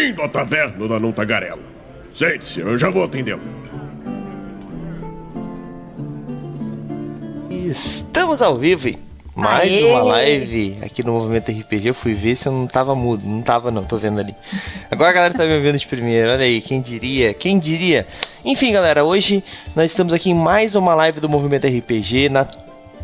Bem-vindo 0.00 0.22
à 0.22 0.28
taverna 0.28 0.88
da 0.88 0.98
Não 0.98 1.12
Tagarela. 1.12 1.60
Sente-se, 2.08 2.60
eu 2.60 2.78
já 2.78 2.88
vou 2.88 3.04
atendê-lo. 3.04 3.42
Estamos 7.50 8.40
ao 8.40 8.56
vivo 8.56 8.98
mais 9.36 9.70
Aê! 9.70 9.84
uma 9.84 10.02
live 10.02 10.78
aqui 10.80 11.02
no 11.02 11.12
Movimento 11.12 11.52
RPG. 11.52 11.88
Eu 11.88 11.94
fui 11.94 12.14
ver 12.14 12.34
se 12.34 12.48
eu 12.48 12.52
não 12.52 12.66
tava 12.66 12.94
mudo. 12.94 13.26
Não 13.26 13.42
tava, 13.42 13.70
não, 13.70 13.84
tô 13.84 13.98
vendo 13.98 14.20
ali. 14.20 14.34
Agora 14.90 15.10
a 15.10 15.12
galera 15.12 15.34
tá 15.34 15.44
me 15.44 15.54
ouvindo 15.54 15.78
de 15.78 15.86
primeira. 15.86 16.32
Olha 16.32 16.44
aí, 16.44 16.62
quem 16.62 16.80
diria? 16.80 17.34
Quem 17.34 17.58
diria? 17.58 18.06
Enfim, 18.42 18.72
galera, 18.72 19.04
hoje 19.04 19.44
nós 19.76 19.90
estamos 19.90 20.14
aqui 20.14 20.30
em 20.30 20.34
mais 20.34 20.74
uma 20.74 20.94
live 20.94 21.20
do 21.20 21.28
Movimento 21.28 21.66
RPG 21.66 22.30
na, 22.30 22.48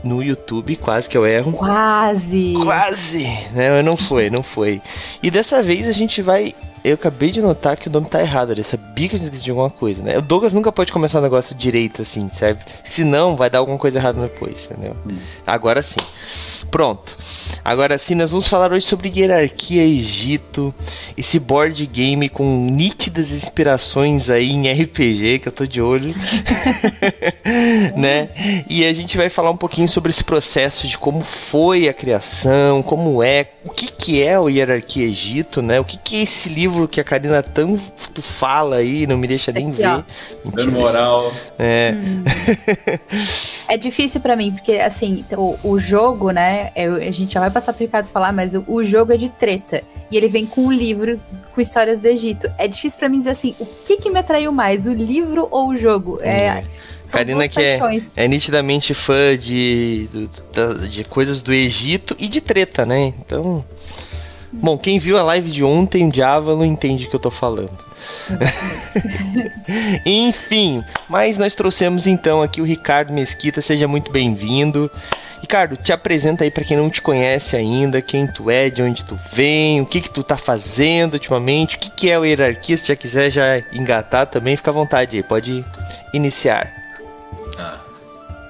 no 0.02 0.22
YouTube, 0.22 0.76
quase 0.76 1.10
que 1.10 1.18
eu 1.18 1.26
erro. 1.26 1.52
Quase. 1.52 2.54
Quase! 2.62 3.28
Não, 3.52 3.82
não 3.82 3.96
foi, 3.98 4.30
não 4.30 4.42
foi. 4.42 4.80
E 5.22 5.30
dessa 5.30 5.62
vez 5.62 5.86
a 5.86 5.92
gente 5.92 6.22
vai. 6.22 6.54
Eu 6.86 6.94
acabei 6.94 7.32
de 7.32 7.42
notar 7.42 7.76
que 7.76 7.88
o 7.88 7.90
nome 7.90 8.06
tá 8.06 8.20
errado 8.20 8.52
ali. 8.52 8.60
Eu 8.60 8.64
sabia 8.64 9.08
que 9.08 9.16
eu 9.16 9.18
esqueci 9.18 9.42
de 9.42 9.50
alguma 9.50 9.68
coisa, 9.68 10.00
né? 10.00 10.18
O 10.18 10.22
Douglas 10.22 10.52
nunca 10.52 10.70
pode 10.70 10.92
começar 10.92 11.18
um 11.18 11.22
negócio 11.22 11.56
direito 11.56 12.02
assim, 12.02 12.28
sabe? 12.28 12.60
Senão 12.84 13.34
vai 13.34 13.50
dar 13.50 13.58
alguma 13.58 13.76
coisa 13.76 13.98
errada 13.98 14.22
depois, 14.22 14.56
entendeu? 14.70 14.96
Agora 15.44 15.82
sim. 15.82 15.98
Pronto. 16.70 17.18
Agora 17.64 17.98
sim, 17.98 18.14
nós 18.14 18.30
vamos 18.30 18.46
falar 18.46 18.72
hoje 18.72 18.86
sobre 18.86 19.12
hierarquia 19.12 19.82
Egito, 19.82 20.72
esse 21.18 21.40
board 21.40 21.84
game 21.86 22.28
com 22.28 22.66
nítidas 22.70 23.32
inspirações 23.32 24.30
aí 24.30 24.52
em 24.52 24.70
RPG, 24.70 25.40
que 25.40 25.48
eu 25.48 25.52
tô 25.52 25.66
de 25.66 25.82
olho. 25.82 26.14
né? 27.96 28.28
E 28.68 28.84
a 28.84 28.92
gente 28.92 29.16
vai 29.16 29.28
falar 29.28 29.50
um 29.50 29.56
pouquinho 29.56 29.88
sobre 29.88 30.10
esse 30.10 30.22
processo 30.22 30.86
de 30.86 30.98
como 30.98 31.24
foi 31.24 31.88
a 31.88 31.92
criação, 31.92 32.82
como 32.82 33.22
é, 33.22 33.48
o 33.64 33.70
que 33.70 33.90
que 33.90 34.22
é 34.22 34.38
o 34.38 34.48
hierarquia 34.48 35.06
Egito, 35.06 35.62
né? 35.62 35.80
O 35.80 35.84
que 35.84 35.96
que 35.98 36.16
é 36.16 36.22
esse 36.22 36.48
livro 36.48 36.75
que 36.88 37.00
a 37.00 37.04
Karina 37.04 37.42
tanto 37.42 38.20
fala 38.22 38.76
aí, 38.76 39.06
não 39.06 39.16
me 39.16 39.26
deixa 39.28 39.50
nem 39.52 39.68
Aqui, 39.68 39.76
ver. 39.82 40.04
Dando 40.44 40.72
moral. 40.72 41.32
É. 41.58 41.94
É 43.68 43.76
difícil 43.76 44.20
pra 44.20 44.36
mim, 44.36 44.52
porque 44.52 44.74
assim, 44.74 45.24
o, 45.32 45.56
o 45.64 45.78
jogo, 45.78 46.30
né? 46.30 46.70
eu- 46.76 46.94
a 46.96 47.10
gente 47.10 47.34
já 47.34 47.40
vai 47.40 47.50
passar 47.50 47.72
pro 47.72 47.84
Ricardo 47.84 48.06
falar, 48.06 48.32
mas 48.32 48.54
o, 48.54 48.64
o 48.68 48.84
jogo 48.84 49.12
é 49.12 49.16
de 49.16 49.28
treta. 49.28 49.82
E 50.10 50.16
ele 50.16 50.28
vem 50.28 50.46
com 50.46 50.66
um 50.66 50.72
livro 50.72 51.20
com 51.52 51.60
histórias 51.60 51.98
do 51.98 52.06
Egito. 52.06 52.48
É 52.58 52.68
difícil 52.68 52.98
pra 52.98 53.08
mim 53.08 53.18
dizer 53.18 53.30
assim, 53.30 53.56
o 53.58 53.66
que 53.66 53.96
que 53.96 54.08
me 54.10 54.18
atraiu 54.20 54.52
mais, 54.52 54.86
o 54.86 54.92
livro 54.92 55.48
ou 55.50 55.70
o 55.70 55.76
jogo? 55.76 56.20
É, 56.22 56.62
são 57.04 57.18
Karina 57.18 57.48
que 57.48 57.60
é-. 57.60 57.80
É 58.14 58.28
nitidamente 58.28 58.94
fã 58.94 59.36
de, 59.36 60.08
da- 60.54 60.74
de 60.86 61.02
coisas 61.04 61.42
do 61.42 61.52
Egito 61.52 62.14
e 62.18 62.28
de 62.28 62.40
treta, 62.40 62.86
né? 62.86 63.12
Então. 63.18 63.64
Bom, 64.60 64.78
quem 64.78 64.98
viu 64.98 65.18
a 65.18 65.22
live 65.22 65.50
de 65.50 65.62
ontem 65.62 66.08
de 66.08 66.22
Avalon 66.22 66.64
entende 66.64 67.06
o 67.06 67.10
que 67.10 67.16
eu 67.16 67.20
tô 67.20 67.30
falando. 67.30 67.86
Enfim, 70.04 70.82
mas 71.08 71.36
nós 71.36 71.54
trouxemos 71.54 72.06
então 72.06 72.42
aqui 72.42 72.60
o 72.60 72.64
Ricardo 72.64 73.12
Mesquita, 73.12 73.60
seja 73.60 73.86
muito 73.86 74.10
bem-vindo. 74.10 74.90
Ricardo, 75.40 75.76
te 75.76 75.92
apresenta 75.92 76.44
aí 76.44 76.50
pra 76.50 76.64
quem 76.64 76.76
não 76.76 76.90
te 76.90 77.00
conhece 77.02 77.54
ainda, 77.54 78.00
quem 78.00 78.26
tu 78.26 78.50
é, 78.50 78.70
de 78.70 78.82
onde 78.82 79.04
tu 79.04 79.18
vem, 79.32 79.80
o 79.80 79.86
que 79.86 80.00
que 80.00 80.10
tu 80.10 80.22
tá 80.22 80.36
fazendo 80.36 81.14
ultimamente, 81.14 81.76
o 81.76 81.78
que 81.78 81.90
que 81.90 82.10
é 82.10 82.18
o 82.18 82.24
hierarquia, 82.24 82.76
se 82.76 82.88
já 82.88 82.96
quiser 82.96 83.30
já 83.30 83.58
engatar 83.72 84.26
também, 84.26 84.56
fica 84.56 84.70
à 84.70 84.74
vontade 84.74 85.16
aí, 85.16 85.22
pode 85.22 85.64
iniciar. 86.12 86.72
Ah, 87.58 87.78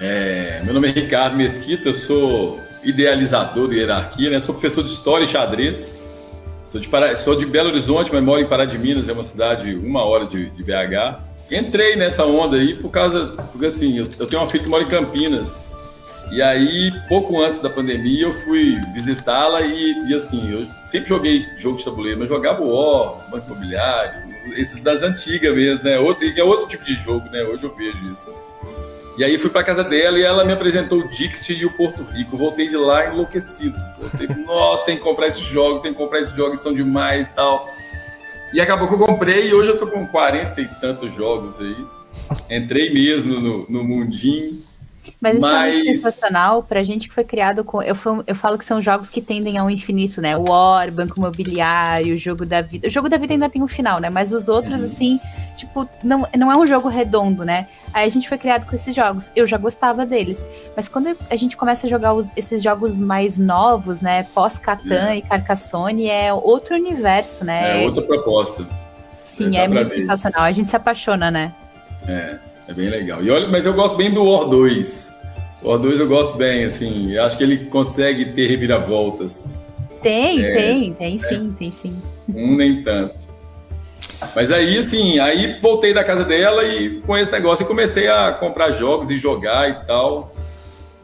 é, 0.01 0.61
meu 0.63 0.73
nome 0.73 0.89
é 0.89 0.93
Ricardo 0.93 1.37
Mesquita, 1.37 1.89
eu 1.89 1.95
sou 1.95 2.66
idealizador 2.89 3.69
do 3.69 3.75
Hierarquia, 3.75 4.31
né? 4.31 4.41
Sou 4.41 4.55
professor 4.55 4.83
de 4.83 4.91
História 4.91 5.25
e 5.25 5.29
Xadrez. 5.29 6.03
Sou 6.65 6.81
de, 6.81 6.89
Para- 6.89 7.17
sou 7.17 7.37
de 7.37 7.47
Belo 7.47 7.69
Horizonte, 7.69 8.11
mas 8.13 8.23
moro 8.23 8.41
em 8.41 8.47
Pará 8.47 8.65
de 8.65 8.79
Minas, 8.79 9.09
é 9.09 9.13
uma 9.13 9.23
cidade 9.23 9.75
uma 9.75 10.05
hora 10.05 10.27
de, 10.27 10.51
de 10.51 10.63
BH. 10.63 11.21
Entrei 11.51 11.95
nessa 11.97 12.25
onda 12.25 12.57
aí 12.57 12.75
por 12.75 12.91
causa... 12.91 13.35
Porque 13.53 13.67
assim, 13.67 13.99
eu, 13.99 14.09
eu 14.19 14.27
tenho 14.27 14.43
uma 14.43 14.49
filha 14.49 14.65
que 14.65 14.71
mora 14.71 14.83
em 14.83 14.89
Campinas. 14.89 15.73
E 16.33 16.43
aí, 16.43 16.93
pouco 17.09 17.41
antes 17.41 17.61
da 17.61 17.71
pandemia, 17.71 18.25
eu 18.25 18.35
fui 18.43 18.77
visitá-la 18.93 19.61
e, 19.63 20.09
e, 20.09 20.15
assim, 20.15 20.53
eu 20.53 20.67
sempre 20.85 21.09
joguei 21.09 21.47
jogo 21.57 21.79
de 21.79 21.85
tabuleiro, 21.85 22.19
mas 22.19 22.29
jogava 22.29 22.63
o 22.63 22.75
War, 22.75 23.31
Banco 23.31 23.47
Imobiliário, 23.47 24.25
esses 24.57 24.83
das 24.83 25.05
antigas 25.05 25.55
mesmo, 25.55 25.85
né? 25.85 26.01
Outro, 26.01 26.27
é 26.27 26.43
outro 26.43 26.67
tipo 26.67 26.85
de 26.85 26.95
jogo, 26.95 27.29
né? 27.31 27.45
Hoje 27.45 27.63
eu 27.63 27.75
vejo 27.77 28.11
isso. 28.11 28.35
E 29.17 29.25
aí 29.25 29.39
fui 29.39 29.49
pra 29.49 29.65
casa 29.65 29.83
dela 29.83 30.19
e 30.19 30.23
ela 30.23 30.45
me 30.45 30.53
apresentou 30.53 31.01
o 31.01 31.09
Dixit 31.09 31.55
e 31.55 31.65
o 31.65 31.73
Porto 31.73 32.03
Rico. 32.03 32.37
Voltei 32.37 32.69
de 32.69 32.77
lá 32.77 33.13
enlouquecido. 33.13 33.77
Voltei, 33.99 34.29
tem 34.85 34.97
que 34.97 35.03
comprar 35.03 35.29
esses 35.29 35.45
jogos, 35.45 35.81
tem 35.81 35.93
que 35.93 35.99
comprar 35.99 36.21
esses 36.21 36.35
jogos, 36.35 36.61
são 36.61 36.75
demais 36.75 37.27
e 37.29 37.31
tal. 37.31 37.69
E 38.53 38.61
acabou 38.61 38.87
que 38.89 38.95
eu 38.95 38.99
comprei 38.99 39.49
e 39.49 39.55
hoje 39.55 39.71
eu 39.71 39.79
tô 39.79 39.87
com 39.87 40.07
40 40.07 40.61
e 40.61 40.69
tantos 40.81 41.15
jogos 41.15 41.59
aí. 41.59 41.77
Entrei 42.51 42.93
mesmo 42.93 43.41
no, 43.41 43.67
no 43.69 43.85
mundinho. 43.85 44.63
Mas 45.21 45.37
isso 45.37 45.47
é 45.47 45.73
muito 45.73 45.87
Mas- 45.87 46.01
sensacional 46.01 46.63
pra 46.63 46.83
gente 46.83 47.09
que 47.09 47.15
foi 47.15 47.25
criado 47.25 47.65
com. 47.65 47.83
Eu, 47.83 47.95
fui- 47.95 48.23
eu 48.27 48.35
falo 48.35 48.59
que 48.59 48.65
são 48.65 48.81
jogos 48.83 49.11
que 49.11 49.21
tendem 49.21 49.59
ao 49.59 49.71
infinito, 49.71 50.21
né? 50.21 50.37
O 50.37 50.49
War, 50.49 50.91
Banco 50.91 51.15
Imobiliário, 51.19 52.15
o 52.15 52.19
Jogo 52.19 52.45
da 52.47 52.61
Vida. 52.63 52.87
O 52.89 52.91
Jogo 52.91 53.09
da 53.09 53.17
Vida 53.17 53.33
ainda 53.35 53.49
tem 53.49 53.63
um 53.63 53.69
final, 53.69 53.99
né? 54.01 54.11
Mas 54.11 54.33
os 54.33 54.49
outros, 54.49 54.83
assim, 54.83 55.19
tipo, 55.57 55.89
não, 56.03 56.27
não 56.37 56.51
é 56.53 56.57
um 56.57 56.67
jogo 56.67 56.89
redondo, 56.89 57.45
né? 57.45 57.67
Aí 57.93 58.05
a 58.07 58.09
gente 58.11 58.29
foi 58.29 58.37
criado 58.37 58.67
com 58.67 58.77
esses 58.77 58.95
jogos. 58.95 59.31
Eu 59.35 59.47
já 59.47 59.57
gostava 59.57 60.05
deles. 60.05 60.45
Mas 60.77 60.89
quando 60.89 61.17
a 61.31 61.37
gente 61.37 61.57
começa 61.57 61.87
a 61.87 61.91
jogar 61.91 62.13
os- 62.15 62.31
esses 62.37 62.63
jogos 62.63 62.99
mais 62.99 63.39
novos, 63.39 64.01
né? 64.01 64.25
Pós-Catan 64.35 65.15
e 65.17 65.23
Carcassonne, 65.23 66.09
é 66.09 66.33
outro 66.33 66.75
universo, 66.75 67.45
né? 67.45 67.83
É 67.85 67.87
outra 67.87 68.03
proposta. 68.03 68.67
Sim, 69.23 69.57
é 69.57 69.65
pra 69.67 69.75
muito 69.75 69.89
ver. 69.91 70.01
sensacional. 70.01 70.43
A 70.43 70.53
gente 70.53 70.69
se 70.69 70.77
apaixona, 70.77 71.31
né? 71.31 71.53
É, 72.07 72.37
é 72.69 72.73
bem 72.73 72.89
legal. 72.89 73.23
E 73.23 73.31
olha, 73.31 73.49
mas 73.49 73.67
eu 73.67 73.75
gosto 73.75 73.97
bem 73.97 74.11
do 74.11 74.25
War 74.25 74.49
2. 74.49 75.19
O 75.63 75.69
War 75.69 75.79
2 75.79 76.01
eu 76.01 76.09
gosto 76.09 76.37
bem, 76.37 76.65
assim. 76.65 77.13
Eu 77.13 77.25
acho 77.25 77.37
que 77.37 77.45
ele 77.45 77.67
consegue 77.67 78.27
ter 78.33 78.47
reviravoltas. 78.49 79.51
Tem, 80.03 80.45
É, 80.45 80.53
tem, 80.53 80.93
tem 80.95 81.19
sim, 81.19 81.55
tem 81.59 81.71
sim. 81.71 81.97
Um 82.29 82.57
nem 82.57 82.83
tanto. 82.83 83.35
Mas 84.35 84.53
aí, 84.53 84.79
assim, 84.79 85.19
aí 85.19 85.59
voltei 85.61 85.93
da 85.93 86.05
casa 86.05 86.25
dela 86.25 86.65
e 86.65 87.01
com 87.01 87.17
esse 87.17 87.33
negócio 87.33 87.67
comecei 87.67 88.09
a 88.09 88.33
comprar 88.33 88.73
jogos 88.73 89.11
e 89.11 89.17
jogar 89.17 89.69
e 89.71 89.87
tal. 89.87 90.35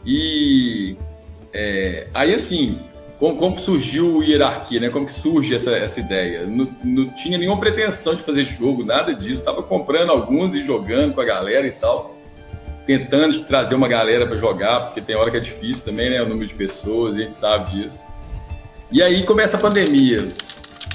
E 0.04 0.96
é, 1.52 2.06
aí, 2.12 2.34
assim, 2.34 2.78
como, 3.22 3.36
como 3.36 3.60
surgiu 3.60 4.16
o 4.16 4.20
Hierarquia, 4.20 4.80
né? 4.80 4.90
Como 4.90 5.06
que 5.06 5.12
surge 5.12 5.54
essa, 5.54 5.70
essa 5.70 6.00
ideia? 6.00 6.44
Não, 6.44 6.66
não 6.82 7.06
tinha 7.06 7.38
nenhuma 7.38 7.60
pretensão 7.60 8.16
de 8.16 8.22
fazer 8.24 8.42
jogo, 8.42 8.84
nada 8.84 9.14
disso. 9.14 9.44
Tava 9.44 9.62
comprando 9.62 10.10
alguns 10.10 10.56
e 10.56 10.62
jogando 10.64 11.14
com 11.14 11.20
a 11.20 11.24
galera 11.24 11.64
e 11.64 11.70
tal. 11.70 12.18
Tentando 12.84 13.44
trazer 13.44 13.76
uma 13.76 13.86
galera 13.86 14.26
para 14.26 14.36
jogar, 14.36 14.86
porque 14.86 15.00
tem 15.00 15.14
hora 15.14 15.30
que 15.30 15.36
é 15.36 15.40
difícil 15.40 15.84
também, 15.84 16.10
né? 16.10 16.20
O 16.20 16.28
número 16.28 16.48
de 16.48 16.54
pessoas, 16.54 17.14
a 17.14 17.20
gente 17.20 17.32
sabe 17.32 17.70
disso. 17.70 18.04
E 18.90 19.00
aí 19.00 19.22
começa 19.22 19.56
a 19.56 19.60
pandemia. 19.60 20.32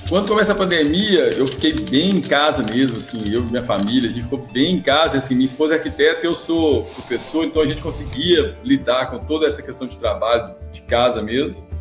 Quando 0.09 0.27
começa 0.27 0.51
a 0.51 0.55
pandemia, 0.55 1.29
eu 1.29 1.47
fiquei 1.47 1.71
bem 1.71 2.09
em 2.09 2.21
casa 2.21 2.61
mesmo, 2.61 2.97
assim, 2.97 3.23
eu 3.31 3.41
e 3.41 3.45
minha 3.45 3.63
família, 3.63 4.09
a 4.09 4.11
gente 4.11 4.23
ficou 4.23 4.45
bem 4.51 4.75
em 4.75 4.81
casa, 4.81 5.17
assim, 5.17 5.33
minha 5.33 5.45
esposa 5.45 5.75
é 5.75 5.77
arquiteta 5.77 6.25
eu 6.25 6.35
sou 6.35 6.83
professor, 6.87 7.45
então 7.45 7.61
a 7.61 7.65
gente 7.65 7.81
conseguia 7.81 8.53
lidar 8.65 9.09
com 9.11 9.19
toda 9.19 9.47
essa 9.47 9.61
questão 9.61 9.87
de 9.87 9.97
trabalho 9.97 10.53
de 10.73 10.81
casa 10.81 11.21
mesmo. 11.21 11.76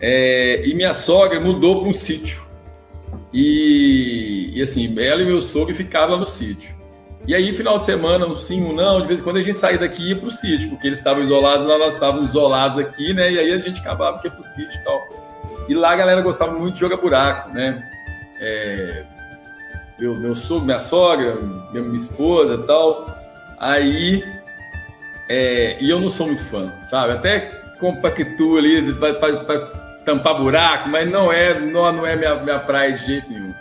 É, 0.00 0.66
e 0.66 0.74
minha 0.74 0.92
sogra 0.92 1.40
mudou 1.40 1.80
para 1.80 1.88
um 1.88 1.94
sítio. 1.94 2.42
E, 3.32 4.50
e, 4.54 4.62
assim, 4.62 4.94
ela 4.98 5.22
e 5.22 5.26
meu 5.26 5.40
sogro 5.40 5.74
ficaram 5.74 6.12
lá 6.12 6.18
no 6.18 6.26
sítio. 6.26 6.74
E 7.26 7.34
aí, 7.34 7.52
final 7.52 7.76
de 7.76 7.84
semana, 7.84 8.26
um 8.26 8.36
sim, 8.36 8.62
um 8.62 8.72
não, 8.72 9.00
de 9.00 9.08
vez 9.08 9.20
em 9.20 9.24
quando 9.24 9.38
a 9.38 9.42
gente 9.42 9.58
saía 9.58 9.78
daqui 9.78 10.02
e 10.02 10.08
ia 10.10 10.16
pro 10.16 10.30
sítio, 10.30 10.70
porque 10.70 10.86
eles 10.86 10.98
estavam 10.98 11.22
isolados, 11.22 11.66
lá 11.66 11.76
nós 11.76 11.94
estávamos 11.94 12.30
isolados 12.30 12.78
aqui, 12.78 13.12
né? 13.12 13.32
E 13.32 13.38
aí 13.38 13.52
a 13.52 13.58
gente 13.58 13.80
acabava 13.80 14.20
que 14.20 14.28
ia 14.28 14.30
pro 14.32 14.44
sítio 14.44 14.80
e 14.80 14.84
tal. 14.84 15.02
E 15.68 15.74
lá 15.74 15.92
a 15.92 15.96
galera 15.96 16.20
gostava 16.20 16.52
muito 16.52 16.74
de 16.74 16.80
jogar 16.80 16.98
buraco, 16.98 17.50
né? 17.50 17.82
É, 18.40 19.02
meu, 19.98 20.14
meu 20.14 20.36
sogro, 20.36 20.66
minha 20.66 20.78
sogra, 20.78 21.36
minha, 21.72 21.96
esposa 21.96 22.54
e 22.54 22.66
tal. 22.66 23.18
Aí. 23.58 24.24
é, 25.28 25.78
e 25.80 25.90
eu 25.90 25.98
não 25.98 26.08
sou 26.08 26.28
muito 26.28 26.44
fã, 26.44 26.72
sabe? 26.88 27.14
Até 27.14 27.40
compactuo 27.80 28.56
ali 28.56 28.94
para 28.94 29.85
tampar 30.06 30.38
buraco, 30.38 30.88
mas 30.88 31.10
não 31.10 31.32
é, 31.32 31.58
não, 31.58 31.92
não 31.92 32.06
é 32.06 32.14
minha, 32.14 32.36
minha 32.36 32.58
praia 32.60 32.92
de 32.92 33.04
jeito 33.04 33.28
nenhum. 33.28 33.52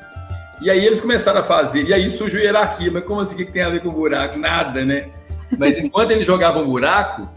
E 0.61 0.69
aí 0.69 0.85
eles 0.85 1.01
começaram 1.01 1.39
a 1.39 1.43
fazer, 1.43 1.83
e 1.83 1.93
aí 1.93 2.09
surgiu 2.09 2.39
hierarquia, 2.39 2.91
mas 2.91 3.03
como 3.03 3.19
assim 3.19 3.33
o 3.33 3.37
que 3.37 3.51
tem 3.51 3.63
a 3.63 3.69
ver 3.69 3.81
com 3.81 3.89
buraco? 3.89 4.37
Nada, 4.37 4.85
né? 4.85 5.09
Mas 5.57 5.79
enquanto 5.79 6.11
eles 6.11 6.25
jogavam 6.25 6.65
buraco, 6.65 7.27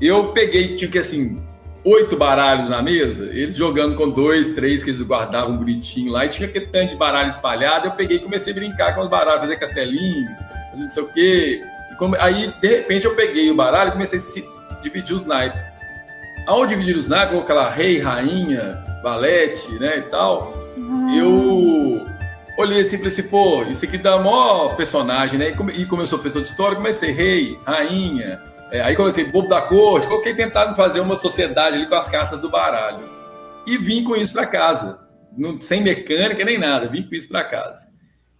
eu 0.00 0.28
peguei, 0.28 0.76
tinha 0.76 0.90
que 0.90 0.98
assim, 0.98 1.42
oito 1.82 2.16
baralhos 2.16 2.68
na 2.68 2.82
mesa, 2.82 3.24
eles 3.32 3.56
jogando 3.56 3.96
com 3.96 4.10
dois, 4.10 4.54
três 4.54 4.84
que 4.84 4.90
eles 4.90 5.02
guardavam 5.02 5.56
bonitinho 5.56 6.12
lá, 6.12 6.26
e 6.26 6.28
tinha 6.28 6.48
aquele 6.48 6.66
tanto 6.66 6.90
de 6.90 6.96
baralho 6.96 7.30
espalhado, 7.30 7.88
eu 7.88 7.92
peguei 7.92 8.18
e 8.18 8.20
comecei 8.20 8.52
a 8.52 8.56
brincar 8.56 8.94
com 8.94 9.00
os 9.00 9.08
baralhos, 9.08 9.40
fazer 9.40 9.56
castelinho, 9.56 10.28
fazer 10.70 10.82
não 10.82 10.90
sei 10.90 11.02
o 11.02 11.08
quê. 11.08 11.60
Aí, 12.20 12.52
de 12.60 12.68
repente, 12.68 13.06
eu 13.06 13.14
peguei 13.14 13.50
o 13.50 13.56
baralho 13.56 13.88
e 13.88 13.92
comecei 13.92 14.18
a 14.18 14.82
dividir 14.82 15.14
os 15.14 15.24
naipes. 15.24 15.85
Ao 16.46 16.64
dividir 16.64 16.96
os 16.96 17.06
com 17.06 17.40
aquela 17.40 17.68
rei, 17.68 17.98
rainha, 17.98 18.84
valete, 19.02 19.72
né, 19.80 19.98
e 19.98 20.02
tal, 20.02 20.54
eu 21.14 22.06
olhei 22.56 22.80
assim 22.80 22.94
e 22.94 22.98
falei 22.98 23.12
assim, 23.12 23.22
pô, 23.24 23.62
isso 23.64 23.84
aqui 23.84 23.98
dá 23.98 24.16
maior 24.16 24.76
personagem, 24.76 25.38
né? 25.38 25.54
E 25.74 25.84
como 25.86 26.02
eu 26.02 26.06
sou 26.06 26.18
professor 26.18 26.42
de 26.42 26.48
história, 26.48 26.76
comecei 26.76 27.10
rei, 27.10 27.58
rainha, 27.66 28.40
é, 28.70 28.80
aí 28.80 28.94
coloquei 28.96 29.24
bobo 29.24 29.48
da 29.48 29.60
corte, 29.60 30.06
coloquei 30.06 30.34
tentando 30.34 30.74
fazer 30.74 31.00
uma 31.00 31.16
sociedade 31.16 31.76
ali 31.76 31.86
com 31.86 31.94
as 31.94 32.08
cartas 32.08 32.40
do 32.40 32.48
baralho. 32.48 33.04
E 33.66 33.76
vim 33.78 34.04
com 34.04 34.16
isso 34.16 34.32
para 34.32 34.46
casa, 34.46 35.00
não, 35.36 35.60
sem 35.60 35.82
mecânica 35.82 36.44
nem 36.44 36.58
nada, 36.58 36.88
vim 36.88 37.02
com 37.02 37.14
isso 37.14 37.28
para 37.28 37.44
casa. 37.44 37.95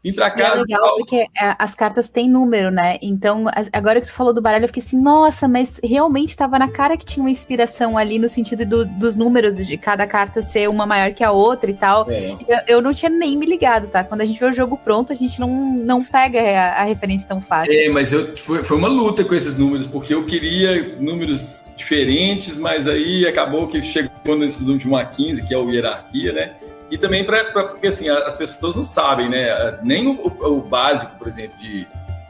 Vim 0.06 0.12
pra 0.12 0.30
cá. 0.30 0.52
é 0.52 0.54
legal 0.54 0.94
porque 0.98 1.16
é, 1.16 1.56
as 1.58 1.74
cartas 1.74 2.08
têm 2.08 2.30
número, 2.30 2.70
né? 2.70 2.96
Então, 3.02 3.46
agora 3.72 4.00
que 4.00 4.06
tu 4.06 4.12
falou 4.12 4.32
do 4.32 4.40
baralho, 4.40 4.62
eu 4.62 4.68
fiquei 4.68 4.80
assim, 4.80 5.00
nossa, 5.02 5.48
mas 5.48 5.80
realmente 5.82 6.28
estava 6.28 6.56
na 6.60 6.68
cara 6.68 6.96
que 6.96 7.04
tinha 7.04 7.24
uma 7.24 7.30
inspiração 7.30 7.98
ali 7.98 8.16
no 8.16 8.28
sentido 8.28 8.64
do, 8.64 8.84
dos 8.84 9.16
números, 9.16 9.52
de 9.52 9.76
cada 9.76 10.06
carta 10.06 10.42
ser 10.42 10.68
uma 10.68 10.86
maior 10.86 11.12
que 11.12 11.24
a 11.24 11.32
outra 11.32 11.68
e 11.68 11.74
tal. 11.74 12.08
É. 12.08 12.36
Eu, 12.46 12.58
eu, 12.68 12.82
não 12.82 12.94
tinha 12.94 13.10
nem 13.10 13.36
me 13.36 13.46
ligado, 13.46 13.88
tá? 13.88 14.04
Quando 14.04 14.20
a 14.20 14.24
gente 14.24 14.38
vê 14.38 14.46
o 14.46 14.52
jogo 14.52 14.76
pronto, 14.76 15.12
a 15.12 15.16
gente 15.16 15.40
não, 15.40 15.50
não 15.74 16.04
pega 16.04 16.40
a, 16.40 16.82
a 16.82 16.84
referência 16.84 17.26
tão 17.26 17.40
fácil. 17.40 17.72
É, 17.72 17.88
mas 17.88 18.12
eu, 18.12 18.36
foi, 18.36 18.62
foi 18.62 18.76
uma 18.76 18.88
luta 18.88 19.24
com 19.24 19.34
esses 19.34 19.58
números, 19.58 19.88
porque 19.88 20.14
eu 20.14 20.24
queria 20.24 20.96
números 21.00 21.66
diferentes, 21.76 22.56
mas 22.56 22.86
aí 22.86 23.26
acabou 23.26 23.66
que 23.66 23.82
chegou 23.82 24.38
nesse 24.38 24.62
último 24.62 24.94
A15, 24.94 25.48
que 25.48 25.52
é 25.52 25.58
o 25.58 25.68
hierarquia, 25.68 26.32
né? 26.32 26.52
E 26.90 26.96
também 26.96 27.24
para 27.24 27.44
porque 27.44 27.88
assim, 27.88 28.08
as 28.08 28.36
pessoas 28.36 28.76
não 28.76 28.84
sabem, 28.84 29.28
né? 29.28 29.78
Nem 29.82 30.06
o, 30.06 30.26
o, 30.26 30.60
básico, 30.60 31.18
por 31.18 31.26
exemplo, 31.26 31.58
de 31.58 31.86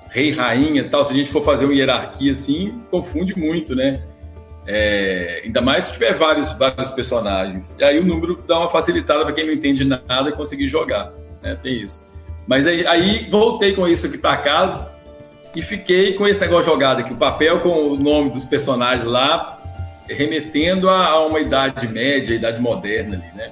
rei, 0.08 0.32
rainha 0.32 0.80
e 0.80 0.88
tal, 0.88 1.04
se 1.04 1.12
a 1.12 1.16
gente 1.16 1.30
for 1.30 1.44
fazer 1.44 1.66
uma 1.66 1.74
hierarquia 1.74 2.32
assim, 2.32 2.80
confunde 2.90 3.38
muito, 3.38 3.74
né? 3.74 4.02
É, 4.66 5.42
ainda 5.44 5.60
mais 5.60 5.86
se 5.86 5.92
tiver 5.92 6.14
vários, 6.14 6.52
vários 6.54 6.90
personagens. 6.90 7.76
E 7.78 7.84
aí 7.84 7.98
o 7.98 8.04
número 8.04 8.42
dá 8.46 8.58
uma 8.58 8.68
facilitada 8.68 9.24
para 9.24 9.32
quem 9.32 9.46
não 9.46 9.52
entende 9.52 9.84
nada 9.84 10.32
conseguir 10.32 10.66
jogar. 10.66 11.12
Né? 11.42 11.56
Tem 11.62 11.82
isso. 11.82 12.04
Mas 12.46 12.66
aí, 12.66 12.86
aí 12.86 13.28
voltei 13.30 13.74
com 13.74 13.86
isso 13.86 14.06
aqui 14.06 14.18
para 14.18 14.36
casa 14.38 14.90
e 15.54 15.62
fiquei 15.62 16.14
com 16.14 16.26
esse 16.26 16.40
negócio 16.40 16.70
jogado 16.70 17.00
aqui, 17.00 17.12
o 17.12 17.16
papel 17.16 17.60
com 17.60 17.68
o 17.68 17.96
nome 17.96 18.30
dos 18.30 18.44
personagens 18.44 19.04
lá, 19.04 19.60
remetendo 20.08 20.88
a, 20.88 21.06
a 21.06 21.26
uma 21.26 21.40
idade 21.40 21.86
média, 21.88 22.34
idade 22.34 22.60
moderna 22.60 23.16
ali, 23.16 23.36
né? 23.36 23.50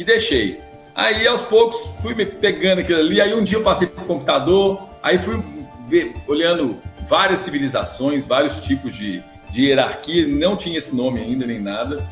E 0.00 0.04
deixei. 0.04 0.58
Aí, 0.94 1.26
aos 1.26 1.42
poucos, 1.42 1.78
fui 2.00 2.14
me 2.14 2.24
pegando 2.24 2.80
aquilo 2.80 3.00
ali. 3.00 3.20
Aí, 3.20 3.34
um 3.34 3.44
dia 3.44 3.58
eu 3.58 3.62
passei 3.62 3.86
para 3.86 4.02
o 4.02 4.06
computador, 4.06 4.80
aí 5.02 5.18
fui 5.18 5.38
ver, 5.86 6.14
olhando 6.26 6.78
várias 7.06 7.40
civilizações, 7.40 8.24
vários 8.24 8.60
tipos 8.60 8.94
de, 8.96 9.22
de 9.50 9.66
hierarquia, 9.66 10.26
não 10.26 10.56
tinha 10.56 10.78
esse 10.78 10.96
nome 10.96 11.20
ainda 11.20 11.44
nem 11.44 11.60
nada. 11.60 12.02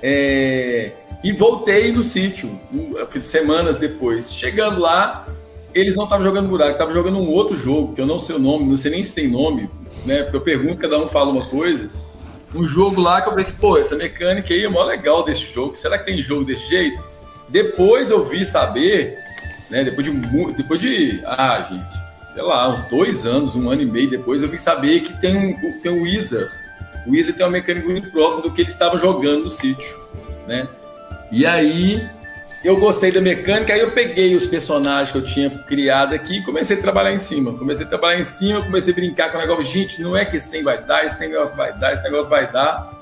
É, 0.00 0.92
e 1.24 1.32
voltei 1.32 1.90
no 1.90 2.02
sítio, 2.02 2.48
semanas 3.20 3.76
depois. 3.76 4.32
Chegando 4.32 4.80
lá, 4.80 5.26
eles 5.74 5.96
não 5.96 6.04
estavam 6.04 6.24
jogando 6.24 6.48
buraco, 6.48 6.72
estavam 6.72 6.94
jogando 6.94 7.18
um 7.18 7.28
outro 7.28 7.56
jogo, 7.56 7.92
que 7.92 8.00
eu 8.00 8.06
não 8.06 8.20
sei 8.20 8.36
o 8.36 8.38
nome, 8.38 8.66
não 8.66 8.76
sei 8.76 8.92
nem 8.92 9.02
se 9.02 9.12
tem 9.12 9.26
nome, 9.26 9.68
né? 10.06 10.22
Porque 10.22 10.36
eu 10.36 10.42
pergunto, 10.42 10.80
cada 10.80 10.96
um 10.96 11.08
fala 11.08 11.32
uma 11.32 11.46
coisa 11.46 11.90
um 12.54 12.66
jogo 12.66 13.00
lá 13.00 13.22
que 13.22 13.28
eu 13.28 13.34
pensei, 13.34 13.54
pô, 13.58 13.78
essa 13.78 13.96
mecânica 13.96 14.52
aí 14.52 14.64
é 14.64 14.68
mó 14.68 14.82
legal 14.84 15.24
desse 15.24 15.52
jogo. 15.52 15.76
Será 15.76 15.98
que 15.98 16.04
tem 16.04 16.20
jogo 16.20 16.44
desse 16.44 16.68
jeito? 16.68 17.02
Depois 17.48 18.10
eu 18.10 18.24
vi 18.24 18.44
saber, 18.44 19.18
né? 19.70 19.84
Depois 19.84 20.06
de 20.06 20.12
depois 20.56 20.80
de 20.80 21.20
ah, 21.24 21.62
gente, 21.62 22.32
sei 22.32 22.42
lá, 22.42 22.68
uns 22.70 22.82
dois 22.88 23.26
anos, 23.26 23.54
um 23.54 23.70
ano 23.70 23.82
e 23.82 23.86
meio 23.86 24.10
depois, 24.10 24.42
eu 24.42 24.48
vi 24.48 24.58
saber 24.58 25.00
que 25.00 25.18
tem 25.20 25.36
um 25.36 25.80
tem 25.80 25.92
um 25.92 26.02
Wizard. 26.02 26.50
O 27.06 27.10
Wizard 27.10 27.36
tem 27.36 27.44
uma 27.44 27.52
mecânica 27.52 27.88
muito 27.88 28.10
próxima 28.10 28.42
do 28.42 28.50
que 28.52 28.62
eles 28.62 28.72
estavam 28.72 28.98
jogando 28.98 29.44
no 29.44 29.50
sítio, 29.50 29.96
né? 30.46 30.68
E 31.30 31.46
aí 31.46 32.06
eu 32.64 32.76
gostei 32.76 33.10
da 33.10 33.20
mecânica, 33.20 33.72
aí 33.72 33.80
eu 33.80 33.90
peguei 33.90 34.36
os 34.36 34.46
personagens 34.46 35.10
que 35.10 35.18
eu 35.18 35.24
tinha 35.24 35.50
criado 35.50 36.14
aqui 36.14 36.38
e 36.38 36.42
comecei 36.44 36.76
a 36.76 36.80
trabalhar 36.80 37.12
em 37.12 37.18
cima. 37.18 37.52
Comecei 37.54 37.84
a 37.84 37.88
trabalhar 37.88 38.20
em 38.20 38.24
cima, 38.24 38.62
comecei 38.62 38.92
a 38.92 38.96
brincar 38.96 39.32
com 39.32 39.38
o 39.38 39.40
negócio. 39.40 39.64
Gente, 39.64 40.00
não 40.00 40.16
é 40.16 40.24
que 40.24 40.36
esse 40.36 40.48
tem 40.48 40.62
vai 40.62 40.80
dar, 40.80 41.04
esse 41.04 41.18
negócio 41.18 41.56
vai 41.56 41.72
dar, 41.76 41.92
esse 41.92 42.02
negócio 42.04 42.30
vai 42.30 42.52
dar. 42.52 42.92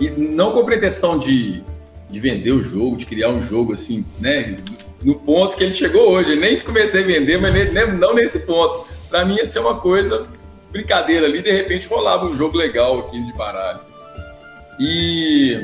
E 0.00 0.08
não 0.08 0.52
com 0.52 0.64
pretensão 0.64 1.18
de, 1.18 1.64
de 2.08 2.20
vender 2.20 2.52
o 2.52 2.62
jogo, 2.62 2.96
de 2.96 3.04
criar 3.04 3.30
um 3.30 3.42
jogo 3.42 3.72
assim, 3.72 4.04
né? 4.20 4.58
No 5.02 5.16
ponto 5.16 5.56
que 5.56 5.64
ele 5.64 5.74
chegou 5.74 6.10
hoje. 6.10 6.34
Eu 6.34 6.36
nem 6.36 6.60
comecei 6.60 7.02
a 7.02 7.06
vender, 7.06 7.38
mas 7.38 7.52
nem, 7.52 7.92
não 7.94 8.14
nesse 8.14 8.46
ponto. 8.46 8.86
Para 9.10 9.24
mim 9.24 9.34
ia 9.34 9.46
ser 9.46 9.58
uma 9.58 9.80
coisa 9.80 10.28
brincadeira 10.70 11.26
ali, 11.26 11.42
de 11.42 11.50
repente 11.50 11.88
rolava 11.88 12.24
um 12.24 12.36
jogo 12.36 12.56
legal 12.56 13.00
aqui 13.00 13.20
de 13.20 13.32
baralho. 13.34 13.80
E, 14.78 15.60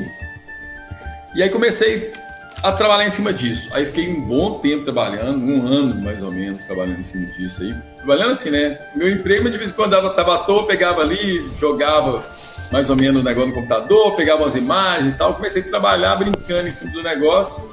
e 1.35 1.41
aí 1.41 1.49
comecei 1.49 2.11
a 2.61 2.71
trabalhar 2.71 3.07
em 3.07 3.11
cima 3.11 3.31
disso. 3.31 3.69
Aí 3.71 3.85
fiquei 3.85 4.09
um 4.09 4.21
bom 4.21 4.59
tempo 4.59 4.83
trabalhando, 4.83 5.39
um 5.39 5.65
ano 5.65 5.95
mais 6.01 6.21
ou 6.21 6.31
menos 6.31 6.63
trabalhando 6.63 6.99
em 6.99 7.03
cima 7.03 7.25
disso 7.27 7.63
aí. 7.63 7.73
Trabalhando 7.97 8.31
assim, 8.31 8.49
né? 8.49 8.77
Meu 8.95 9.09
emprego, 9.09 9.49
de 9.49 9.57
vez 9.57 9.71
em 9.71 9.73
quando 9.73 9.91
dava, 9.91 10.39
toa, 10.39 10.67
pegava 10.67 11.01
ali, 11.01 11.49
jogava 11.57 12.25
mais 12.71 12.89
ou 12.89 12.95
menos 12.95 13.21
o 13.21 13.23
negócio 13.23 13.49
no 13.49 13.55
computador, 13.55 14.15
pegava 14.15 14.45
as 14.45 14.55
imagens 14.55 15.13
e 15.13 15.17
tal. 15.17 15.35
Comecei 15.35 15.61
a 15.61 15.65
trabalhar 15.65 16.15
brincando 16.15 16.67
em 16.67 16.71
cima 16.71 16.91
do 16.91 17.01
negócio. 17.01 17.63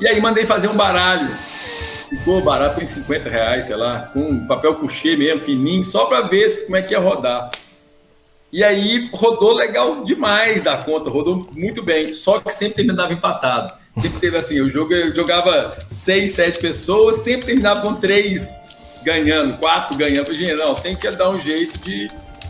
E 0.00 0.06
aí 0.06 0.20
mandei 0.20 0.44
fazer 0.46 0.68
um 0.68 0.74
baralho. 0.74 1.28
Ficou 2.08 2.40
barato 2.40 2.82
em 2.82 2.86
50 2.86 3.28
reais, 3.28 3.66
sei 3.66 3.76
lá, 3.76 4.10
com 4.12 4.46
papel 4.46 4.74
couché 4.76 5.14
mesmo, 5.14 5.40
fininho, 5.40 5.84
só 5.84 6.06
para 6.06 6.22
ver 6.22 6.48
como 6.64 6.76
é 6.76 6.82
que 6.82 6.94
ia 6.94 6.98
rodar. 6.98 7.50
E 8.50 8.64
aí 8.64 9.10
rodou 9.12 9.52
legal 9.52 10.02
demais 10.04 10.64
da 10.64 10.78
conta, 10.78 11.10
rodou 11.10 11.46
muito 11.52 11.82
bem, 11.82 12.14
só 12.14 12.40
que 12.40 12.50
sempre 12.50 12.76
terminava 12.76 13.12
empatado. 13.12 13.77
Sempre 14.00 14.20
teve 14.20 14.36
assim, 14.36 14.60
o 14.60 14.70
jogo 14.70 14.92
eu 14.92 15.14
jogava 15.14 15.78
seis, 15.90 16.32
sete 16.32 16.58
pessoas, 16.58 17.18
sempre 17.18 17.46
terminava 17.46 17.82
com 17.82 17.94
três 17.94 18.66
ganhando, 19.02 19.56
quatro 19.58 19.96
ganhando. 19.96 20.34
Gente, 20.34 20.54
não, 20.54 20.74
tem 20.74 20.96
que 20.96 21.10
dar 21.10 21.30
um 21.30 21.40
jeito 21.40 21.78
de, 21.78 22.08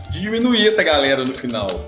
de 0.09 0.21
diminuir 0.21 0.67
essa 0.67 0.83
galera 0.83 1.23
no 1.23 1.33
final. 1.33 1.87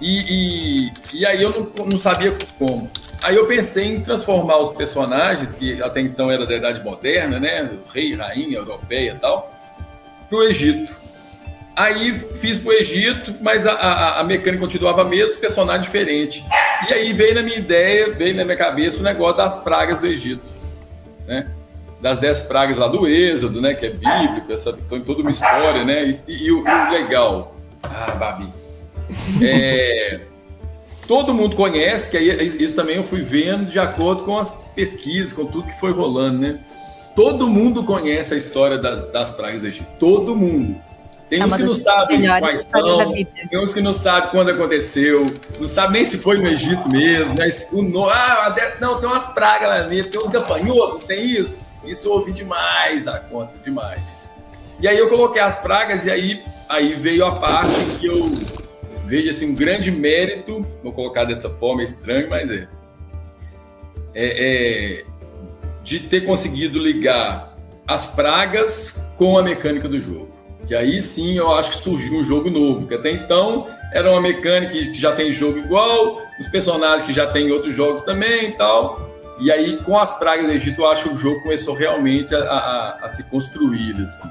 E, 0.00 0.88
e, 0.88 0.92
e 1.12 1.26
aí 1.26 1.42
eu 1.42 1.50
não, 1.50 1.86
não 1.86 1.98
sabia 1.98 2.36
como. 2.58 2.90
Aí 3.22 3.36
eu 3.36 3.46
pensei 3.46 3.84
em 3.84 4.00
transformar 4.00 4.58
os 4.58 4.74
personagens, 4.74 5.52
que 5.52 5.82
até 5.82 6.00
então 6.00 6.30
era 6.30 6.46
da 6.46 6.56
Idade 6.56 6.82
Moderna, 6.82 7.38
né? 7.38 7.70
Rei, 7.92 8.14
rainha, 8.14 8.56
europeia 8.56 9.12
e 9.12 9.18
tal, 9.18 9.52
para 10.28 10.38
o 10.38 10.42
Egito. 10.44 10.99
Aí 11.74 12.12
fiz 12.40 12.58
pro 12.58 12.72
Egito, 12.72 13.34
mas 13.40 13.66
a, 13.66 13.72
a, 13.72 14.20
a 14.20 14.24
mecânica 14.24 14.62
continuava 14.62 15.02
a 15.02 15.04
mesma, 15.04 15.40
personagem 15.40 15.82
diferente. 15.82 16.44
E 16.88 16.92
aí 16.92 17.12
veio 17.12 17.34
na 17.34 17.42
minha 17.42 17.58
ideia, 17.58 18.12
veio 18.12 18.36
na 18.36 18.44
minha 18.44 18.56
cabeça 18.56 19.00
o 19.00 19.02
negócio 19.02 19.36
das 19.36 19.62
pragas 19.62 20.00
do 20.00 20.06
Egito, 20.06 20.42
né? 21.26 21.48
Das 22.00 22.18
dez 22.18 22.40
pragas 22.40 22.76
lá 22.76 22.88
do 22.88 23.06
Êxodo, 23.06 23.60
né? 23.60 23.74
Que 23.74 23.86
é 23.86 23.90
bíblico, 23.90 24.52
essa, 24.52 24.72
tem 24.72 25.00
toda 25.00 25.20
uma 25.20 25.30
história, 25.30 25.84
né? 25.84 26.18
E, 26.26 26.46
e, 26.46 26.52
o, 26.52 26.60
o, 26.60 26.90
legal, 26.90 27.54
ah, 27.84 28.10
Babi, 28.12 28.48
é, 29.42 30.20
todo 31.06 31.34
mundo 31.34 31.56
conhece, 31.56 32.10
que 32.10 32.16
aí 32.16 32.46
isso 32.46 32.74
também 32.74 32.96
eu 32.96 33.04
fui 33.04 33.22
vendo 33.22 33.70
de 33.70 33.78
acordo 33.78 34.24
com 34.24 34.38
as 34.38 34.62
pesquisas, 34.74 35.32
com 35.32 35.46
tudo 35.46 35.68
que 35.68 35.78
foi 35.78 35.92
rolando, 35.92 36.38
né? 36.38 36.58
Todo 37.14 37.48
mundo 37.48 37.84
conhece 37.84 38.34
a 38.34 38.36
história 38.36 38.78
das, 38.78 39.10
das 39.12 39.30
pragas 39.30 39.60
do 39.60 39.66
Egito, 39.66 39.86
todo 39.98 40.34
mundo. 40.34 40.89
Tem 41.30 41.40
é 41.40 41.46
uns 41.46 41.56
que 41.56 41.62
não 41.62 41.74
sabem 41.74 42.26
quais 42.40 42.62
são, 42.62 43.12
tem 43.12 43.58
uns 43.60 43.72
que 43.72 43.80
não 43.80 43.94
sabem 43.94 44.30
quando 44.30 44.50
aconteceu, 44.50 45.32
não 45.60 45.68
sabe 45.68 45.92
nem 45.92 46.04
se 46.04 46.18
foi 46.18 46.38
no 46.38 46.48
Egito 46.48 46.88
mesmo, 46.88 47.36
mas 47.38 47.68
o 47.70 47.82
no... 47.82 48.10
ah, 48.10 48.52
não, 48.80 48.98
tem 48.98 49.08
umas 49.08 49.26
pragas 49.26 49.68
lá 49.68 49.80
dentro, 49.82 50.10
tem 50.10 50.20
uns 50.20 50.30
gafanhotos, 50.30 51.04
tem 51.04 51.24
isso. 51.24 51.60
Isso 51.84 52.08
eu 52.08 52.12
ouvi 52.14 52.32
demais 52.32 53.04
da 53.04 53.20
conta, 53.20 53.52
demais. 53.64 54.02
E 54.80 54.88
aí 54.88 54.98
eu 54.98 55.08
coloquei 55.08 55.40
as 55.40 55.62
pragas 55.62 56.04
e 56.04 56.10
aí, 56.10 56.42
aí 56.68 56.94
veio 56.94 57.24
a 57.24 57.36
parte 57.36 57.78
que 58.00 58.06
eu 58.06 58.28
vejo 59.06 59.30
assim, 59.30 59.52
um 59.52 59.54
grande 59.54 59.92
mérito, 59.92 60.66
vou 60.82 60.92
colocar 60.92 61.24
dessa 61.24 61.48
forma, 61.48 61.82
é 61.82 61.84
estranho, 61.84 62.28
mas 62.28 62.50
é, 62.50 62.66
é, 64.14 65.04
é 65.04 65.04
de 65.84 66.00
ter 66.00 66.22
conseguido 66.22 66.80
ligar 66.80 67.56
as 67.86 68.14
pragas 68.16 69.00
com 69.16 69.38
a 69.38 69.42
mecânica 69.44 69.88
do 69.88 70.00
jogo. 70.00 70.39
Que 70.70 70.76
aí 70.76 71.00
sim 71.00 71.36
eu 71.36 71.52
acho 71.52 71.72
que 71.72 71.82
surgiu 71.82 72.14
um 72.14 72.22
jogo 72.22 72.48
novo, 72.48 72.86
que 72.86 72.94
até 72.94 73.10
então 73.10 73.66
era 73.92 74.08
uma 74.08 74.20
mecânica 74.20 74.72
que 74.72 74.94
já 74.94 75.16
tem 75.16 75.32
jogo 75.32 75.58
igual, 75.58 76.22
os 76.38 76.46
personagens 76.46 77.08
que 77.08 77.12
já 77.12 77.26
tem 77.26 77.50
outros 77.50 77.74
jogos 77.74 78.02
também 78.02 78.50
e 78.50 78.52
tal. 78.52 79.00
E 79.40 79.50
aí, 79.50 79.78
com 79.78 79.98
as 79.98 80.16
pragas 80.16 80.46
do 80.46 80.52
Egito, 80.52 80.80
eu 80.80 80.86
acho 80.86 81.08
que 81.08 81.14
o 81.14 81.16
jogo 81.16 81.42
começou 81.42 81.74
realmente 81.74 82.32
a, 82.36 82.44
a, 82.44 83.04
a 83.04 83.08
se 83.08 83.24
construir. 83.24 84.00
Assim. 84.00 84.30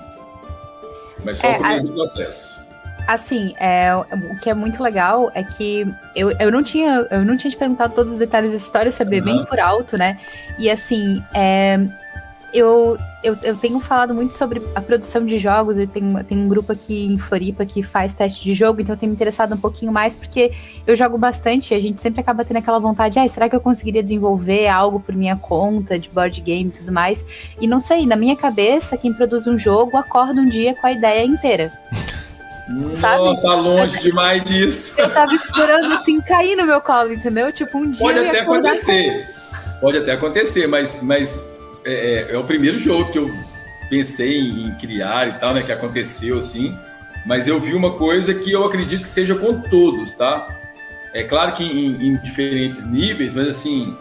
Mas 1.26 1.40
só 1.40 1.48
é, 1.48 1.58
começo 1.58 1.88
do 1.88 1.94
processo. 1.94 2.60
Assim, 3.06 3.54
é, 3.60 3.94
o 3.94 4.40
que 4.40 4.50
é 4.50 4.54
muito 4.54 4.82
legal 4.82 5.30
é 5.36 5.44
que 5.44 5.86
eu, 6.16 6.32
eu, 6.40 6.50
não 6.50 6.64
tinha, 6.64 7.06
eu 7.12 7.26
não 7.26 7.36
tinha 7.36 7.52
te 7.52 7.58
perguntado 7.58 7.94
todos 7.94 8.14
os 8.14 8.18
detalhes 8.18 8.52
da 8.52 8.56
história, 8.56 8.94
saber 8.94 9.20
uhum. 9.20 9.26
bem 9.26 9.46
por 9.46 9.60
alto, 9.60 9.98
né? 9.98 10.18
E 10.58 10.70
assim, 10.70 11.22
é, 11.34 11.78
eu, 12.54 12.98
eu, 13.24 13.38
eu 13.44 13.56
tenho 13.56 13.80
falado 13.80 14.14
muito 14.14 14.34
sobre 14.34 14.62
a 14.74 14.82
produção 14.82 15.26
de 15.26 15.38
jogos. 15.38 15.78
Eu 15.78 15.88
tenho, 15.88 16.24
tenho 16.24 16.42
um 16.42 16.48
grupo 16.48 16.72
aqui 16.72 17.06
em 17.06 17.18
Floripa 17.18 17.66
que 17.66 17.84
faz 17.84 18.14
teste 18.14 18.44
de 18.44 18.54
jogo, 18.54 18.82
então 18.82 18.96
eu 18.96 19.00
tenho 19.00 19.12
me 19.12 19.16
interessado 19.16 19.54
um 19.54 19.58
pouquinho 19.58 19.92
mais, 19.92 20.16
porque 20.16 20.52
eu 20.86 20.96
jogo 20.96 21.18
bastante 21.18 21.74
e 21.74 21.78
a 21.78 21.80
gente 21.80 22.00
sempre 22.00 22.22
acaba 22.22 22.44
tendo 22.44 22.58
aquela 22.58 22.80
vontade, 22.80 23.20
ah, 23.20 23.28
será 23.28 23.50
que 23.50 23.56
eu 23.56 23.62
conseguiria 23.62 24.02
desenvolver 24.02 24.68
algo 24.68 25.00
por 25.00 25.16
minha 25.16 25.36
conta 25.36 26.00
de 26.00 26.10
board 26.10 26.42
game 26.42 26.70
e 26.70 26.78
tudo 26.78 26.92
mais? 26.92 27.24
E 27.60 27.68
não 27.68 27.80
sei, 27.80 28.06
na 28.06 28.16
minha 28.16 28.36
cabeça, 28.36 28.98
quem 28.98 29.14
produz 29.14 29.46
um 29.48 29.58
jogo 29.58 29.98
acorda 29.98 30.42
um 30.42 30.50
dia 30.50 30.76
com 30.76 30.88
a 30.88 30.92
ideia 30.92 31.26
inteira. 31.26 31.72
Sabe? 32.96 33.24
Não, 33.24 33.42
tá 33.42 33.56
longe 33.56 34.00
demais 34.00 34.44
disso. 34.44 35.00
Eu 35.02 35.12
tava 35.12 35.34
esperando 35.34 35.92
assim 35.92 36.22
cair 36.22 36.56
no 36.56 36.66
meu 36.68 36.80
colo, 36.80 37.12
entendeu? 37.12 37.52
Tipo, 37.52 37.80
um 37.80 37.90
dia. 37.90 38.02
Pode 38.02 38.20
até 38.20 38.42
acontecer. 38.42 39.28
Com... 39.28 39.80
Pode 39.80 39.98
até 39.98 40.12
acontecer, 40.12 40.68
mas, 40.68 41.02
mas 41.02 41.42
é, 41.86 41.94
é, 41.94 42.32
é, 42.34 42.38
o 42.38 42.44
primeiro 42.44 42.78
jogo 42.78 43.12
que 43.12 43.18
eu 43.18 43.30
pensei 43.90 44.40
em 44.40 44.72
criar 44.76 45.28
e 45.28 45.40
tal, 45.40 45.54
né? 45.54 45.64
Que 45.64 45.72
aconteceu 45.72 46.38
assim. 46.38 46.78
Mas 47.26 47.48
eu 47.48 47.60
vi 47.60 47.74
uma 47.74 47.94
coisa 47.94 48.34
que 48.34 48.52
eu 48.52 48.66
acredito 48.66 49.02
que 49.02 49.10
seja 49.10 49.36
com 49.36 49.62
todos, 49.62 50.14
tá? 50.14 50.48
É 51.14 51.24
claro 51.24 51.54
que 51.54 51.64
em, 51.64 52.08
em 52.08 52.18
diferentes 52.18 52.90
níveis, 52.90 53.36
mas 53.36 53.48
assim, 53.48 53.96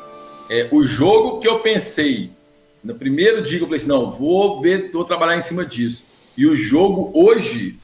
é, 0.51 0.69
o 0.71 0.85
jogo 0.85 1.41
que 1.41 1.49
eu 1.49 1.61
pensei 1.61 2.31
no 2.83 2.95
primeiro 2.95 3.43
dia 3.43 3.59
eu 3.59 3.65
falei 3.65 3.77
assim, 3.77 3.89
não, 3.89 4.11
vou 4.11 4.61
ver, 4.61 4.91
vou 4.93 5.05
trabalhar 5.05 5.37
em 5.37 5.43
cima 5.43 5.65
disso. 5.65 6.05
E 6.37 6.47
o 6.47 6.55
jogo 6.55 7.11
hoje 7.15 7.79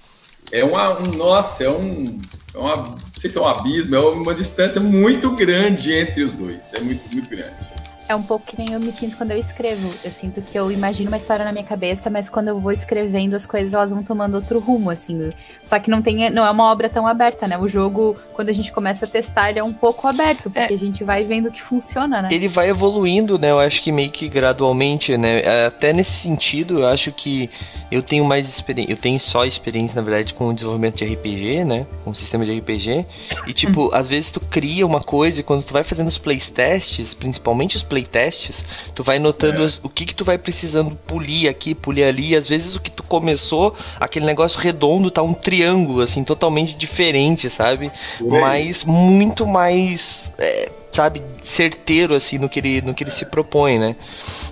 é 0.53 0.65
uma, 0.65 1.01
um, 1.01 1.13
nossa, 1.13 1.65
é 1.65 1.71
um, 1.71 2.21
é 2.55 2.59
uma, 2.59 2.77
não 2.77 2.99
sei 3.17 3.29
se 3.29 3.37
é 3.37 3.41
um 3.41 3.47
abismo, 3.47 3.97
é 3.97 3.99
uma 3.99 4.35
distância 4.35 4.81
muito 4.81 5.31
grande 5.31 5.93
entre 5.93 6.23
os 6.23 6.33
dois, 6.33 6.73
é 6.73 6.81
muito, 6.81 7.07
muito 7.13 7.29
grande. 7.29 7.74
É 8.09 8.15
um 8.15 8.23
pouco 8.23 8.45
que 8.47 8.59
nem 8.59 8.73
eu 8.73 8.81
me 8.81 8.93
sinto 8.93 9.17
quando 9.17 9.31
eu 9.31 9.39
escrevo. 9.39 9.91
Eu 10.05 10.11
sinto 10.11 10.43
que 10.43 10.59
eu 10.59 10.71
imagino 10.71 11.09
uma 11.09 11.17
história 11.17 11.45
na 11.45 11.53
minha 11.53 11.65
cabeça, 11.65 12.11
mas 12.11 12.29
quando 12.29 12.49
eu 12.49 12.59
vou 12.59 12.73
escrevendo 12.73 13.35
as 13.35 13.47
coisas 13.47 13.73
elas 13.73 13.91
vão 13.91 14.03
tomando 14.03 14.35
outro 14.35 14.59
rumo, 14.59 14.91
assim. 14.91 15.31
Só 15.63 15.79
que 15.79 15.91
não 15.91 16.03
tem, 16.03 16.31
não 16.31 16.45
é 16.45 16.51
uma 16.51 16.71
obra 16.71 16.89
tão 16.89 17.07
aberta, 17.07 17.49
né? 17.49 17.57
O 17.57 17.69
jogo, 17.69 18.17
quando 18.35 18.51
a 18.51 18.53
gente 18.53 18.71
começa 18.71 19.07
a 19.07 19.09
testar, 19.09 19.51
ele 19.51 19.59
é 19.59 19.65
um 19.65 19.73
pouco 19.73 20.07
aberto, 20.07 20.51
porque 20.51 20.73
é. 20.73 20.77
a 20.77 20.79
gente 20.79 21.03
vai 21.05 21.25
vendo 21.25 21.51
que 21.51 21.63
funciona, 21.63 22.23
né? 22.23 22.29
Ele 22.31 22.49
vai 22.49 22.69
evoluindo, 22.69 23.39
né? 23.39 23.51
Eu 23.51 23.59
acho 23.59 23.81
que 23.83 23.91
meio 23.91 24.11
que 24.11 24.29
gradualmente, 24.29 25.17
né? 25.17 25.67
Até 25.67 25.93
nesse 25.93 26.13
sentido, 26.13 26.81
eu 26.81 26.87
acho 26.87 27.11
que 27.13 27.49
eu 27.91 28.03
tenho 28.03 28.25
mais 28.25 28.49
experiência, 28.49 28.93
eu 28.93 28.97
tenho 28.97 29.19
só 29.21 29.45
experiência, 29.45 29.97
na 29.97 30.03
verdade, 30.03 30.35
com 30.35 30.49
o 30.49 30.55
desenvolvimento 30.55 30.97
de 30.97 31.05
RPG, 31.05 31.65
né? 31.65 31.87
Com 32.05 32.11
o 32.11 32.15
sistema 32.15 32.45
de 32.45 32.59
RPG. 32.59 33.07
E 33.47 33.53
tipo, 33.53 33.87
hum. 33.87 33.91
às 33.93 34.09
vezes 34.09 34.31
tu 34.31 34.41
cria 34.41 34.87
uma 34.87 35.01
coisa 35.01 35.41
e 35.41 35.43
quando 35.43 35.63
tu 35.63 35.73
vai 35.73 35.85
fazendo 35.85 36.09
os 36.09 36.19
playtests, 36.19 37.15
principalmente 37.15 37.77
os 37.77 37.83
playtests, 37.95 38.65
tu 38.93 39.05
vai 39.05 39.21
notando 39.21 39.65
é. 39.65 39.71
o 39.83 39.89
que 39.89 40.05
que 40.05 40.15
tu 40.15 40.25
vai 40.25 40.37
precisando 40.37 40.97
polir 41.07 41.49
aqui, 41.49 41.75
polir 41.75 42.05
ali. 42.05 42.31
E 42.31 42.37
às 42.37 42.49
vezes 42.49 42.75
o 42.75 42.81
que 42.81 42.91
tu 42.91 43.05
começou, 43.05 43.77
aquele 44.01 44.27
negócio 44.27 44.59
redondo, 44.59 45.11
tá 45.11 45.23
um 45.23 45.33
triângulo, 45.33 46.01
assim, 46.01 46.25
totalmente 46.25 46.77
diferente, 46.77 47.49
sabe? 47.49 47.93
Mas 48.21 48.85
muito 48.85 49.47
mais. 49.47 50.33
É, 50.39 50.71
sabe, 50.91 51.23
certeiro 51.43 52.15
assim 52.15 52.39
no 52.39 52.49
que 52.49 52.61
ele, 52.61 52.81
no 52.81 52.95
que 52.95 53.05
ele 53.05 53.11
se 53.11 53.25
propõe, 53.25 53.79
né? 53.79 53.97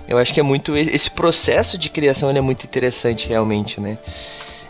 Eu 0.07 0.17
acho 0.17 0.33
que 0.33 0.39
é 0.39 0.43
muito 0.43 0.75
esse 0.75 1.09
processo 1.09 1.77
de 1.77 1.89
criação 1.89 2.29
é 2.29 2.41
muito 2.41 2.65
interessante 2.65 3.27
realmente, 3.27 3.79
né? 3.79 3.97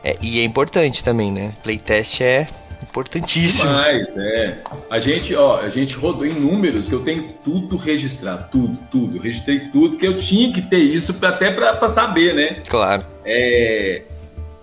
É, 0.03 0.18
e 0.22 0.39
é 0.39 0.44
importante 0.44 1.03
também, 1.03 1.32
né? 1.32 1.53
Playtest 1.63 2.22
é 2.22 2.48
Importantíssimo. 2.94 3.72
Mas, 3.72 4.16
é. 4.16 4.60
A 4.88 5.00
gente, 5.00 5.34
ó, 5.36 5.58
a 5.58 5.68
gente 5.68 5.96
rodou 5.96 6.28
em 6.28 6.34
números 6.34 6.88
que 6.88 6.94
eu 6.94 7.00
tenho 7.00 7.34
tudo 7.44 7.76
registrado, 7.76 8.50
tudo, 8.52 8.78
tudo. 8.92 9.18
Eu 9.18 9.22
registrei 9.24 9.62
tudo, 9.72 9.98
que 9.98 10.06
eu 10.06 10.16
tinha 10.16 10.54
que 10.54 10.62
ter 10.62 10.78
isso 10.78 11.16
pra, 11.16 11.30
até 11.30 11.50
para 11.50 11.90
saber, 11.90 12.36
né? 12.36 12.62
Claro. 12.70 13.04
É, 13.26 14.04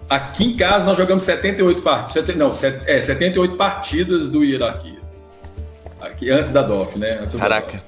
aqui 0.08 0.44
em 0.44 0.56
casa 0.56 0.86
nós 0.86 0.96
jogamos 0.96 1.24
78 1.24 1.82
partidas. 1.82 2.36
Não, 2.36 2.52
é, 2.86 3.02
78 3.02 3.56
partidas 3.56 4.30
do 4.30 4.44
Hierarquia. 4.44 5.00
Aqui, 6.00 6.30
antes 6.30 6.52
da 6.52 6.62
DOF, 6.62 6.96
né? 6.96 7.18
Antes 7.22 7.34
Caraca. 7.34 7.82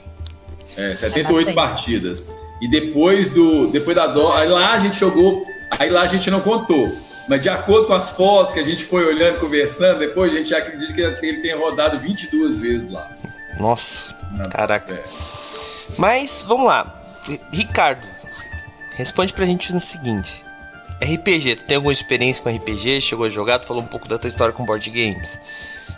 É, 0.77 0.97
78 0.97 1.51
é 1.51 1.55
partidas. 1.55 2.33
E 2.61 2.69
depois 2.69 3.31
do. 3.31 3.69
Depois 3.69 3.95
da 3.95 4.09
DOF. 4.09 4.37
Aí 4.37 4.49
lá 4.49 4.73
a 4.73 4.79
gente 4.81 4.99
jogou. 4.99 5.45
Aí 5.71 5.89
lá 5.89 6.03
a 6.03 6.07
gente 6.09 6.29
não 6.33 6.41
contou. 6.41 6.91
Mas 7.29 7.41
de 7.41 7.49
acordo 7.49 7.87
com 7.87 7.95
as 7.95 8.11
fotos 8.11 8.53
que 8.53 8.61
a 8.61 8.65
gente 8.65 8.85
foi 8.85 9.05
olhando, 9.05 9.39
conversando, 9.39 10.01
depois 10.01 10.33
a 10.33 10.37
gente 10.37 10.55
acredita 10.55 10.93
que 10.93 11.27
ele 11.27 11.41
tenha 11.41 11.57
rodado 11.57 11.99
22 11.99 12.59
vezes 12.59 12.91
lá. 12.91 13.11
Nossa, 13.59 14.15
Não, 14.33 14.49
caraca. 14.51 14.93
É. 14.93 15.05
Mas, 15.97 16.45
vamos 16.47 16.67
lá. 16.67 17.03
Ricardo, 17.53 18.07
responde 18.97 19.33
pra 19.33 19.47
gente 19.47 19.73
no 19.73 19.81
seguinte. 19.81 20.45
RPG, 21.01 21.57
tu 21.57 21.65
tem 21.65 21.77
alguma 21.77 21.93
experiência 21.93 22.43
com 22.43 22.55
RPG? 22.55 23.01
Chegou 23.01 23.27
a 23.27 23.29
jogar? 23.29 23.59
Tu 23.59 23.67
falou 23.67 23.83
um 23.83 23.87
pouco 23.87 24.09
da 24.09 24.19
tua 24.19 24.29
história 24.29 24.53
com 24.53 24.65
board 24.65 24.89
games. 24.91 25.39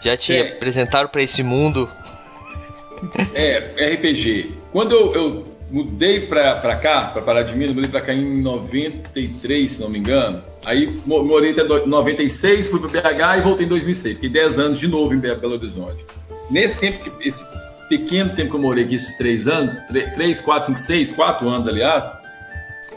Já 0.00 0.16
te 0.16 0.34
é. 0.34 0.40
apresentaram 0.40 1.08
para 1.08 1.22
esse 1.22 1.42
mundo? 1.42 1.90
É, 3.34 3.58
RPG. 3.96 4.54
Quando 4.72 4.94
eu, 4.94 5.12
eu 5.12 5.56
mudei 5.70 6.26
pra, 6.26 6.54
pra 6.54 6.76
cá, 6.76 7.10
pra 7.12 7.20
Pará 7.20 7.42
de 7.42 7.54
Minas, 7.54 7.74
mudei 7.74 7.90
pra 7.90 8.00
cá 8.00 8.14
em 8.14 8.40
93, 8.40 9.72
se 9.72 9.80
não 9.80 9.90
me 9.90 9.98
engano. 9.98 10.42
Aí 10.64 10.86
morei 11.06 11.52
até 11.52 11.62
96, 11.62 12.68
fui 12.68 12.80
para 12.80 12.88
BH 12.88 13.38
e 13.38 13.40
voltei 13.42 13.66
em 13.66 13.68
2006. 13.68 14.14
Fiquei 14.14 14.30
10 14.30 14.58
anos 14.58 14.80
de 14.80 14.88
novo 14.88 15.14
em 15.14 15.18
Belo 15.18 15.54
Horizonte. 15.54 16.04
Nesse 16.50 16.80
tempo, 16.80 17.10
esse 17.20 17.44
pequeno 17.88 18.34
tempo 18.34 18.50
que 18.50 18.56
eu 18.56 18.60
morei 18.60 18.84
aqui, 18.84 18.94
esses 18.94 19.16
3 19.16 19.48
anos, 19.48 19.76
3, 20.14 20.40
4, 20.40 20.66
5, 20.68 20.78
6, 20.78 21.12
4 21.12 21.48
anos, 21.48 21.68
aliás, 21.68 22.12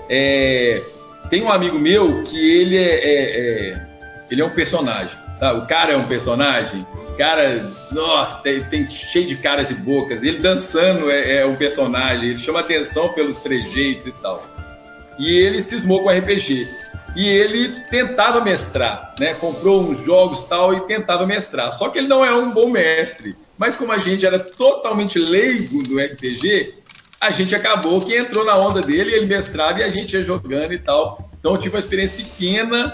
é, 0.09 0.81
tem 1.29 1.43
um 1.43 1.51
amigo 1.51 1.77
meu 1.77 2.23
que 2.23 2.37
ele 2.37 2.77
é, 2.77 2.93
é, 2.93 3.71
é, 3.71 3.87
ele 4.31 4.41
é 4.41 4.45
um 4.45 4.49
personagem, 4.49 5.17
sabe? 5.37 5.59
O 5.59 5.67
cara 5.67 5.93
é 5.93 5.97
um 5.97 6.07
personagem. 6.07 6.85
Cara, 7.17 7.69
nossa, 7.91 8.41
tem, 8.43 8.63
tem 8.63 8.87
cheio 8.87 9.27
de 9.27 9.35
caras 9.35 9.71
e 9.71 9.75
bocas. 9.75 10.23
Ele 10.23 10.37
dançando 10.37 11.09
é, 11.11 11.37
é 11.37 11.45
um 11.45 11.55
personagem. 11.55 12.29
Ele 12.29 12.37
chama 12.37 12.59
atenção 12.59 13.09
pelos 13.09 13.39
trejeitos 13.39 14.05
e 14.05 14.11
tal. 14.11 14.45
E 15.17 15.35
ele 15.35 15.61
cismou 15.61 16.03
com 16.03 16.09
RPG 16.09 16.67
e 17.17 17.27
ele 17.27 17.69
tentava 17.89 18.39
mestrar, 18.41 19.15
né? 19.19 19.33
Comprou 19.33 19.81
uns 19.81 20.05
jogos 20.05 20.43
tal 20.43 20.75
e 20.75 20.81
tentava 20.81 21.25
mestrar. 21.25 21.73
Só 21.73 21.89
que 21.89 21.97
ele 21.97 22.07
não 22.07 22.23
é 22.23 22.31
um 22.31 22.51
bom 22.51 22.69
mestre. 22.69 23.35
Mas 23.57 23.75
como 23.75 23.91
a 23.91 23.97
gente 23.97 24.23
era 24.23 24.37
totalmente 24.37 25.17
leigo 25.17 25.81
no 25.81 25.99
RPG, 25.99 26.75
a 27.19 27.31
gente 27.31 27.55
acabou 27.55 28.01
que 28.01 28.15
entrou 28.15 28.45
na 28.45 28.55
onda 28.55 28.83
dele, 28.83 29.15
ele 29.15 29.25
mestrava 29.25 29.79
e 29.79 29.83
a 29.83 29.89
gente 29.89 30.13
ia 30.13 30.23
jogando 30.23 30.73
e 30.73 30.77
tal. 30.77 31.27
Então 31.39 31.53
eu 31.53 31.57
tive 31.57 31.73
uma 31.73 31.79
experiência 31.79 32.23
pequena, 32.23 32.93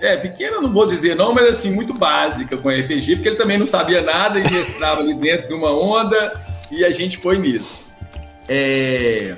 é, 0.00 0.16
pequena 0.16 0.60
não 0.60 0.72
vou 0.72 0.84
dizer 0.84 1.14
não, 1.14 1.32
mas 1.32 1.50
assim, 1.50 1.70
muito 1.70 1.94
básica 1.94 2.56
com 2.56 2.68
RPG, 2.68 3.14
porque 3.14 3.28
ele 3.28 3.36
também 3.36 3.58
não 3.58 3.66
sabia 3.66 4.02
nada 4.02 4.40
e 4.40 4.50
mestrava 4.50 5.02
ali 5.02 5.14
dentro 5.14 5.46
de 5.46 5.54
uma 5.54 5.70
onda 5.70 6.32
e 6.68 6.84
a 6.84 6.90
gente 6.90 7.16
foi 7.18 7.38
nisso. 7.38 7.86
É... 8.48 9.36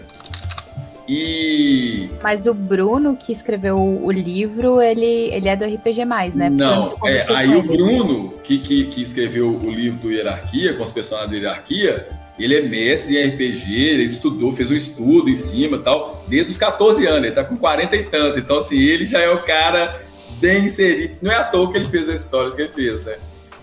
E... 1.14 2.08
Mas 2.22 2.46
o 2.46 2.54
Bruno, 2.54 3.14
que 3.14 3.32
escreveu 3.32 3.76
o 3.76 4.10
livro, 4.10 4.80
ele, 4.80 5.30
ele 5.30 5.46
é 5.46 5.54
do 5.54 5.66
RPG, 5.66 6.06
né? 6.34 6.48
Não, 6.48 6.96
é, 7.04 7.26
aí 7.34 7.54
o 7.54 7.62
Bruno, 7.62 8.32
que, 8.42 8.58
que, 8.58 8.86
que, 8.86 9.02
escreveu 9.02 9.50
o 9.50 9.70
livro 9.70 9.98
do 9.98 10.10
Hierarquia, 10.10 10.72
com 10.72 10.82
os 10.82 10.90
personagens 10.90 11.30
da 11.30 11.36
Hierarquia, 11.36 12.08
ele 12.38 12.56
é 12.56 12.62
mestre 12.62 13.18
em 13.18 13.26
RPG, 13.26 13.74
ele 13.74 14.04
estudou, 14.04 14.54
fez 14.54 14.70
um 14.70 14.74
estudo 14.74 15.28
em 15.28 15.36
cima 15.36 15.78
tal, 15.78 16.24
desde 16.26 16.52
os 16.52 16.56
14 16.56 17.06
anos, 17.06 17.24
ele 17.24 17.32
tá 17.32 17.44
com 17.44 17.58
40 17.58 17.94
e 17.94 18.04
tantos. 18.04 18.38
Então, 18.38 18.56
assim, 18.56 18.78
ele 18.78 19.04
já 19.04 19.20
é 19.20 19.28
o 19.28 19.42
cara 19.42 20.00
bem 20.40 20.64
inserido. 20.64 21.16
Não 21.20 21.30
é 21.30 21.36
à 21.36 21.44
toa 21.44 21.70
que 21.70 21.76
ele 21.76 21.88
fez 21.90 22.08
as 22.08 22.22
histórias 22.22 22.54
que 22.54 22.62
ele 22.62 22.72
fez, 22.72 23.04
né? 23.04 23.18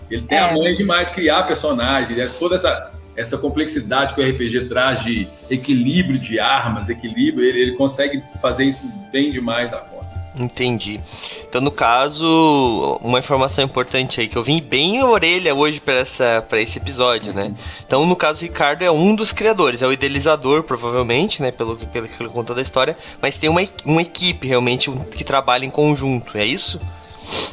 Ele 0.08 0.22
tem 0.22 0.38
é. 0.38 0.42
a 0.42 0.52
mãe 0.52 0.72
demais 0.72 1.08
de 1.08 1.14
criar 1.14 1.42
personagens, 1.42 2.16
é 2.16 2.28
toda 2.28 2.54
essa 2.54 2.92
essa 3.20 3.36
complexidade 3.36 4.14
que 4.14 4.20
o 4.20 4.28
RPG 4.28 4.68
traz 4.68 5.04
de 5.04 5.28
equilíbrio 5.50 6.18
de 6.18 6.40
armas, 6.40 6.88
equilíbrio, 6.88 7.46
ele, 7.46 7.60
ele 7.60 7.72
consegue 7.72 8.22
fazer 8.40 8.64
isso 8.64 8.82
bem 9.12 9.30
demais 9.30 9.70
da 9.70 9.78
conta. 9.78 10.00
Entendi. 10.38 11.00
Então, 11.46 11.60
no 11.60 11.70
caso, 11.70 12.98
uma 13.02 13.18
informação 13.18 13.64
importante 13.64 14.20
aí, 14.20 14.28
que 14.28 14.38
eu 14.38 14.42
vim 14.42 14.62
bem 14.62 15.02
orelha 15.02 15.54
hoje 15.54 15.80
para 15.80 16.60
esse 16.60 16.78
episódio, 16.78 17.34
né? 17.34 17.52
Então, 17.84 18.06
no 18.06 18.16
caso, 18.16 18.40
o 18.40 18.42
Ricardo 18.44 18.82
é 18.82 18.90
um 18.90 19.14
dos 19.14 19.32
criadores, 19.32 19.82
é 19.82 19.86
o 19.86 19.92
idealizador, 19.92 20.62
provavelmente, 20.62 21.42
né? 21.42 21.50
Pelo, 21.50 21.76
pelo 21.76 22.08
que 22.08 22.22
ele 22.22 22.30
contou 22.30 22.54
da 22.56 22.62
história, 22.62 22.96
mas 23.20 23.36
tem 23.36 23.50
uma, 23.50 23.60
uma 23.84 24.00
equipe 24.00 24.46
realmente 24.46 24.90
que 25.10 25.24
trabalha 25.24 25.66
em 25.66 25.70
conjunto, 25.70 26.38
é 26.38 26.46
isso? 26.46 26.80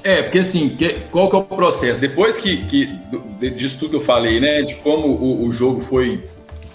É, 0.04 0.24
porque 0.24 0.40
assim, 0.40 0.70
que, 0.70 0.98
qual 1.12 1.30
que 1.30 1.36
é 1.36 1.40
o 1.40 1.44
processo? 1.44 2.00
Depois 2.02 2.38
que, 2.38 2.66
que 2.66 2.86
disso 3.52 3.80
tudo 3.80 3.90
que 3.92 3.96
eu 3.98 4.02
falei, 4.02 4.40
né, 4.40 4.62
de 4.62 4.76
como 4.76 5.08
o, 5.08 5.46
o, 5.46 5.54
jogo 5.54 5.82
foi, 5.82 6.24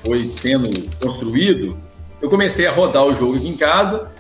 foi 0.03 0.27
sendo 0.29 0.89
construído, 1.01 1.77
eu 2.21 2.29
comecei 2.29 2.67
a 2.67 2.71
rodar 2.71 3.05
o 3.05 3.15
jogo 3.15 3.37
aqui 3.37 3.49
em 3.49 3.57
casa, 3.57 4.11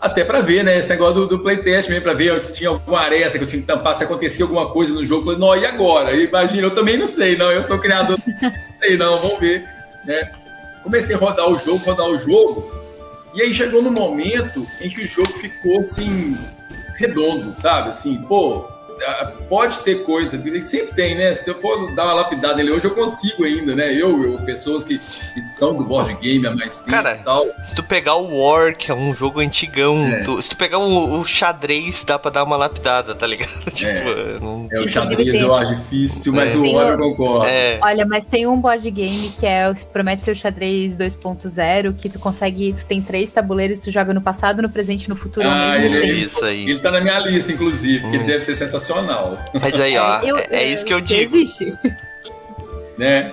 até 0.00 0.24
para 0.24 0.40
ver, 0.40 0.64
né, 0.64 0.78
esse 0.78 0.88
negócio 0.88 1.14
do, 1.14 1.26
do 1.26 1.38
playtest 1.38 1.88
mesmo, 1.88 2.02
para 2.02 2.14
ver 2.14 2.40
se 2.40 2.56
tinha 2.56 2.70
alguma 2.70 3.00
aresta 3.00 3.38
que 3.38 3.44
eu 3.44 3.48
tinha 3.48 3.60
que 3.60 3.66
tampar, 3.66 3.94
se 3.94 4.04
acontecia 4.04 4.44
alguma 4.44 4.70
coisa 4.70 4.92
no 4.94 5.04
jogo. 5.04 5.30
Eu 5.30 5.36
falei, 5.36 5.38
não, 5.38 5.56
e 5.56 5.66
agora? 5.66 6.14
Imagina, 6.14 6.62
eu 6.62 6.74
também 6.74 6.96
não 6.96 7.06
sei, 7.06 7.36
não, 7.36 7.50
eu 7.50 7.64
sou 7.64 7.78
criador, 7.78 8.18
não 8.42 8.52
sei 8.80 8.96
não, 8.96 9.20
vamos 9.20 9.38
ver, 9.38 9.64
né. 10.04 10.32
Comecei 10.82 11.14
a 11.14 11.18
rodar 11.18 11.48
o 11.48 11.56
jogo, 11.58 11.84
rodar 11.84 12.08
o 12.08 12.18
jogo, 12.18 12.72
E 13.34 13.42
aí 13.42 13.52
chegou 13.52 13.82
no 13.82 13.90
momento 13.90 14.66
em 14.80 14.88
que 14.88 15.04
o 15.04 15.06
jogo 15.06 15.32
ficou 15.34 15.78
assim, 15.78 16.36
redondo, 17.00 17.54
sabe? 17.62 17.88
Assim, 17.88 18.18
pô, 18.28 18.66
pode 19.48 19.78
ter 19.80 20.04
coisa, 20.04 20.40
sempre 20.62 20.94
tem, 20.94 21.14
né? 21.16 21.32
Se 21.34 21.48
eu 21.50 21.54
for 21.60 21.94
dar 21.94 22.04
uma 22.04 22.14
lapidada 22.14 22.54
nele 22.56 22.70
hoje, 22.72 22.84
eu 22.84 22.90
consigo 22.94 23.44
ainda, 23.44 23.74
né? 23.74 23.92
Eu, 23.92 24.22
eu 24.24 24.38
pessoas 24.44 24.84
que, 24.84 24.98
que 24.98 25.42
são 25.44 25.74
do 25.74 25.84
board 25.84 26.14
game 26.20 26.46
há 26.46 26.54
mais 26.54 26.76
tempo 26.76 26.90
Cara, 26.90 27.16
e 27.20 27.24
tal. 27.24 27.46
Se 27.64 27.74
tu 27.74 27.82
pegar 27.82 28.16
o 28.16 28.36
War, 28.42 28.76
que 28.76 28.90
é 28.90 28.94
um 28.94 29.12
jogo 29.14 29.40
antigão, 29.40 29.96
É. 30.06 30.22
tu- 30.24 30.40
se 30.42 30.48
tu 30.50 30.56
pegar 30.56 30.78
o, 30.78 31.20
o 31.20 31.26
xadrez, 31.26 32.04
dá 32.04 32.18
pra 32.18 32.30
dar 32.30 32.44
uma 32.44 32.56
lapidada, 32.56 33.14
tá 33.14 33.26
ligado? 33.26 33.50
tipo, 33.72 33.90
não... 34.40 34.68
É, 34.70 34.80
o 34.80 34.88
xadrez 34.88 35.30
tem- 35.30 35.40
eu 35.40 35.54
acho 35.54 35.74
difícil, 35.76 36.32
mas 36.32 36.54
É. 36.54 36.56
o 36.58 36.72
War 36.74 36.88
eu 36.92 36.98
concordo. 36.98 37.46
É, 37.46 37.78
Olha, 37.82 38.04
mas 38.06 38.26
tem 38.26 38.46
um 38.46 38.60
board 38.60 38.90
game 38.90 39.32
que 39.38 39.46
é 39.46 39.72
promete 39.92 40.24
ser 40.24 40.32
o 40.32 40.36
xadrez 40.36 40.96
2.0, 40.96 41.94
que 41.96 42.08
tu 42.08 42.18
consegue, 42.18 42.72
tu 42.72 42.84
tem 42.86 43.00
três 43.02 43.30
tabuleiros, 43.32 43.80
tu 43.80 43.90
joga 43.90 44.12
no 44.12 44.20
passado, 44.20 44.62
no 44.62 44.68
presente 44.68 45.04
e 45.04 45.08
no 45.08 45.16
futuro 45.16 45.46
ao 45.46 45.52
Ah, 45.52 45.78
mesmo 45.78 45.96
ele- 45.96 46.00
tempo. 46.00 46.14
isso 46.18 46.44
aí. 46.44 46.68
Ele 46.70 46.78
tá 46.80 46.90
na 46.90 47.00
minha 47.00 47.18
lista, 47.20 47.52
inclusive, 47.52 48.04
Hum. 48.06 48.14
ele 48.14 48.24
deve 48.24 48.40
ser 48.42 48.54
sensacional, 48.54 48.89
Mas 49.60 49.80
aí, 49.80 49.96
ó, 49.98 50.20
eu- 50.20 50.38
é, 50.38 50.46
é 50.50 50.64
isso 50.66 50.84
que 50.84 50.92
eu 50.94 51.00
digo. 51.00 51.36
Existe. 51.36 51.76
né? 52.98 53.32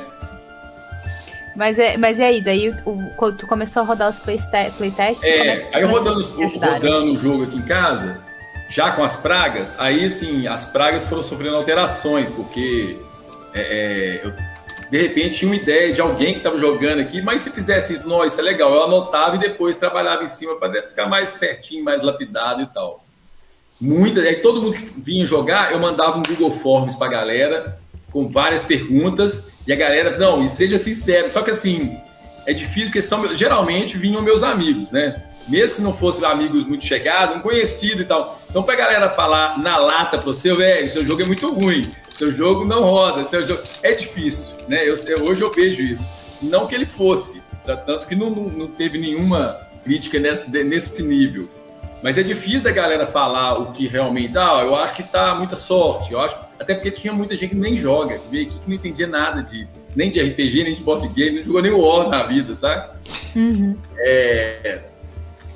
Mas, 1.56 1.80
é, 1.80 1.98
mas 1.98 2.20
e 2.20 2.24
aí, 2.24 2.42
daí 2.42 2.70
o, 2.86 3.10
quando 3.18 3.38
tu 3.38 3.48
começou 3.48 3.82
a 3.82 3.86
rodar 3.86 4.10
os 4.10 4.20
playtests, 4.20 5.24
É, 5.24 5.58
que 5.58 5.76
aí 5.76 5.82
eu 5.82 5.88
rodando, 5.90 6.24
rodando 6.24 7.14
o 7.14 7.18
jogo 7.18 7.44
aqui 7.46 7.58
em 7.58 7.64
casa, 7.64 8.22
já 8.70 8.92
com 8.92 9.04
as 9.04 9.16
pragas, 9.18 9.76
aí 9.80 10.08
sim, 10.08 10.48
as 10.48 10.66
pragas 10.68 11.06
foram 11.08 11.24
sofrendo 11.24 11.56
alterações, 11.56 12.32
porque 12.32 13.00
é, 13.56 13.62
é, 13.62 14.22
eu, 14.28 14.34
de 14.92 15.02
repente 15.02 15.40
tinha 15.40 15.50
uma 15.50 15.56
ideia 15.56 15.92
de 15.92 16.00
alguém 16.00 16.34
que 16.34 16.38
estava 16.40 16.58
jogando 16.60 17.00
aqui, 17.00 17.24
mas 17.24 17.42
se 17.42 17.50
fizesse 17.50 17.96
isso, 17.96 18.08
não, 18.08 18.24
isso 18.24 18.40
é 18.40 18.44
legal, 18.44 18.72
eu 18.72 18.84
anotava 18.84 19.36
e 19.36 19.40
depois 19.40 19.76
trabalhava 19.78 20.24
em 20.24 20.28
cima 20.28 20.56
para 20.60 20.84
ficar 20.88 21.08
mais 21.08 21.30
certinho, 21.30 21.84
mais 21.84 22.04
lapidado 22.04 22.62
e 22.62 22.68
tal. 22.68 23.04
Muita, 23.80 24.22
aí 24.22 24.38
todo 24.38 24.62
mundo 24.62 24.74
que 24.76 24.90
vinha 25.00 25.26
jogar, 25.26 25.72
eu 25.72 25.80
mandava 25.80 26.18
um 26.18 26.24
Google 26.24 26.52
Forms 26.52 26.96
pra 26.96 27.08
galera, 27.08 27.78
com 28.12 28.28
várias 28.28 28.64
perguntas, 28.64 29.50
e 29.68 29.72
a 29.72 29.76
galera, 29.76 30.18
não, 30.18 30.44
e 30.44 30.50
seja 30.50 30.78
sincero, 30.78 31.32
só 31.32 31.42
que 31.42 31.52
assim, 31.52 31.96
é 32.46 32.54
difícil, 32.54 32.86
porque 32.86 33.02
são, 33.02 33.36
geralmente 33.36 33.98
vinham 33.98 34.22
meus 34.22 34.42
amigos, 34.42 34.90
né? 34.92 35.24
Mesmo 35.48 35.76
que 35.78 35.82
não 35.82 35.94
fossem 35.94 36.26
amigos 36.26 36.66
muito 36.66 36.84
chegados, 36.86 37.38
um 37.38 37.40
conhecido 37.40 38.02
e 38.02 38.06
tal. 38.06 38.38
Então, 38.50 38.64
pra 38.64 38.76
galera 38.76 39.10
falar 39.10 39.58
na 39.60 39.78
lata 39.78 40.18
pro 40.18 40.34
seu, 40.34 40.58
velho, 40.58 40.90
seu 40.90 41.06
jogo 41.06 41.22
é 41.22 41.26
muito 41.26 41.50
ruim, 41.54 41.90
seu 42.16 42.34
jogo 42.34 42.66
não 42.66 42.84
roda, 42.84 43.24
seu 43.26 43.46
jogo. 43.48 43.62
É 43.84 43.94
difícil, 43.94 44.56
né? 44.68 44.82
Eu, 44.88 44.96
eu- 45.06 45.24
hoje 45.26 45.42
eu 45.44 45.52
vejo 45.52 45.82
isso. 45.84 46.10
Não 46.42 46.68
que 46.68 46.76
ele 46.76 46.86
fosse, 46.86 47.42
tanto 47.64 48.08
que 48.08 48.16
não, 48.16 48.30
não, 48.30 48.44
não 48.50 48.68
teve 48.68 48.98
nenhuma 48.98 49.58
crítica 49.86 50.20
nesse, 50.20 50.50
nesse 50.50 51.02
nível. 51.02 51.48
Mas 52.02 52.18
é 52.18 52.24
difícil 52.24 52.62
da 52.62 52.72
galera 52.72 53.08
falar 53.08 53.60
o 53.60 53.72
que 53.72 53.88
realmente. 53.88 54.38
Ah, 54.38 54.62
eu 54.62 54.76
acho 54.76 54.96
que 54.96 55.04
tá 55.04 55.34
muita 55.36 55.56
sorte. 55.56 56.14
Eu 56.14 56.22
acho, 56.22 56.36
até 56.60 56.76
porque 56.76 56.92
tinha 56.92 57.12
muita 57.12 57.36
gente 57.36 57.52
que 57.52 57.56
nem 57.56 57.76
joga, 57.76 58.20
que 58.20 58.30
veio 58.30 58.48
aqui 58.48 58.60
que 58.60 58.70
não 58.70 58.76
entendia 58.76 59.08
nada 59.08 59.42
de 59.42 59.68
nem 59.96 60.12
de 60.12 60.22
RPG, 60.22 60.64
nem 60.64 60.76
de 60.76 60.84
board 60.84 61.08
game, 61.08 61.38
não 61.38 61.44
jogou 61.44 61.62
nem 61.62 61.72
War 61.72 62.08
na 62.08 62.24
vida, 62.24 62.56
sabe? 62.56 62.98
Uhum. 63.36 63.76
É, 63.98 64.82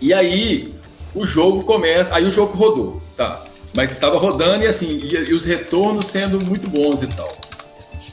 e 0.01 0.11
aí 0.11 0.73
o 1.13 1.27
jogo 1.27 1.63
começa, 1.63 2.15
aí 2.15 2.25
o 2.25 2.31
jogo 2.31 2.57
rodou, 2.57 3.01
tá? 3.15 3.45
Mas 3.73 3.91
estava 3.91 4.17
rodando 4.17 4.63
e 4.63 4.67
assim, 4.67 4.99
e, 5.03 5.13
e 5.13 5.33
os 5.33 5.45
retornos 5.45 6.07
sendo 6.07 6.43
muito 6.43 6.67
bons 6.67 7.03
e 7.03 7.07
tal. 7.07 7.37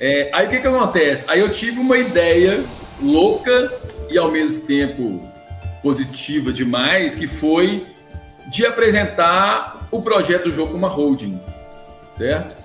É, 0.00 0.28
aí 0.34 0.46
o 0.46 0.50
que 0.50 0.60
que 0.60 0.66
acontece? 0.66 1.24
Aí 1.28 1.40
eu 1.40 1.50
tive 1.50 1.80
uma 1.80 1.96
ideia 1.96 2.62
louca 3.02 3.72
e 4.10 4.18
ao 4.18 4.30
mesmo 4.30 4.66
tempo 4.66 5.26
positiva 5.82 6.52
demais, 6.52 7.14
que 7.14 7.26
foi 7.26 7.86
de 8.48 8.66
apresentar 8.66 9.86
o 9.90 10.02
projeto 10.02 10.44
do 10.44 10.52
jogo 10.52 10.76
uma 10.76 10.88
holding, 10.88 11.40
certo? 12.16 12.56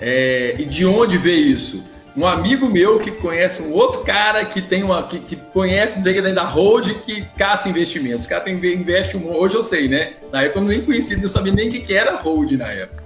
É, 0.00 0.56
e 0.58 0.64
de 0.64 0.86
onde 0.86 1.18
veio 1.18 1.46
isso? 1.46 1.88
Um 2.16 2.26
amigo 2.26 2.68
meu 2.68 2.98
que 2.98 3.10
conhece 3.12 3.62
um 3.62 3.72
outro 3.72 4.00
cara 4.00 4.44
que 4.44 4.60
tem 4.60 4.82
uma 4.82 5.06
que, 5.06 5.20
que 5.20 5.36
conhece, 5.36 5.96
não 5.96 6.02
sei 6.02 6.18
o 6.18 6.22
que, 6.22 6.32
da 6.32 6.44
holding 6.44 6.94
que 7.00 7.24
caça 7.36 7.68
investimentos. 7.68 8.22
Os 8.22 8.26
caras 8.26 8.44
tem 8.44 8.54
investe 8.54 9.16
um, 9.16 9.32
hoje 9.32 9.54
eu 9.54 9.62
sei, 9.62 9.88
né? 9.88 10.14
Na 10.32 10.42
época 10.42 10.60
eu 10.60 10.64
nem 10.64 10.80
conhecia, 10.80 11.16
não 11.16 11.28
sabia 11.28 11.52
nem 11.52 11.68
o 11.68 11.70
que, 11.70 11.80
que 11.80 11.94
era 11.94 12.16
holding 12.16 12.56
na 12.56 12.68
época. 12.68 13.04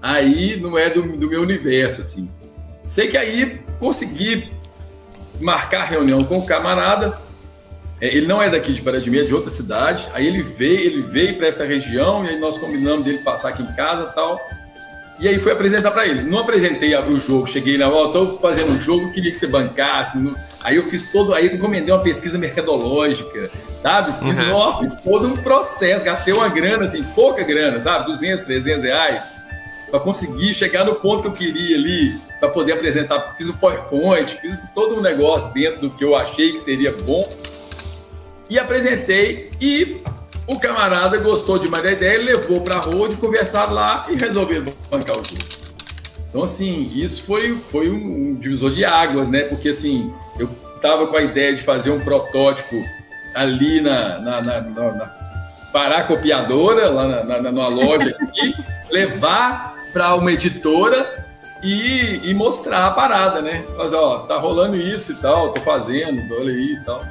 Aí 0.00 0.58
não 0.60 0.76
é 0.76 0.90
do, 0.90 1.02
do 1.02 1.28
meu 1.28 1.42
universo 1.42 2.00
assim. 2.00 2.28
Sei 2.88 3.08
que 3.08 3.16
aí 3.16 3.60
consegui 3.78 4.50
marcar 5.40 5.84
reunião 5.84 6.24
com 6.24 6.38
o 6.38 6.46
camarada. 6.46 7.16
É, 8.02 8.08
Ele 8.08 8.26
não 8.26 8.42
é 8.42 8.50
daqui 8.50 8.72
de 8.72 8.82
Paradigme, 8.82 9.20
é 9.20 9.22
de 9.22 9.32
outra 9.32 9.48
cidade. 9.48 10.08
Aí 10.12 10.26
ele 10.26 10.42
veio, 10.42 10.80
ele 10.80 11.02
veio 11.02 11.36
para 11.36 11.46
essa 11.46 11.64
região 11.64 12.24
e 12.24 12.30
aí 12.30 12.38
nós 12.40 12.58
combinamos 12.58 13.04
dele 13.04 13.18
passar 13.18 13.50
aqui 13.50 13.62
em 13.62 13.72
casa 13.74 14.08
e 14.10 14.14
tal. 14.14 14.40
E 15.20 15.28
aí 15.28 15.38
fui 15.38 15.52
apresentar 15.52 15.92
para 15.92 16.04
ele. 16.04 16.22
Não 16.22 16.40
apresentei 16.40 16.96
o 16.96 17.20
jogo, 17.20 17.46
cheguei 17.46 17.76
lá, 17.78 17.88
ó, 17.88 18.08
tô 18.08 18.38
fazendo 18.38 18.72
um 18.72 18.78
jogo, 18.80 19.12
queria 19.12 19.30
que 19.30 19.38
você 19.38 19.46
bancasse. 19.46 20.18
Aí 20.64 20.74
eu 20.76 20.82
fiz 20.88 21.12
todo, 21.12 21.32
aí 21.32 21.46
eu 21.46 21.54
encomendei 21.54 21.94
uma 21.94 22.02
pesquisa 22.02 22.36
mercadológica, 22.36 23.48
sabe? 23.80 24.12
Fiz, 24.18 24.36
Uhum. 24.36 24.48
nossa, 24.48 24.78
fiz 24.80 24.96
todo 24.96 25.28
um 25.28 25.34
processo, 25.36 26.04
gastei 26.04 26.34
uma 26.34 26.48
grana, 26.48 26.82
assim, 26.84 27.04
pouca 27.14 27.44
grana, 27.44 27.80
sabe? 27.80 28.06
200, 28.06 28.44
300 28.44 28.82
reais, 28.82 29.22
para 29.92 30.00
conseguir 30.00 30.52
chegar 30.54 30.84
no 30.84 30.96
ponto 30.96 31.22
que 31.22 31.28
eu 31.28 31.32
queria 31.52 31.76
ali, 31.76 32.20
para 32.40 32.48
poder 32.48 32.72
apresentar. 32.72 33.34
Fiz 33.38 33.48
o 33.48 33.54
PowerPoint, 33.54 34.34
fiz 34.40 34.58
todo 34.74 34.96
um 34.96 35.00
negócio 35.00 35.52
dentro 35.52 35.82
do 35.82 35.90
que 35.90 36.02
eu 36.02 36.16
achei 36.16 36.50
que 36.52 36.58
seria 36.58 36.90
bom 36.90 37.30
e 38.52 38.58
apresentei 38.58 39.50
e 39.58 39.96
o 40.46 40.60
camarada 40.60 41.16
gostou 41.16 41.58
demais 41.58 41.82
da 41.82 41.92
ideia, 41.92 42.18
levou 42.18 42.60
para 42.60 42.74
a 42.74 42.80
road, 42.80 43.16
conversaram 43.16 43.72
lá 43.72 44.04
e 44.10 44.14
resolveram 44.14 44.74
bancar 44.90 45.16
o 45.18 45.24
jogo. 45.24 45.42
Então, 46.28 46.42
assim, 46.42 46.92
isso 46.94 47.22
foi, 47.22 47.56
foi 47.70 47.88
um, 47.90 48.34
divisor 48.34 48.70
de 48.70 48.84
águas, 48.84 49.30
né? 49.30 49.44
Porque, 49.44 49.70
assim, 49.70 50.12
eu 50.38 50.50
tava 50.82 51.06
com 51.06 51.16
a 51.16 51.22
ideia 51.22 51.54
de 51.54 51.62
fazer 51.62 51.92
um 51.92 52.00
protótipo 52.00 52.76
ali 53.34 53.80
na, 53.80 54.18
na, 54.18 54.42
na, 54.42 54.60
na, 54.60 54.92
na 54.92 55.06
paracopiadora, 55.72 56.90
lá 56.90 57.08
na, 57.08 57.24
na, 57.24 57.52
numa 57.52 57.68
loja 57.68 58.14
aqui, 58.20 58.54
levar 58.92 59.76
para 59.94 60.14
uma 60.14 60.30
editora 60.30 61.24
e, 61.62 62.20
e 62.22 62.34
mostrar 62.34 62.86
a 62.86 62.90
parada, 62.90 63.40
né? 63.40 63.64
Mas, 63.78 63.94
ó, 63.94 64.26
tá 64.26 64.36
rolando 64.36 64.76
isso 64.76 65.12
e 65.12 65.14
tal, 65.14 65.54
tô 65.54 65.60
fazendo, 65.62 66.34
olha 66.34 66.52
aí 66.52 66.74
e 66.74 66.84
tal. 66.84 67.02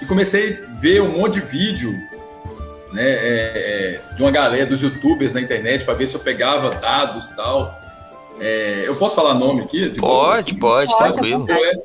E 0.00 0.06
comecei 0.06 0.62
a 0.62 0.80
ver 0.80 1.00
um 1.02 1.18
monte 1.18 1.34
de 1.34 1.40
vídeo 1.40 1.92
né, 2.92 3.02
é, 3.02 4.00
é, 4.10 4.14
de 4.14 4.22
uma 4.22 4.30
galera 4.30 4.66
dos 4.66 4.82
youtubers 4.82 5.32
na 5.32 5.40
internet 5.40 5.84
para 5.84 5.94
ver 5.94 6.06
se 6.06 6.14
eu 6.14 6.20
pegava 6.20 6.70
dados 6.70 7.30
e 7.30 7.36
tal. 7.36 7.74
É, 8.40 8.84
eu 8.86 8.96
posso 8.96 9.16
falar 9.16 9.34
nome 9.34 9.62
aqui? 9.62 9.90
Pode, 9.90 10.40
assim? 10.40 10.58
pode, 10.58 10.92
Pode, 10.92 11.12
tranquilo. 11.12 11.46
É, 11.50 11.80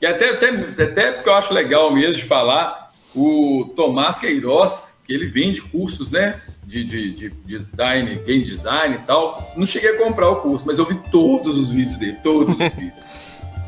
e 0.00 0.06
até, 0.06 0.30
até, 0.30 0.48
até 0.82 1.12
porque 1.12 1.28
eu 1.28 1.34
acho 1.34 1.54
legal 1.54 1.92
mesmo 1.92 2.14
de 2.14 2.24
falar, 2.24 2.92
o 3.14 3.72
Tomás 3.74 4.18
Queiroz, 4.18 5.02
que 5.06 5.12
ele 5.12 5.26
vende 5.26 5.62
cursos, 5.62 6.10
né? 6.10 6.40
De, 6.64 6.84
de, 6.84 7.14
de 7.14 7.30
design, 7.46 8.14
game 8.26 8.44
design 8.44 8.96
e 8.96 9.06
tal. 9.06 9.52
Não 9.56 9.66
cheguei 9.66 9.90
a 9.90 9.98
comprar 9.98 10.28
o 10.28 10.36
curso, 10.36 10.64
mas 10.66 10.78
eu 10.78 10.84
vi 10.84 10.96
todos 11.10 11.56
os 11.58 11.70
vídeos 11.70 11.96
dele, 11.96 12.18
todos 12.22 12.54
os 12.54 12.58
vídeos. 12.74 13.04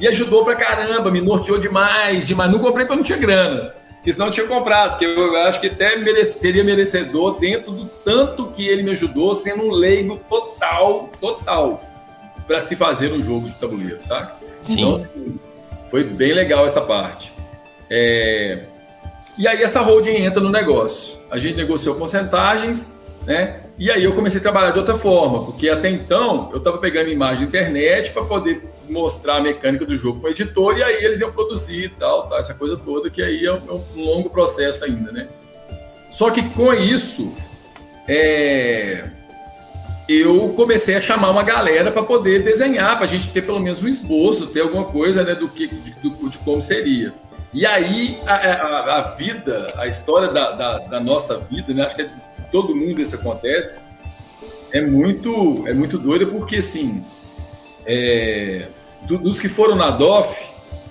E 0.00 0.06
ajudou 0.06 0.44
pra 0.44 0.54
caramba, 0.54 1.10
me 1.10 1.20
norteou 1.20 1.58
demais, 1.58 2.26
demais. 2.26 2.50
Não 2.50 2.58
comprei 2.58 2.84
porque 2.84 2.92
eu 2.92 2.96
não 2.96 3.04
tinha 3.04 3.18
grana. 3.18 3.72
Porque 4.08 4.14
senão 4.14 4.28
eu 4.28 4.32
tinha 4.32 4.46
comprado, 4.46 4.92
porque 4.92 5.04
eu 5.04 5.36
acho 5.42 5.60
que 5.60 5.66
até 5.66 5.94
merece- 5.94 6.40
seria 6.40 6.64
merecedor 6.64 7.38
dentro 7.38 7.72
do 7.72 7.84
tanto 7.84 8.46
que 8.46 8.66
ele 8.66 8.82
me 8.82 8.92
ajudou, 8.92 9.34
sendo 9.34 9.64
um 9.64 9.70
leigo 9.70 10.18
total, 10.30 11.10
total, 11.20 11.82
para 12.46 12.62
se 12.62 12.74
fazer 12.74 13.12
um 13.12 13.22
jogo 13.22 13.50
de 13.50 13.54
tabuleiro, 13.56 13.98
sabe? 14.08 14.30
Sim. 14.62 14.72
Então, 14.80 14.94
assim, 14.96 15.38
foi 15.90 16.04
bem 16.04 16.32
legal 16.32 16.66
essa 16.66 16.80
parte. 16.80 17.30
É, 17.90 18.60
E 19.36 19.46
aí 19.46 19.62
essa 19.62 19.82
holding 19.82 20.16
entra 20.24 20.40
no 20.40 20.48
negócio. 20.48 21.18
A 21.30 21.36
gente 21.38 21.56
negociou 21.56 21.94
porcentagens, 21.96 22.98
né? 23.26 23.60
E 23.78 23.90
aí 23.90 24.04
eu 24.04 24.14
comecei 24.14 24.40
a 24.40 24.42
trabalhar 24.42 24.70
de 24.70 24.78
outra 24.78 24.96
forma, 24.96 25.44
porque 25.44 25.68
até 25.68 25.90
então 25.90 26.48
eu 26.50 26.58
estava 26.58 26.78
pegando 26.78 27.10
imagem 27.10 27.42
da 27.46 27.48
internet 27.58 28.10
para 28.12 28.24
poder 28.24 28.64
mostrar 28.88 29.36
a 29.36 29.40
mecânica 29.40 29.84
do 29.84 29.96
jogo 29.96 30.20
para 30.20 30.28
o 30.28 30.32
editor 30.32 30.78
e 30.78 30.82
aí 30.82 31.04
eles 31.04 31.20
iam 31.20 31.32
produzir 31.32 31.84
e 31.84 31.88
tal, 31.90 32.28
tal, 32.28 32.38
essa 32.38 32.54
coisa 32.54 32.76
toda, 32.76 33.10
que 33.10 33.22
aí 33.22 33.44
é 33.44 33.52
um, 33.52 33.56
é 33.68 33.72
um 33.72 34.02
longo 34.04 34.30
processo 34.30 34.84
ainda, 34.84 35.12
né? 35.12 35.28
Só 36.10 36.30
que 36.30 36.42
com 36.50 36.72
isso, 36.74 37.34
é, 38.06 39.04
eu 40.08 40.52
comecei 40.56 40.94
a 40.96 41.00
chamar 41.00 41.30
uma 41.30 41.42
galera 41.42 41.92
para 41.92 42.02
poder 42.02 42.42
desenhar, 42.42 42.96
para 42.96 43.04
a 43.06 43.08
gente 43.08 43.28
ter 43.30 43.42
pelo 43.42 43.60
menos 43.60 43.82
um 43.82 43.88
esboço, 43.88 44.46
ter 44.48 44.60
alguma 44.62 44.84
coisa 44.84 45.22
né, 45.22 45.34
do 45.34 45.48
que, 45.48 45.66
de, 45.68 45.92
de 45.92 46.38
como 46.44 46.60
seria. 46.62 47.12
E 47.52 47.64
aí 47.66 48.18
a, 48.26 48.34
a- 48.34 48.96
a 48.98 49.02
vida, 49.14 49.72
a 49.76 49.86
história 49.86 50.28
da, 50.28 50.50
da- 50.52 50.78
da 50.78 51.00
nossa 51.00 51.38
vida, 51.38 51.72
né, 51.74 51.84
acho 51.84 51.94
que 51.96 52.02
é 52.02 52.08
todo 52.50 52.74
mundo 52.74 53.00
isso 53.02 53.14
acontece, 53.14 53.78
é 54.72 54.80
muito, 54.80 55.64
é 55.66 55.72
muito 55.74 55.98
doida, 55.98 56.26
porque 56.26 56.56
assim, 56.56 57.04
é, 57.86 58.66
do- 59.08 59.18
dos 59.18 59.40
que 59.40 59.48
foram 59.48 59.74
na 59.74 59.90
DOF, 59.90 60.34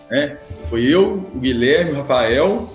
né, 0.09 0.37
foi 0.69 0.83
eu, 0.85 1.25
o 1.33 1.39
Guilherme, 1.39 1.91
o 1.91 1.95
Rafael, 1.95 2.69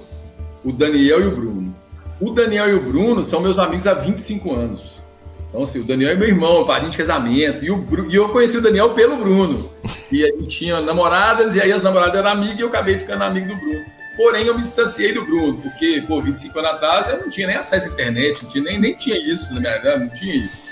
o 0.65 0.73
Daniel 0.73 1.21
e 1.23 1.27
o 1.27 1.31
Bruno. 1.37 1.75
o 2.21 2.31
Daniel 2.31 2.69
e 2.71 2.75
o 2.75 2.81
Bruno 2.81 3.23
são 3.25 3.41
meus 3.41 3.59
amigos 3.59 3.87
há 3.87 3.95
25 3.95 4.55
anos. 4.55 5.03
Então, 5.49 5.65
assim, 5.65 5.81
o 5.81 5.85
Daniel 5.85 6.11
é 6.13 6.15
meu 6.15 6.29
irmão, 6.29 6.65
padrinho 6.65 6.91
de 6.93 6.97
casamento. 6.97 7.63
E, 7.65 7.71
o 7.71 7.77
Bru... 7.77 8.11
e 8.11 8.15
eu 8.15 8.29
conheci 8.31 8.57
o 8.57 8.63
Daniel 8.63 8.91
pelo 8.91 9.17
Bruno. 9.19 9.69
E 10.11 10.25
a 10.25 10.29
gente 10.29 10.47
tinha 10.47 10.81
namoradas, 10.81 11.55
e 11.57 11.61
aí 11.61 11.71
as 11.73 11.83
namoradas 11.83 12.15
eram 12.15 12.31
amigas, 12.31 12.59
e 12.59 12.61
eu 12.63 12.69
acabei 12.69 12.97
ficando 12.97 13.23
amigo 13.25 13.49
do 13.49 13.57
Bruno. 13.57 13.85
Porém, 14.17 14.47
eu 14.47 14.55
me 14.55 14.63
distanciei 14.63 15.13
do 15.13 15.25
Bruno, 15.25 15.59
porque, 15.59 16.03
pô, 16.07 16.23
25 16.23 16.59
anos 16.59 16.71
atrás 16.71 17.09
eu 17.09 17.19
não 17.21 17.29
tinha 17.29 17.47
nem 17.49 17.57
acesso 17.57 17.89
à 17.89 17.93
internet, 17.93 18.47
tinha, 18.47 18.63
nem, 18.65 18.79
nem 18.79 18.95
tinha 18.95 19.17
isso 19.19 19.53
na 19.53 19.61
minha 19.61 19.77
vida, 19.77 19.99
não 19.99 20.09
tinha 20.11 20.35
isso. 20.35 20.67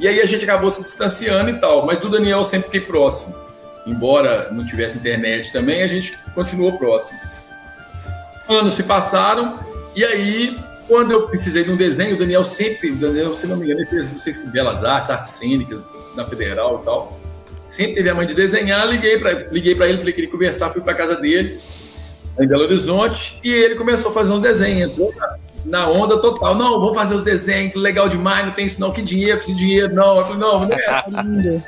E 0.00 0.08
aí 0.08 0.20
a 0.20 0.26
gente 0.26 0.42
acabou 0.44 0.70
se 0.70 0.82
distanciando 0.82 1.48
e 1.50 1.54
tal. 1.60 1.86
Mas 1.86 2.00
do 2.00 2.08
Daniel 2.10 2.38
eu 2.38 2.44
sempre 2.44 2.66
fiquei 2.66 2.80
próximo. 2.80 3.34
Embora 3.86 4.50
não 4.50 4.64
tivesse 4.64 4.98
internet 4.98 5.52
também, 5.52 5.82
a 5.82 5.86
gente 5.86 6.18
continuou 6.34 6.78
próximo. 6.78 7.18
Anos 8.48 8.74
se 8.74 8.82
passaram, 8.82 9.58
e 9.94 10.04
aí 10.04 10.58
quando 10.86 11.12
eu 11.12 11.26
precisei 11.28 11.64
de 11.64 11.70
um 11.70 11.76
desenho, 11.76 12.14
o 12.14 12.18
Daniel 12.18 12.44
sempre, 12.44 12.90
o 12.90 12.96
Daniel, 12.96 13.34
se 13.34 13.46
não 13.46 13.56
me 13.56 13.64
engano, 13.64 13.80
ele 13.80 13.88
fez, 13.88 14.10
não 14.10 14.18
sei 14.18 14.34
se 14.34 14.46
Belas 14.46 14.84
Artes, 14.84 15.10
artes 15.10 15.30
cênicas, 15.30 15.88
na 16.14 16.24
Federal 16.24 16.80
e 16.80 16.84
tal. 16.84 17.18
Sempre 17.66 17.94
teve 17.94 18.10
a 18.10 18.14
mãe 18.14 18.26
de 18.26 18.34
desenhar, 18.34 18.86
liguei 18.86 19.18
para 19.18 19.48
liguei 19.50 19.72
ele, 19.72 19.78
falei 19.78 19.96
que 19.98 20.12
queria 20.12 20.30
conversar, 20.30 20.70
fui 20.70 20.82
para 20.82 20.94
casa 20.94 21.16
dele, 21.16 21.60
em 22.38 22.46
Belo 22.46 22.64
Horizonte, 22.64 23.40
e 23.42 23.50
ele 23.50 23.74
começou 23.76 24.10
a 24.10 24.14
fazer 24.14 24.32
um 24.32 24.40
desenho. 24.40 24.86
Entrou 24.86 25.12
na 25.64 25.88
onda 25.88 26.18
total. 26.18 26.54
Não, 26.54 26.78
vamos 26.78 26.94
fazer 26.94 27.14
os 27.14 27.24
desenhos, 27.24 27.74
legal 27.74 28.08
demais, 28.08 28.46
não 28.46 28.52
tem 28.52 28.66
isso 28.66 28.80
não, 28.80 28.92
que 28.92 29.00
dinheiro, 29.00 29.38
preciso 29.38 29.56
de 29.56 29.64
dinheiro, 29.64 29.94
não. 29.94 30.18
Eu 30.18 30.24
falei, 30.24 30.38
não, 30.38 30.60
não 30.66 30.72
é 30.72 30.86
assim. 30.86 31.62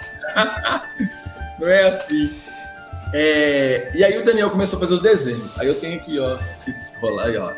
Não 1.59 1.69
é 1.69 1.89
assim. 1.89 2.33
É, 3.13 3.91
e 3.95 4.05
aí 4.05 4.19
o 4.19 4.25
Daniel 4.25 4.51
começou 4.51 4.77
a 4.79 4.81
fazer 4.81 4.95
os 4.95 5.03
desenhos. 5.03 5.59
Aí 5.59 5.69
eu 5.69 5.81
tenho 5.81 5.99
aqui, 6.01 6.19
ó, 6.19 6.37
se 6.57 6.75
rolar 7.01 7.27
aí, 7.27 7.37
ó 7.37 7.53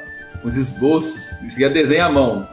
uns 0.45 0.57
esboços, 0.57 1.33
isso 1.43 1.61
ia 1.61 1.69
desenho 1.69 2.05
à 2.05 2.09
mão. 2.09 2.49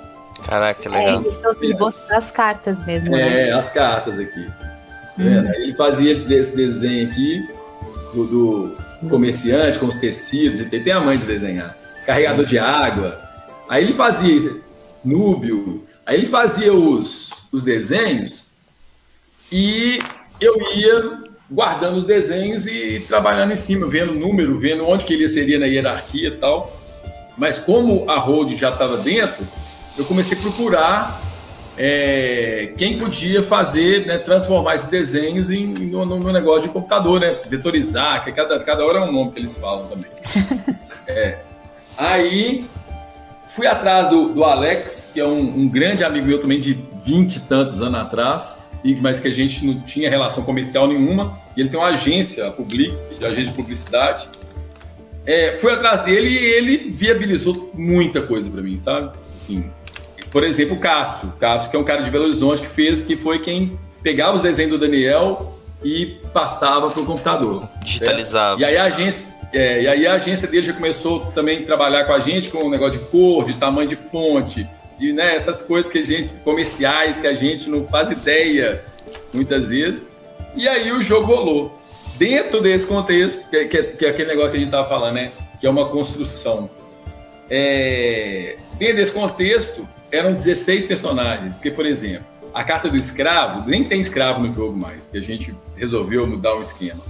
Caraca, 0.46 0.82
que 0.82 0.90
legal. 0.90 1.24
É, 1.26 1.32
são 1.32 1.52
os 1.52 1.62
esboços 1.62 2.02
das 2.08 2.32
cartas 2.32 2.86
mesmo. 2.86 3.16
É, 3.16 3.48
né? 3.48 3.52
as 3.54 3.70
cartas 3.70 4.20
aqui. 4.20 4.48
Hum. 5.18 5.28
É, 5.28 5.62
ele 5.62 5.74
fazia 5.74 6.12
esse 6.12 6.56
desenho 6.56 7.10
aqui 7.10 7.48
do, 8.14 8.26
do, 8.26 8.78
comerciante 9.10 9.80
com 9.80 9.86
os 9.86 9.96
tecidos, 9.98 10.60
e 10.60 10.66
tem 10.66 10.92
a 10.92 11.00
mãe 11.00 11.18
de 11.18 11.26
desenhar. 11.26 11.76
Carregador 12.06 12.46
de 12.46 12.60
água. 12.60 13.20
Aí 13.70 13.84
ele 13.84 13.94
fazia 13.94 14.58
núbio, 15.04 15.86
aí 16.06 16.18
ele 16.18 16.26
fazia 16.26 16.74
os, 16.74 17.32
os 17.52 17.64
desenhos 17.64 18.50
e 19.52 20.00
eu 20.40 20.56
ia 20.76 21.24
guardando 21.50 21.98
os 21.98 22.06
desenhos 22.06 22.66
e 22.66 23.04
trabalhando 23.08 23.52
em 23.52 23.56
cima, 23.56 23.88
vendo 23.88 24.12
o 24.12 24.16
número, 24.16 24.60
vendo 24.60 24.86
onde 24.86 25.06
que 25.06 25.14
ele 25.14 25.28
seria 25.28 25.60
na 25.60 25.66
hierarquia 25.66 26.30
e 26.30 26.38
tal. 26.38 26.72
Mas 27.38 27.60
como 27.60 28.10
a 28.10 28.18
Road 28.18 28.56
já 28.56 28.70
estava 28.70 28.98
dentro, 28.98 29.46
eu 29.98 30.06
comecei 30.06 30.38
a 30.38 30.42
procurar 30.42 31.22
é, 31.78 32.74
quem 32.78 32.98
podia 32.98 33.44
fazer, 33.44 34.06
né, 34.06 34.18
transformar 34.18 34.76
esses 34.76 34.88
desenhos 34.88 35.52
em, 35.52 35.68
no, 35.68 36.06
no, 36.06 36.32
negócio 36.32 36.64
de 36.64 36.70
computador, 36.70 37.20
né? 37.20 37.36
Vetorizar, 37.50 38.24
que 38.24 38.32
cada, 38.32 38.60
cada 38.64 38.86
hora 38.86 39.00
é 39.00 39.02
um 39.02 39.12
nome 39.12 39.32
que 39.32 39.40
eles 39.40 39.58
falam 39.58 39.88
também. 39.88 40.10
é. 41.08 41.40
Aí 41.98 42.66
fui 43.50 43.68
atrás 43.68 44.10
do, 44.10 44.30
do 44.30 44.44
Alex, 44.44 45.12
que 45.14 45.20
é 45.20 45.26
um, 45.26 45.40
um, 45.40 45.70
grande 45.70 46.04
amigo 46.04 46.28
meu 46.28 46.40
também 46.40 46.60
de 46.60 46.80
20 47.04 47.36
e 47.36 47.40
tantos 47.42 47.82
anos 47.82 48.00
atrás, 48.00 48.65
mas 48.94 49.20
que 49.20 49.28
a 49.28 49.34
gente 49.34 49.66
não 49.66 49.82
tinha 49.82 50.10
relação 50.10 50.44
comercial 50.44 50.88
nenhuma. 50.88 51.40
E 51.58 51.62
ele 51.62 51.70
tem 51.70 51.80
uma 51.80 51.90
agência, 51.90 52.48
a 52.48 52.52
Public, 52.52 52.94
agência 53.24 53.46
de 53.46 53.52
publicidade. 53.54 54.30
É, 55.26 55.58
fui 55.58 55.72
atrás 55.72 56.02
dele 56.02 56.30
e 56.30 56.46
ele 56.46 56.78
viabilizou 56.92 57.72
muita 57.74 58.22
coisa 58.22 58.50
para 58.50 58.62
mim, 58.62 58.80
sabe? 58.80 59.18
Assim, 59.34 59.66
por 60.30 60.44
exemplo, 60.44 60.76
o 60.76 60.80
Cássio. 60.80 61.34
Cássio, 61.40 61.72
que 61.72 61.76
é 61.76 61.80
um 61.80 61.84
cara 61.84 62.04
de 62.04 62.12
Belo 62.12 62.26
Horizonte 62.26 62.62
que 62.62 62.68
fez, 62.68 63.02
que 63.02 63.16
foi 63.16 63.40
quem 63.40 63.80
pegava 64.04 64.36
os 64.36 64.44
desenhos 64.44 64.74
do 64.74 64.78
Daniel 64.78 65.58
e 65.84 66.18
passava 66.32 66.92
para 66.92 67.02
o 67.02 67.06
computador. 67.06 67.68
Digitalizava. 67.84 68.60
Né? 68.60 68.62
E 68.62 68.66
aí 68.66 68.78
a 68.78 68.84
agência. 68.84 69.34
É, 69.54 69.82
e 69.84 69.88
aí 69.88 70.06
a 70.06 70.14
agência 70.14 70.48
dele 70.48 70.68
já 70.68 70.74
começou 70.74 71.32
também 71.32 71.60
a 71.60 71.66
trabalhar 71.66 72.04
com 72.04 72.14
a 72.14 72.20
gente 72.20 72.50
com 72.50 72.58
o 72.60 72.66
um 72.66 72.70
negócio 72.70 73.00
de 73.00 73.06
cor, 73.06 73.46
de 73.46 73.54
tamanho 73.54 73.88
de 73.88 73.96
fonte, 73.96 74.68
e 75.00 75.12
né, 75.12 75.36
essas 75.36 75.62
coisas 75.62 75.92
que 75.92 76.00
a 76.00 76.04
gente, 76.04 76.34
comerciais, 76.44 77.20
que 77.20 77.28
a 77.28 77.34
gente 77.34 77.70
não 77.70 77.86
faz 77.88 78.10
ideia 78.12 78.84
muitas 79.34 79.70
vezes. 79.70 80.08
E 80.56 80.68
aí 80.68 80.92
o 80.92 81.04
jogo 81.04 81.28
rolou 81.28 81.80
dentro 82.18 82.62
desse 82.62 82.88
contexto, 82.88 83.50
que, 83.50 83.66
que, 83.66 83.84
que, 83.84 84.06
é 84.06 84.10
aquele 84.10 84.30
negócio 84.30 84.52
que 84.52 84.58
a 84.58 84.60
gente 84.60 84.70
estava 84.70 84.88
falando, 84.88 85.16
né? 85.16 85.32
Que 85.60 85.68
é 85.68 85.70
uma 85.70 85.86
construção. 85.88 86.70
É, 87.50 88.58
dentro 88.78 88.98
desse 88.98 89.12
contexto, 89.12 89.88
eram 90.12 90.34
16 90.34 90.86
personagens. 90.86 91.54
Porque, 91.54 91.72
por 91.72 91.86
exemplo, 91.86 92.26
a 92.54 92.64
carta 92.64 92.90
do 92.90 92.98
escravo, 92.98 93.70
nem 93.70 93.84
tem 93.84 94.00
escravo 94.00 94.42
no 94.42 94.52
jogo 94.52 94.78
mais, 94.78 95.06
que 95.12 95.18
a 95.18 95.22
gente 95.22 95.54
resolveu 95.76 96.26
mudar 96.26 96.56
o 96.56 96.62
esquema. 96.62 97.04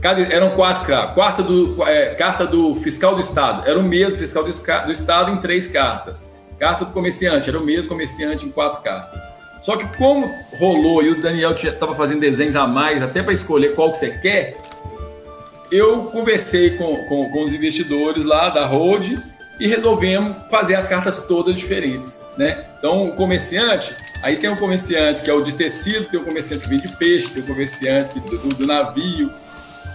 Cada, 0.00 0.22
eram 0.22 0.50
quatro 0.56 0.82
escravos. 0.82 1.14
Quarta 1.14 1.42
do, 1.42 1.82
é, 1.84 2.14
carta 2.14 2.46
do 2.46 2.74
fiscal 2.76 3.14
do 3.14 3.20
Estado, 3.20 3.68
era 3.68 3.78
o 3.78 3.82
mesmo 3.82 4.18
fiscal 4.18 4.42
do, 4.42 4.50
do 4.50 4.92
Estado 4.92 5.30
em 5.30 5.36
três 5.36 5.68
cartas. 5.68 6.26
Carta 6.58 6.84
do 6.84 6.92
comerciante, 6.92 7.48
era 7.48 7.58
o 7.58 7.64
mesmo 7.64 7.88
comerciante 7.90 8.46
em 8.46 8.50
quatro 8.50 8.82
cartas. 8.82 9.20
Só 9.62 9.76
que 9.76 9.86
como 9.96 10.30
rolou 10.58 11.02
e 11.02 11.10
o 11.10 11.22
Daniel 11.22 11.52
estava 11.52 11.94
fazendo 11.94 12.20
desenhos 12.20 12.54
a 12.54 12.66
mais, 12.66 13.02
até 13.02 13.22
para 13.22 13.32
escolher 13.32 13.74
qual 13.74 13.90
que 13.90 13.98
você 13.98 14.10
quer, 14.10 14.56
eu 15.72 16.04
conversei 16.04 16.76
com, 16.76 16.96
com, 17.08 17.30
com, 17.30 17.44
os 17.44 17.52
investidores 17.52 18.24
lá 18.24 18.50
da 18.50 18.66
Hold 18.66 19.18
e 19.58 19.66
resolvemos 19.66 20.36
fazer 20.50 20.74
as 20.74 20.86
cartas 20.86 21.18
todas 21.26 21.56
diferentes, 21.56 22.22
né? 22.36 22.64
Então, 22.78 23.08
o 23.08 23.12
comerciante, 23.12 23.94
aí 24.22 24.36
tem 24.36 24.50
o 24.50 24.56
comerciante 24.56 25.22
que 25.22 25.30
é 25.30 25.32
o 25.32 25.42
de 25.42 25.52
tecido, 25.52 26.04
tem 26.06 26.20
o 26.20 26.24
comerciante 26.24 26.64
que 26.64 26.68
vem 26.68 26.78
de 26.78 26.88
peixe, 26.96 27.30
tem 27.30 27.42
o 27.42 27.46
comerciante 27.46 28.20
do, 28.20 28.36
do 28.36 28.66
navio. 28.66 29.32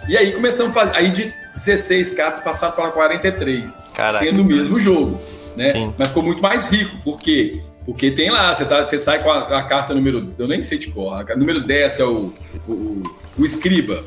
E 0.08 0.18
aí 0.18 0.32
começamos 0.32 0.76
a 0.76 0.80
fazer, 0.80 0.98
aí 0.98 1.12
de 1.12 1.34
16 1.54 2.16
cartas 2.16 2.44
passaram 2.44 2.74
para 2.74 2.90
43, 2.90 3.92
Caraca. 3.94 4.26
sendo 4.26 4.42
o 4.42 4.46
mesmo 4.46 4.80
jogo, 4.80 5.22
né? 5.60 5.74
Sim. 5.74 5.94
Mas 5.98 6.08
ficou 6.08 6.24
muito 6.24 6.42
mais 6.42 6.72
rico, 6.72 6.96
porque 7.04 7.62
porque 7.86 8.12
tem 8.12 8.30
lá, 8.30 8.54
você, 8.54 8.66
tá, 8.66 8.86
você 8.86 9.00
sai 9.00 9.24
com 9.24 9.32
a, 9.32 9.40
a, 9.58 9.64
carta 9.64 9.94
número. 9.94 10.34
Eu 10.38 10.48
nem 10.48 10.62
sei 10.62 10.78
de 10.78 10.92
cor. 10.92 11.26
número 11.36 11.66
10, 11.66 11.96
que 11.96 12.02
é 12.02 12.06
o, 12.06 12.34
o, 12.68 13.04
o 13.38 13.46
escriba. 13.46 14.04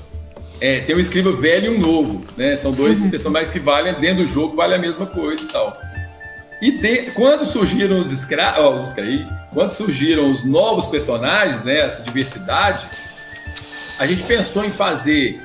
É, 0.61 0.81
tem 0.81 0.95
um 0.95 1.01
escriba 1.01 1.33
velho 1.33 1.73
e 1.73 1.77
um 1.77 1.81
novo, 1.81 2.25
né? 2.37 2.57
São 2.57 2.71
dois 2.71 3.03
uhum. 3.03 3.11
personagens 3.11 3.51
que 3.51 3.59
valem, 3.59 3.93
dentro 3.95 4.23
do 4.23 4.29
jogo, 4.29 4.55
vale 4.55 4.75
a 4.75 4.79
mesma 4.79 5.07
coisa 5.07 5.43
e 5.43 5.47
tal. 5.49 5.77
E 6.61 6.71
de, 6.71 7.11
quando 7.11 7.45
surgiram 7.45 8.01
os 8.01 8.13
escravos, 8.13 8.95
quando 9.53 9.73
surgiram 9.73 10.31
os 10.31 10.45
novos 10.45 10.87
personagens, 10.87 11.65
né? 11.65 11.81
Essa 11.81 12.03
diversidade, 12.03 12.87
a 13.99 14.07
gente 14.07 14.23
pensou 14.23 14.65
em 14.65 14.71
fazer 14.71 15.41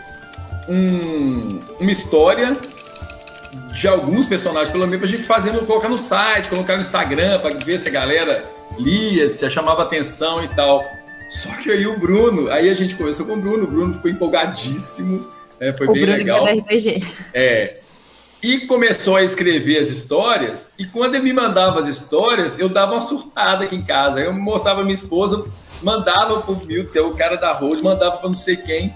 um, 0.70 1.60
uma 1.80 1.92
história 1.92 2.56
de 3.72 3.88
alguns 3.88 4.28
personagens, 4.28 4.72
pelo 4.72 4.88
menos, 4.88 5.04
a 5.04 5.12
gente 5.12 5.24
fazendo, 5.24 5.66
colocar 5.66 5.90
no 5.90 5.98
site, 5.98 6.50
colocar 6.50 6.76
no 6.76 6.82
Instagram, 6.82 7.40
para 7.40 7.54
ver 7.54 7.78
se 7.80 7.88
a 7.88 7.92
galera 7.92 8.44
lia, 8.78 9.30
se 9.30 9.50
chamava 9.50 9.84
atenção 9.84 10.44
e 10.44 10.48
tal. 10.50 10.84
Só 11.30 11.50
que 11.62 11.72
aí 11.72 11.86
o 11.86 12.00
Bruno, 12.00 12.50
aí 12.50 12.70
a 12.70 12.74
gente 12.74 12.96
começou 12.96 13.26
com 13.26 13.34
o 13.34 13.38
Bruno, 13.38 13.66
o 13.66 13.68
Bruno 13.68 13.94
ficou 13.96 14.10
empolgadíssimo, 14.10 15.28
né, 15.60 15.74
foi 15.74 15.88
o 15.88 15.94
bem 15.94 16.04
Bruno 16.04 16.18
legal. 16.18 16.46
É. 17.34 17.80
E 18.42 18.62
começou 18.62 19.16
a 19.16 19.24
escrever 19.24 19.80
as 19.80 19.90
histórias, 19.90 20.72
e 20.78 20.86
quando 20.86 21.16
ele 21.16 21.24
me 21.24 21.34
mandava 21.34 21.80
as 21.80 21.88
histórias, 21.88 22.58
eu 22.58 22.70
dava 22.70 22.94
uma 22.94 23.00
surtada 23.00 23.66
aqui 23.66 23.76
em 23.76 23.84
casa. 23.84 24.20
Eu 24.20 24.32
mostrava 24.32 24.84
minha 24.84 24.94
esposa, 24.94 25.46
mandava 25.82 26.42
pro 26.42 26.56
Milton, 26.56 27.00
é 27.00 27.02
o 27.02 27.16
cara 27.16 27.36
da 27.36 27.52
Road, 27.52 27.84
mandava 27.84 28.18
para 28.18 28.30
não 28.30 28.36
sei 28.36 28.56
quem. 28.56 28.94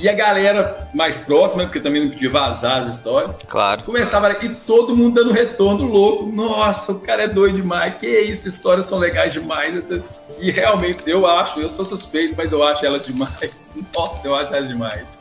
E 0.00 0.08
a 0.08 0.14
galera 0.14 0.88
mais 0.94 1.18
próxima, 1.18 1.64
porque 1.64 1.78
também 1.78 2.04
não 2.04 2.10
podia 2.10 2.30
vazar 2.30 2.78
as 2.78 2.88
histórias. 2.88 3.38
Claro. 3.46 3.82
Começava 3.82 4.30
e 4.42 4.48
todo 4.48 4.96
mundo 4.96 5.16
dando 5.16 5.32
retorno 5.32 5.84
louco. 5.84 6.24
Nossa, 6.24 6.92
o 6.92 7.00
cara 7.00 7.24
é 7.24 7.28
doido 7.28 7.56
demais. 7.56 7.94
Que 7.98 8.06
isso, 8.06 8.48
histórias 8.48 8.86
são 8.86 8.98
legais 8.98 9.34
demais. 9.34 9.82
E 10.38 10.50
realmente, 10.50 11.02
eu 11.06 11.26
acho, 11.26 11.60
eu 11.60 11.70
sou 11.70 11.84
suspeito, 11.84 12.34
mas 12.34 12.50
eu 12.50 12.62
acho 12.62 12.84
elas 12.86 13.04
demais. 13.04 13.72
Nossa, 13.94 14.26
eu 14.26 14.34
acho 14.34 14.54
elas 14.54 14.68
demais. 14.68 15.20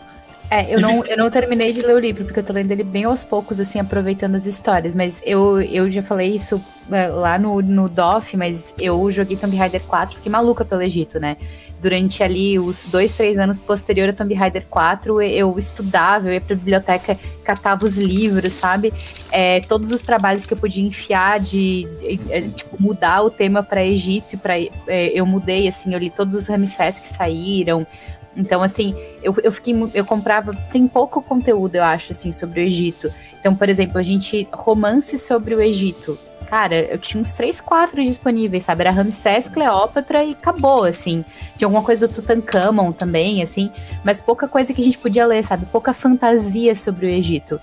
É, 0.52 0.74
eu 0.74 0.80
não, 0.80 1.06
eu 1.06 1.16
não 1.16 1.30
terminei 1.30 1.72
de 1.72 1.82
ler 1.82 1.94
o 1.94 2.00
livro, 2.00 2.24
porque 2.24 2.40
eu 2.40 2.44
tô 2.44 2.52
lendo 2.52 2.72
ele 2.72 2.84
bem 2.84 3.04
aos 3.04 3.24
poucos, 3.24 3.60
assim, 3.60 3.80
aproveitando 3.80 4.34
as 4.36 4.48
histórias. 4.48 4.96
Mas 4.96 5.22
eu, 5.26 5.62
eu 5.62 5.92
já 5.92 6.02
falei 6.02 6.34
isso 6.34 6.64
é, 6.92 7.08
lá 7.08 7.38
no, 7.38 7.62
no 7.62 7.88
DOF, 7.88 8.36
mas 8.36 8.74
eu 8.80 9.12
joguei 9.12 9.38
Tomb 9.38 9.56
Raider 9.56 9.82
4, 9.82 10.16
fiquei 10.16 10.32
maluca 10.32 10.66
pelo 10.66 10.82
Egito, 10.82 11.20
né? 11.20 11.38
Durante 11.82 12.22
ali 12.24 12.60
os 12.60 12.88
dois, 12.88 13.14
três 13.16 13.38
anos 13.38 13.62
posterior 13.62 14.10
a 14.10 14.14
Tomb 14.14 14.34
Raider 14.34 14.66
4, 14.70 15.22
eu 15.22 15.58
estudava, 15.58 16.28
eu 16.28 16.34
ia 16.34 16.42
pra 16.42 16.56
biblioteca, 16.56 17.18
catava 17.44 17.86
os 17.86 17.98
livros, 17.98 18.54
sabe? 18.54 18.94
É, 19.32 19.62
todos 19.62 19.92
os 19.92 20.02
trabalhos 20.02 20.46
que 20.46 20.54
eu 20.54 20.58
podia 20.58 20.84
enfiar 20.84 21.40
de, 21.40 21.88
de 22.02 22.52
tipo, 22.52 22.82
mudar 22.82 23.22
o 23.22 23.30
tema 23.30 23.64
para 23.64 23.86
Egito, 23.86 24.38
para 24.38 24.60
é, 24.60 24.70
eu 24.88 25.26
mudei, 25.26 25.68
assim, 25.68 25.94
eu 25.94 26.00
li 26.00 26.10
todos 26.10 26.36
os 26.36 26.48
Ramsés 26.48 27.00
que 27.00 27.08
saíram. 27.08 27.88
Então, 28.36 28.62
assim, 28.62 28.96
eu, 29.24 29.36
eu 29.44 29.52
fiquei, 29.52 29.76
eu 29.94 30.06
comprava, 30.06 30.54
tem 30.72 30.88
pouco 30.88 31.22
conteúdo, 31.22 31.76
eu 31.76 31.84
acho, 31.84 32.12
assim, 32.12 32.32
sobre 32.32 32.62
o 32.62 32.64
Egito. 32.64 33.12
Então, 33.40 33.56
por 33.56 33.70
exemplo, 33.70 33.98
a 33.98 34.04
gente 34.04 34.48
romance 34.52 35.18
sobre 35.18 35.56
o 35.56 35.62
Egito. 35.62 36.18
Cara, 36.50 36.82
eu 36.92 36.98
tinha 36.98 37.22
uns 37.22 37.32
três, 37.34 37.62
quatro 37.62 38.04
disponíveis, 38.04 38.64
sabe? 38.64 38.82
Era 38.82 38.92
Ramsés, 38.92 39.48
Cleópatra 39.48 40.24
e 40.24 40.32
acabou, 40.32 40.84
assim. 40.84 41.24
Tinha 41.56 41.68
alguma 41.68 41.84
coisa 41.84 42.08
do 42.08 42.14
Tutankhamon 42.14 42.92
também, 42.92 43.44
assim. 43.44 43.72
Mas 44.04 44.20
pouca 44.20 44.48
coisa 44.48 44.74
que 44.74 44.82
a 44.82 44.84
gente 44.84 44.98
podia 44.98 45.28
ler, 45.28 45.44
sabe? 45.44 45.68
Pouca 45.68 45.94
fantasia 45.94 46.76
sobre 46.76 47.06
o 47.06 47.10
Egito. 47.10 47.62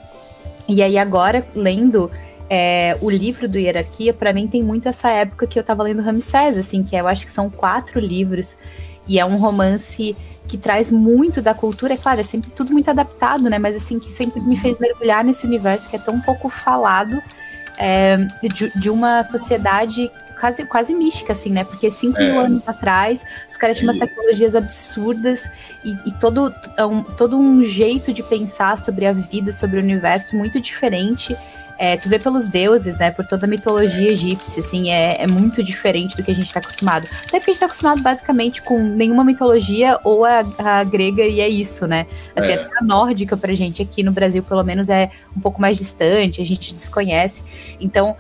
E 0.68 0.82
aí 0.82 0.98
agora, 0.98 1.44
lendo 1.54 2.10
é, 2.48 2.96
o 3.00 3.10
livro 3.10 3.48
do 3.48 3.58
Hierarquia, 3.58 4.14
para 4.14 4.32
mim 4.32 4.46
tem 4.46 4.62
muito 4.62 4.88
essa 4.88 5.10
época 5.10 5.46
que 5.48 5.58
eu 5.58 5.64
tava 5.64 5.82
lendo 5.82 6.02
Ramsés, 6.02 6.56
assim, 6.56 6.84
que 6.84 6.94
eu 6.94 7.08
acho 7.08 7.24
que 7.24 7.30
são 7.30 7.50
quatro 7.50 7.98
livros. 7.98 8.56
E 9.06 9.18
é 9.18 9.24
um 9.24 9.36
romance 9.36 10.16
que 10.46 10.56
traz 10.56 10.90
muito 10.90 11.42
da 11.42 11.54
cultura, 11.54 11.94
é 11.94 11.96
claro, 11.96 12.20
é 12.20 12.22
sempre 12.22 12.50
tudo 12.50 12.72
muito 12.72 12.88
adaptado, 12.88 13.50
né? 13.50 13.58
Mas 13.58 13.76
assim, 13.76 13.98
que 13.98 14.08
sempre 14.08 14.40
me 14.40 14.56
fez 14.56 14.78
mergulhar 14.78 15.24
nesse 15.24 15.46
universo 15.46 15.90
que 15.90 15.96
é 15.96 15.98
tão 15.98 16.20
pouco 16.20 16.48
falado 16.48 17.20
é, 17.76 18.16
de, 18.54 18.70
de, 18.78 18.90
uma 18.90 19.22
sociedade 19.24 20.10
quase, 20.38 20.64
quase 20.66 20.94
mística, 20.94 21.32
assim, 21.32 21.50
né? 21.50 21.64
Porque 21.64 21.90
cinco 21.90 22.18
é. 22.18 22.30
mil 22.30 22.40
anos 22.40 22.62
atrás, 22.66 23.24
os 23.48 23.56
caras 23.56 23.76
tinham 23.76 23.92
umas 23.92 23.98
tecnologias 23.98 24.54
absurdas 24.54 25.50
e, 25.84 25.96
e 26.06 26.12
todo, 26.12 26.52
um, 26.78 27.02
todo 27.02 27.36
um 27.36 27.62
jeito 27.62 28.12
de 28.12 28.22
pensar 28.22 28.78
sobre 28.78 29.06
a 29.06 29.12
vida, 29.12 29.52
sobre 29.52 29.78
o 29.78 29.82
universo 29.82 30.36
muito 30.36 30.60
diferente. 30.60 31.36
É, 31.78 31.96
tu 31.96 32.08
vê 32.08 32.18
pelos 32.18 32.48
deuses, 32.48 32.96
né? 32.98 33.10
Por 33.10 33.26
toda 33.26 33.46
a 33.46 33.48
mitologia 33.48 34.10
egípcia, 34.10 34.60
assim, 34.60 34.90
é, 34.90 35.22
é 35.22 35.26
muito 35.26 35.62
diferente 35.62 36.16
do 36.16 36.22
que 36.22 36.30
a 36.30 36.34
gente 36.34 36.46
está 36.46 36.60
acostumado. 36.60 37.06
Até 37.26 37.38
porque 37.38 37.50
a 37.50 37.52
gente 37.52 37.60
tá 37.60 37.66
acostumado 37.66 38.02
basicamente 38.02 38.62
com 38.62 38.82
nenhuma 38.82 39.24
mitologia 39.24 39.98
ou 40.02 40.24
a, 40.24 40.44
a 40.58 40.84
grega 40.84 41.22
e 41.24 41.40
é 41.40 41.48
isso, 41.48 41.86
né? 41.86 42.06
Assim, 42.34 42.52
é. 42.52 42.68
a 42.78 42.84
nórdica 42.84 43.36
pra 43.36 43.52
gente 43.54 43.82
aqui 43.82 44.02
no 44.02 44.12
Brasil, 44.12 44.42
pelo 44.42 44.62
menos, 44.62 44.88
é 44.88 45.10
um 45.36 45.40
pouco 45.40 45.60
mais 45.60 45.76
distante, 45.76 46.40
a 46.40 46.46
gente 46.46 46.72
desconhece. 46.72 47.42
Então, 47.80 48.16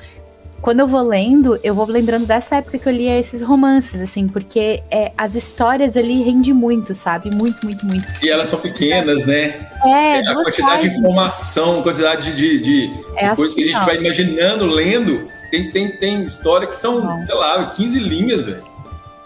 quando 0.60 0.80
eu 0.80 0.86
vou 0.86 1.02
lendo, 1.02 1.58
eu 1.62 1.74
vou 1.74 1.86
lembrando 1.86 2.26
dessa 2.26 2.56
época 2.56 2.78
que 2.78 2.88
eu 2.88 2.92
lia 2.92 3.18
esses 3.18 3.42
romances, 3.42 4.00
assim, 4.00 4.26
porque 4.26 4.82
é, 4.90 5.12
as 5.16 5.34
histórias 5.34 5.96
ali 5.96 6.22
rendem 6.22 6.52
muito, 6.52 6.94
sabe? 6.94 7.30
Muito, 7.30 7.64
muito, 7.64 7.84
muito. 7.84 8.06
E 8.22 8.28
elas 8.28 8.48
são 8.48 8.58
pequenas, 8.58 9.24
né? 9.26 9.68
É, 9.84 10.18
é 10.18 10.28
a 10.28 10.34
quantidade 10.34 10.88
de 10.88 10.98
informação, 10.98 11.80
a 11.80 11.82
quantidade 11.82 12.34
de, 12.34 12.60
de, 12.60 12.94
é 13.16 13.30
de 13.30 13.36
coisas 13.36 13.52
assim, 13.52 13.62
que 13.62 13.68
a 13.68 13.72
gente 13.72 13.82
ó. 13.82 13.86
vai 13.86 13.96
imaginando, 13.96 14.66
lendo. 14.66 15.28
Tem, 15.50 15.70
tem, 15.70 15.96
tem 15.98 16.22
história 16.24 16.66
que 16.66 16.78
são, 16.78 17.00
Não. 17.00 17.22
sei 17.22 17.34
lá, 17.34 17.70
15 17.70 17.98
linhas, 18.00 18.44
velho. 18.44 18.64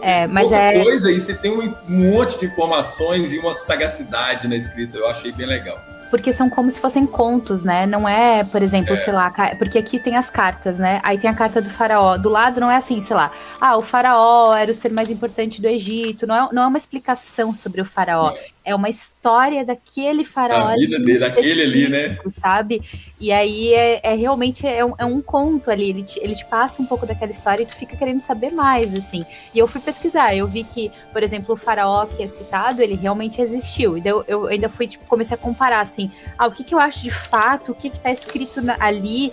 É, 0.03 0.27
mas 0.27 0.45
Pouca 0.45 0.57
é. 0.57 0.83
coisa 0.83 1.09
aí, 1.09 1.21
você 1.21 1.35
tem 1.35 1.51
um 1.51 1.75
monte 1.87 2.39
de 2.39 2.47
informações 2.47 3.33
e 3.33 3.39
uma 3.39 3.53
sagacidade 3.55 4.49
na 4.49 4.57
escrita. 4.57 4.97
Eu 4.97 5.07
achei 5.09 5.33
bem 5.33 5.47
legal 5.47 5.79
porque 6.11 6.33
são 6.33 6.51
como 6.51 6.71
se 6.71 6.81
fossem 6.81 7.07
contos, 7.07 7.65
né? 7.65 7.87
Não 7.87 8.09
é, 8.09 8.45
por 8.45 8.63
exemplo, 8.63 8.95
é. 8.95 8.97
sei 8.97 9.13
lá, 9.13 9.33
porque 9.59 9.79
aqui 9.79 9.99
tem 9.99 10.17
as 10.17 10.29
cartas, 10.29 10.79
né? 10.79 11.01
Aí 11.03 11.19
tem 11.19 11.31
a 11.31 11.35
carta 11.35 11.63
do 11.63 11.71
faraó. 11.71 12.17
Do 12.17 12.29
lado 12.29 12.61
não 12.61 12.71
é 12.71 12.77
assim, 12.77 13.01
sei 13.01 13.17
lá, 13.17 13.31
ah, 13.61 13.77
o 13.77 13.83
faraó 13.83 14.55
era 14.55 14.71
o 14.71 14.75
ser 14.75 14.93
mais 14.93 15.11
importante 15.11 15.63
do 15.63 15.69
Egito. 15.69 16.27
Não 16.27 16.35
é, 16.35 16.49
não 16.53 16.63
é 16.65 16.67
uma 16.67 16.79
explicação 16.79 17.55
sobre 17.55 17.81
o 17.81 17.85
faraó. 17.85 18.35
É 18.60 18.60
é 18.65 18.75
uma 18.75 18.89
história 18.89 19.65
daquele 19.65 20.25
faraó. 20.25 20.69
A 20.69 20.75
vida 20.75 20.99
dele, 20.99 21.19
daquele 21.19 21.63
ali, 21.63 21.89
né? 21.89 22.19
Sabe? 22.29 22.83
E 23.19 23.33
aí 23.33 23.73
é, 23.73 24.01
é 24.03 24.15
realmente 24.15 24.67
é 24.67 24.85
um, 24.85 24.95
é 24.99 25.05
um, 25.05 25.21
conto 25.21 25.71
ali. 25.71 25.89
Ele 25.89 26.03
te, 26.03 26.21
ele 26.21 26.35
te 26.35 26.45
passa 26.45 26.83
um 26.83 26.87
pouco 26.87 27.07
daquela 27.07 27.31
história 27.31 27.63
e 27.63 27.67
tu 27.67 27.75
fica 27.75 27.97
querendo 27.97 28.21
saber 28.21 28.51
mais, 28.51 28.95
assim. 28.95 29.25
E 29.55 29.59
eu 29.59 29.67
fui 29.67 29.81
pesquisar, 29.81 30.35
eu 30.37 30.47
vi 30.47 30.65
que, 30.65 30.93
por 31.13 31.23
exemplo, 31.23 31.55
o 31.55 31.57
faraó 31.57 32.07
que 32.07 32.23
é 32.23 32.27
citado, 32.27 32.83
ele 32.83 32.95
realmente 32.95 33.41
existiu. 33.41 33.97
E 33.97 34.03
eu, 34.05 34.25
eu 34.29 34.47
ainda 34.47 34.69
fui, 34.69 34.87
tipo, 34.87 35.07
comecei 35.07 35.35
a 35.35 35.39
comparar, 35.39 35.81
assim, 35.81 36.11
ah, 36.39 36.47
o 36.47 36.53
que, 36.53 36.63
que 36.63 36.75
eu 36.75 36.79
acho 36.79 37.03
de 37.03 37.11
fato, 37.11 37.73
o 37.73 37.75
que, 37.75 37.89
que 37.89 37.99
tá 37.99 38.11
escrito 38.11 38.61
na, 38.61 38.77
ali. 38.79 39.33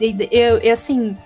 E, 0.00 0.28
eu, 0.30 0.58
eu, 0.58 0.72
assim, 0.72 1.16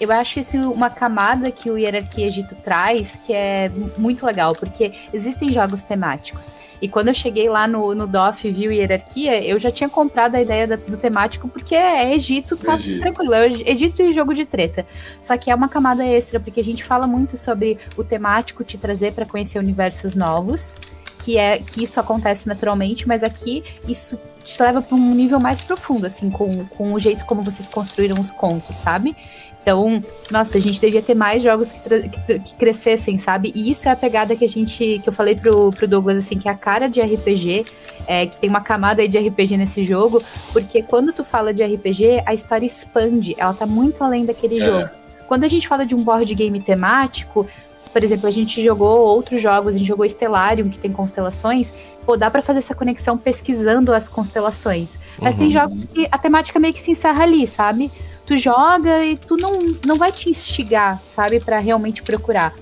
eu 0.00 0.10
acho 0.10 0.40
isso 0.40 0.56
uma 0.56 0.88
camada 0.88 1.50
que 1.50 1.70
o 1.70 1.76
Hierarquia 1.76 2.26
Egito 2.26 2.54
traz 2.54 3.20
que 3.24 3.32
é 3.32 3.70
muito 3.98 4.24
legal, 4.24 4.54
porque 4.54 4.92
existem 5.12 5.52
jogos 5.52 5.82
temáticos. 5.82 6.54
E 6.80 6.88
quando 6.88 7.08
eu 7.08 7.14
cheguei 7.14 7.48
lá 7.50 7.68
no, 7.68 7.94
no 7.94 8.06
DOF 8.06 8.48
e 8.48 8.50
vi 8.50 8.66
o 8.66 8.72
Hierarquia, 8.72 9.44
eu 9.44 9.58
já 9.58 9.70
tinha 9.70 9.88
comprado 9.88 10.34
a 10.36 10.40
ideia 10.40 10.66
da, 10.66 10.76
do 10.76 10.96
temático, 10.96 11.46
porque 11.48 11.74
é 11.74 12.14
Egito, 12.14 12.56
tá 12.56 12.74
Egito. 12.76 13.00
tranquilo. 13.00 13.34
É 13.34 13.46
Egito 13.46 14.00
e 14.00 14.12
jogo 14.12 14.32
de 14.32 14.46
treta. 14.46 14.86
Só 15.20 15.36
que 15.36 15.50
é 15.50 15.54
uma 15.54 15.68
camada 15.68 16.04
extra, 16.04 16.40
porque 16.40 16.60
a 16.60 16.64
gente 16.64 16.82
fala 16.82 17.06
muito 17.06 17.36
sobre 17.36 17.78
o 17.96 18.02
temático 18.02 18.64
te 18.64 18.78
trazer 18.78 19.12
para 19.12 19.26
conhecer 19.26 19.58
universos 19.58 20.14
novos. 20.14 20.74
Que 21.18 21.36
é 21.36 21.58
que 21.58 21.84
isso 21.84 22.00
acontece 22.00 22.48
naturalmente, 22.48 23.06
mas 23.06 23.22
aqui 23.22 23.62
isso 23.86 24.18
te 24.42 24.62
leva 24.62 24.80
para 24.80 24.96
um 24.96 25.14
nível 25.14 25.38
mais 25.38 25.60
profundo, 25.60 26.06
assim, 26.06 26.30
com, 26.30 26.64
com 26.64 26.94
o 26.94 26.98
jeito 26.98 27.26
como 27.26 27.42
vocês 27.42 27.68
construíram 27.68 28.18
os 28.18 28.32
contos, 28.32 28.76
sabe? 28.76 29.14
Então, 29.62 30.02
nossa, 30.30 30.56
a 30.56 30.60
gente 30.60 30.80
devia 30.80 31.02
ter 31.02 31.14
mais 31.14 31.42
jogos 31.42 31.70
que, 31.72 32.08
que, 32.08 32.38
que, 32.38 32.54
crescessem, 32.54 33.18
sabe? 33.18 33.52
E 33.54 33.70
isso 33.70 33.88
é 33.88 33.92
a 33.92 33.96
pegada 33.96 34.34
que 34.34 34.44
a 34.44 34.48
gente, 34.48 35.00
que 35.02 35.08
eu 35.08 35.12
falei 35.12 35.36
pro, 35.36 35.70
pro 35.72 35.86
Douglas, 35.86 36.18
assim, 36.18 36.38
que 36.38 36.48
é 36.48 36.50
a 36.50 36.56
cara 36.56 36.88
de 36.88 37.00
RPG, 37.00 37.66
é, 38.06 38.26
que 38.26 38.38
tem 38.38 38.48
uma 38.48 38.62
camada 38.62 39.02
aí 39.02 39.08
de 39.08 39.18
RPG 39.18 39.56
nesse 39.58 39.84
jogo, 39.84 40.22
porque 40.52 40.82
quando 40.82 41.12
tu 41.12 41.22
fala 41.22 41.52
de 41.52 41.62
RPG, 41.62 42.22
a 42.24 42.32
história 42.32 42.64
expande, 42.64 43.34
ela 43.38 43.52
tá 43.52 43.66
muito 43.66 44.02
além 44.02 44.24
daquele 44.24 44.58
é. 44.58 44.64
jogo. 44.64 44.90
Quando 45.28 45.44
a 45.44 45.48
gente 45.48 45.68
fala 45.68 45.84
de 45.84 45.94
um 45.94 46.02
board 46.02 46.34
game 46.34 46.60
temático, 46.60 47.46
por 47.92 48.02
exemplo, 48.02 48.26
a 48.26 48.30
gente 48.30 48.62
jogou 48.62 49.00
outros 49.00 49.42
jogos, 49.42 49.74
a 49.74 49.78
gente 49.78 49.86
jogou 49.86 50.06
Stellarium, 50.06 50.68
que 50.68 50.78
tem 50.78 50.92
constelações, 50.92 51.70
pô, 52.06 52.16
dá 52.16 52.30
para 52.30 52.40
fazer 52.40 52.58
essa 52.58 52.74
conexão 52.74 53.18
pesquisando 53.18 53.92
as 53.92 54.08
constelações. 54.08 54.98
Mas 55.20 55.34
uhum. 55.34 55.40
tem 55.40 55.50
jogos 55.50 55.84
que 55.84 56.08
a 56.10 56.18
temática 56.18 56.58
meio 56.58 56.72
que 56.72 56.80
se 56.80 56.92
encerra 56.92 57.24
ali, 57.24 57.46
sabe? 57.46 57.90
Tu 58.30 58.36
joga 58.36 59.04
e 59.04 59.16
tu 59.16 59.36
não, 59.36 59.58
não 59.84 59.96
vai 59.96 60.12
te 60.12 60.30
instigar, 60.30 61.02
sabe, 61.04 61.40
para 61.40 61.58
realmente 61.58 62.00
procurar. 62.00 62.54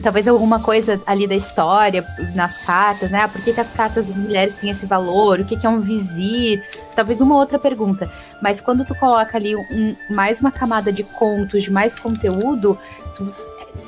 Talvez 0.00 0.28
alguma 0.28 0.60
coisa 0.60 1.02
ali 1.04 1.26
da 1.26 1.34
história, 1.34 2.06
nas 2.36 2.58
cartas, 2.58 3.10
né? 3.10 3.22
Ah, 3.22 3.28
por 3.28 3.42
que, 3.42 3.52
que 3.52 3.60
as 3.60 3.72
cartas 3.72 4.06
das 4.06 4.16
mulheres 4.16 4.54
têm 4.54 4.70
esse 4.70 4.86
valor? 4.86 5.40
O 5.40 5.44
que, 5.44 5.56
que 5.56 5.66
é 5.66 5.68
um 5.68 5.80
vizir? 5.80 6.64
Talvez 6.94 7.20
uma 7.20 7.34
outra 7.34 7.58
pergunta. 7.58 8.08
Mas 8.40 8.60
quando 8.60 8.84
tu 8.84 8.94
coloca 8.94 9.36
ali 9.36 9.56
um, 9.56 9.96
mais 10.08 10.40
uma 10.40 10.52
camada 10.52 10.92
de 10.92 11.02
contos, 11.02 11.64
de 11.64 11.70
mais 11.72 11.98
conteúdo, 11.98 12.78
tu, 13.16 13.34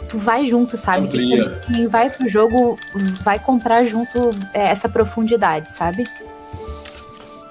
tu 0.08 0.18
vai 0.18 0.44
junto, 0.44 0.76
sabe? 0.76 1.06
Que 1.06 1.48
quem 1.66 1.86
vai 1.86 2.10
pro 2.10 2.28
jogo 2.28 2.76
vai 3.22 3.38
comprar 3.38 3.84
junto 3.84 4.32
é, 4.52 4.66
essa 4.66 4.88
profundidade, 4.88 5.70
sabe? 5.70 6.08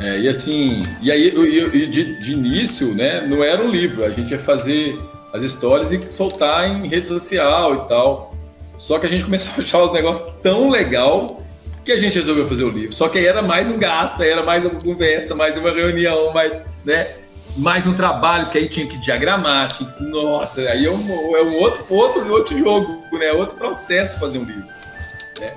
É, 0.03 0.19
e 0.19 0.27
assim, 0.27 0.85
e 1.01 1.09
aí 1.09 1.29
e, 1.29 1.87
de, 1.87 2.19
de, 2.19 2.33
início, 2.33 2.93
né, 2.93 3.21
não 3.25 3.41
era 3.41 3.63
um 3.63 3.69
livro, 3.69 4.03
a 4.03 4.09
gente 4.09 4.31
ia 4.31 4.39
fazer 4.39 4.99
as 5.31 5.45
histórias 5.45 5.93
e 5.93 6.11
soltar 6.11 6.67
em 6.67 6.89
rede 6.89 7.07
social 7.07 7.73
e 7.73 7.87
tal. 7.87 8.35
Só 8.77 8.99
que 8.99 9.05
a 9.05 9.09
gente 9.09 9.23
começou 9.25 9.53
a 9.57 9.61
achar 9.61 9.77
o 9.77 9.93
negócio 9.93 10.29
tão 10.43 10.69
legal 10.69 11.41
que 11.85 11.91
a 11.93 11.97
gente 11.97 12.19
resolveu 12.19 12.49
fazer 12.49 12.65
o 12.65 12.69
livro. 12.69 12.93
Só 12.93 13.07
que 13.07 13.17
aí 13.17 13.25
era 13.25 13.41
mais 13.41 13.69
um 13.69 13.77
gasto, 13.77 14.21
aí 14.21 14.29
era 14.29 14.43
mais 14.43 14.65
uma 14.65 14.77
conversa, 14.77 15.33
mais 15.33 15.55
uma 15.55 15.71
reunião, 15.71 16.33
mais, 16.33 16.61
né, 16.83 17.15
mais 17.55 17.87
um 17.87 17.93
trabalho 17.93 18.47
que 18.47 18.57
aí 18.57 18.67
tinha 18.67 18.85
que 18.85 18.97
diagramar, 18.97 19.71
tinha 19.71 19.89
que, 19.89 20.03
nossa, 20.03 20.59
aí 20.63 20.85
é 20.85 20.91
um, 20.91 21.35
é 21.37 21.43
um 21.43 21.55
outro, 21.55 21.85
outro, 21.87 22.29
outro 22.29 22.59
jogo, 22.59 23.01
né, 23.13 23.31
outro 23.31 23.55
processo 23.55 24.19
fazer 24.19 24.37
um 24.37 24.43
livro. 24.43 24.65
Né? 25.39 25.53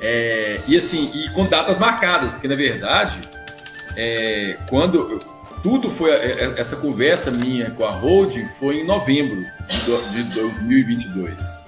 É, 0.00 0.60
e 0.66 0.76
assim, 0.76 1.12
e 1.14 1.30
com 1.30 1.46
datas 1.46 1.78
marcadas, 1.78 2.32
porque 2.32 2.48
na 2.48 2.56
verdade 2.56 3.20
é, 3.96 4.56
quando 4.68 5.20
tudo 5.62 5.88
foi 5.88 6.10
é, 6.10 6.14
é, 6.14 6.54
essa 6.58 6.76
conversa 6.76 7.30
minha 7.30 7.70
com 7.70 7.84
a 7.84 7.90
holding 7.90 8.46
foi 8.60 8.80
em 8.80 8.84
novembro 8.84 9.44
de 10.12 10.22
2022. 10.22 11.64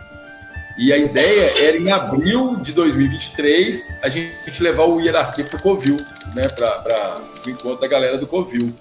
E 0.78 0.92
a 0.92 0.98
ideia 0.98 1.66
era 1.66 1.78
em 1.78 1.90
abril 1.90 2.56
de 2.56 2.72
2023 2.72 4.00
a 4.02 4.10
gente 4.10 4.62
levar 4.62 4.84
o 4.84 5.00
hierarquia 5.00 5.44
para 5.44 5.56
o 5.56 5.62
Covil, 5.62 5.96
né, 6.34 6.46
para 6.48 7.22
o 7.46 7.48
encontro 7.48 7.80
da 7.80 7.88
galera 7.88 8.18
do 8.18 8.26
Covil. 8.26 8.74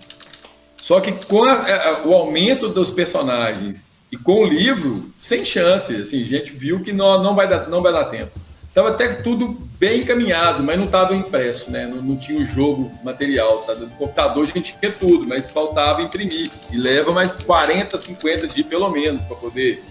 Só 0.75 0.99
que 0.99 1.13
com 1.13 1.45
a, 1.49 1.53
a, 1.53 2.01
o 2.05 2.13
aumento 2.13 2.67
dos 2.67 2.91
personagens 2.91 3.89
e 4.11 4.17
com 4.17 4.43
o 4.43 4.45
livro, 4.45 5.09
sem 5.17 5.45
chance, 5.45 5.95
assim, 5.95 6.23
a 6.23 6.27
gente 6.27 6.51
viu 6.51 6.81
que 6.81 6.91
não, 6.91 7.23
não, 7.23 7.33
vai, 7.33 7.47
dar, 7.47 7.69
não 7.69 7.81
vai 7.81 7.93
dar 7.93 8.05
tempo. 8.05 8.37
Estava 8.67 8.89
até 8.89 9.07
tudo 9.13 9.64
bem 9.79 10.01
encaminhado, 10.01 10.63
mas 10.63 10.77
não 10.77 10.85
estava 10.85 11.15
impresso, 11.15 11.69
né? 11.71 11.85
Não, 11.87 12.01
não, 12.01 12.15
tinha 12.15 12.39
o 12.39 12.45
jogo 12.45 12.91
material. 13.03 13.59
Tá? 13.59 13.75
No 13.75 13.89
computador 13.91 14.43
a 14.43 14.47
gente 14.47 14.75
tinha 14.79 14.91
tudo, 14.91 15.27
mas 15.27 15.49
faltava 15.49 16.01
imprimir. 16.01 16.51
E 16.71 16.77
leva 16.77 17.11
mais 17.11 17.33
40, 17.33 17.97
50 17.97 18.47
dias 18.47 18.67
pelo 18.67 18.89
menos 18.89 19.21
para 19.23 19.35
poder 19.35 19.83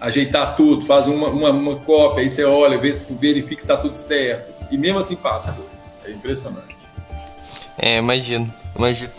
ajeitar 0.00 0.56
tudo. 0.56 0.86
Faz 0.86 1.06
uma, 1.06 1.28
uma, 1.28 1.50
uma, 1.50 1.76
cópia, 1.76 2.22
aí 2.22 2.28
você 2.28 2.44
olha, 2.44 2.78
vê, 2.78 2.90
verifica 3.10 3.60
se 3.60 3.64
está 3.70 3.76
tudo 3.76 3.94
certo. 3.94 4.52
E 4.70 4.78
mesmo 4.78 4.98
assim 4.98 5.16
passa. 5.16 5.56
É 6.04 6.10
impressionante. 6.10 6.74
É, 7.76 7.98
imagino, 7.98 8.52
imagino. 8.76 9.10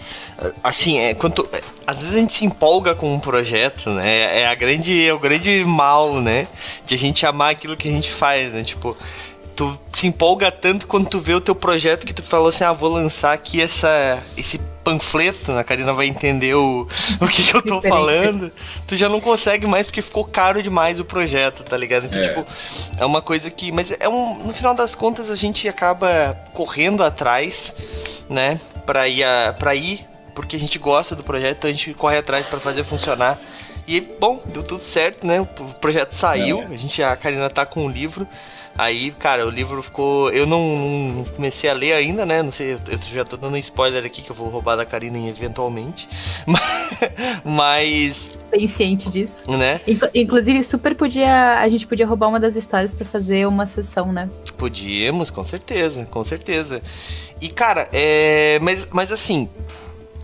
Assim, 0.63 0.97
é, 0.97 1.13
quanto, 1.13 1.47
é, 1.51 1.61
às 1.85 1.99
vezes 1.99 2.13
a 2.13 2.17
gente 2.17 2.33
se 2.33 2.45
empolga 2.45 2.95
com 2.95 3.13
um 3.13 3.19
projeto, 3.19 3.89
né? 3.89 4.41
É, 4.41 4.47
a 4.47 4.55
grande, 4.55 5.05
é 5.05 5.13
o 5.13 5.19
grande 5.19 5.63
mal, 5.65 6.21
né? 6.21 6.47
De 6.85 6.95
a 6.95 6.97
gente 6.97 7.25
amar 7.25 7.51
aquilo 7.51 7.75
que 7.75 7.87
a 7.87 7.91
gente 7.91 8.11
faz, 8.11 8.53
né? 8.53 8.63
Tipo, 8.63 8.97
tu 9.55 9.79
se 9.91 10.07
empolga 10.07 10.51
tanto 10.51 10.85
quando 10.85 11.07
tu 11.07 11.19
vê 11.19 11.33
o 11.33 11.41
teu 11.41 11.55
projeto 11.55 12.05
que 12.05 12.13
tu 12.13 12.21
falou 12.21 12.49
assim, 12.49 12.63
ah, 12.63 12.73
vou 12.73 12.91
lançar 12.91 13.33
aqui 13.33 13.61
essa, 13.61 14.21
esse 14.35 14.59
panfleto, 14.83 15.51
a 15.53 15.63
Karina 15.63 15.93
vai 15.93 16.07
entender 16.07 16.53
o, 16.55 16.87
o 17.19 17.27
que, 17.27 17.43
que 17.43 17.55
eu 17.55 17.61
tô 17.61 17.81
falando, 17.81 18.51
tu 18.85 18.95
já 18.95 19.09
não 19.09 19.21
consegue 19.21 19.65
mais 19.65 19.87
porque 19.87 20.01
ficou 20.01 20.25
caro 20.25 20.61
demais 20.61 20.99
o 20.99 21.05
projeto, 21.05 21.63
tá 21.63 21.77
ligado? 21.77 22.05
Então, 22.05 22.19
é. 22.19 22.27
tipo, 22.27 22.45
é 22.97 23.05
uma 23.05 23.21
coisa 23.21 23.49
que. 23.49 23.71
Mas 23.71 23.91
é 23.99 24.07
um. 24.07 24.35
No 24.45 24.53
final 24.53 24.75
das 24.75 24.93
contas, 24.93 25.31
a 25.31 25.35
gente 25.35 25.67
acaba 25.67 26.37
correndo 26.53 27.03
atrás, 27.03 27.73
né? 28.29 28.59
Pra 28.85 29.07
ir, 29.07 29.23
a, 29.23 29.55
pra 29.57 29.73
ir 29.73 30.05
porque 30.35 30.57
a 30.57 30.59
gente 30.59 30.77
gosta 30.77 31.15
do 31.15 31.23
projeto, 31.23 31.57
então 31.59 31.69
a 31.69 31.73
gente 31.73 31.93
corre 31.93 32.17
atrás 32.17 32.45
para 32.45 32.59
fazer 32.59 32.83
funcionar. 32.83 33.39
E, 33.87 34.01
bom, 34.01 34.41
deu 34.47 34.61
tudo 34.61 34.83
certo, 34.83 35.25
né? 35.25 35.39
O 35.41 35.45
projeto 35.45 36.13
saiu, 36.13 36.61
é. 36.61 36.65
a 36.65 36.77
gente, 36.77 37.01
a 37.01 37.15
Karina 37.15 37.49
tá 37.49 37.65
com 37.65 37.85
o 37.85 37.89
livro. 37.89 38.27
Aí, 38.77 39.11
cara, 39.11 39.47
o 39.47 39.49
livro 39.49 39.81
ficou. 39.81 40.29
Eu 40.31 40.45
não, 40.45 41.25
comecei 41.35 41.69
a 41.69 41.73
ler 41.73 41.93
ainda, 41.93 42.25
né? 42.25 42.43
Não 42.43 42.51
sei, 42.51 42.73
eu 42.73 42.99
já 43.13 43.23
tô 43.23 43.37
dando 43.37 43.53
um 43.53 43.57
spoiler 43.57 44.05
aqui 44.05 44.21
que 44.21 44.29
eu 44.29 44.35
vou 44.35 44.49
roubar 44.49 44.75
da 44.75 44.85
Karina 44.85 45.17
eventualmente. 45.29 46.09
Mas. 47.43 48.31
Bem 48.51 48.67
ciente 48.67 49.09
disso. 49.09 49.49
Né? 49.49 49.79
Inclusive, 50.13 50.61
super 50.63 50.93
podia. 50.93 51.59
A 51.59 51.69
gente 51.69 51.87
podia 51.87 52.05
roubar 52.05 52.27
uma 52.27 52.39
das 52.39 52.57
histórias 52.57 52.93
para 52.93 53.05
fazer 53.05 53.47
uma 53.47 53.65
sessão, 53.65 54.11
né? 54.11 54.29
Podíamos, 54.57 55.31
com 55.31 55.43
certeza, 55.43 56.05
com 56.05 56.23
certeza. 56.23 56.81
E, 57.39 57.47
cara, 57.47 57.87
é. 57.93 58.59
Mas, 58.61 58.85
mas 58.91 59.11
assim. 59.11 59.49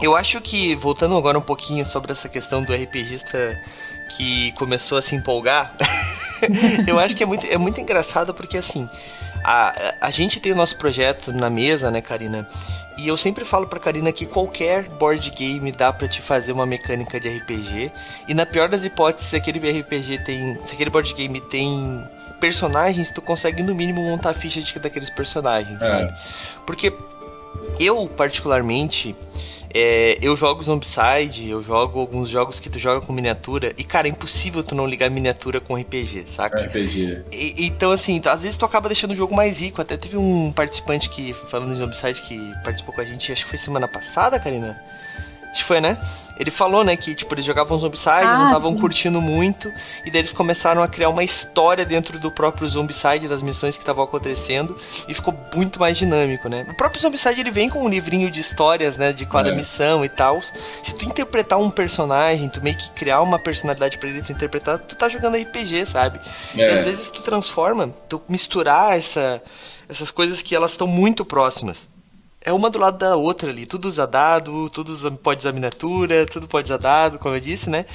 Eu 0.02 0.16
acho 0.16 0.42
que, 0.42 0.74
voltando 0.74 1.16
agora 1.16 1.38
um 1.38 1.44
pouquinho 1.44 1.86
sobre 1.86 2.12
essa 2.12 2.28
questão 2.28 2.64
do 2.64 2.74
RPGista 2.74 3.56
que 4.18 4.52
começou 4.54 4.98
a 4.98 5.02
se 5.02 5.16
empolgar, 5.16 5.76
eu 6.88 7.00
acho 7.00 7.16
que 7.16 7.24
é 7.24 7.26
muito, 7.26 7.46
é 7.46 7.58
muito 7.58 7.80
engraçado 7.80 8.34
porque, 8.34 8.58
assim, 8.58 8.90
a, 9.44 9.96
a 10.02 10.12
gente 10.12 10.40
tem 10.40 10.52
o 10.52 10.56
nosso 10.56 10.78
projeto 10.78 11.32
na 11.32 11.50
mesa, 11.50 11.90
né, 11.92 12.02
Karina? 12.02 12.48
E 12.98 13.08
eu 13.08 13.18
sempre 13.18 13.46
falo 13.46 13.68
pra 13.68 13.80
Karina 13.80 14.12
que 14.12 14.26
qualquer 14.26 14.84
board 14.84 15.30
game 15.32 15.72
dá 15.72 15.92
para 15.92 16.08
te 16.08 16.22
fazer 16.22 16.52
uma 16.52 16.66
mecânica 16.66 17.20
de 17.20 17.30
RPG. 17.30 17.92
E 18.28 18.34
na 18.34 18.46
pior 18.46 18.70
das 18.70 18.84
hipóteses, 18.84 19.30
se 19.30 19.36
aquele 19.36 19.60
RPG 19.80 20.20
tem. 20.20 20.56
Se 20.66 20.76
aquele 20.76 20.90
board 20.90 21.14
game 21.14 21.40
tem 21.42 22.04
personagens, 22.40 23.12
tu 23.12 23.22
consegue 23.22 23.64
no 23.64 23.74
mínimo 23.74 24.02
montar 24.02 24.32
a 24.32 24.34
ficha 24.34 24.62
de, 24.62 24.78
daqueles 24.80 25.10
personagens, 25.10 25.82
é. 25.82 25.88
sabe? 25.88 26.14
Porque 26.66 26.94
eu, 27.80 28.08
particularmente, 28.08 29.16
é, 29.74 30.18
eu 30.22 30.36
jogo 30.36 30.62
Zombicide, 30.64 31.50
eu 31.50 31.62
jogo 31.62 32.00
alguns 32.00 32.30
jogos 32.30 32.60
que 32.60 32.70
tu 32.70 32.80
joga 32.80 33.06
com 33.06 33.14
miniatura, 33.14 33.74
e 33.78 33.84
cara, 33.84 34.08
é 34.08 34.12
impossível 34.12 34.64
tu 34.64 34.76
não 34.76 34.86
ligar 34.88 35.10
miniatura 35.10 35.60
com 35.60 35.76
RPG, 35.76 36.26
saca? 36.30 36.66
RPG. 36.66 37.24
E, 37.32 37.66
então, 37.66 37.92
assim, 37.92 38.22
às 38.26 38.44
vezes 38.44 38.58
tu 38.58 38.66
acaba 38.66 38.88
deixando 38.90 39.12
o 39.12 39.16
jogo 39.16 39.36
mais 39.36 39.62
rico. 39.62 39.82
Até 39.82 39.98
teve 39.98 40.18
um 40.18 40.52
participante 40.52 41.10
que, 41.10 41.34
falando 41.50 41.74
em 41.74 41.76
Zombicide, 41.76 42.22
que 42.22 42.38
participou 42.64 42.94
com 42.94 43.02
a 43.02 43.06
gente, 43.06 43.32
acho 43.32 43.44
que 43.44 43.50
foi 43.50 43.58
semana 43.58 43.88
passada, 43.88 44.40
Karina? 44.40 44.80
Acho 45.52 45.62
que 45.62 45.66
foi, 45.66 45.82
né? 45.82 45.98
Ele 46.38 46.52
falou, 46.52 46.84
né, 46.84 46.96
que 46.96 47.14
tipo, 47.14 47.34
eles 47.34 47.46
jogavam 47.46 47.78
Zombicide, 47.78 48.10
ah, 48.10 48.38
não 48.38 48.48
estavam 48.48 48.76
curtindo 48.78 49.22
muito, 49.22 49.72
e 50.06 50.12
daí 50.12 50.22
eles 50.22 50.34
começaram 50.34 50.82
a 50.82 50.88
criar 50.88 51.10
uma 51.10 51.24
história 51.24 51.86
dentro 51.86 52.18
do 52.18 52.32
próprio 52.32 52.68
Zombicide, 52.68 53.28
das 53.28 53.42
missões 53.42 53.78
que 53.78 53.84
estavam 53.84 54.04
acontecendo, 54.04 54.78
e 55.08 55.14
ficou 55.14 55.34
muito 55.56 55.80
mais 55.80 55.98
dinâmico, 55.98 56.50
né? 56.50 56.66
O 56.70 56.76
próprio 56.76 57.02
Zombicide 57.02 57.42
ele 57.42 57.52
vem 57.52 57.70
com 57.70 57.84
um 57.84 57.90
livrinho 57.90 58.32
de 58.32 58.40
histórias, 58.40 58.98
né, 58.98 59.14
de 59.14 59.26
cada 59.26 59.50
é. 59.50 59.56
missão 59.56 60.04
e 60.04 60.10
tal. 60.10 60.42
Se 60.42 60.94
tu 60.96 61.06
interpretar 61.06 61.60
um 61.60 61.70
personagem, 61.70 62.50
tu 62.50 62.62
meio 62.62 62.78
que 62.78 62.90
criar 62.92 63.22
uma 63.22 63.38
personalidade 63.38 63.98
para 63.98 64.10
ele 64.10 64.22
tu 64.22 64.32
interpretar, 64.32 64.80
tu 64.80 64.96
tá 64.96 65.10
jogando 65.10 65.38
RPG, 65.38 65.86
sabe? 65.86 66.20
É. 66.58 66.62
E 66.62 66.78
às 66.78 66.84
vezes 66.84 67.10
tu 67.10 67.22
transforma, 67.22 67.94
tu 68.08 68.22
misturar 68.28 68.98
essa, 68.98 69.42
essas 69.88 70.10
coisas 70.10 70.42
que 70.42 70.56
elas 70.56 70.72
estão 70.72 70.88
muito 70.88 71.26
próximas 71.26 71.91
é 72.44 72.52
uma 72.52 72.70
do 72.72 72.80
lado 72.80 72.98
da 72.98 73.16
outra 73.16 73.50
ali. 73.52 73.68
Tudo 73.68 73.88
usa 73.88 74.08
dado, 74.08 74.70
tudo 74.72 74.92
usa, 74.92 75.12
pode 75.12 75.42
usar 75.42 75.52
miniatura, 75.52 76.26
tudo 76.26 76.48
pode 76.48 76.68
usar 76.68 76.78
dado, 76.78 77.20
como 77.20 77.36
eu 77.36 77.40
disse, 77.40 77.70
né? 77.70 77.86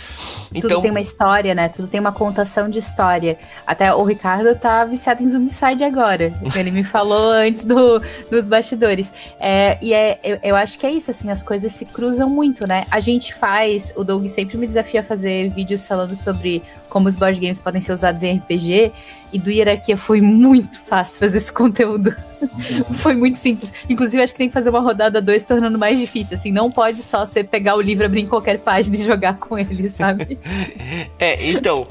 Então... 0.55 0.71
Tudo 0.71 0.83
tem 0.83 0.91
uma 0.93 1.01
história, 1.01 1.55
né? 1.55 1.69
Tudo 1.69 1.89
tem 1.89 1.99
uma 1.99 2.13
contação 2.13 2.71
de 2.71 2.79
história. 2.79 3.39
Até 3.67 3.93
o 3.93 4.05
Ricardo 4.05 4.55
tá 4.55 4.85
viciado 4.85 5.23
em 5.23 5.29
Zombicide 5.29 5.83
agora. 5.83 6.33
Ele 6.55 6.71
me 6.71 6.85
falou 6.85 7.33
antes 7.33 7.65
do, 7.65 8.01
dos 8.31 8.49
bastidores. 8.49 9.13
É, 9.41 9.79
e 9.83 9.93
é, 9.93 10.21
eu, 10.23 10.39
eu, 10.43 10.57
acho 10.57 10.79
que 10.79 10.87
é 10.87 10.91
isso, 10.93 11.11
assim, 11.11 11.29
as 11.29 11.43
coisas 11.43 11.73
se 11.73 11.85
cruzam 11.85 12.31
muito, 12.31 12.67
né? 12.67 12.87
A 12.89 13.01
gente 13.01 13.35
faz, 13.35 13.93
o 13.97 14.05
Doug 14.05 14.27
sempre 14.29 14.57
me 14.57 14.67
desafia 14.67 15.01
a 15.01 15.05
fazer 15.05 15.51
vídeos 15.51 15.87
falando 15.89 16.15
sobre 16.15 16.63
como 16.97 17.11
os 17.11 17.17
board 17.17 17.39
games 17.39 17.59
podem 17.59 17.79
ser 17.79 17.93
usados 17.93 18.23
em 18.23 18.39
RPG. 18.39 18.91
E 19.31 19.39
do 19.39 19.51
Hierarquia 19.51 19.99
foi 19.99 20.23
muito 20.23 20.81
fácil 20.81 21.19
fazer 21.19 21.37
esse 21.37 21.53
conteúdo. 21.53 22.17
Uhum. 22.41 22.95
foi 22.95 23.13
muito 23.13 23.39
simples. 23.39 23.71
Inclusive, 23.87 24.23
acho 24.23 24.33
que 24.33 24.39
tem 24.39 24.49
que 24.49 24.55
fazer 24.55 24.71
uma 24.71 24.81
rodada 24.81 25.21
2 25.21 25.45
tornando 25.45 25.79
mais 25.79 25.99
difícil. 25.99 26.39
Assim, 26.39 26.51
não 26.51 26.71
pode 26.71 27.03
só 27.03 27.27
você 27.27 27.45
pegar 27.45 27.77
o 27.77 27.83
livro, 27.83 28.07
abrir 28.07 28.23
em 28.23 28.27
qualquer 28.27 28.61
página 28.61 28.97
e 28.97 29.05
jogar 29.05 29.37
com 29.37 29.59
ele, 29.59 29.91
sabe? 29.91 30.39
é, 31.21 31.51
então, 31.51 31.87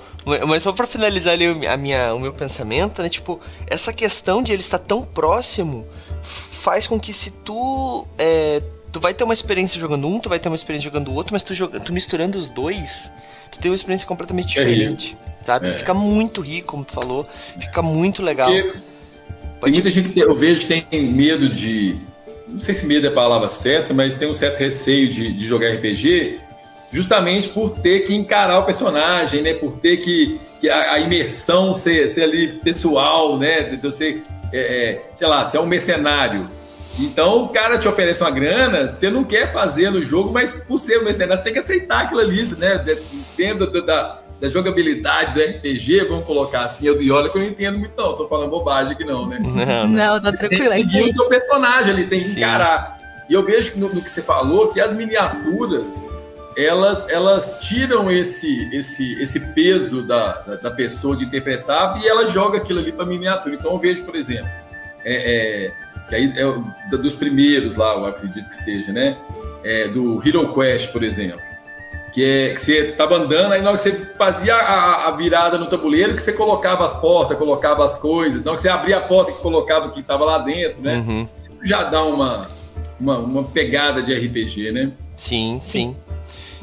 mas 0.47 0.63
só 0.63 0.71
para 0.71 0.87
finalizar 0.87 1.33
ali 1.33 1.67
a 1.67 1.77
minha, 1.77 2.15
o 2.15 2.19
meu 2.19 2.33
pensamento, 2.33 3.03
né? 3.03 3.07
Tipo, 3.07 3.39
essa 3.67 3.93
questão 3.93 4.41
de 4.41 4.53
ele 4.53 4.63
estar 4.63 4.79
tão 4.79 5.03
próximo 5.03 5.85
faz 6.23 6.87
com 6.87 6.99
que 6.99 7.13
se 7.13 7.29
tu. 7.29 8.07
É, 8.17 8.59
tu 8.95 8.99
vai 9.01 9.13
ter 9.13 9.25
uma 9.25 9.33
experiência 9.33 9.77
jogando 9.77 10.07
um, 10.07 10.21
tu 10.21 10.29
vai 10.29 10.39
ter 10.39 10.47
uma 10.47 10.55
experiência 10.55 10.89
jogando 10.89 11.09
o 11.09 11.13
outro, 11.13 11.33
mas 11.33 11.43
tu, 11.43 11.53
joga, 11.53 11.81
tu 11.81 11.91
misturando 11.91 12.39
os 12.39 12.47
dois 12.47 13.11
tu 13.51 13.59
tem 13.59 13.69
uma 13.69 13.75
experiência 13.75 14.07
completamente 14.07 14.57
é 14.57 14.63
diferente. 14.63 15.17
É 15.41 15.45
sabe? 15.45 15.67
É. 15.67 15.73
Fica 15.73 15.93
muito 15.93 16.39
rico, 16.39 16.67
como 16.67 16.85
tu 16.85 16.93
falou. 16.93 17.27
Fica 17.59 17.81
muito 17.81 18.23
legal. 18.23 18.49
Tem 18.49 19.73
muita 19.73 19.91
gente 19.91 20.07
que 20.07 20.19
eu 20.21 20.33
vejo 20.33 20.61
que 20.61 20.81
tem 20.81 21.03
medo 21.03 21.49
de. 21.49 21.97
Não 22.47 22.57
sei 22.57 22.73
se 22.73 22.87
medo 22.87 23.05
é 23.05 23.09
a 23.09 23.13
palavra 23.13 23.49
certa, 23.49 23.93
mas 23.93 24.17
tem 24.17 24.29
um 24.29 24.33
certo 24.33 24.59
receio 24.59 25.09
de, 25.09 25.33
de 25.33 25.45
jogar 25.45 25.73
RPG, 25.73 26.39
justamente 26.89 27.49
por 27.49 27.77
ter 27.79 28.05
que 28.05 28.15
encarar 28.15 28.59
o 28.59 28.63
personagem, 28.63 29.41
né? 29.41 29.55
Por 29.55 29.73
ter 29.79 29.97
que, 29.97 30.39
que 30.61 30.69
a, 30.69 30.93
a, 30.93 30.99
imersão 31.01 31.73
ser, 31.73 32.07
ser 32.07 32.23
ali 32.23 32.53
pessoal, 32.63 33.37
né? 33.37 33.63
De 33.63 33.75
você, 33.75 34.21
é, 34.53 34.59
é, 34.59 35.05
sei 35.17 35.27
lá, 35.27 35.43
ser 35.43 35.59
um 35.59 35.65
mercenário. 35.65 36.49
Então 36.97 37.43
o 37.43 37.49
cara 37.49 37.77
te 37.77 37.87
oferece 37.87 38.21
uma 38.21 38.31
grana, 38.31 38.87
você 38.87 39.09
não 39.09 39.23
quer 39.23 39.51
fazer 39.51 39.89
no 39.91 40.03
jogo, 40.03 40.31
mas 40.31 40.59
por 40.59 40.77
ser 40.77 40.99
um 40.99 41.03
mercenário, 41.03 41.37
você 41.37 41.43
tem 41.43 41.53
que 41.53 41.59
aceitar 41.59 42.03
aquilo 42.03 42.21
ali, 42.21 42.43
né? 42.55 42.83
Dentro 43.35 43.69
da, 43.69 43.79
da, 43.81 44.21
da 44.39 44.49
jogabilidade 44.49 45.33
do 45.33 45.41
RPG, 45.41 46.05
vamos 46.07 46.25
colocar 46.25 46.63
assim. 46.65 46.87
e 46.87 47.11
olha 47.11 47.29
que 47.29 47.37
eu 47.37 47.41
não 47.41 47.49
entendo 47.49 47.77
muito, 47.79 47.93
não. 47.97 48.13
Tô 48.15 48.27
falando 48.27 48.49
bobagem 48.49 48.93
aqui, 48.93 49.03
não, 49.03 49.27
né? 49.27 49.39
Não, 49.39 49.87
não 49.87 50.21
tá 50.21 50.31
tranquilo. 50.31 50.69
Tem 50.69 50.83
que 50.83 50.91
seguir 50.91 51.03
o 51.03 51.13
seu 51.13 51.27
personagem 51.27 51.93
ali, 51.93 52.07
tem 52.07 52.19
que 52.19 52.29
Sim. 52.29 52.37
encarar. 52.39 52.97
E 53.29 53.33
eu 53.33 53.43
vejo 53.43 53.73
que 53.73 53.79
no, 53.79 53.93
no, 53.93 54.01
que 54.01 54.09
você 54.09 54.21
falou 54.21 54.71
que 54.71 54.79
as 54.79 54.93
miniaturas 54.95 56.07
elas, 56.55 57.05
elas 57.09 57.57
tiram 57.59 58.09
esse, 58.09 58.73
esse, 58.73 59.21
esse 59.21 59.39
peso 59.53 60.01
da, 60.03 60.33
da, 60.41 60.55
da 60.55 60.71
pessoa 60.71 61.15
de 61.15 61.25
interpretar 61.25 62.01
e 62.01 62.07
ela 62.07 62.27
joga 62.27 62.57
aquilo 62.57 62.79
ali 62.79 62.93
para 62.93 63.05
miniatura. 63.05 63.55
Então 63.55 63.73
eu 63.73 63.79
vejo, 63.79 64.05
por 64.05 64.15
exemplo, 64.15 64.49
é, 65.03 65.65
é 65.65 65.73
que 66.07 66.15
aí 66.15 66.33
é 66.35 66.97
dos 66.97 67.15
primeiros 67.15 67.75
lá, 67.75 67.93
eu 67.93 68.05
acredito 68.05 68.47
que 68.49 68.55
seja, 68.55 68.91
né? 68.91 69.17
É, 69.63 69.87
do 69.87 70.21
Hero 70.25 70.53
Quest, 70.53 70.91
por 70.91 71.03
exemplo. 71.03 71.39
Que 72.13 72.23
é 72.23 72.53
que 72.53 72.61
você 72.61 72.93
tava 72.93 73.15
andando, 73.15 73.51
aí 73.51 73.61
na 73.61 73.69
hora 73.69 73.77
que 73.77 73.83
você 73.83 73.91
fazia 74.17 74.55
a, 74.55 75.07
a, 75.07 75.11
virada 75.11 75.57
no 75.57 75.65
tabuleiro, 75.65 76.15
que 76.15 76.21
você 76.21 76.31
colocava 76.31 76.85
as 76.85 76.97
portas, 76.99 77.37
colocava 77.37 77.83
as 77.83 77.97
coisas, 77.97 78.43
na 78.43 78.51
hora 78.51 78.57
que 78.57 78.61
você 78.61 78.69
abria 78.69 78.97
a 78.97 79.01
porta 79.01 79.33
que 79.33 79.39
colocava 79.39 79.87
o 79.87 79.91
que 79.91 79.99
estava 79.99 80.23
lá 80.23 80.37
dentro, 80.37 80.81
né? 80.81 80.97
Uhum. 80.97 81.27
Já 81.63 81.83
dá 81.83 82.03
uma, 82.03 82.47
uma, 82.99 83.17
uma, 83.17 83.43
pegada 83.43 84.01
de 84.01 84.13
RPG, 84.13 84.71
né? 84.71 84.91
Sim, 85.15 85.57
sim. 85.59 85.95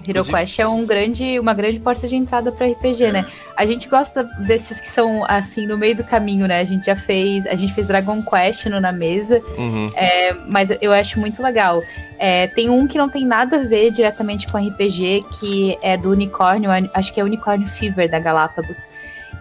Hero 0.06 0.24
Quest 0.24 0.58
é 0.58 0.66
um 0.66 0.84
grande, 0.84 1.38
uma 1.38 1.54
grande 1.54 1.78
porta 1.80 2.06
de 2.08 2.16
entrada 2.16 2.50
para 2.50 2.66
RPG, 2.66 3.04
é. 3.04 3.12
né? 3.12 3.26
A 3.56 3.66
gente 3.66 3.88
gosta 3.88 4.24
desses 4.46 4.80
que 4.80 4.88
são 4.88 5.24
assim 5.26 5.66
no 5.66 5.76
meio 5.76 5.96
do 5.96 6.04
caminho, 6.04 6.46
né? 6.46 6.60
A 6.60 6.64
gente 6.64 6.86
já 6.86 6.96
fez, 6.96 7.46
a 7.46 7.54
gente 7.54 7.72
fez 7.74 7.86
Dragon 7.86 8.22
Quest 8.22 8.66
no 8.66 8.80
na 8.80 8.92
mesa, 8.92 9.40
uhum. 9.56 9.90
é, 9.94 10.34
mas 10.46 10.70
eu 10.80 10.92
acho 10.92 11.18
muito 11.20 11.42
legal. 11.42 11.82
É, 12.18 12.46
tem 12.48 12.70
um 12.70 12.86
que 12.86 12.98
não 12.98 13.08
tem 13.08 13.24
nada 13.24 13.56
a 13.56 13.60
ver 13.60 13.90
diretamente 13.90 14.46
com 14.46 14.58
RPG, 14.58 15.24
que 15.38 15.78
é 15.82 15.96
do 15.96 16.10
unicórnio, 16.10 16.70
acho 16.94 17.12
que 17.12 17.20
é 17.20 17.24
Unicorn 17.24 17.66
Fever 17.66 18.10
da 18.10 18.18
Galápagos. 18.18 18.86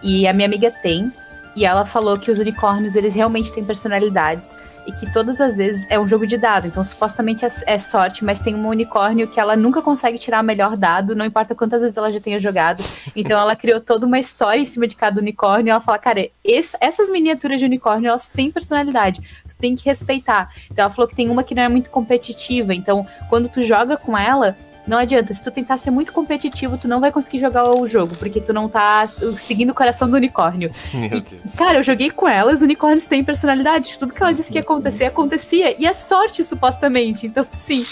E 0.02 0.26
a 0.26 0.32
minha 0.32 0.46
amiga 0.46 0.70
tem, 0.70 1.12
e 1.54 1.64
ela 1.64 1.84
falou 1.84 2.18
que 2.18 2.30
os 2.30 2.38
unicórnios 2.38 2.96
eles 2.96 3.14
realmente 3.14 3.52
têm 3.52 3.64
personalidades 3.64 4.58
e 4.86 4.92
que 4.92 5.10
todas 5.12 5.40
as 5.40 5.56
vezes 5.56 5.86
é 5.88 5.98
um 5.98 6.06
jogo 6.06 6.26
de 6.26 6.36
dado. 6.36 6.66
Então, 6.66 6.84
supostamente 6.84 7.44
é, 7.44 7.48
é, 7.66 7.78
sorte, 7.78 8.24
mas 8.24 8.40
tem 8.40 8.54
um 8.54 8.68
unicórnio 8.68 9.28
que 9.28 9.38
ela 9.38 9.56
nunca 9.56 9.82
consegue 9.82 10.18
tirar 10.18 10.42
o 10.42 10.46
melhor 10.46 10.76
dado, 10.76 11.14
não 11.14 11.24
importa 11.24 11.54
quantas 11.54 11.82
vezes 11.82 11.96
ela 11.96 12.10
já 12.10 12.20
tenha 12.20 12.38
jogado. 12.38 12.82
Então, 13.14 13.38
ela 13.38 13.54
criou 13.54 13.80
toda 13.80 14.06
uma 14.06 14.18
história 14.18 14.60
em 14.60 14.64
cima 14.64 14.86
de 14.86 14.96
cada 14.96 15.20
unicórnio. 15.20 15.70
Ela 15.70 15.80
fala, 15.80 15.98
cara, 15.98 16.28
esse, 16.44 16.76
essas 16.80 17.10
miniaturas 17.10 17.58
de 17.58 17.66
unicórnio, 17.66 18.08
elas 18.08 18.28
têm 18.28 18.50
personalidade. 18.50 19.20
Tu 19.46 19.56
tem 19.56 19.74
que 19.74 19.84
respeitar. 19.84 20.52
Então, 20.70 20.84
ela 20.84 20.92
falou 20.92 21.08
que 21.08 21.16
tem 21.16 21.30
uma 21.30 21.44
que 21.44 21.54
não 21.54 21.62
é 21.62 21.68
muito 21.68 21.90
competitiva. 21.90 22.74
Então, 22.74 23.06
quando 23.28 23.48
tu 23.48 23.62
joga 23.62 23.96
com 23.96 24.16
ela, 24.16 24.56
não 24.86 24.98
adianta. 24.98 25.32
Se 25.32 25.44
tu 25.44 25.50
tentar 25.50 25.76
ser 25.76 25.90
muito 25.90 26.12
competitivo, 26.12 26.76
tu 26.76 26.88
não 26.88 27.00
vai 27.00 27.12
conseguir 27.12 27.38
jogar 27.38 27.70
o 27.70 27.86
jogo, 27.86 28.16
porque 28.16 28.40
tu 28.40 28.52
não 28.52 28.68
tá 28.68 29.08
seguindo 29.36 29.70
o 29.70 29.74
coração 29.74 30.08
do 30.08 30.16
unicórnio. 30.16 30.70
E, 31.12 31.20
cara, 31.56 31.78
eu 31.78 31.82
joguei 31.82 32.10
com 32.10 32.26
elas, 32.26 32.56
os 32.56 32.62
unicórnios 32.62 33.06
têm 33.06 33.22
personalidade. 33.22 33.98
Tudo 33.98 34.14
que 34.14 34.22
ela 34.22 34.32
disse 34.32 34.50
que 34.50 34.56
ia 34.56 34.62
acontecer, 34.62 35.04
acontecia. 35.04 35.74
E 35.78 35.84
é 35.84 35.92
sorte, 35.92 36.42
supostamente. 36.42 37.26
Então, 37.26 37.46
sim, 37.56 37.84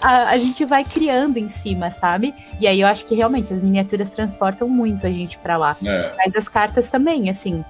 a, 0.00 0.28
a 0.28 0.38
gente 0.38 0.64
vai 0.64 0.84
criando 0.84 1.38
em 1.38 1.48
cima, 1.48 1.90
sabe? 1.90 2.34
E 2.60 2.66
aí 2.66 2.80
eu 2.80 2.86
acho 2.86 3.04
que 3.04 3.14
realmente 3.14 3.52
as 3.52 3.60
miniaturas 3.60 4.10
transportam 4.10 4.68
muito 4.68 5.06
a 5.06 5.10
gente 5.10 5.38
para 5.38 5.56
lá. 5.56 5.76
É. 5.84 6.12
Mas 6.16 6.36
as 6.36 6.48
cartas 6.48 6.88
também, 6.88 7.28
assim. 7.28 7.64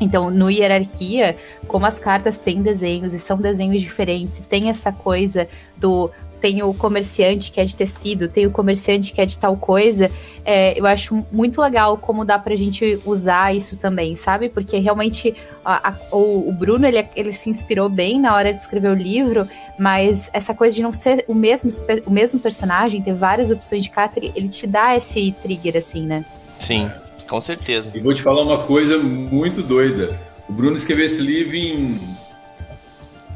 Então, 0.00 0.30
no 0.30 0.50
hierarquia, 0.50 1.36
como 1.66 1.86
as 1.86 1.98
cartas 1.98 2.38
têm 2.38 2.62
desenhos 2.62 3.12
e 3.12 3.18
são 3.18 3.38
desenhos 3.38 3.80
diferentes, 3.80 4.42
tem 4.48 4.68
essa 4.68 4.92
coisa 4.92 5.48
do 5.76 6.10
tem 6.42 6.60
o 6.60 6.74
comerciante 6.74 7.52
que 7.52 7.60
é 7.60 7.64
de 7.64 7.76
tecido, 7.76 8.26
tem 8.26 8.44
o 8.44 8.50
comerciante 8.50 9.12
que 9.12 9.20
é 9.20 9.24
de 9.24 9.38
tal 9.38 9.56
coisa. 9.56 10.10
É, 10.44 10.78
eu 10.78 10.84
acho 10.84 11.24
muito 11.30 11.62
legal 11.62 11.96
como 11.96 12.24
dá 12.24 12.36
pra 12.36 12.56
gente 12.56 13.00
usar 13.06 13.54
isso 13.54 13.76
também, 13.76 14.16
sabe? 14.16 14.48
Porque 14.48 14.76
realmente 14.78 15.36
a, 15.64 15.90
a, 15.90 15.94
o, 16.10 16.48
o, 16.48 16.52
Bruno 16.52 16.84
ele, 16.84 17.06
ele 17.14 17.32
se 17.32 17.48
inspirou 17.48 17.88
bem 17.88 18.20
na 18.20 18.34
hora 18.34 18.52
de 18.52 18.58
escrever 18.60 18.88
o 18.90 18.94
livro, 18.94 19.46
mas 19.78 20.28
essa 20.32 20.52
coisa 20.52 20.74
de 20.74 20.82
não 20.82 20.92
ser 20.92 21.24
o 21.28 21.34
mesmo, 21.34 21.70
o 22.04 22.10
mesmo 22.10 22.40
personagem, 22.40 23.00
ter 23.00 23.14
várias 23.14 23.48
opções 23.52 23.84
de 23.84 23.90
carta, 23.90 24.18
ele 24.18 24.48
te 24.48 24.66
dá 24.66 24.96
esse 24.96 25.32
trigger, 25.40 25.76
assim, 25.76 26.04
né? 26.04 26.24
Sim, 26.58 26.90
com 27.28 27.40
certeza. 27.40 27.92
E 27.94 28.00
vou 28.00 28.12
te 28.12 28.20
falar 28.20 28.42
uma 28.42 28.64
coisa 28.64 28.98
muito 28.98 29.62
doida. 29.62 30.18
O 30.48 30.52
Bruno 30.52 30.76
escreveu 30.76 31.06
esse 31.06 31.22
livro 31.22 31.54
em 31.54 32.00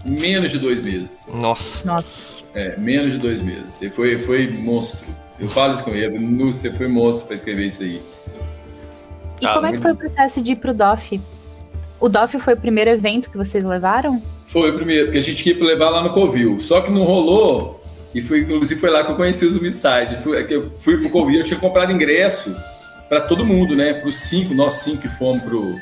menos 0.04 0.50
de 0.50 0.58
dois 0.58 0.82
meses. 0.82 1.28
Nossa. 1.32 1.86
Nossa. 1.86 2.35
É, 2.56 2.74
menos 2.78 3.12
de 3.12 3.18
dois 3.18 3.42
meses. 3.42 3.74
Você 3.74 3.90
foi, 3.90 4.16
foi 4.16 4.48
monstro. 4.48 5.06
Eu 5.38 5.46
falo 5.48 5.74
isso 5.74 5.84
com 5.84 5.90
ele, 5.90 6.18
você 6.18 6.72
foi 6.72 6.88
monstro 6.88 7.26
para 7.26 7.34
escrever 7.34 7.66
isso 7.66 7.82
aí. 7.82 8.00
E 9.42 9.46
ah, 9.46 9.52
como 9.52 9.66
é 9.66 9.72
que 9.72 9.78
foi 9.78 9.92
o 9.92 9.96
processo 9.96 10.40
de 10.40 10.52
ir 10.52 10.56
pro 10.56 10.72
DOF? 10.72 11.20
O 12.00 12.08
DOF 12.08 12.38
foi 12.40 12.54
o 12.54 12.56
primeiro 12.56 12.88
evento 12.88 13.30
que 13.30 13.36
vocês 13.36 13.62
levaram? 13.62 14.22
Foi 14.46 14.70
o 14.70 14.74
primeiro, 14.74 15.06
porque 15.06 15.18
a 15.18 15.22
gente 15.22 15.46
ia 15.46 15.62
levar 15.62 15.90
lá 15.90 16.02
no 16.02 16.10
Covil. 16.14 16.58
Só 16.58 16.80
que 16.80 16.90
não 16.90 17.04
rolou, 17.04 17.84
e 18.14 18.22
foi, 18.22 18.40
inclusive 18.40 18.80
foi 18.80 18.88
lá 18.88 19.04
que 19.04 19.10
eu 19.10 19.16
conheci 19.16 19.44
os 19.44 19.84
é 19.84 20.46
eu 20.48 20.70
fui 20.78 20.96
pro 20.96 21.10
Covil, 21.10 21.40
eu 21.40 21.44
tinha 21.44 21.60
comprado 21.60 21.92
ingresso 21.92 22.56
para 23.10 23.20
todo 23.20 23.44
mundo, 23.44 23.76
né? 23.76 23.92
Para 23.92 24.08
os 24.08 24.16
cinco, 24.16 24.54
nós 24.54 24.72
cinco 24.74 25.02
que 25.02 25.08
fomos 25.08 25.42
pro, 25.42 25.76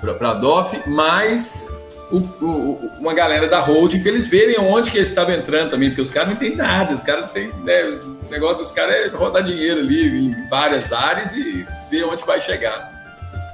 pra, 0.00 0.14
pra 0.14 0.32
DOF, 0.32 0.80
mas 0.86 1.68
o, 2.16 2.44
o, 2.44 2.90
uma 3.00 3.12
galera 3.14 3.48
da 3.48 3.58
holding 3.58 4.00
para 4.00 4.10
eles 4.10 4.28
verem 4.28 4.58
onde 4.58 4.90
que 4.90 4.96
eles 4.96 5.08
estavam 5.08 5.34
entrando 5.34 5.70
também, 5.70 5.90
porque 5.90 6.02
os 6.02 6.10
caras 6.10 6.28
não 6.28 6.36
entendem 6.36 6.56
nada, 6.56 6.94
os 6.94 7.02
caras 7.02 7.30
têm, 7.32 7.48
né, 7.64 7.84
o 7.84 8.30
negócio 8.30 8.58
dos 8.58 8.72
caras 8.72 8.94
é 8.94 9.08
rodar 9.08 9.42
dinheiro 9.42 9.80
ali 9.80 10.26
em 10.26 10.48
várias 10.48 10.92
áreas 10.92 11.34
e 11.34 11.66
ver 11.90 12.04
onde 12.04 12.24
vai 12.24 12.40
chegar. 12.40 12.92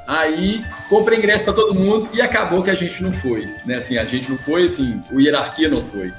Aí 0.07 0.65
comprei 0.89 1.19
ingresso 1.19 1.45
para 1.45 1.55
todo 1.55 1.75
mundo 1.75 2.09
e 2.13 2.21
acabou 2.21 2.63
que 2.63 2.71
a 2.71 2.75
gente 2.75 3.01
não 3.03 3.13
foi, 3.13 3.49
né? 3.65 3.77
Assim, 3.77 3.97
a 3.97 4.05
gente 4.05 4.29
não 4.29 4.37
foi, 4.39 4.67
assim, 4.67 5.01
o 5.13 5.21
hierarquia 5.21 5.69
não 5.69 5.85
foi. 5.85 6.13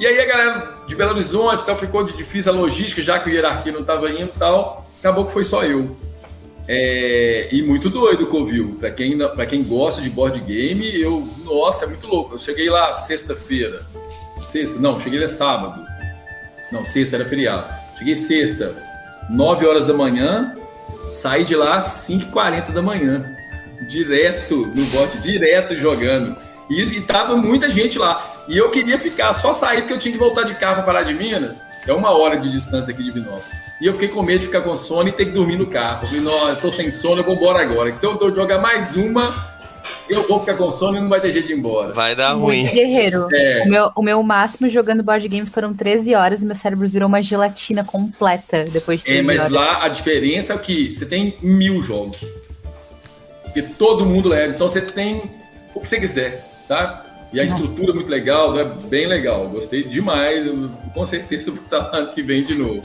E 0.00 0.06
aí 0.06 0.20
a 0.20 0.26
galera 0.26 0.74
de 0.86 0.96
Belo 0.96 1.12
Horizonte 1.12 1.64
tal 1.64 1.78
ficou 1.78 2.02
de 2.02 2.16
difícil 2.16 2.52
a 2.52 2.56
logística, 2.56 3.00
já 3.00 3.20
que 3.20 3.30
o 3.30 3.32
hierarquia 3.32 3.72
não 3.72 3.82
estava 3.82 4.10
indo, 4.10 4.32
tal. 4.36 4.84
Acabou 4.98 5.26
que 5.26 5.32
foi 5.32 5.44
só 5.44 5.62
eu. 5.62 5.96
É, 6.70 7.48
e 7.50 7.62
muito 7.62 7.88
doido 7.88 8.24
o 8.24 8.26
Covil. 8.26 8.76
Para 8.78 8.90
quem, 8.90 9.16
pra 9.16 9.46
quem 9.46 9.64
gosta 9.64 10.02
de 10.02 10.10
board 10.10 10.38
game, 10.40 11.00
eu. 11.00 11.26
Nossa, 11.44 11.86
é 11.86 11.88
muito 11.88 12.06
louco. 12.06 12.34
Eu 12.34 12.38
cheguei 12.38 12.68
lá 12.68 12.92
sexta-feira. 12.92 13.86
Sexta? 14.46 14.78
Não, 14.78 15.00
cheguei 15.00 15.18
lá 15.18 15.28
sábado. 15.28 15.82
Não, 16.70 16.84
sexta 16.84 17.16
era 17.16 17.24
feriado. 17.24 17.72
Cheguei 17.98 18.14
sexta, 18.14 18.76
9 19.30 19.66
horas 19.66 19.84
da 19.84 19.92
manhã, 19.92 20.54
saí 21.10 21.44
de 21.44 21.56
lá 21.56 21.78
às 21.78 21.86
5h40 22.08 22.70
da 22.70 22.82
manhã. 22.82 23.24
Direto 23.88 24.66
no 24.66 24.84
bote, 24.86 25.18
direto 25.18 25.74
jogando. 25.76 26.36
E, 26.70 26.80
e 26.82 27.00
tava 27.00 27.36
muita 27.36 27.70
gente 27.70 27.98
lá. 27.98 28.44
E 28.46 28.56
eu 28.56 28.70
queria 28.70 28.98
ficar, 28.98 29.32
só 29.32 29.54
sair 29.54 29.80
porque 29.80 29.94
eu 29.94 29.98
tinha 29.98 30.12
que 30.12 30.18
voltar 30.18 30.42
de 30.42 30.54
carro 30.54 30.76
para 30.76 30.84
parar 30.84 31.02
de 31.02 31.14
Minas. 31.14 31.62
É 31.86 31.92
uma 31.92 32.10
hora 32.10 32.36
de 32.36 32.50
distância 32.50 32.86
daqui 32.86 33.02
de 33.02 33.10
Vinópolis. 33.10 33.67
E 33.80 33.86
eu 33.86 33.92
fiquei 33.92 34.08
com 34.08 34.22
medo 34.22 34.40
de 34.40 34.46
ficar 34.46 34.62
com 34.62 34.74
sono 34.74 35.08
e 35.08 35.12
ter 35.12 35.26
que 35.26 35.30
dormir 35.30 35.56
no 35.56 35.66
carro. 35.66 36.02
Eu 36.02 36.08
falei, 36.08 36.20
não, 36.22 36.48
eu 36.48 36.56
tô 36.56 36.70
sem 36.72 36.90
sono, 36.90 37.20
eu 37.20 37.24
vou 37.24 37.34
embora 37.34 37.60
agora. 37.62 37.90
Que 37.92 37.98
se 37.98 38.04
eu 38.04 38.18
jogar 38.34 38.58
mais 38.58 38.96
uma, 38.96 39.56
eu 40.08 40.26
vou 40.26 40.40
ficar 40.40 40.54
com 40.54 40.68
sono 40.70 40.96
e 40.98 41.00
não 41.00 41.08
vai 41.08 41.20
ter 41.20 41.30
jeito 41.30 41.46
de 41.46 41.52
ir 41.52 41.58
embora. 41.58 41.92
Vai 41.92 42.16
dar 42.16 42.32
ruim. 42.32 42.62
Muito 42.62 42.74
guerreiro. 42.74 43.28
É. 43.32 43.62
O, 43.64 43.68
meu, 43.70 43.92
o 43.94 44.02
meu 44.02 44.22
máximo 44.22 44.68
jogando 44.68 45.02
board 45.04 45.28
game 45.28 45.46
foram 45.48 45.72
13 45.72 46.14
horas 46.16 46.42
e 46.42 46.46
meu 46.46 46.56
cérebro 46.56 46.88
virou 46.88 47.08
uma 47.08 47.22
gelatina 47.22 47.84
completa 47.84 48.64
depois 48.64 49.00
de 49.00 49.06
13 49.06 49.18
É, 49.20 49.22
mas 49.22 49.38
horas. 49.38 49.52
lá 49.52 49.84
a 49.84 49.88
diferença 49.88 50.54
é 50.54 50.58
que 50.58 50.92
você 50.94 51.06
tem 51.06 51.36
mil 51.40 51.80
jogos. 51.82 52.18
Porque 53.44 53.62
todo 53.62 54.04
mundo 54.04 54.28
leva. 54.28 54.54
Então 54.54 54.68
você 54.68 54.80
tem 54.80 55.22
o 55.74 55.80
que 55.80 55.88
você 55.88 56.00
quiser, 56.00 56.48
sabe? 56.66 57.06
E 57.32 57.40
a 57.40 57.44
Nossa. 57.44 57.60
estrutura 57.62 57.92
é 57.92 57.94
muito 57.94 58.10
legal, 58.10 58.58
é 58.58 58.64
bem 58.64 59.06
legal. 59.06 59.48
Gostei 59.48 59.84
demais. 59.84 60.46
Eu, 60.46 60.70
com 60.94 61.04
certeza 61.06 61.50
vou 61.50 61.62
estar 61.62 61.90
ano 61.94 62.12
que 62.12 62.22
vem 62.22 62.42
de 62.42 62.58
novo. 62.58 62.82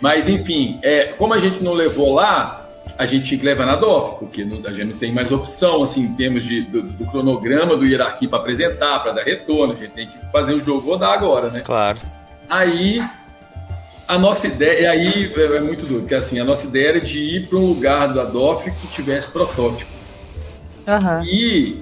Mas, 0.00 0.28
enfim, 0.28 0.78
é, 0.82 1.14
como 1.16 1.34
a 1.34 1.38
gente 1.38 1.62
não 1.62 1.72
levou 1.72 2.14
lá, 2.14 2.68
a 2.98 3.06
gente 3.06 3.26
tinha 3.26 3.38
que 3.38 3.46
levar 3.46 3.66
na 3.66 3.76
DOF, 3.76 4.18
porque 4.18 4.44
não, 4.44 4.58
a 4.66 4.72
gente 4.72 4.92
não 4.92 4.98
tem 4.98 5.12
mais 5.12 5.32
opção, 5.32 5.82
assim, 5.82 6.02
em 6.02 6.14
termos 6.14 6.44
de, 6.44 6.62
do, 6.62 6.82
do 6.82 7.06
cronograma 7.06 7.76
do 7.76 7.86
hierarquia 7.86 8.28
para 8.28 8.38
apresentar, 8.38 9.00
para 9.00 9.12
dar 9.12 9.22
retorno. 9.22 9.72
A 9.72 9.76
gente 9.76 9.92
tem 9.92 10.06
que 10.06 10.18
fazer 10.30 10.54
o 10.54 10.60
jogo 10.60 10.90
rodar 10.90 11.12
agora, 11.12 11.48
né? 11.48 11.60
Claro. 11.60 11.98
Aí, 12.48 13.02
a 14.06 14.18
nossa 14.18 14.46
ideia, 14.46 14.80
e 14.80 14.86
aí 14.86 15.32
é, 15.34 15.56
é 15.56 15.60
muito 15.60 15.86
duro, 15.86 16.00
porque 16.00 16.14
assim, 16.14 16.38
a 16.38 16.44
nossa 16.44 16.66
ideia 16.66 16.90
era 16.90 17.00
de 17.00 17.18
ir 17.18 17.48
para 17.48 17.58
um 17.58 17.66
lugar 17.66 18.12
da 18.12 18.24
DOF 18.24 18.70
que 18.70 18.86
tivesse 18.88 19.30
protótipos. 19.32 20.26
Uhum. 20.86 21.24
E 21.24 21.80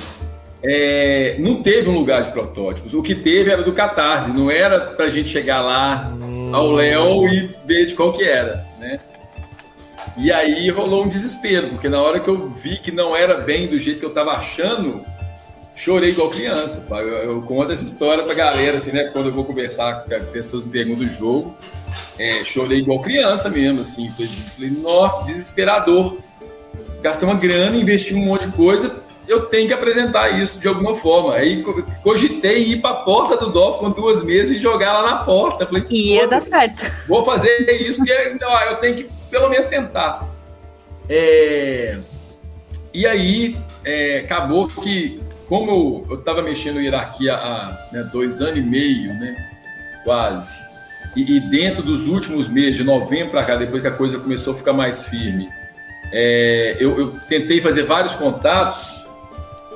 é, 0.63 1.37
não 1.39 1.63
teve 1.63 1.89
um 1.89 1.95
lugar 1.95 2.23
de 2.23 2.31
protótipos. 2.31 2.95
O 2.95 3.03
que 3.03 3.15
teve 3.15 3.51
era 3.51 3.63
do 3.63 3.73
Catarse, 3.73 4.33
não 4.33 4.51
era 4.51 4.81
para 4.81 5.07
a 5.07 5.11
gente 5.11 5.29
chegar 5.29 5.61
lá 5.61 6.13
ao 6.53 6.71
Léo 6.71 7.29
e 7.29 7.51
ver 7.67 7.87
de 7.87 7.95
qual 7.95 8.13
que 8.13 8.25
era, 8.25 8.65
né? 8.79 9.01
E 10.17 10.31
aí 10.31 10.69
rolou 10.69 11.05
um 11.05 11.09
desespero, 11.09 11.71
porque 11.71 11.89
na 11.89 12.01
hora 12.01 12.21
que 12.21 12.29
eu 12.29 12.49
vi 12.49 12.77
que 12.77 12.93
não 12.93 13.17
era 13.17 13.37
bem 13.37 13.67
do 13.67 13.79
jeito 13.79 13.99
que 13.99 14.05
eu 14.05 14.11
estava 14.11 14.33
achando, 14.33 15.03
chorei 15.75 16.11
igual 16.11 16.31
criança. 16.31 16.85
Eu, 16.91 17.09
eu, 17.09 17.43
conto 17.43 17.73
essa 17.73 17.85
história 17.85 18.23
pra 18.23 18.35
galera, 18.35 18.77
assim, 18.77 18.93
né? 18.93 19.05
Quando 19.05 19.27
eu 19.27 19.33
vou 19.33 19.45
conversar 19.45 20.05
com 20.05 20.25
pessoas 20.27 20.65
me 20.65 20.71
perguntam 20.71 21.05
do 21.05 21.11
jogo, 21.11 21.57
é, 22.19 22.45
chorei 22.45 22.79
igual 22.79 23.01
criança 23.01 23.49
mesmo, 23.49 23.81
assim. 23.81 24.11
Falei, 24.55 24.71
nossa, 24.71 25.25
desesperador. 25.25 26.19
Gastei 27.01 27.27
uma 27.27 27.37
grana, 27.37 27.77
investi 27.77 28.15
um 28.15 28.25
monte 28.25 28.47
de 28.47 28.53
coisa, 28.53 28.95
eu 29.33 29.47
tenho 29.47 29.67
que 29.67 29.75
apresentar 29.75 30.41
isso 30.41 30.61
de 30.61 30.69
alguma 30.69 30.95
forma. 30.95 31.35
Aí 31.35 31.65
cogitei 32.03 32.65
ir 32.65 32.81
para 32.81 32.91
a 32.91 33.03
porta 33.03 33.37
do 33.37 33.51
DOF 33.51 33.79
com 33.79 33.91
duas 33.91 34.23
mesas 34.25 34.57
e 34.57 34.61
jogar 34.61 34.93
lá 34.93 35.03
na 35.03 35.17
porta. 35.25 35.67
Falei, 35.67 35.85
ia 35.91 36.29
dar 36.29 36.43
certo. 36.43 36.91
Vou 37.09 37.25
fazer 37.25 37.69
isso 37.81 37.99
porque 37.99 38.37
não, 38.41 38.61
eu 38.63 38.77
tenho 38.77 38.97
que 38.97 39.11
pelo 39.31 39.49
menos 39.49 39.67
tentar. 39.67 40.29
É... 41.09 41.99
E 42.95 43.07
aí 43.07 43.57
é, 43.85 44.19
acabou 44.19 44.69
que, 44.69 45.21
como 45.49 46.05
eu 46.11 46.19
estava 46.19 46.43
mexendo 46.43 46.79
em 46.79 46.85
hierarquia 46.85 47.35
há 47.35 47.89
né, 47.91 48.09
dois 48.13 48.43
anos 48.43 48.59
e 48.59 48.61
meio, 48.61 49.15
né, 49.15 49.51
quase, 50.05 50.61
e, 51.17 51.37
e 51.37 51.41
dentro 51.41 51.83
dos 51.83 52.07
últimos 52.07 52.49
meses, 52.49 52.77
de 52.77 52.85
novembro 52.85 53.31
para 53.31 53.45
cá, 53.45 53.57
depois 53.57 53.81
que 53.81 53.89
a 53.89 53.93
coisa 53.93 54.19
começou 54.19 54.53
a 54.53 54.57
ficar 54.57 54.75
mais 54.75 55.05
firme, 55.05 55.49
é, 56.13 56.77
eu, 56.79 56.99
eu 56.99 57.17
tentei 57.29 57.63
fazer 57.63 57.85
vários 57.85 58.15
contatos 58.15 59.02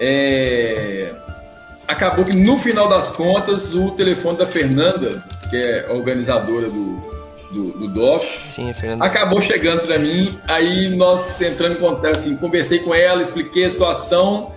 é... 0.01 1.13
Acabou 1.89 2.25
que 2.25 2.35
no 2.35 2.59
final 2.59 2.89
das 2.89 3.11
contas 3.11 3.73
o 3.73 3.93
telefone 3.93 4.39
da 4.39 4.47
Fernanda, 4.47 5.23
que 5.49 5.57
é 5.57 5.87
organizadora 5.91 6.69
do, 6.69 6.97
do, 7.53 7.73
do 7.79 7.89
DOF, 7.89 8.49
Sim, 8.49 8.75
acabou 8.99 9.41
chegando 9.41 9.87
para 9.87 9.99
mim. 9.99 10.37
Aí 10.49 10.89
nós 10.97 11.41
entrando 11.41 11.75
em 11.75 11.81
contato, 11.81 12.17
assim, 12.17 12.37
conversei 12.37 12.81
com 12.81 12.93
ela, 12.93 13.23
expliquei 13.23 13.67
a 13.67 13.71
situação 13.71 14.53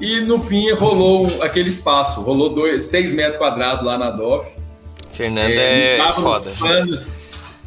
e 0.00 0.20
no 0.20 0.40
fim 0.40 0.72
rolou 0.72 1.40
aquele 1.40 1.68
espaço, 1.68 2.20
rolou 2.20 2.52
dois, 2.52 2.84
seis 2.84 3.14
metros 3.14 3.36
quadrados 3.36 3.84
lá 3.84 3.96
na 3.96 4.10
DOF. 4.10 4.50
Fernanda 5.12 5.52
é, 5.52 5.98
é 5.98 6.12
foda. 6.14 6.50
planos 6.58 7.22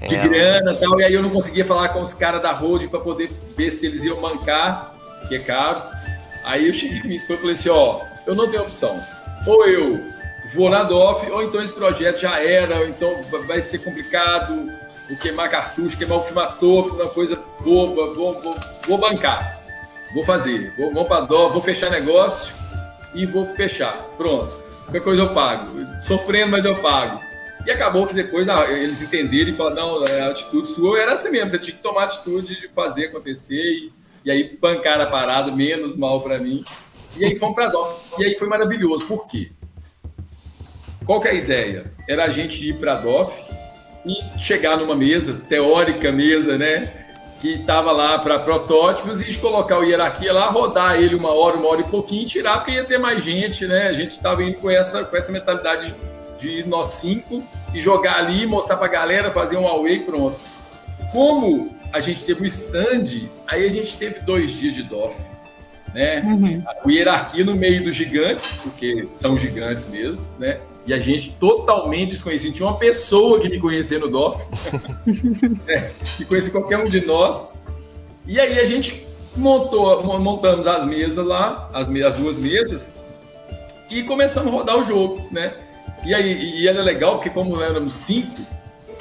de 0.05 0.15
é, 0.15 0.28
grana 0.28 0.73
e 0.73 0.78
tal, 0.78 0.99
e 0.99 1.03
aí 1.03 1.13
eu 1.13 1.21
não 1.21 1.30
conseguia 1.30 1.63
falar 1.63 1.89
com 1.89 2.01
os 2.01 2.13
caras 2.13 2.41
da 2.41 2.51
Road 2.51 2.88
para 2.89 2.99
poder 2.99 3.32
ver 3.55 3.71
se 3.71 3.86
eles 3.86 4.03
iam 4.03 4.19
bancar, 4.19 4.93
que 5.28 5.36
é 5.36 5.39
caro. 5.39 5.82
Aí 6.46 6.68
eu 6.68 6.74
cheguei 6.74 7.00
com 7.00 7.08
minha 7.08 7.18
esposa 7.18 7.39
e 7.39 7.41
falei 7.41 7.54
assim: 7.54 7.70
ó, 7.70 8.02
eu 8.26 8.36
não 8.36 8.50
tenho 8.50 8.64
opção. 8.64 9.04
Ou 9.48 9.68
eu 9.68 10.00
vou 10.54 10.70
na 10.70 10.84
DOF, 10.84 11.30
ou 11.32 11.43
então 11.43 11.62
esse 11.62 11.74
projeto 11.74 12.20
já 12.20 12.39
era, 12.39 12.80
ou 12.80 12.88
então 12.88 13.24
vai 13.48 13.62
ser 13.62 13.80
complicado, 13.80 14.72
vou 15.10 15.18
queimar 15.18 15.50
cartucho, 15.50 15.98
queimar 15.98 16.20
o 16.20 16.22
filme 16.22 16.41
uma 16.41 17.10
coisa 17.10 17.41
boba, 17.62 18.14
vou, 18.14 18.41
vou, 18.41 18.56
vou 18.88 18.98
bancar, 18.98 19.60
vou 20.14 20.24
fazer, 20.24 20.74
vou, 20.78 20.93
vou 20.93 21.06
para 21.06 21.26
DOF, 21.26 21.54
vou 21.54 21.62
fechar 21.62 21.89
negócio 21.89 22.54
e 23.14 23.26
vou 23.26 23.46
fechar. 23.46 23.98
Pronto. 24.18 24.64
Qualquer 24.84 25.02
coisa 25.02 25.24
eu 25.24 25.34
pago. 25.34 26.00
Sofrendo, 26.00 26.52
mas 26.52 26.64
eu 26.64 26.80
pago. 26.80 27.20
E 27.66 27.72
acabou 27.72 28.06
que 28.06 28.14
depois 28.14 28.48
ah, 28.48 28.72
eles 28.72 29.02
entenderam 29.02 29.50
e 29.50 29.56
falaram, 29.56 30.00
não, 30.00 30.04
a 30.04 30.30
atitude 30.30 30.70
sua 30.70 31.00
era 31.00 31.14
assim 31.14 31.32
mesmo, 31.32 31.50
você 31.50 31.58
tinha 31.58 31.76
que 31.76 31.82
tomar 31.82 32.04
atitude 32.04 32.62
de 32.62 32.68
fazer 32.68 33.06
acontecer 33.06 33.56
e, 33.56 33.91
e 34.26 34.32
aí 34.32 34.43
pancar 34.43 34.99
a 34.99 35.05
parada, 35.05 35.51
menos 35.51 35.95
mal 35.95 36.19
para 36.21 36.39
mim. 36.39 36.65
E 37.15 37.23
aí 37.23 37.38
fomos 37.38 37.53
para 37.53 37.67
DOF. 37.67 38.01
E 38.17 38.26
aí 38.26 38.36
foi 38.36 38.47
maravilhoso. 38.47 39.05
Por 39.05 39.28
quê? 39.28 39.51
Qual 41.05 41.21
que 41.21 41.28
é 41.28 41.32
a 41.32 41.36
ideia? 41.36 41.93
Era 42.09 42.26
a 42.26 42.30
gente 42.30 42.67
ir 42.67 42.78
para 42.80 42.93
a 42.93 42.95
DOF 42.95 43.32
e 44.03 44.39
chegar 44.39 44.78
numa 44.78 44.95
mesa, 44.95 45.36
teórica 45.47 46.11
mesa, 46.11 46.57
né? 46.57 47.05
Que 47.39 47.53
estava 47.53 47.91
lá 47.91 48.17
para 48.17 48.39
protótipos 48.39 49.21
e 49.21 49.38
colocar 49.38 49.78
o 49.78 49.84
hierarquia 49.84 50.34
lá, 50.34 50.47
rodar 50.47 50.99
ele 50.99 51.13
uma 51.13 51.32
hora, 51.32 51.57
uma 51.57 51.69
hora 51.69 51.82
e 51.82 51.86
pouquinho 51.86 52.23
e 52.23 52.26
tirar, 52.26 52.57
porque 52.57 52.71
ia 52.71 52.84
ter 52.84 52.97
mais 52.97 53.23
gente, 53.23 53.67
né? 53.67 53.88
A 53.88 53.93
gente 53.93 54.11
estava 54.11 54.43
indo 54.43 54.57
com 54.57 54.71
essa, 54.71 55.03
com 55.03 55.15
essa 55.15 55.32
mentalidade 55.32 55.93
de 56.39 56.63
nós 56.63 56.88
cinco 56.88 57.43
e 57.73 57.80
jogar 57.80 58.17
ali, 58.17 58.47
mostrar 58.47 58.78
para 58.78 58.88
a 58.88 58.89
galera, 58.89 59.32
fazer 59.32 59.57
um 59.57 59.67
away 59.67 59.99
pronto. 59.99 60.39
Como 61.11 61.74
a 61.96 62.02
gente 62.02 62.26
teve 62.26 62.43
um 62.43 62.46
stand, 62.46 63.30
aí 63.48 63.66
a 63.66 63.70
gente 63.70 63.96
teve 63.98 64.20
dois 64.20 64.52
dias 64.52 64.74
de 64.74 64.84
DOF. 64.84 65.16
Né? 65.93 66.20
Uhum. 66.20 66.64
O 66.84 66.91
hierarquia 66.91 67.46
no 67.46 67.56
meio 67.56 67.86
dos 67.86 67.96
gigantes, 67.96 68.52
porque 68.62 69.08
são 69.14 69.38
gigantes 69.38 69.88
mesmo, 69.88 70.22
né? 70.38 70.60
E 70.86 70.93
a 70.93 71.00
gente 71.00 71.32
totalmente 71.39 72.10
desconhecido. 72.10 72.54
Tinha 72.54 72.68
uma 72.68 72.78
pessoa 72.78 73.39
que 73.39 73.48
me 73.48 73.60
conhecia 73.62 73.98
no 73.98 74.10
DOF, 74.10 74.43
é, 75.70 75.91
que 76.18 76.26
conhecia 76.26 76.52
qualquer 76.52 76.80
um 76.80 76.89
de 76.89 77.00
nós. 77.06 77.64
E 78.28 78.41
aí 78.41 78.60
a 78.60 78.66
gente 78.66 79.08
montou, 79.34 80.04
montamos 80.20 80.68
as 80.68 80.84
mesas 80.84 81.26
lá, 81.26 81.70
as, 81.74 81.88
as 81.88 82.16
duas 82.16 82.38
mesas, 82.38 83.00
e 83.89 84.04
começamos 84.04 84.52
a 84.52 84.56
rodar 84.56 84.78
o 84.78 84.84
jogo, 84.84 85.26
né? 85.32 85.54
E 86.06 86.14
aí 86.14 86.60
e 86.60 86.68
era 86.68 86.82
legal 86.82 87.16
porque 87.16 87.30
como 87.30 87.62
éramos 87.62 87.93
cinco, 87.93 88.41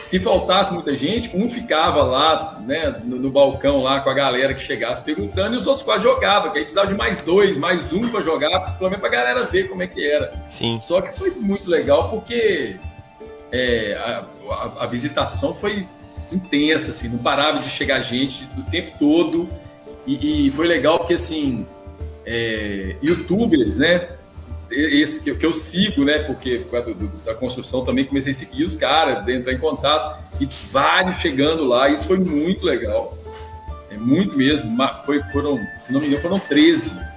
se 0.05 0.21
faltasse 0.21 0.73
muita 0.73 0.95
gente, 0.95 1.35
um 1.35 1.49
ficava 1.49 2.03
lá, 2.03 2.61
né, 2.65 3.01
no, 3.05 3.17
no, 3.17 3.31
balcão 3.31 3.83
lá 3.83 4.01
com 4.01 4.11
a 4.11 4.15
galera 4.15 4.53
que 4.53 4.63
chegasse 4.63 5.03
perguntando 5.03 5.55
e 5.55 5.59
os 5.59 5.67
outros 5.67 5.85
quase 5.85 6.03
jogavam, 6.03 6.51
que 6.51 6.59
aí 6.59 6.65
precisava 6.65 6.89
de 6.89 6.95
mais 6.95 7.21
dois, 7.21 7.57
mais 7.57 7.93
um 7.93 8.07
para 8.09 8.21
jogar, 8.21 8.77
pelo 8.77 8.91
menos 8.91 9.01
para 9.01 9.09
a 9.09 9.13
galera 9.13 9.47
ver 9.47 9.69
como 9.69 9.83
é 9.83 9.87
que 9.87 10.07
era. 10.07 10.31
Sim. 10.51 10.79
Só 10.81 11.01
que 11.01 11.19
foi 11.19 11.31
muito 11.31 11.69
legal 11.71 12.11
porque 12.11 12.77
é, 13.51 13.95
a, 13.95 14.25
a, 14.51 14.85
a, 14.85 14.87
visitação 14.87 15.55
foi 15.55 15.87
intensa, 16.31 16.91
assim, 16.91 17.09
não 17.09 17.19
parava 17.19 17.61
de 17.61 17.71
chegar 17.71 18.03
gente 18.03 18.47
o 18.59 18.63
tempo 18.63 18.93
todo 18.99 19.49
e, 20.07 20.49
e 20.49 20.51
foi 20.51 20.67
legal 20.67 20.99
porque, 20.99 21.15
assim, 21.15 21.67
é, 22.27 22.97
youtubers, 23.03 23.79
né, 23.79 24.09
esse 24.75 25.23
que, 25.23 25.35
que 25.35 25.47
eu 25.47 25.53
sigo, 25.53 26.05
né? 26.05 26.19
Porque 26.19 26.59
por 26.59 26.73
causa 26.73 26.95
do, 26.95 27.09
da 27.25 27.35
construção 27.35 27.85
também 27.85 28.05
comecei 28.05 28.33
a 28.33 28.35
seguir 28.35 28.65
os 28.65 28.77
caras, 28.77 29.27
entrar 29.29 29.53
em 29.53 29.59
contato 29.59 30.23
e 30.41 30.49
vários 30.71 31.19
chegando 31.19 31.65
lá. 31.65 31.89
Isso 31.89 32.07
foi 32.07 32.19
muito 32.19 32.65
legal. 32.65 33.17
É 33.91 33.97
muito 33.97 34.37
mesmo. 34.37 34.77
Foi, 35.05 35.23
foram, 35.33 35.59
se 35.81 35.93
não 35.93 36.01
me 36.01 36.07
engano, 36.07 36.23
foram 36.23 36.39
13. 36.39 37.15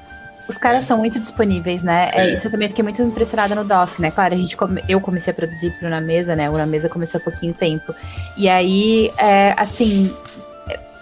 Os 0.47 0.57
caras 0.57 0.85
são 0.85 0.97
muito 0.97 1.19
disponíveis, 1.19 1.83
né? 1.83 2.09
É. 2.13 2.29
É, 2.29 2.33
isso 2.33 2.47
eu 2.47 2.51
também 2.51 2.69
fiquei 2.69 2.83
muito 2.83 3.01
impressionada 3.01 3.53
no 3.53 3.65
DOF, 3.65 4.01
né? 4.01 4.11
Claro, 4.11 4.33
a 4.33 4.37
gente 4.37 4.55
come... 4.55 4.81
eu 4.87 5.01
comecei 5.01 5.31
a 5.31 5.33
produzir 5.33 5.71
pro 5.77 5.89
Na 5.89 5.99
Mesa, 5.99 6.35
né? 6.35 6.49
O 6.49 6.57
Na 6.57 6.65
Mesa 6.65 6.87
começou 6.87 7.19
há 7.19 7.21
pouquinho 7.21 7.53
tempo. 7.53 7.93
E 8.37 8.47
aí, 8.47 9.11
é, 9.17 9.53
assim, 9.57 10.15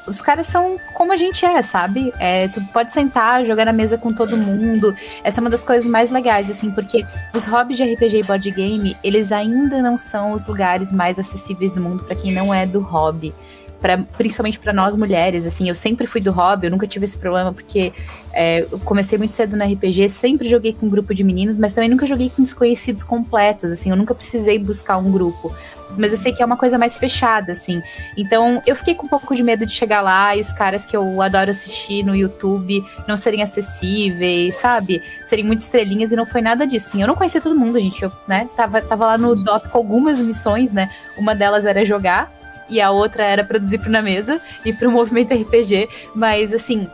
os 0.07 0.21
caras 0.21 0.47
são 0.47 0.77
como 0.93 1.11
a 1.11 1.15
gente 1.15 1.45
é, 1.45 1.61
sabe? 1.61 2.13
É, 2.19 2.47
tu 2.47 2.61
pode 2.73 2.93
sentar, 2.93 3.43
jogar 3.45 3.65
na 3.65 3.73
mesa 3.73 3.97
com 3.97 4.13
todo 4.13 4.37
mundo. 4.37 4.95
Essa 5.23 5.39
é 5.39 5.41
uma 5.41 5.49
das 5.49 5.63
coisas 5.63 5.89
mais 5.89 6.11
legais, 6.11 6.49
assim, 6.49 6.71
porque 6.71 7.05
os 7.33 7.45
hobbies 7.45 7.77
de 7.77 7.93
RPG 7.93 8.19
e 8.19 8.23
board 8.23 8.51
game, 8.51 8.97
eles 9.03 9.31
ainda 9.31 9.81
não 9.81 9.97
são 9.97 10.31
os 10.31 10.45
lugares 10.45 10.91
mais 10.91 11.19
acessíveis 11.19 11.73
do 11.73 11.81
mundo 11.81 12.03
para 12.03 12.15
quem 12.15 12.31
não 12.31 12.53
é 12.53 12.65
do 12.65 12.79
hobby. 12.79 13.33
Pra, 13.81 13.97
principalmente 13.97 14.57
para 14.59 14.73
nós 14.73 14.95
mulheres, 14.95 15.45
assim, 15.45 15.69
eu 15.69 15.75
sempre 15.75 16.07
fui 16.07 16.21
do 16.21 16.31
hobby, 16.31 16.67
eu 16.67 16.71
nunca 16.71 16.87
tive 16.87 17.05
esse 17.05 17.17
problema, 17.17 17.53
porque 17.53 17.93
é, 18.33 18.61
eu 18.71 18.79
comecei 18.79 19.17
muito 19.17 19.35
cedo 19.35 19.55
no 19.55 19.63
RPG, 19.63 20.09
sempre 20.09 20.49
joguei 20.49 20.73
com 20.73 20.87
um 20.87 20.89
grupo 20.89 21.13
de 21.13 21.23
meninos, 21.23 21.57
mas 21.57 21.73
também 21.73 21.89
nunca 21.89 22.05
joguei 22.05 22.29
com 22.29 22.41
desconhecidos 22.41 23.03
completos, 23.03 23.71
assim, 23.71 23.89
eu 23.91 23.95
nunca 23.95 24.15
precisei 24.15 24.57
buscar 24.57 24.97
um 24.97 25.11
grupo 25.11 25.53
mas 25.97 26.11
eu 26.11 26.17
sei 26.17 26.33
que 26.33 26.41
é 26.41 26.45
uma 26.45 26.57
coisa 26.57 26.77
mais 26.77 26.97
fechada, 26.97 27.51
assim. 27.51 27.81
Então 28.17 28.61
eu 28.65 28.75
fiquei 28.75 28.95
com 28.95 29.05
um 29.05 29.09
pouco 29.09 29.35
de 29.35 29.43
medo 29.43 29.65
de 29.65 29.71
chegar 29.71 30.01
lá 30.01 30.35
e 30.35 30.39
os 30.39 30.51
caras 30.51 30.85
que 30.85 30.95
eu 30.95 31.21
adoro 31.21 31.51
assistir 31.51 32.03
no 32.03 32.15
YouTube 32.15 32.83
não 33.07 33.15
serem 33.15 33.41
acessíveis, 33.41 34.55
sabe? 34.55 35.01
Serem 35.27 35.45
muito 35.45 35.59
estrelinhas 35.59 36.11
e 36.11 36.15
não 36.15 36.25
foi 36.25 36.41
nada 36.41 36.65
disso. 36.65 36.89
Assim, 36.89 37.01
eu 37.01 37.07
não 37.07 37.15
conhecia 37.15 37.41
todo 37.41 37.57
mundo, 37.57 37.79
gente. 37.79 38.03
Eu, 38.03 38.11
né, 38.27 38.49
tava, 38.55 38.81
tava 38.81 39.05
lá 39.05 39.17
no 39.17 39.35
DOF 39.35 39.69
com 39.69 39.77
algumas 39.77 40.21
missões, 40.21 40.73
né? 40.73 40.89
Uma 41.17 41.35
delas 41.35 41.65
era 41.65 41.85
jogar 41.85 42.31
e 42.69 42.81
a 42.81 42.91
outra 42.91 43.23
era 43.23 43.43
produzir 43.43 43.79
pro 43.79 43.89
Na 43.89 44.01
Mesa 44.01 44.41
e 44.63 44.73
pro 44.73 44.89
Movimento 44.91 45.33
RPG, 45.33 45.87
mas 46.13 46.53
assim, 46.53 46.87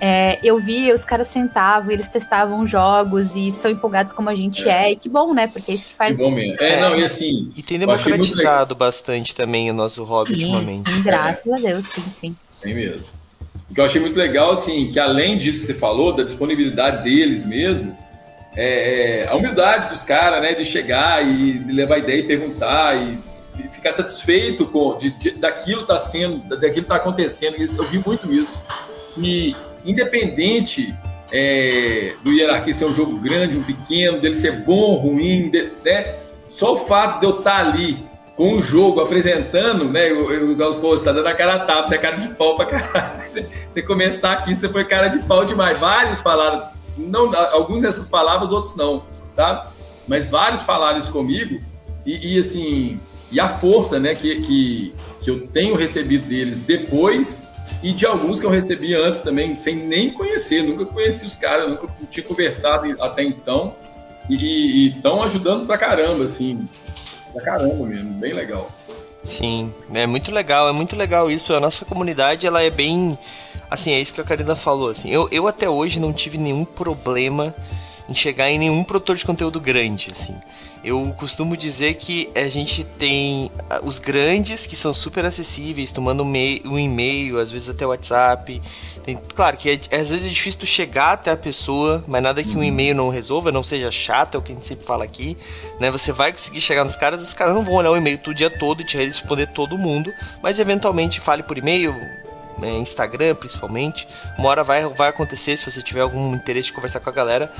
é, 0.00 0.38
eu 0.42 0.58
vi, 0.58 0.92
os 0.92 1.04
caras 1.04 1.28
sentavam, 1.28 1.90
eles 1.90 2.08
testavam 2.08 2.66
jogos 2.66 3.34
e 3.34 3.52
são 3.52 3.70
empolgados 3.70 4.12
como 4.12 4.28
a 4.28 4.34
gente 4.34 4.68
é. 4.68 4.88
é 4.88 4.92
e 4.92 4.96
que 4.96 5.08
bom, 5.08 5.32
né? 5.32 5.46
Porque 5.46 5.72
é 5.72 5.74
isso 5.74 5.86
que 5.86 5.94
faz. 5.94 6.18
Que 6.18 6.22
bom 6.22 6.30
mesmo. 6.30 6.56
É, 6.60 6.74
é, 6.74 6.80
não, 6.80 6.94
e 6.94 7.04
assim. 7.04 7.50
E 7.56 7.62
tem 7.62 7.78
democratizado 7.78 8.74
bastante 8.74 9.34
também 9.34 9.70
o 9.70 9.74
nosso 9.74 10.04
hobby 10.04 10.34
sim, 10.34 10.44
ultimamente. 10.44 10.90
Sim, 10.90 11.02
graças 11.02 11.50
a 11.50 11.56
Deus, 11.56 11.86
sim, 11.86 12.02
sim. 12.10 12.36
Tem 12.60 12.74
mesmo. 12.74 13.04
O 13.70 13.74
que 13.74 13.80
eu 13.80 13.84
achei 13.86 14.00
muito 14.00 14.16
legal, 14.16 14.50
assim, 14.50 14.92
que 14.92 14.98
além 14.98 15.38
disso 15.38 15.60
que 15.60 15.66
você 15.66 15.74
falou, 15.74 16.12
da 16.12 16.22
disponibilidade 16.22 17.02
deles 17.02 17.46
mesmo, 17.46 17.96
é, 18.54 19.22
é 19.22 19.28
a 19.28 19.34
humildade 19.34 19.88
dos 19.88 20.02
caras, 20.02 20.42
né? 20.42 20.52
De 20.52 20.64
chegar 20.64 21.26
e 21.26 21.58
levar 21.72 21.98
ideia 21.98 22.20
e 22.20 22.26
perguntar 22.26 22.94
e, 22.96 23.14
e 23.14 23.33
ficar 23.84 23.92
satisfeito 23.92 24.64
com 24.66 24.96
de, 24.96 25.10
de, 25.10 25.30
daquilo 25.32 25.84
tá 25.84 25.98
sendo, 25.98 26.56
daquilo 26.56 26.86
tá 26.86 26.96
acontecendo. 26.96 27.56
Eu 27.58 27.84
vi 27.84 28.02
muito 28.04 28.32
isso. 28.32 28.62
E 29.18 29.54
independente 29.84 30.94
é, 31.30 32.14
do 32.22 32.32
hierarquia 32.32 32.72
ser 32.72 32.86
um 32.86 32.94
jogo 32.94 33.18
grande, 33.18 33.58
um 33.58 33.62
pequeno, 33.62 34.20
dele 34.20 34.34
ser 34.34 34.52
bom 34.64 34.94
ruim, 34.94 35.50
de, 35.50 35.70
né? 35.84 36.16
Só 36.48 36.74
o 36.74 36.76
fato 36.78 37.20
de 37.20 37.26
eu 37.26 37.38
estar 37.38 37.58
ali 37.58 38.02
com 38.36 38.54
o 38.54 38.62
jogo 38.62 39.00
apresentando, 39.00 39.84
né? 39.84 40.10
O 40.12 40.56
Galo 40.56 40.94
está 40.94 41.12
dando 41.12 41.26
a 41.26 41.34
cara 41.34 41.56
a 41.56 41.58
tapa, 41.60 41.86
você 41.86 41.96
é 41.96 41.98
cara 41.98 42.16
de 42.16 42.28
pau 42.28 42.56
pra 42.56 42.66
caralho. 42.66 43.24
Você 43.68 43.82
começar 43.82 44.32
aqui, 44.32 44.54
você 44.54 44.68
foi 44.68 44.84
cara 44.84 45.08
de 45.08 45.18
pau 45.24 45.44
demais. 45.44 45.76
Vários 45.78 46.20
falaram, 46.20 46.68
não, 46.96 47.34
alguns 47.50 47.82
dessas 47.82 48.08
palavras, 48.08 48.52
outros 48.52 48.76
não, 48.76 49.02
tá? 49.34 49.72
Mas 50.06 50.28
vários 50.28 50.62
falaram 50.62 50.98
isso 50.98 51.10
comigo 51.10 51.60
e, 52.06 52.34
e 52.34 52.38
assim, 52.38 53.00
e 53.34 53.40
a 53.40 53.48
força, 53.48 53.98
né, 53.98 54.14
que, 54.14 54.42
que, 54.42 54.94
que 55.20 55.28
eu 55.28 55.46
tenho 55.48 55.74
recebido 55.74 56.28
deles 56.28 56.60
depois 56.60 57.50
e 57.82 57.92
de 57.92 58.06
alguns 58.06 58.38
que 58.38 58.46
eu 58.46 58.50
recebi 58.50 58.94
antes 58.94 59.22
também, 59.22 59.56
sem 59.56 59.74
nem 59.74 60.10
conhecer, 60.10 60.62
nunca 60.62 60.86
conheci 60.86 61.26
os 61.26 61.34
caras, 61.34 61.68
nunca 61.68 61.88
tinha 62.08 62.24
conversado 62.24 62.86
até 63.02 63.24
então, 63.24 63.74
e 64.30 64.88
estão 64.88 65.20
ajudando 65.22 65.66
pra 65.66 65.76
caramba, 65.76 66.24
assim, 66.24 66.66
pra 67.32 67.42
caramba 67.42 67.84
mesmo, 67.84 68.12
bem 68.14 68.32
legal. 68.32 68.70
Sim, 69.24 69.72
é 69.92 70.06
muito 70.06 70.30
legal, 70.30 70.68
é 70.68 70.72
muito 70.72 70.94
legal 70.94 71.30
isso. 71.30 71.52
A 71.52 71.60
nossa 71.60 71.84
comunidade, 71.84 72.46
ela 72.46 72.62
é 72.62 72.70
bem. 72.70 73.18
Assim, 73.70 73.92
é 73.92 74.00
isso 74.00 74.14
que 74.14 74.20
a 74.20 74.24
Karina 74.24 74.54
falou. 74.54 74.90
Assim, 74.90 75.10
eu, 75.10 75.28
eu 75.32 75.48
até 75.48 75.68
hoje 75.68 75.98
não 75.98 76.12
tive 76.12 76.36
nenhum 76.36 76.64
problema 76.64 77.54
em 78.08 78.14
chegar 78.14 78.50
em 78.50 78.58
nenhum 78.58 78.84
produtor 78.84 79.16
de 79.16 79.24
conteúdo 79.24 79.60
grande, 79.60 80.08
assim. 80.12 80.34
Eu 80.84 81.14
costumo 81.16 81.56
dizer 81.56 81.94
que 81.94 82.28
a 82.34 82.46
gente 82.46 82.84
tem 82.98 83.50
ah, 83.70 83.80
os 83.82 83.98
grandes 83.98 84.66
que 84.66 84.76
são 84.76 84.92
super 84.92 85.24
acessíveis, 85.24 85.90
tomando 85.90 86.22
um 86.22 86.78
e-mail, 86.78 87.38
às 87.38 87.50
vezes 87.50 87.70
até 87.70 87.86
o 87.86 87.88
WhatsApp. 87.88 88.60
Tem, 89.02 89.18
claro 89.34 89.56
que 89.56 89.70
é, 89.70 89.96
às 89.96 90.10
vezes 90.10 90.26
é 90.26 90.28
difícil 90.28 90.60
tu 90.60 90.66
chegar 90.66 91.12
até 91.12 91.30
a 91.30 91.36
pessoa, 91.38 92.04
mas 92.06 92.22
nada 92.22 92.42
que 92.42 92.50
um 92.50 92.56
uhum. 92.56 92.64
e-mail 92.64 92.94
não 92.94 93.08
resolva, 93.08 93.50
não 93.50 93.64
seja 93.64 93.90
chato, 93.90 94.34
é 94.34 94.38
o 94.38 94.42
que 94.42 94.52
a 94.52 94.54
gente 94.54 94.66
sempre 94.66 94.84
fala 94.84 95.04
aqui. 95.04 95.38
Né? 95.80 95.90
Você 95.90 96.12
vai 96.12 96.32
conseguir 96.32 96.60
chegar 96.60 96.84
nos 96.84 96.96
caras, 96.96 97.22
os 97.22 97.32
caras 97.32 97.54
não 97.54 97.64
vão 97.64 97.74
olhar 97.74 97.90
o 97.90 97.96
e-mail 97.96 98.20
o 98.26 98.34
dia 98.34 98.50
todo 98.50 98.82
e 98.82 98.86
te 98.86 98.98
responder 98.98 99.46
todo 99.46 99.78
mundo, 99.78 100.12
mas 100.42 100.58
eventualmente 100.58 101.18
fale 101.18 101.42
por 101.42 101.56
e-mail, 101.56 101.94
é, 102.62 102.70
Instagram 102.78 103.34
principalmente. 103.34 104.06
Uma 104.38 104.48
hora 104.48 104.64
vai, 104.64 104.86
vai 104.86 105.08
acontecer 105.08 105.56
se 105.56 105.70
você 105.70 105.82
tiver 105.82 106.00
algum 106.00 106.34
interesse 106.34 106.68
de 106.68 106.72
conversar 106.72 107.00
com 107.00 107.10
a 107.10 107.12
galera. 107.12 107.52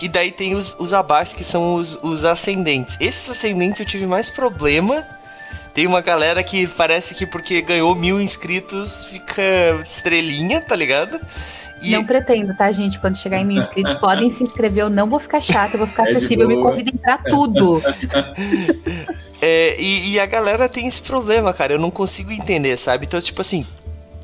E 0.00 0.08
daí 0.08 0.30
tem 0.30 0.54
os, 0.54 0.74
os 0.78 0.92
abaixo 0.92 1.36
que 1.36 1.44
são 1.44 1.74
os, 1.74 1.98
os 2.02 2.24
ascendentes. 2.24 2.96
Esses 3.00 3.28
ascendentes 3.30 3.80
eu 3.80 3.86
tive 3.86 4.06
mais 4.06 4.28
problema. 4.28 5.06
Tem 5.74 5.86
uma 5.86 6.02
galera 6.02 6.42
que 6.42 6.66
parece 6.66 7.14
que 7.14 7.24
porque 7.24 7.62
ganhou 7.62 7.94
mil 7.94 8.20
inscritos 8.20 9.06
fica 9.06 9.42
estrelinha, 9.82 10.60
tá 10.60 10.76
ligado? 10.76 11.18
E... 11.82 11.90
Não 11.90 12.04
pretendo, 12.04 12.54
tá, 12.54 12.70
gente? 12.70 12.98
Quando 13.00 13.16
chegar 13.16 13.38
em 13.38 13.44
mil 13.44 13.60
inscritos, 13.60 13.96
podem 13.96 14.30
se 14.30 14.44
inscrever. 14.44 14.84
Eu 14.84 14.90
não 14.90 15.08
vou 15.08 15.18
ficar 15.18 15.40
chata, 15.40 15.74
eu 15.74 15.78
vou 15.78 15.88
ficar 15.88 16.06
é 16.06 16.10
acessível. 16.10 16.46
Me 16.46 16.56
convidem 16.56 16.94
pra 16.94 17.18
tudo. 17.18 17.82
é, 19.42 19.80
e, 19.80 20.12
e, 20.12 20.20
a 20.20 20.26
galera 20.26 20.68
tem 20.68 20.86
esse 20.86 21.02
problema, 21.02 21.52
cara. 21.52 21.72
Eu 21.72 21.80
não 21.80 21.90
consigo 21.90 22.30
entender, 22.30 22.76
sabe? 22.76 23.06
Então, 23.06 23.20
tipo 23.20 23.40
assim, 23.40 23.66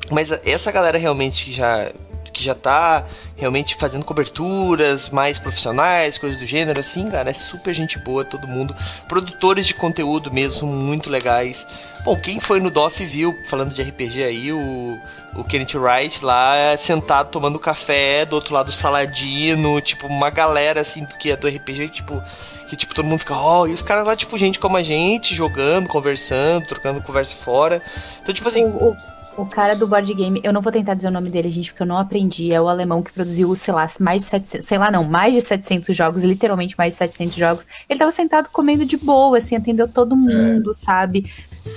mas 0.09 0.31
essa 0.45 0.71
galera 0.71 0.97
realmente 0.97 1.45
que 1.45 1.51
já 1.51 1.91
que 2.31 2.43
já 2.43 2.53
tá 2.53 3.05
realmente 3.35 3.75
fazendo 3.75 4.05
coberturas 4.05 5.09
mais 5.09 5.39
profissionais, 5.39 6.17
coisas 6.17 6.39
do 6.39 6.45
gênero, 6.45 6.79
assim, 6.79 7.09
cara, 7.09 7.29
é 7.29 7.33
super 7.33 7.73
gente 7.73 7.97
boa, 7.97 8.23
todo 8.23 8.47
mundo. 8.47 8.75
Produtores 9.07 9.65
de 9.65 9.73
conteúdo 9.73 10.31
mesmo, 10.31 10.67
muito 10.67 11.09
legais. 11.09 11.65
Bom, 12.03 12.19
quem 12.19 12.39
foi 12.39 12.59
no 12.59 12.69
DOF 12.69 13.03
viu, 13.03 13.35
falando 13.49 13.73
de 13.73 13.81
RPG 13.81 14.23
aí, 14.23 14.51
o, 14.51 14.99
o 15.35 15.43
Kenneth 15.43 15.75
Wright 15.75 16.23
lá 16.23 16.77
sentado 16.77 17.29
tomando 17.29 17.57
café 17.57 18.25
do 18.25 18.35
outro 18.35 18.53
lado 18.53 18.67
do 18.67 18.71
Saladino, 18.71 19.81
tipo, 19.81 20.05
uma 20.07 20.29
galera 20.29 20.81
assim 20.81 21.05
que 21.19 21.31
é 21.31 21.35
do 21.35 21.47
RPG, 21.47 21.89
tipo 21.89 22.21
que, 22.69 22.75
tipo, 22.75 22.93
todo 22.93 23.05
mundo 23.05 23.17
fica, 23.17 23.33
ó, 23.33 23.61
oh, 23.61 23.67
e 23.67 23.73
os 23.73 23.81
caras 23.81 24.05
lá, 24.05 24.15
tipo, 24.15 24.37
gente 24.37 24.59
como 24.59 24.77
a 24.77 24.83
gente, 24.83 25.33
jogando, 25.33 25.87
conversando, 25.87 26.67
trocando 26.67 27.01
conversa 27.01 27.35
fora. 27.35 27.81
Então, 28.21 28.33
tipo 28.33 28.47
assim. 28.47 28.63
O, 28.63 28.95
o, 29.41 29.45
cara 29.45 29.75
do 29.75 29.87
board 29.87 30.13
game, 30.13 30.41
eu 30.43 30.51
não 30.51 30.61
vou 30.61 30.71
tentar 30.71 30.93
dizer 30.93 31.07
o 31.07 31.11
nome 31.11 31.29
dele, 31.29 31.49
gente, 31.49 31.71
porque 31.71 31.83
eu 31.83 31.87
não 31.87 31.97
aprendi. 31.97 32.51
É 32.51 32.61
o 32.61 32.67
alemão 32.67 33.01
que 33.01 33.11
produziu, 33.11 33.55
sei 33.55 33.73
lá, 33.73 33.87
mais 33.99 34.23
de 34.23 34.29
700, 34.29 34.67
sei 34.67 34.77
lá, 34.77 34.91
não, 34.91 35.03
mais 35.03 35.33
de 35.33 35.41
700 35.41 35.95
jogos, 35.95 36.23
literalmente 36.23 36.77
mais 36.77 36.93
de 36.93 36.97
700 36.97 37.35
jogos. 37.35 37.67
Ele 37.87 37.99
tava 37.99 38.11
sentado 38.11 38.49
comendo 38.49 38.85
de 38.85 38.97
boa, 38.97 39.37
assim, 39.37 39.55
atendeu 39.55 39.87
todo 39.87 40.15
mundo, 40.15 40.71
é. 40.71 40.73
sabe? 40.73 41.31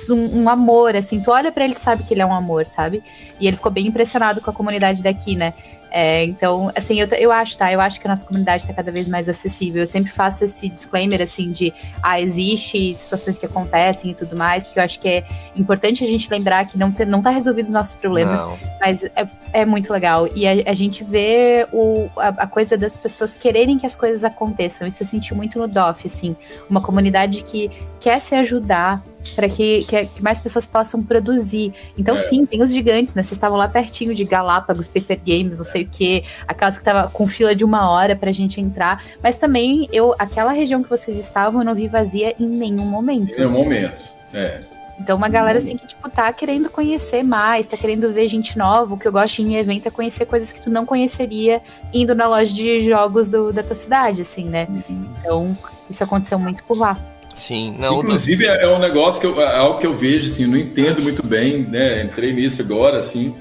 Um, 0.09 0.43
um, 0.43 0.49
amor, 0.49 0.97
assim, 0.97 1.21
tu 1.21 1.31
olha 1.31 1.53
para 1.53 1.65
ele 1.65 1.77
sabe 1.77 2.05
que 2.05 2.15
ele 2.15 2.23
é 2.23 2.27
um 2.27 2.35
amor, 2.35 2.65
sabe? 2.65 3.03
E 3.41 3.47
ele 3.47 3.57
ficou 3.57 3.71
bem 3.71 3.87
impressionado 3.87 4.41
com 4.41 4.51
a 4.51 4.55
comunidade 4.55 5.03
daqui, 5.03 5.37
né? 5.37 5.53
É, 5.95 6.24
então, 6.24 6.72
assim, 6.74 6.99
eu, 6.99 7.07
eu 7.09 7.30
acho, 7.30 7.59
tá? 7.59 7.70
Eu 7.70 7.78
acho 7.78 8.01
que 8.01 8.07
a 8.07 8.11
nossa 8.11 8.26
comunidade 8.26 8.62
está 8.62 8.72
cada 8.72 8.90
vez 8.90 9.07
mais 9.07 9.28
acessível. 9.28 9.82
Eu 9.82 9.86
sempre 9.86 10.11
faço 10.11 10.43
esse 10.43 10.66
disclaimer, 10.70 11.20
assim, 11.20 11.53
de, 11.53 11.70
ah, 12.03 12.18
existe 12.18 12.97
situações 12.97 13.36
que 13.36 13.45
acontecem 13.45 14.12
e 14.12 14.14
tudo 14.14 14.34
mais, 14.34 14.64
porque 14.64 14.78
eu 14.78 14.84
acho 14.84 14.99
que 14.99 15.07
é 15.07 15.24
importante 15.55 16.03
a 16.03 16.07
gente 16.07 16.30
lembrar 16.30 16.64
que 16.64 16.78
não, 16.78 16.90
ter, 16.90 17.07
não 17.07 17.20
tá 17.20 17.28
resolvido 17.28 17.66
os 17.66 17.72
nossos 17.72 17.93
problemas, 17.93 18.40
não. 18.40 18.59
mas 18.80 19.05
é, 19.05 19.28
é, 19.53 19.64
muito 19.66 19.93
legal. 19.93 20.26
E 20.34 20.47
a, 20.47 20.70
a 20.70 20.72
gente 20.72 21.05
vê 21.05 21.66
o, 21.70 22.09
a, 22.16 22.28
a, 22.28 22.47
coisa 22.47 22.74
das 22.74 22.97
pessoas 22.97 23.36
quererem 23.36 23.76
que 23.76 23.84
as 23.84 23.95
coisas 23.95 24.24
aconteçam. 24.24 24.86
Isso 24.86 25.03
eu 25.03 25.07
senti 25.07 25.34
muito 25.34 25.59
no 25.59 25.68
DOF, 25.68 26.07
assim, 26.07 26.34
uma 26.70 26.80
comunidade 26.80 27.43
que 27.43 27.70
quer 28.01 28.18
se 28.18 28.34
ajudar, 28.34 29.03
para 29.35 29.49
que, 29.49 29.85
que, 29.85 30.07
que, 30.07 30.23
mais 30.23 30.41
pessoas 30.41 30.66
possam 30.66 31.03
produzir. 31.03 31.73
Então, 31.97 32.14
é. 32.14 32.18
sim, 32.18 32.45
tem 32.47 32.62
os 32.62 32.73
gigantes, 32.73 33.14
né? 33.14 33.23
Vocês 33.23 33.33
estavam 33.33 33.57
lá 33.57 33.68
pertinho 33.68 34.14
de 34.14 34.25
Galápagos, 34.25 34.89
Paper 34.89 35.18
Games, 35.25 35.59
não 35.59 35.64
sei 35.64 35.83
o 35.83 35.89
quê, 35.89 36.25
aquelas 36.47 36.79
que 36.79 36.85
tava 36.85 37.09
com 37.11 37.27
fila 37.27 37.55
de 37.55 37.64
uma 37.64 37.91
hora 37.91 38.14
pra 38.16 38.33
gente 38.33 38.61
entrar. 38.61 39.03
Mas 39.23 39.39
também, 39.39 39.89
eu, 39.93 40.14
aquela 40.18 40.53
região 40.53 40.83
que 40.83 40.91
vocês 40.91 41.16
estavam, 41.16 41.61
eu 41.61 41.64
não 41.64 41.75
vi 41.75 41.89
vazia 41.89 42.35
em 42.39 42.47
nenhum 42.47 42.85
momento. 42.85 43.35
Em 43.35 43.39
nenhum 43.39 43.51
momento, 43.51 44.12
é. 44.33 44.61
Então, 45.03 45.16
uma 45.16 45.29
galera 45.29 45.59
assim 45.59 45.77
que, 45.77 45.87
tipo, 45.87 46.09
tá 46.09 46.33
querendo 46.33 46.70
conhecer 46.70 47.25
mais, 47.25 47.66
tá 47.66 47.77
querendo 47.77 48.12
ver 48.12 48.29
gente 48.29 48.57
nova. 48.57 48.95
O 48.95 48.99
que 48.99 49.09
eu 49.09 49.11
gosto 49.11 49.41
em 49.41 49.57
evento 49.57 49.89
é 49.89 49.91
conhecer 49.91 50.27
coisas 50.27 50.53
que 50.53 50.61
tu 50.61 50.70
não 50.70 50.87
conheceria 50.87 51.61
indo 51.93 52.14
na 52.14 52.29
loja 52.29 52.53
de 52.53 52.83
jogos 52.83 53.29
do, 53.29 53.53
da 53.53 53.64
tua 53.64 53.75
cidade, 53.75 54.23
assim, 54.23 54.45
né? 54.45 54.68
Uhum. 54.68 55.09
Então, 55.18 55.59
isso 55.91 56.05
aconteceu 56.05 56.39
muito 56.39 56.62
por 56.64 56.79
lá. 56.79 56.97
Sim, 57.35 57.74
não. 57.78 58.01
Inclusive 58.01 58.47
é 58.47 58.68
um 58.68 58.78
negócio 58.78 59.20
que 59.20 59.26
eu, 59.26 59.41
é 59.41 59.57
algo 59.57 59.78
que 59.80 59.87
eu 59.87 59.97
vejo, 59.97 60.26
assim, 60.26 60.47
não 60.47 60.57
entendo 60.57 61.03
muito 61.03 61.22
bem, 61.22 61.62
né? 61.62 62.03
Entrei 62.05 62.33
nisso 62.33 62.62
agora, 62.62 62.99
assim, 62.99 63.35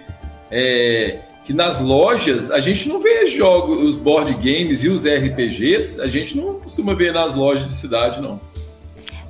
é 0.49 1.19
que 1.43 1.53
nas 1.53 1.81
lojas 1.81 2.51
a 2.51 2.59
gente 2.59 2.87
não 2.87 3.01
vê 3.01 3.25
jogos, 3.27 3.83
os 3.83 3.97
board 3.97 4.33
games 4.35 4.83
e 4.83 4.89
os 4.89 5.05
RPGs, 5.05 5.99
a 5.99 6.07
gente 6.07 6.37
não 6.37 6.59
costuma 6.59 6.93
ver 6.93 7.13
nas 7.13 7.35
lojas 7.35 7.67
de 7.67 7.75
cidade, 7.75 8.21
não. 8.21 8.39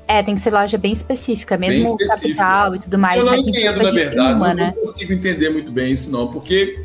É, 0.07 0.22
tem 0.22 0.36
que 0.36 0.41
ser 0.41 0.51
loja 0.51 0.78
bem 0.78 0.91
específica, 0.91 1.57
mesmo 1.57 1.95
bem 1.97 2.05
específica. 2.05 2.43
capital 2.43 2.76
e 2.76 2.80
tudo 2.80 2.97
mais. 2.97 3.20
Eu 3.20 3.26
não 3.26 3.36
entendo, 3.36 3.82
na 3.82 3.91
verdade, 3.91 4.34
uma, 4.34 4.53
né? 4.53 4.74
não 4.76 4.84
consigo 4.84 5.14
entender 5.14 5.49
muito 5.49 5.72
bem 5.72 5.93
isso, 5.93 6.12
não, 6.12 6.28
porque 6.28 6.84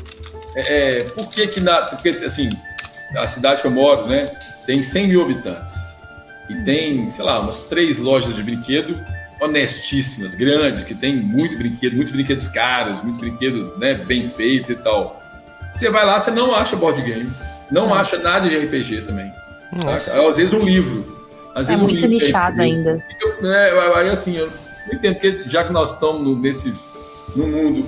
é, 0.55 1.03
por 1.03 1.29
que 1.29 1.45
que 1.47 1.59
na, 1.59 1.81
porque 1.81 2.09
assim, 2.09 2.49
a 3.17 3.27
cidade 3.27 3.61
que 3.61 3.67
eu 3.67 3.71
moro, 3.71 4.07
né, 4.07 4.31
tem 4.65 4.81
100 4.81 5.07
mil 5.07 5.21
habitantes 5.21 5.86
e 6.49 6.55
tem, 6.63 7.09
sei 7.11 7.23
lá, 7.23 7.39
umas 7.39 7.65
três 7.65 7.99
lojas 7.99 8.35
de 8.35 8.43
brinquedo 8.43 8.97
honestíssimas, 9.39 10.33
grandes, 10.35 10.83
que 10.83 10.95
tem 10.95 11.15
muito 11.15 11.57
brinquedo, 11.57 11.95
muitos 11.95 12.13
brinquedos 12.13 12.47
caros, 12.47 13.01
muitos 13.03 13.21
brinquedos 13.21 13.77
né, 13.77 13.93
bem 13.93 14.27
feitos 14.29 14.69
e 14.69 14.75
tal. 14.75 15.21
Você 15.73 15.89
vai 15.89 16.05
lá, 16.05 16.19
você 16.19 16.31
não 16.31 16.55
acha 16.55 16.75
board 16.75 17.01
game, 17.01 17.31
não 17.69 17.95
é. 17.95 17.99
acha 17.99 18.17
nada 18.17 18.49
de 18.49 18.57
RPG 18.57 19.01
também. 19.01 19.31
Às 19.85 20.37
vezes 20.37 20.53
um 20.53 20.63
livro. 20.63 21.05
Às 21.53 21.69
é 21.69 21.75
vezes 21.75 21.81
muito 21.83 21.91
um 21.91 22.07
livro 22.07 22.09
nichado 22.09 22.61
ainda. 22.61 23.03
Eu, 23.21 23.43
né, 23.43 23.71
aí 23.95 24.09
assim, 24.09 24.37
eu 24.37 24.49
não 24.87 24.95
entendo, 24.95 25.15
porque 25.15 25.43
já 25.45 25.63
que 25.63 25.73
nós 25.73 25.93
estamos 25.93 26.37
nesse, 26.39 26.73
no 27.35 27.47
mundo 27.47 27.85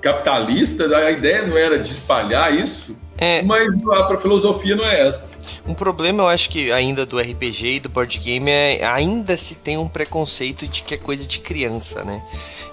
capitalista, 0.00 0.84
a 0.96 1.10
ideia 1.10 1.46
não 1.46 1.56
era 1.56 1.78
de 1.78 1.90
espalhar 1.90 2.54
isso, 2.54 2.94
é, 3.16 3.42
mas 3.42 3.74
a 3.90 4.16
filosofia 4.18 4.76
não 4.76 4.84
é 4.84 5.08
essa. 5.08 5.33
Um 5.66 5.74
problema, 5.74 6.22
eu 6.22 6.28
acho 6.28 6.50
que 6.50 6.72
ainda 6.72 7.04
do 7.06 7.18
RPG 7.18 7.66
e 7.66 7.80
do 7.80 7.88
board 7.88 8.18
game 8.18 8.50
é 8.50 8.84
ainda 8.84 9.36
se 9.36 9.54
tem 9.54 9.76
um 9.76 9.88
preconceito 9.88 10.66
de 10.66 10.82
que 10.82 10.94
é 10.94 10.98
coisa 10.98 11.26
de 11.26 11.38
criança, 11.38 12.04
né? 12.04 12.22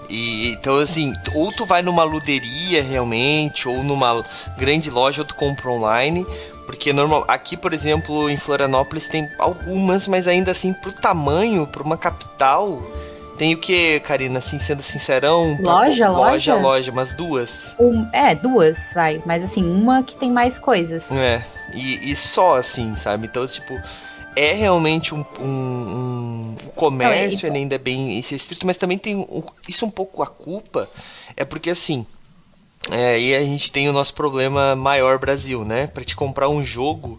E, 0.08 0.50
então, 0.50 0.78
assim, 0.78 1.12
ou 1.34 1.50
tu 1.50 1.64
vai 1.64 1.80
numa 1.80 2.04
luderia 2.04 2.82
realmente, 2.82 3.66
ou 3.68 3.82
numa 3.82 4.24
grande 4.58 4.90
loja, 4.90 5.22
ou 5.22 5.26
tu 5.26 5.34
compra 5.34 5.70
online. 5.70 6.26
Porque 6.66 6.92
normal, 6.92 7.24
aqui, 7.26 7.56
por 7.56 7.72
exemplo, 7.72 8.28
em 8.28 8.36
Florianópolis 8.36 9.08
tem 9.08 9.28
algumas, 9.38 10.06
mas 10.06 10.28
ainda 10.28 10.50
assim, 10.50 10.72
pro 10.72 10.92
tamanho, 10.92 11.66
pra 11.66 11.82
uma 11.82 11.96
capital, 11.96 12.82
tem 13.42 13.54
o 13.54 13.58
que, 13.58 13.98
Karina, 13.98 14.38
assim, 14.38 14.56
sendo 14.56 14.84
sincerão? 14.84 15.58
Loja, 15.60 16.08
loja? 16.08 16.30
Loja, 16.30 16.54
loja, 16.54 16.92
mas 16.92 17.12
duas. 17.12 17.74
Um, 17.76 18.08
é, 18.12 18.36
duas, 18.36 18.92
vai. 18.94 19.20
Mas 19.26 19.42
assim, 19.42 19.64
uma 19.68 20.04
que 20.04 20.14
tem 20.14 20.30
mais 20.30 20.60
coisas. 20.60 21.10
É, 21.10 21.44
e, 21.74 22.12
e 22.12 22.14
só 22.14 22.58
assim, 22.58 22.94
sabe? 22.94 23.26
Então, 23.26 23.44
tipo, 23.44 23.82
é 24.36 24.52
realmente 24.52 25.12
um, 25.12 25.24
um, 25.40 25.44
um 25.44 26.56
o 26.68 26.70
comércio, 26.70 27.48
ele 27.48 27.58
ainda 27.58 27.74
é 27.74 27.78
bem 27.78 28.20
restrito, 28.20 28.64
mas 28.64 28.76
também 28.76 28.96
tem 28.96 29.16
um, 29.16 29.42
isso 29.68 29.84
um 29.84 29.90
pouco 29.90 30.22
a 30.22 30.26
culpa, 30.28 30.88
é 31.36 31.44
porque 31.44 31.70
assim, 31.70 32.06
é, 32.90 33.18
e 33.18 33.34
a 33.34 33.42
gente 33.44 33.70
tem 33.70 33.88
o 33.88 33.92
nosso 33.92 34.12
problema 34.14 34.74
maior 34.74 35.18
Brasil, 35.18 35.64
né? 35.64 35.86
Para 35.86 36.04
te 36.04 36.16
comprar 36.16 36.48
um 36.48 36.64
jogo, 36.64 37.18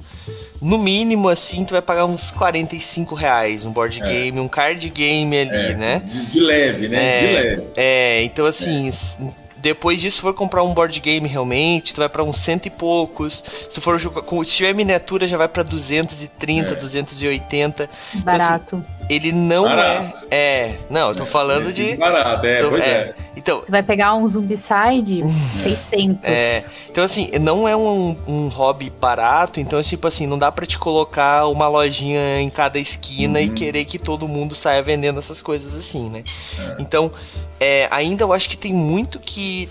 no 0.62 0.78
mínimo 0.78 1.30
assim, 1.30 1.64
tu 1.64 1.72
vai 1.72 1.82
pagar 1.82 2.06
uns 2.06 2.32
45 2.32 3.16
reais 3.16 3.66
um 3.66 3.72
board 3.72 4.02
é. 4.02 4.06
game, 4.06 4.40
um 4.40 4.48
card 4.48 4.90
game 4.90 5.38
ali, 5.38 5.50
é, 5.50 5.76
né? 5.76 6.02
De, 6.06 6.26
de, 6.28 6.40
leve, 6.40 6.88
né? 6.90 6.98
É, 6.98 7.20
de 7.20 7.34
leve. 7.34 7.64
É, 7.76 8.24
então 8.24 8.46
assim, 8.46 8.90
é. 8.90 9.44
Depois 9.64 10.02
disso, 10.02 10.18
se 10.18 10.22
for 10.22 10.34
comprar 10.34 10.62
um 10.62 10.74
board 10.74 11.00
game 11.00 11.26
realmente, 11.26 11.94
tu 11.94 12.00
vai 12.00 12.10
para 12.10 12.22
uns 12.22 12.38
cento 12.40 12.66
e 12.66 12.70
poucos. 12.70 13.42
Se 13.70 13.74
tu 13.74 13.80
for 13.80 13.98
jogar, 13.98 14.22
se 14.44 14.52
tiver 14.52 14.74
miniatura, 14.74 15.26
já 15.26 15.38
vai 15.38 15.48
para 15.48 15.64
230, 15.64 16.74
é. 16.74 16.76
280. 16.76 17.90
Barato. 18.16 18.76
Então, 18.76 18.80
assim, 18.80 19.03
ele 19.10 19.32
não 19.32 19.64
barato. 19.64 20.28
é. 20.32 20.36
É, 20.36 20.80
não, 20.90 21.10
eu 21.10 21.16
tô 21.16 21.24
é, 21.24 21.26
falando 21.26 21.72
de. 21.74 21.96
Barato, 21.96 22.46
é, 22.46 22.58
tô, 22.58 22.70
pois 22.70 22.84
é. 22.84 22.88
é. 22.88 23.16
Então, 23.36 23.62
tu 23.62 23.72
vai 23.72 23.84
pegar 23.84 24.16
um 24.16 24.28
Zombicide, 24.28 25.24
600. 25.62 26.24
É. 26.34 26.64
Então, 26.90 27.04
assim, 27.04 27.30
não 27.42 27.68
é 27.68 27.76
um, 27.76 28.16
um 28.28 28.48
hobby 28.48 28.90
barato. 28.90 29.60
Então, 29.60 29.80
é 29.80 29.84
tipo 29.84 30.08
assim, 30.08 30.26
não 30.26 30.38
dá 30.38 30.52
para 30.52 30.66
te 30.66 30.78
colocar 30.78 31.48
uma 31.48 31.68
lojinha 31.68 32.40
em 32.40 32.50
cada 32.50 32.80
esquina 32.80 33.40
uhum. 33.40 33.46
e 33.46 33.50
querer 33.50 33.86
que 33.86 34.00
todo 34.00 34.28
mundo 34.28 34.56
saia 34.56 34.82
vendendo 34.82 35.20
essas 35.20 35.42
coisas 35.42 35.76
assim, 35.76 36.10
né? 36.10 36.24
É. 36.60 36.76
Então, 36.80 37.12
é, 37.60 37.88
ainda 37.92 38.24
eu 38.24 38.34
acho 38.34 38.50
que 38.50 38.58
tem 38.58 38.74
muito 38.74 39.20
que 39.20 39.70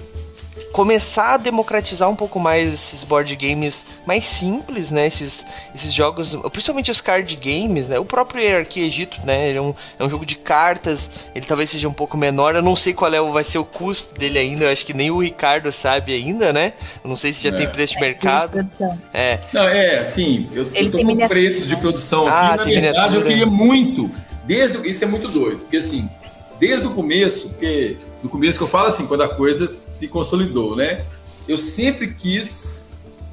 começar 0.73 1.35
a 1.35 1.37
democratizar 1.37 2.09
um 2.09 2.17
pouco 2.17 2.41
mais 2.41 2.73
esses 2.73 3.05
board 3.05 3.37
games 3.37 3.85
mais 4.07 4.25
simples, 4.25 4.91
né? 4.91 5.07
Esses, 5.07 5.45
esses 5.75 5.93
jogos, 5.93 6.35
principalmente 6.51 6.91
os 6.91 7.01
card 7.01 7.37
games, 7.37 7.89
né? 7.89 7.99
O 7.99 8.05
próprio 8.05 8.43
Hierarchy 8.43 8.81
Egito, 8.81 9.19
né? 9.25 9.51
Ele 9.51 9.59
é 9.59 9.63
um, 9.63 9.75
é 9.99 10.05
um 10.05 10.09
jogo 10.09 10.25
de 10.25 10.35
cartas, 10.35 11.11
ele 11.35 11.45
talvez 11.47 11.71
seja 11.71 11.89
um 11.89 11.93
pouco 11.93 12.17
menor. 12.17 12.57
Eu 12.57 12.63
não 12.63 12.75
sei 12.75 12.95
qual 12.95 13.13
é 13.13 13.21
o, 13.21 13.31
vai 13.31 13.45
ser 13.45 13.59
o 13.59 13.65
custo 13.65 14.19
dele 14.19 14.39
ainda, 14.39 14.65
eu 14.65 14.73
acho 14.73 14.85
que 14.85 14.95
nem 14.95 15.11
o 15.11 15.19
Ricardo 15.19 15.71
sabe 15.71 16.15
ainda, 16.15 16.53
né? 16.53 16.73
Eu 17.05 17.11
não 17.11 17.17
sei 17.17 17.33
se 17.33 17.43
já 17.43 17.51
é. 17.51 17.59
tem 17.59 17.69
preço 17.69 17.95
de 17.95 18.01
mercado. 18.01 18.65
É. 19.13 19.39
Não, 19.53 19.69
é, 19.69 19.99
assim, 19.99 20.49
eu, 20.53 20.71
ele 20.73 20.89
eu 20.89 20.93
tô 20.93 20.99
com 21.05 21.29
preços 21.29 21.69
de 21.69 21.77
produção 21.77 22.27
ah, 22.27 22.55
aqui, 22.55 22.75
na 22.75 22.81
verdade, 22.81 23.17
eu 23.17 23.25
queria 23.25 23.47
muito, 23.47 24.11
desde, 24.45 24.89
isso 24.89 25.05
é 25.05 25.07
muito 25.07 25.29
doido, 25.29 25.59
porque 25.59 25.77
assim, 25.77 26.09
desde 26.59 26.87
o 26.87 26.95
começo, 26.95 27.51
porque 27.51 27.99
no 28.23 28.29
começo 28.29 28.59
que 28.59 28.65
eu 28.65 28.69
falo 28.69 28.87
assim, 28.87 29.07
quando 29.07 29.23
a 29.23 29.29
coisa 29.29 29.67
se 29.67 30.09
consolidou, 30.09 30.77
né? 30.77 31.05
Eu 31.49 31.59
sempre 31.59 32.15
quis 32.15 32.81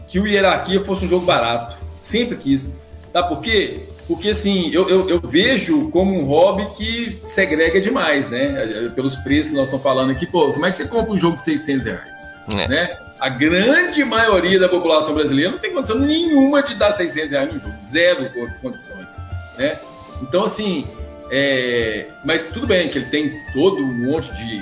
que 0.08 0.20
o 0.20 0.26
Hierarquia 0.26 0.84
fosse 0.84 1.06
um 1.06 1.10
jogo 1.10 1.26
barato. 1.26 1.78
Sempre 2.00 2.38
quis. 2.38 2.82
Sabe 3.14 3.30
por 3.30 3.42
quê? 3.42 3.88
Porque 4.08 4.30
assim, 4.30 4.72
eu, 4.72 4.90
eu, 4.90 5.08
eu, 5.08 5.20
vejo 5.20 5.92
como 5.92 6.20
um 6.20 6.26
hobby 6.26 6.68
que 6.76 7.20
segrega 7.24 7.80
demais, 7.80 8.28
né? 8.30 8.92
Pelos 8.96 9.16
preços 9.18 9.52
que 9.52 9.58
nós 9.58 9.66
estamos 9.66 9.84
falando 9.84 10.12
aqui. 10.12 10.26
Pô, 10.26 10.52
como 10.52 10.66
é 10.66 10.72
que 10.72 10.78
você 10.78 10.88
compra 10.88 11.14
um 11.14 11.20
jogo 11.20 11.36
de 11.36 11.44
600 11.44 11.86
reais? 11.86 12.18
É. 12.56 12.68
Né? 12.68 12.98
A 13.20 13.30
grande 13.30 14.04
maioria 14.04 14.60
da 14.60 14.68
população 14.68 15.14
brasileira 15.14 15.52
não 15.52 15.60
tem 15.60 15.72
condição 15.72 16.00
nenhuma 16.00 16.64
de 16.64 16.74
dar 16.74 16.94
600 16.94 17.32
reais 17.32 17.54
no 17.54 17.60
jogo. 17.60 17.76
Zero 17.84 18.30
condições, 18.62 19.16
né? 19.58 19.78
Então, 20.22 20.44
assim, 20.44 20.88
é, 21.32 22.08
mas 22.24 22.52
tudo 22.54 22.68
bem 22.68 22.90
que 22.90 22.98
ele 22.98 23.08
tem 23.08 23.40
todo 23.54 23.78
um 23.78 23.94
monte 23.94 24.34
de, 24.34 24.58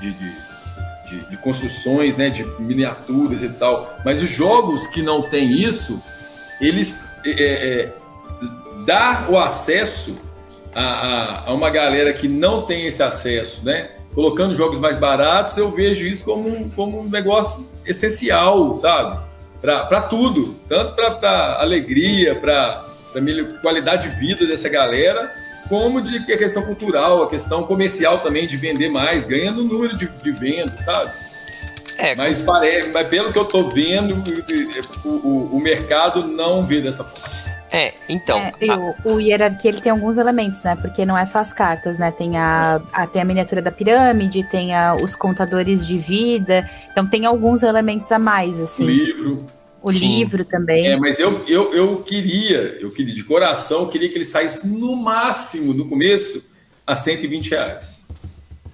de, 0.00 0.10
de, 0.12 0.34
de, 1.08 1.30
de, 1.30 1.36
construções, 1.38 2.16
né, 2.16 2.30
de 2.30 2.44
miniaturas 2.58 3.42
e 3.42 3.48
tal. 3.48 3.96
Mas 4.04 4.22
os 4.22 4.30
jogos 4.30 4.86
que 4.86 5.02
não 5.02 5.22
têm 5.22 5.52
isso, 5.52 6.02
eles 6.60 7.04
é, 7.24 7.30
é, 7.30 7.80
é 7.80 7.92
dar 8.84 9.30
o 9.30 9.38
acesso 9.38 10.18
a, 10.74 10.82
a, 10.82 11.50
a, 11.50 11.54
uma 11.54 11.70
galera 11.70 12.12
que 12.12 12.28
não 12.28 12.62
tem 12.62 12.86
esse 12.86 13.02
acesso, 13.02 13.64
né, 13.64 13.90
colocando 14.14 14.54
jogos 14.54 14.78
mais 14.78 14.98
baratos, 14.98 15.56
eu 15.56 15.70
vejo 15.70 16.06
isso 16.06 16.24
como 16.24 16.48
um, 16.48 16.68
como 16.70 17.00
um 17.00 17.08
negócio 17.08 17.68
essencial, 17.86 18.74
sabe? 18.74 19.20
Para 19.60 20.02
tudo, 20.02 20.56
tanto 20.68 20.94
para 20.94 21.60
alegria, 21.60 22.34
para 22.34 22.86
qualidade 23.60 24.08
de 24.08 24.16
vida 24.18 24.46
dessa 24.46 24.68
galera, 24.68 25.30
como 25.70 26.02
de 26.02 26.26
que 26.26 26.32
a 26.32 26.36
questão 26.36 26.62
cultural, 26.64 27.22
a 27.22 27.30
questão 27.30 27.62
comercial 27.62 28.18
também 28.18 28.46
de 28.46 28.56
vender 28.56 28.90
mais, 28.90 29.24
ganhando 29.24 29.62
número 29.62 29.96
de, 29.96 30.06
de 30.06 30.32
vendas, 30.32 30.84
sabe? 30.84 31.12
É, 31.96 32.16
mas, 32.16 32.42
parece, 32.42 32.88
mas 32.88 33.06
pelo 33.06 33.32
que 33.32 33.38
eu 33.38 33.44
tô 33.44 33.68
vendo, 33.68 34.22
o, 35.04 35.08
o, 35.08 35.56
o 35.56 35.60
mercado 35.60 36.26
não 36.26 36.66
vê 36.66 36.80
dessa 36.80 37.04
forma. 37.04 37.40
É, 37.70 37.94
então. 38.08 38.36
É, 38.38 38.68
a... 38.68 38.76
o, 38.76 38.94
o, 39.04 39.20
hierarquia 39.20 39.70
ele 39.70 39.80
tem 39.80 39.92
alguns 39.92 40.18
elementos, 40.18 40.64
né? 40.64 40.74
Porque 40.74 41.04
não 41.04 41.16
é 41.16 41.24
só 41.24 41.38
as 41.38 41.52
cartas, 41.52 41.98
né? 41.98 42.10
Tem 42.10 42.36
a, 42.36 42.80
a, 42.92 43.06
tem 43.06 43.22
a 43.22 43.24
miniatura 43.24 43.62
da 43.62 43.70
pirâmide, 43.70 44.42
tem 44.50 44.74
a, 44.74 44.96
os 44.96 45.14
contadores 45.14 45.86
de 45.86 45.96
vida. 45.96 46.68
Então 46.90 47.06
tem 47.06 47.26
alguns 47.26 47.62
elementos 47.62 48.10
a 48.10 48.18
mais, 48.18 48.60
assim. 48.60 48.84
O 48.84 48.90
livro. 48.90 49.46
O 49.82 49.92
Sim. 49.92 50.18
livro 50.18 50.44
também. 50.44 50.88
É, 50.88 50.96
mas 50.96 51.18
eu, 51.18 51.44
eu, 51.46 51.72
eu 51.72 52.02
queria, 52.02 52.78
eu 52.80 52.90
queria, 52.90 53.14
de 53.14 53.24
coração, 53.24 53.82
eu 53.82 53.88
queria 53.88 54.08
que 54.08 54.16
ele 54.16 54.24
saísse 54.24 54.66
no 54.68 54.94
máximo, 54.94 55.72
no 55.72 55.88
começo, 55.88 56.50
a 56.86 56.94
120 56.94 57.50
reais. 57.50 58.06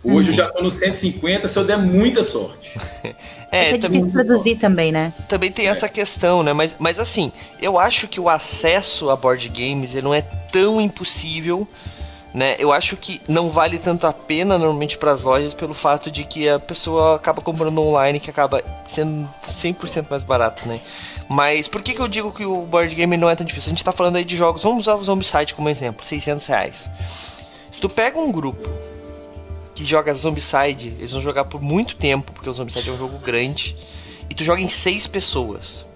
Hoje 0.02 0.28
uhum. 0.28 0.32
eu 0.32 0.36
já 0.36 0.48
tô 0.48 0.62
no 0.62 0.70
150 0.70 1.48
se 1.48 1.59
eu 1.59 1.64
der 1.64 1.78
muita 1.78 2.22
sorte. 2.22 2.76
É, 3.52 3.70
é, 3.70 3.74
é 3.74 3.78
difícil 3.78 4.11
produzir 4.11 4.57
também, 4.57 4.90
né? 4.90 5.14
Também 5.28 5.52
tem 5.52 5.68
é. 5.68 5.68
essa 5.68 5.88
questão, 5.88 6.42
né? 6.42 6.52
Mas, 6.52 6.74
mas 6.80 6.98
assim, 6.98 7.30
eu 7.62 7.78
acho 7.78 8.09
que 8.09 8.18
o 8.20 8.28
acesso 8.28 9.09
a 9.09 9.14
board 9.14 9.48
games 9.48 9.94
ele 9.94 10.02
não 10.02 10.12
é 10.12 10.20
tão 10.20 10.80
impossível 10.80 11.66
né? 12.37 12.55
Eu 12.59 12.70
acho 12.70 12.99
que 12.99 13.18
não 13.26 13.49
vale 13.49 13.78
tanto 13.78 14.07
a 14.07 14.12
pena 14.12 14.59
normalmente 14.59 14.99
para 14.99 15.11
as 15.11 15.22
lojas 15.22 15.55
pelo 15.55 15.72
fato 15.72 16.11
de 16.11 16.22
que 16.22 16.47
a 16.47 16.59
pessoa 16.59 17.16
acaba 17.16 17.41
comprando 17.41 17.80
online 17.80 18.20
que 18.20 18.28
acaba 18.28 18.62
sendo 18.84 19.26
100% 19.49 20.05
mais 20.11 20.22
barato, 20.22 20.68
né? 20.68 20.82
Mas 21.30 21.66
por 21.66 21.80
que, 21.80 21.95
que 21.95 22.01
eu 22.01 22.07
digo 22.07 22.30
que 22.30 22.45
o 22.45 22.61
board 22.66 22.95
game 22.95 23.16
não 23.16 23.30
é 23.30 23.34
tão 23.34 23.47
difícil? 23.47 23.68
A 23.68 23.70
gente 23.70 23.82
tá 23.82 23.91
falando 23.91 24.16
aí 24.16 24.24
de 24.24 24.37
jogos, 24.37 24.62
vamos 24.62 24.80
usar 24.80 24.97
o 24.97 25.03
Zombicide 25.03 25.55
como 25.55 25.70
exemplo, 25.70 26.05
600 26.05 26.45
reais. 26.45 26.91
Se 27.72 27.80
tu 27.80 27.89
pega 27.89 28.18
um 28.18 28.30
grupo 28.30 28.68
que 29.74 29.82
joga 29.87 30.12
Zombicide, 30.12 30.89
eles 30.99 31.12
vão 31.12 31.22
jogar 31.22 31.47
por 31.47 31.62
muito 31.62 31.97
tempo, 31.97 32.32
porque 32.32 32.51
o 32.51 32.53
Zombicide 32.53 32.91
é 32.91 32.93
um 32.93 32.99
jogo 32.99 33.16
grande, 33.16 33.74
e 34.28 34.34
tu 34.34 34.45
joga 34.45 34.61
em 34.61 34.68
seis 34.68 35.07
pessoas. 35.07 35.87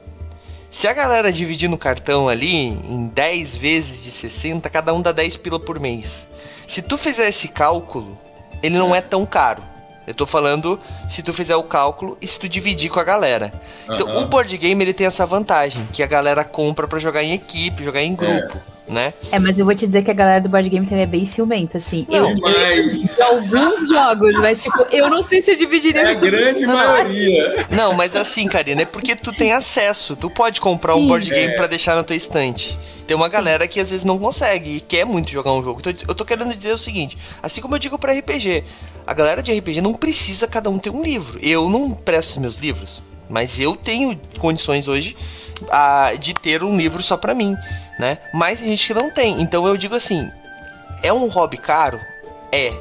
Se 0.70 0.86
a 0.86 0.93
galera 0.93 1.32
dividir 1.32 1.68
no 1.68 1.76
cartão 1.76 2.28
ali 2.28 2.55
em 2.55 3.09
10 3.09 3.57
vezes 3.57 4.01
de 4.01 4.09
60, 4.09 4.70
cada 4.70 4.95
um 4.95 5.03
dá 5.03 5.11
10 5.11 5.36
pila 5.36 5.59
por 5.59 5.80
mês. 5.80 6.28
Se 6.71 6.81
tu 6.81 6.97
fizer 6.97 7.29
esse 7.29 7.49
cálculo, 7.49 8.16
ele 8.62 8.79
não 8.79 8.95
é 8.95 9.01
tão 9.01 9.27
caro. 9.27 9.61
Eu 10.07 10.14
tô 10.14 10.25
falando 10.25 10.79
se 11.09 11.21
tu 11.21 11.33
fizer 11.33 11.57
o 11.57 11.64
cálculo 11.64 12.16
e 12.21 12.29
se 12.29 12.39
tu 12.39 12.49
dividir 12.49 12.89
com 12.89 13.01
a 13.01 13.03
galera. 13.03 13.53
Então, 13.91 14.07
uhum. 14.07 14.23
o 14.23 14.27
board 14.27 14.57
game 14.57 14.85
ele 14.85 14.93
tem 14.93 15.05
essa 15.05 15.27
vantagem, 15.27 15.85
que 15.93 16.01
a 16.01 16.07
galera 16.07 16.45
compra 16.45 16.87
para 16.87 17.01
jogar 17.01 17.25
em 17.25 17.33
equipe, 17.33 17.83
jogar 17.83 18.03
em 18.03 18.14
grupo. 18.14 18.57
É 18.57 18.61
né? 18.91 19.14
É, 19.30 19.38
mas 19.38 19.59
eu 19.59 19.64
vou 19.64 19.74
te 19.74 19.86
dizer 19.86 20.03
que 20.03 20.11
a 20.11 20.14
galera 20.14 20.41
do 20.41 20.49
board 20.49 20.68
game 20.68 20.86
também 20.86 21.05
é 21.05 21.07
bem 21.07 21.24
ciumenta, 21.24 21.78
assim. 21.78 22.07
Não, 22.09 22.30
eu, 22.30 22.34
mas... 22.41 23.18
eu 23.18 23.26
alguns 23.26 23.88
jogos, 23.88 24.32
mas 24.34 24.62
tipo, 24.62 24.86
eu 24.91 25.09
não 25.09 25.22
sei 25.22 25.41
se 25.41 25.53
eu 25.53 25.57
dividiria. 25.57 26.03
É 26.03 26.11
a 26.11 26.14
grande 26.14 26.66
maioria. 26.66 27.66
Não, 27.70 27.93
mas 27.95 28.14
assim, 28.16 28.49
Karina, 28.49 28.82
é 28.82 28.84
porque 28.84 29.14
tu 29.14 29.32
tem 29.32 29.53
acesso. 29.53 30.16
Tu 30.16 30.28
pode 30.28 30.61
comprar 30.61 30.95
Sim. 30.95 31.01
um 31.01 31.09
board 31.09 31.28
game 31.28 31.53
é. 31.53 31.57
para 31.57 31.66
deixar 31.66 31.95
na 31.95 32.03
tua 32.03 32.16
estante. 32.16 32.78
Tem 33.07 33.16
uma 33.16 33.26
Sim. 33.26 33.32
galera 33.32 33.66
que 33.66 33.80
às 33.80 33.91
vezes 33.91 34.05
não 34.05 34.18
consegue 34.18 34.76
e 34.76 34.80
quer 34.80 35.05
muito 35.05 35.30
jogar 35.30 35.53
um 35.53 35.62
jogo. 35.62 35.80
Então 35.80 35.93
eu 36.07 36.14
tô 36.14 36.24
querendo 36.24 36.55
dizer 36.55 36.72
o 36.72 36.78
seguinte: 36.78 37.16
assim 37.43 37.61
como 37.61 37.74
eu 37.74 37.78
digo 37.78 37.99
para 37.99 38.12
RPG, 38.12 38.64
a 39.07 39.14
galera 39.14 39.43
de 39.43 39.53
RPG 39.53 39.80
não 39.80 39.95
precisa 39.95 40.47
cada 40.47 40.70
um 40.70 40.78
ter 40.78 40.91
um 40.91 41.03
livro. 41.03 41.38
Eu 41.43 41.68
não 41.68 41.91
presto 41.91 42.30
os 42.30 42.36
meus 42.38 42.57
livros, 42.57 43.03
mas 43.31 43.59
eu 43.59 43.76
tenho 43.76 44.20
condições 44.39 44.89
hoje 44.89 45.16
a, 45.70 46.12
de 46.18 46.35
ter 46.35 46.62
um 46.62 46.76
livro 46.76 47.03
só 47.03 47.16
para 47.16 47.35
mim, 47.35 47.57
né? 47.99 48.18
Mas 48.35 48.59
tem 48.59 48.68
gente 48.68 48.89
que 48.89 48.95
não 48.95 49.11
tem. 49.11 49.41
Então 49.41 49.66
eu 49.66 49.76
digo 49.76 49.95
assim, 49.95 50.31
é 51.03 51.12
um 51.12 51.28
hobby 51.28 51.57
caro? 51.57 52.01
É. 52.53 52.72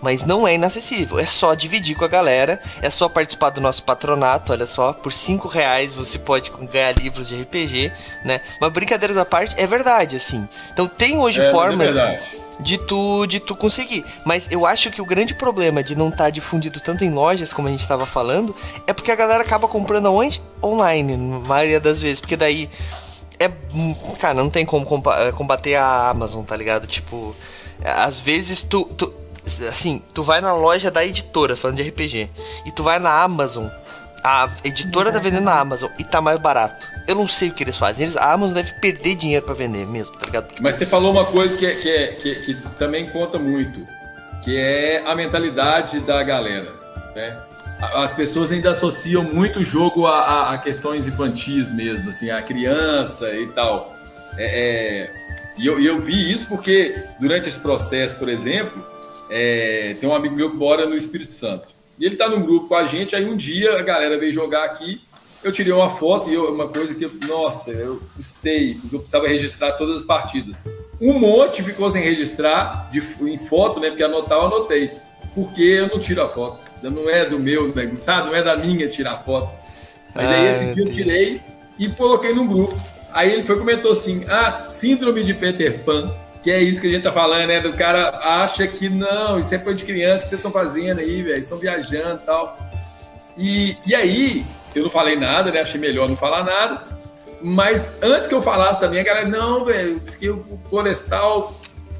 Mas 0.00 0.22
não 0.22 0.46
é 0.46 0.54
inacessível, 0.54 1.18
é 1.18 1.24
só 1.24 1.54
dividir 1.54 1.96
com 1.96 2.04
a 2.04 2.08
galera, 2.08 2.60
é 2.82 2.90
só 2.90 3.08
participar 3.08 3.50
do 3.50 3.62
nosso 3.62 3.82
patronato, 3.82 4.52
olha 4.52 4.66
só, 4.66 4.92
por 4.92 5.10
5 5.10 5.48
reais 5.48 5.94
você 5.94 6.18
pode 6.18 6.52
ganhar 6.70 6.92
livros 6.92 7.28
de 7.28 7.42
RPG, 7.42 7.90
né? 8.22 8.42
Mas 8.60 8.72
brincadeiras 8.72 9.16
à 9.16 9.24
parte, 9.24 9.54
é 9.58 9.66
verdade, 9.66 10.16
assim. 10.16 10.46
Então 10.70 10.86
tem 10.86 11.18
hoje 11.18 11.40
é, 11.40 11.50
formas. 11.50 11.96
É 11.96 12.20
de 12.60 12.78
tu 12.78 13.26
de 13.26 13.40
tu 13.40 13.54
conseguir. 13.54 14.04
Mas 14.24 14.50
eu 14.50 14.66
acho 14.66 14.90
que 14.90 15.00
o 15.00 15.06
grande 15.06 15.34
problema 15.34 15.82
de 15.82 15.94
não 15.94 16.08
estar 16.08 16.24
tá 16.24 16.30
difundido 16.30 16.80
tanto 16.80 17.04
em 17.04 17.10
lojas, 17.10 17.52
como 17.52 17.68
a 17.68 17.70
gente 17.70 17.80
estava 17.80 18.06
falando, 18.06 18.54
é 18.86 18.92
porque 18.92 19.10
a 19.10 19.16
galera 19.16 19.42
acaba 19.42 19.68
comprando 19.68 20.12
onde? 20.12 20.40
Online, 20.62 21.16
na 21.16 21.38
maioria 21.40 21.80
das 21.80 22.00
vezes, 22.00 22.20
porque 22.20 22.36
daí 22.36 22.70
é, 23.38 23.50
cara, 24.18 24.34
não 24.34 24.48
tem 24.48 24.64
como 24.64 24.86
eh, 25.18 25.32
combater 25.32 25.74
a 25.74 26.08
Amazon, 26.08 26.42
tá 26.44 26.56
ligado? 26.56 26.86
Tipo, 26.86 27.34
às 27.84 28.18
vezes 28.18 28.62
tu, 28.62 28.84
tu 28.96 29.12
assim, 29.68 30.02
tu 30.12 30.22
vai 30.22 30.40
na 30.40 30.54
loja 30.54 30.90
da 30.90 31.04
editora, 31.04 31.56
falando 31.56 31.76
de 31.76 31.88
RPG, 31.88 32.30
e 32.64 32.72
tu 32.72 32.82
vai 32.82 32.98
na 32.98 33.22
Amazon, 33.22 33.66
a 34.26 34.50
editora 34.64 35.12
tá 35.12 35.20
vendendo 35.20 35.44
na 35.44 35.60
Amazon 35.60 35.88
e 35.96 36.02
tá 36.02 36.20
mais 36.20 36.40
barato. 36.40 36.84
Eu 37.06 37.14
não 37.14 37.28
sei 37.28 37.48
o 37.48 37.52
que 37.52 37.62
eles 37.62 37.78
fazem. 37.78 38.06
Eles, 38.06 38.16
a 38.16 38.32
Amazon 38.32 38.54
deve 38.54 38.72
perder 38.72 39.14
dinheiro 39.14 39.46
para 39.46 39.54
vender 39.54 39.86
mesmo, 39.86 40.16
tá 40.16 40.26
ligado? 40.26 40.48
Mas 40.60 40.74
você 40.74 40.84
falou 40.84 41.12
uma 41.12 41.26
coisa 41.26 41.56
que, 41.56 41.64
é, 41.64 41.74
que, 41.76 41.88
é, 41.88 42.06
que, 42.08 42.34
que, 42.42 42.54
também 42.76 43.08
conta 43.10 43.38
muito, 43.38 43.86
que 44.42 44.56
é 44.56 45.04
a 45.06 45.14
mentalidade 45.14 46.00
da 46.00 46.20
galera, 46.24 46.72
né? 47.14 47.38
As 47.78 48.14
pessoas 48.14 48.50
ainda 48.50 48.72
associam 48.72 49.22
muito 49.22 49.60
o 49.60 49.64
jogo 49.64 50.06
a, 50.06 50.18
a, 50.18 50.54
a 50.54 50.58
questões 50.58 51.06
infantis 51.06 51.70
mesmo, 51.70 52.08
assim, 52.08 52.28
a 52.28 52.42
criança 52.42 53.30
e 53.32 53.46
tal. 53.48 53.94
É, 54.36 55.06
é, 55.06 55.10
e 55.56 55.66
eu, 55.66 55.80
eu, 55.80 56.00
vi 56.00 56.32
isso 56.32 56.48
porque 56.48 57.00
durante 57.20 57.48
esse 57.48 57.60
processo, 57.60 58.18
por 58.18 58.28
exemplo, 58.28 58.84
é, 59.30 59.94
tem 60.00 60.08
um 60.08 60.14
amigo 60.14 60.34
meu 60.34 60.50
que 60.50 60.56
mora 60.56 60.84
no 60.84 60.96
Espírito 60.96 61.30
Santo. 61.30 61.75
E 61.98 62.04
ele 62.04 62.16
tá 62.16 62.28
num 62.28 62.42
grupo 62.42 62.68
com 62.68 62.74
a 62.74 62.84
gente, 62.84 63.16
aí 63.16 63.24
um 63.24 63.36
dia 63.36 63.78
a 63.78 63.82
galera 63.82 64.18
veio 64.18 64.32
jogar 64.32 64.64
aqui 64.64 65.00
eu 65.46 65.52
tirei 65.52 65.72
uma 65.72 65.88
foto 65.90 66.28
e 66.28 66.34
eu, 66.34 66.52
uma 66.52 66.66
coisa 66.66 66.92
que, 66.92 67.06
nossa, 67.24 67.70
eu 67.70 68.02
gostei, 68.16 68.74
porque 68.74 68.96
eu 68.96 68.98
precisava 68.98 69.28
registrar 69.28 69.72
todas 69.72 70.00
as 70.00 70.04
partidas. 70.04 70.56
Um 71.00 71.12
monte 71.12 71.62
ficou 71.62 71.88
sem 71.88 72.02
registrar 72.02 72.88
de, 72.90 72.98
em 73.20 73.38
foto, 73.38 73.78
né? 73.78 73.88
Porque 73.90 74.02
anotar 74.02 74.38
eu 74.38 74.46
anotei. 74.46 74.90
Porque 75.36 75.62
eu 75.62 75.88
não 75.88 76.00
tiro 76.00 76.20
a 76.20 76.26
foto. 76.26 76.58
Não 76.82 77.08
é 77.08 77.24
do 77.24 77.38
meu, 77.38 77.72
sabe? 78.00 78.28
Não 78.28 78.34
é 78.34 78.42
da 78.42 78.56
minha 78.56 78.88
tirar 78.88 79.18
foto. 79.18 79.56
Mas 80.14 80.28
aí 80.28 80.48
esse 80.48 80.74
dia 80.74 80.84
eu 80.84 80.90
tirei 80.90 81.40
e 81.78 81.88
coloquei 81.90 82.32
no 82.32 82.44
grupo. 82.44 82.74
Aí 83.12 83.32
ele 83.32 83.44
foi 83.44 83.56
comentou 83.58 83.92
assim: 83.92 84.24
ah, 84.28 84.64
síndrome 84.68 85.22
de 85.22 85.32
Peter 85.32 85.84
Pan, 85.84 86.12
que 86.46 86.50
é 86.52 86.62
isso 86.62 86.80
que 86.80 86.86
a 86.86 86.90
gente 86.90 87.02
tá 87.02 87.10
falando, 87.10 87.48
né? 87.48 87.58
Do 87.58 87.72
cara 87.72 88.20
acha 88.22 88.68
que 88.68 88.88
não, 88.88 89.36
isso 89.36 89.52
é 89.52 89.58
coisa 89.58 89.80
de 89.80 89.84
criança 89.84 90.22
que 90.22 90.28
vocês 90.28 90.38
estão 90.38 90.52
fazendo 90.52 91.00
aí, 91.00 91.20
velho, 91.20 91.40
estão 91.40 91.58
viajando 91.58 92.20
e 92.22 92.24
tal. 92.24 92.56
E, 93.36 93.76
e 93.84 93.92
aí, 93.92 94.46
eu 94.72 94.84
não 94.84 94.88
falei 94.88 95.16
nada, 95.16 95.50
né? 95.50 95.62
Achei 95.62 95.80
melhor 95.80 96.08
não 96.08 96.16
falar 96.16 96.44
nada. 96.44 96.84
Mas 97.42 97.96
antes 98.00 98.28
que 98.28 98.34
eu 98.36 98.40
falasse 98.40 98.78
também, 98.78 99.00
a 99.00 99.02
galera, 99.02 99.28
não, 99.28 99.64
velho, 99.64 100.00
que 100.00 100.30
o 100.30 100.60
Florestal 100.70 101.52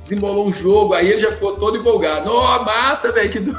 desembolou 0.07 0.47
um 0.47 0.53
jogo, 0.53 0.95
aí 0.95 1.11
ele 1.11 1.21
já 1.21 1.33
ficou 1.33 1.57
todo 1.57 1.77
empolgado. 1.77 2.31
Oh, 2.33 2.65
massa, 2.65 3.11
velho, 3.11 3.31
que, 3.31 3.41
do... 3.41 3.53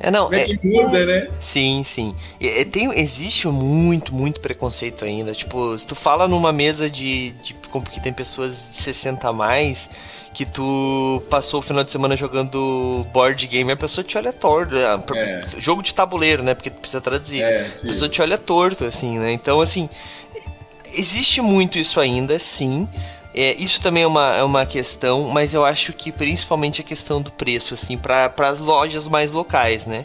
é, 0.00 0.10
não, 0.10 0.32
é, 0.32 0.44
que 0.44 0.58
muda, 0.66 1.06
né? 1.06 1.28
Sim, 1.40 1.82
sim. 1.84 2.14
E, 2.40 2.64
tem, 2.64 2.92
existe 2.98 3.46
muito, 3.46 4.12
muito 4.12 4.40
preconceito 4.40 5.04
ainda. 5.04 5.32
Tipo, 5.32 5.78
se 5.78 5.86
tu 5.86 5.94
fala 5.94 6.26
numa 6.26 6.52
mesa 6.52 6.90
de, 6.90 7.30
de 7.44 7.54
como 7.70 7.86
que 7.86 8.02
tem 8.02 8.12
pessoas 8.12 8.68
de 8.70 8.76
60 8.76 9.28
a 9.28 9.32
mais, 9.32 9.88
que 10.34 10.44
tu 10.44 11.22
passou 11.30 11.60
o 11.60 11.62
final 11.62 11.84
de 11.84 11.92
semana 11.92 12.16
jogando 12.16 13.06
board 13.12 13.46
game, 13.46 13.70
a 13.70 13.76
pessoa 13.76 14.02
te 14.02 14.18
olha 14.18 14.32
torto. 14.32 14.74
É, 14.76 15.00
é. 15.14 15.44
Jogo 15.58 15.82
de 15.82 15.94
tabuleiro, 15.94 16.42
né? 16.42 16.54
Porque 16.54 16.70
tu 16.70 16.80
precisa 16.80 17.00
traduzir. 17.00 17.42
É, 17.42 17.66
a 17.66 17.86
pessoa 17.86 18.08
te 18.08 18.20
olha 18.20 18.36
torto, 18.36 18.84
assim, 18.84 19.18
né? 19.18 19.30
Então, 19.32 19.60
assim, 19.60 19.88
existe 20.92 21.40
muito 21.40 21.78
isso 21.78 22.00
ainda, 22.00 22.38
sim. 22.38 22.88
É, 23.34 23.54
isso 23.54 23.80
também 23.80 24.02
é 24.02 24.06
uma, 24.06 24.36
é 24.36 24.42
uma 24.42 24.66
questão, 24.66 25.22
mas 25.28 25.54
eu 25.54 25.64
acho 25.64 25.92
que 25.92 26.12
principalmente 26.12 26.80
a 26.82 26.84
questão 26.84 27.20
do 27.22 27.30
preço, 27.30 27.74
assim, 27.74 27.96
para 27.96 28.32
as 28.38 28.58
lojas 28.60 29.08
mais 29.08 29.32
locais, 29.32 29.86
né? 29.86 30.04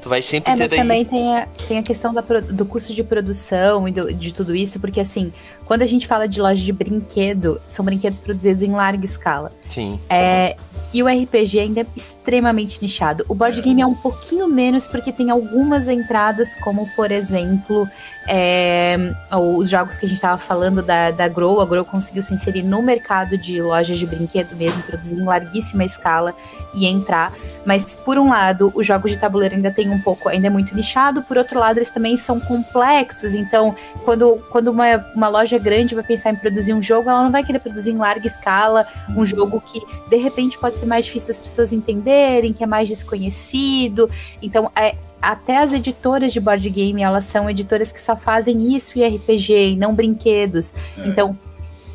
Tu 0.00 0.08
vai 0.08 0.22
sempre 0.22 0.52
É, 0.52 0.54
ter 0.54 0.60
mas 0.60 0.70
daí... 0.70 0.78
também 0.78 1.04
tem 1.04 1.36
a, 1.36 1.48
tem 1.66 1.78
a 1.78 1.82
questão 1.82 2.14
da 2.14 2.20
do 2.20 2.64
custo 2.64 2.94
de 2.94 3.02
produção 3.02 3.88
e 3.88 3.92
do- 3.92 4.14
de 4.14 4.32
tudo 4.32 4.54
isso, 4.54 4.78
porque 4.78 5.00
assim, 5.00 5.32
quando 5.68 5.82
a 5.82 5.86
gente 5.86 6.06
fala 6.06 6.26
de 6.26 6.40
loja 6.40 6.64
de 6.64 6.72
brinquedo, 6.72 7.60
são 7.66 7.84
brinquedos 7.84 8.18
produzidos 8.18 8.62
em 8.62 8.72
larga 8.72 9.04
escala. 9.04 9.52
Sim. 9.68 10.00
É, 10.08 10.56
e 10.92 11.02
o 11.02 11.06
RPG 11.06 11.60
ainda 11.60 11.82
é 11.82 11.86
extremamente 11.94 12.80
nichado. 12.80 13.24
O 13.28 13.34
board 13.34 13.60
game 13.60 13.82
é 13.82 13.86
um 13.86 13.94
pouquinho 13.94 14.48
menos 14.48 14.88
porque 14.88 15.12
tem 15.12 15.30
algumas 15.30 15.86
entradas, 15.86 16.56
como 16.56 16.88
por 16.96 17.10
exemplo, 17.10 17.86
é, 18.26 18.96
os 19.30 19.68
jogos 19.68 19.98
que 19.98 20.06
a 20.06 20.08
gente 20.08 20.16
estava 20.16 20.38
falando 20.38 20.82
da, 20.82 21.10
da 21.10 21.28
Grow. 21.28 21.60
A 21.60 21.66
Grow 21.66 21.84
conseguiu 21.84 22.22
se 22.22 22.32
inserir 22.32 22.62
no 22.62 22.80
mercado 22.80 23.36
de 23.36 23.60
lojas 23.60 23.98
de 23.98 24.06
brinquedo 24.06 24.56
mesmo, 24.56 24.82
produzir 24.82 25.14
em 25.14 25.24
larguíssima 25.24 25.84
escala 25.84 26.34
e 26.74 26.86
entrar. 26.86 27.34
Mas 27.66 27.98
por 27.98 28.16
um 28.16 28.30
lado, 28.30 28.72
os 28.74 28.86
jogos 28.86 29.10
de 29.10 29.18
tabuleiro 29.18 29.56
ainda 29.56 29.70
tem 29.70 29.90
um 29.90 30.00
pouco, 30.00 30.30
ainda 30.30 30.46
é 30.46 30.50
muito 30.50 30.74
nichado. 30.74 31.22
Por 31.22 31.36
outro 31.36 31.58
lado, 31.58 31.76
eles 31.76 31.90
também 31.90 32.16
são 32.16 32.40
complexos. 32.40 33.34
Então, 33.34 33.76
quando, 34.06 34.42
quando 34.50 34.68
uma, 34.68 35.04
uma 35.14 35.28
loja 35.28 35.57
grande 35.58 35.94
vai 35.94 36.04
pensar 36.04 36.30
em 36.30 36.36
produzir 36.36 36.74
um 36.74 36.82
jogo, 36.82 37.08
ela 37.08 37.22
não 37.22 37.30
vai 37.30 37.44
querer 37.44 37.58
produzir 37.58 37.90
em 37.90 37.96
larga 37.96 38.26
escala 38.26 38.86
um 39.16 39.24
jogo 39.24 39.60
que 39.60 39.80
de 40.08 40.16
repente 40.16 40.58
pode 40.58 40.78
ser 40.78 40.86
mais 40.86 41.04
difícil 41.04 41.28
das 41.28 41.40
pessoas 41.40 41.72
entenderem, 41.72 42.52
que 42.52 42.62
é 42.62 42.66
mais 42.66 42.88
desconhecido. 42.88 44.10
Então, 44.40 44.70
é, 44.76 44.96
até 45.20 45.58
as 45.58 45.72
editoras 45.72 46.32
de 46.32 46.40
board 46.40 46.68
game, 46.70 47.02
elas 47.02 47.24
são 47.24 47.48
editoras 47.50 47.92
que 47.92 48.00
só 48.00 48.16
fazem 48.16 48.74
isso 48.74 48.98
e 48.98 49.06
RPG, 49.06 49.72
e 49.72 49.76
não 49.76 49.94
brinquedos. 49.94 50.72
É. 50.96 51.08
Então, 51.08 51.36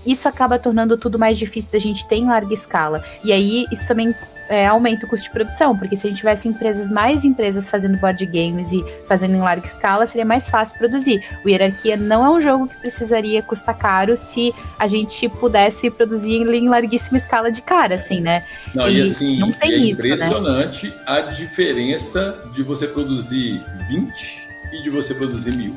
isso 0.05 0.27
acaba 0.27 0.59
tornando 0.59 0.97
tudo 0.97 1.17
mais 1.17 1.37
difícil 1.37 1.71
da 1.71 1.79
gente 1.79 2.07
ter 2.07 2.17
em 2.17 2.27
larga 2.27 2.53
escala. 2.53 3.03
E 3.23 3.31
aí, 3.31 3.65
isso 3.71 3.87
também 3.87 4.13
é, 4.49 4.65
aumenta 4.67 5.05
o 5.05 5.09
custo 5.09 5.25
de 5.25 5.31
produção, 5.31 5.77
porque 5.77 5.95
se 5.95 6.05
a 6.07 6.09
gente 6.09 6.17
tivesse 6.19 6.47
empresas, 6.47 6.89
mais 6.89 7.23
empresas 7.25 7.69
fazendo 7.69 7.97
board 7.97 8.25
games 8.25 8.71
e 8.71 8.83
fazendo 9.07 9.35
em 9.35 9.39
larga 9.39 9.65
escala, 9.65 10.05
seria 10.05 10.25
mais 10.25 10.49
fácil 10.49 10.77
produzir. 10.77 11.23
O 11.45 11.49
Hierarquia 11.49 11.95
não 11.97 12.25
é 12.25 12.29
um 12.29 12.41
jogo 12.41 12.67
que 12.67 12.75
precisaria 12.75 13.41
custar 13.41 13.77
caro 13.77 14.15
se 14.17 14.53
a 14.77 14.85
gente 14.87 15.27
pudesse 15.29 15.89
produzir 15.89 16.37
em 16.41 16.67
larguíssima 16.69 17.17
escala 17.17 17.51
de 17.51 17.61
cara, 17.61 17.95
assim, 17.95 18.19
né? 18.21 18.45
Não, 18.73 18.89
e 18.89 18.97
E 18.97 19.01
assim, 19.01 19.39
não 19.39 19.51
tem 19.51 19.71
é 19.71 19.75
isso, 19.77 20.01
né? 20.01 20.07
impressionante 20.07 20.93
a 21.05 21.21
diferença 21.21 22.37
de 22.53 22.63
você 22.63 22.87
produzir 22.87 23.61
20 23.87 24.47
e 24.73 24.81
de 24.83 24.89
você 24.89 25.13
produzir 25.13 25.51
mil. 25.51 25.75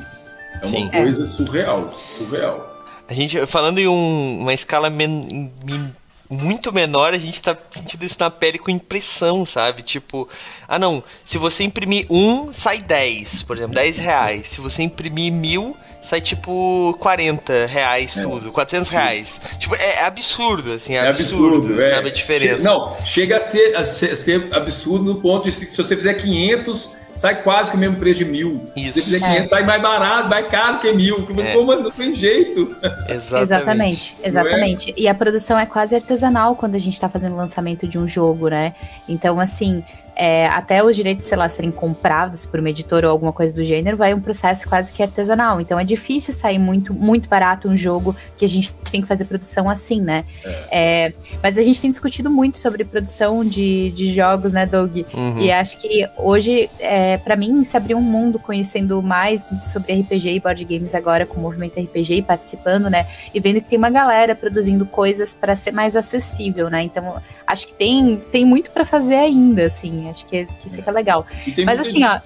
É 0.61 0.65
uma 0.65 0.77
Sim. 0.77 0.89
coisa 0.89 1.25
surreal, 1.25 1.91
surreal. 2.17 2.75
A 3.07 3.13
gente, 3.13 3.45
falando 3.45 3.77
em 3.79 3.87
um- 3.87 4.39
uma 4.41 4.53
escala 4.53 4.89
men- 4.89 5.51
min- 5.63 5.93
muito 6.29 6.73
menor, 6.73 7.13
a 7.13 7.17
gente 7.17 7.41
tá 7.41 7.57
sentindo 7.69 8.03
isso 8.03 8.15
na 8.19 8.29
pele 8.29 8.57
com 8.59 8.69
impressão, 8.69 9.45
sabe? 9.45 9.81
Tipo, 9.81 10.27
ah 10.67 10.77
não, 10.77 11.03
se 11.23 11.37
você 11.37 11.63
imprimir 11.63 12.05
um, 12.09 12.51
sai 12.51 12.79
10, 12.79 13.43
por 13.43 13.55
exemplo, 13.57 13.75
10 13.75 13.97
reais. 13.97 14.47
Se 14.47 14.59
você 14.61 14.83
imprimir 14.83 15.31
mil, 15.31 15.75
sai 16.01 16.19
tipo 16.21 16.95
40 16.99 17.65
reais 17.65 18.17
É. 18.17 18.21
tudo, 18.23 18.51
400 18.51 18.89
reais. 18.89 19.39
Tipo, 19.57 19.75
é 19.75 20.03
absurdo, 20.05 20.73
assim, 20.73 20.93
é, 20.95 20.97
É 20.97 21.07
absurdo, 21.07 21.57
absurdo, 21.57 21.81
é. 21.81 21.89
sabe 21.89 22.09
a 22.09 22.11
diferença. 22.11 22.63
Não, 22.63 22.97
chega 23.05 23.37
a 23.37 23.41
ser, 23.41 23.75
a 23.75 23.83
ser- 23.85 24.15
ser 24.17 24.47
absurdo 24.53 25.05
no 25.13 25.21
ponto 25.21 25.45
de 25.45 25.51
se, 25.53 25.65
se 25.65 25.77
você 25.77 25.95
fizer 25.95 26.13
500, 26.15 26.93
sai 27.17 27.41
quase 27.41 27.71
que 27.71 27.77
o 27.77 27.79
mesmo 27.79 27.97
preço 27.97 28.19
de 28.19 28.25
mil. 28.25 28.69
Isso. 28.75 28.93
Se 28.93 29.01
você 29.01 29.17
fizer 29.17 29.19
500, 29.19 29.49
sai 29.49 29.65
mais 29.65 29.81
barato, 29.81 30.29
mais 30.29 30.47
caro 30.49 30.79
que 30.79 30.91
mil. 30.93 31.27
É. 31.37 31.53
Como 31.53 31.75
não 31.75 31.91
tem 31.91 32.13
jeito. 32.13 32.75
Exatamente. 33.09 33.43
Exatamente, 33.43 34.15
exatamente. 34.23 34.93
E 34.95 35.07
a 35.07 35.15
produção 35.15 35.59
é 35.59 35.65
quase 35.65 35.95
artesanal 35.95 36.55
quando 36.55 36.75
a 36.75 36.79
gente 36.79 36.99
tá 36.99 37.09
fazendo 37.09 37.33
o 37.33 37.37
lançamento 37.37 37.87
de 37.87 37.97
um 37.97 38.07
jogo, 38.07 38.47
né? 38.47 38.73
Então, 39.09 39.39
assim, 39.39 39.83
é, 40.17 40.47
até 40.47 40.83
os 40.83 40.95
direitos, 40.95 41.27
sei 41.27 41.37
lá, 41.37 41.47
serem 41.47 41.69
comprados 41.69 42.47
por 42.47 42.59
uma 42.59 42.71
editora 42.71 43.07
ou 43.07 43.11
alguma 43.11 43.31
coisa 43.31 43.53
do 43.53 43.63
gênero, 43.63 43.95
vai 43.95 44.15
um 44.15 44.19
processo 44.19 44.67
quase 44.67 44.91
que 44.91 45.03
artesanal. 45.03 45.61
Então 45.61 45.79
é 45.79 45.83
difícil 45.83 46.33
sair 46.33 46.57
muito, 46.57 46.91
muito 46.91 47.29
barato 47.29 47.69
um 47.69 47.75
jogo 47.75 48.15
que 48.35 48.43
a 48.43 48.47
gente 48.47 48.73
tem 48.91 49.01
que 49.01 49.07
fazer 49.07 49.25
produção 49.25 49.69
assim, 49.69 50.01
né? 50.01 50.25
É, 50.71 51.13
mas 51.41 51.55
a 51.55 51.61
gente 51.61 51.79
tem 51.79 51.91
discutido 51.91 52.31
muito 52.31 52.57
sobre 52.57 52.83
produção 52.83 53.45
de, 53.45 53.91
de 53.91 54.11
jogos, 54.11 54.51
né, 54.51 54.65
Doug? 54.65 54.97
Uhum. 55.13 55.39
E 55.39 55.51
acho 55.51 55.77
que 55.77 56.09
hoje, 56.17 56.67
é, 56.79 57.17
para 57.17 57.35
mim, 57.35 57.63
se 57.63 57.77
abriu 57.77 57.97
um 57.97 58.01
mundo 58.01 58.39
conhecendo 58.39 59.03
mais 59.03 59.47
sobre 59.71 59.93
RPG 59.93 60.33
e 60.33 60.39
board 60.39 60.65
games 60.65 60.95
agora 60.95 61.27
com 61.27 61.37
o 61.37 61.41
movimento 61.41 61.79
RPG 61.79 62.15
e 62.15 62.21
participando, 62.23 62.89
né? 62.89 63.05
E 63.33 63.39
vendo 63.39 63.61
que 63.61 63.69
tem 63.69 63.77
uma 63.77 63.91
galera 63.91 64.35
produzindo 64.35 64.83
coisas 64.83 65.31
para 65.31 65.55
ser 65.55 65.71
mais 65.71 65.95
acessível, 65.95 66.71
né? 66.71 66.81
Então, 66.81 67.21
acho 67.45 67.67
que 67.67 67.73
tem, 67.75 68.19
tem 68.31 68.45
muito 68.45 68.71
para 68.71 68.83
fazer 68.83 69.15
ainda, 69.15 69.65
assim. 69.65 70.06
Acho 70.09 70.25
que, 70.25 70.45
que 70.45 70.67
isso 70.67 70.81
que 70.81 70.89
é 70.89 70.91
legal. 70.91 71.25
Mas 71.65 71.79
assim, 71.79 71.99
gente- 71.99 72.03
ó, 72.05 72.19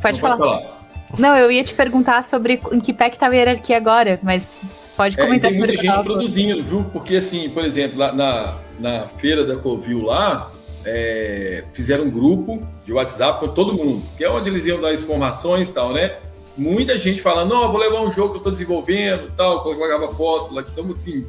pode 0.00 0.20
Não, 0.20 0.38
falar. 0.38 0.80
Não, 1.18 1.36
eu 1.36 1.50
ia 1.50 1.64
te 1.64 1.74
perguntar 1.74 2.22
sobre 2.22 2.60
em 2.72 2.80
que 2.80 2.92
pé 2.92 3.10
que 3.10 3.18
tá 3.18 3.26
a 3.26 3.34
hierarquia 3.34 3.76
agora, 3.76 4.18
mas 4.22 4.56
pode 4.96 5.18
É, 5.18 5.24
comentar 5.24 5.50
tem 5.50 5.58
muita 5.58 5.76
gente 5.76 6.02
produzindo, 6.02 6.62
viu? 6.62 6.84
Porque, 6.92 7.16
assim, 7.16 7.48
por 7.50 7.64
exemplo, 7.64 7.98
lá 7.98 8.12
na, 8.12 8.54
na 8.78 9.08
feira 9.08 9.44
da 9.44 9.56
Covil 9.56 10.02
lá, 10.04 10.50
é, 10.84 11.64
fizeram 11.72 12.04
um 12.04 12.10
grupo 12.10 12.62
de 12.84 12.92
WhatsApp 12.92 13.40
com 13.40 13.48
todo 13.48 13.74
mundo, 13.74 14.02
que 14.16 14.24
é 14.24 14.30
onde 14.30 14.48
eles 14.48 14.64
iam 14.66 14.80
dar 14.80 14.90
as 14.90 15.00
informações 15.00 15.68
e 15.68 15.74
tal, 15.74 15.92
né? 15.92 16.16
Muita 16.56 16.96
gente 16.98 17.22
falando, 17.22 17.48
não, 17.50 17.70
vou 17.70 17.80
levar 17.80 18.02
um 18.02 18.12
jogo 18.12 18.34
que 18.34 18.38
eu 18.38 18.42
tô 18.42 18.50
desenvolvendo 18.50 19.28
e 19.28 19.30
tal, 19.32 19.62
colocava 19.62 20.14
foto 20.14 20.54
lá, 20.54 20.62
então, 20.70 20.86
assim, 20.94 21.26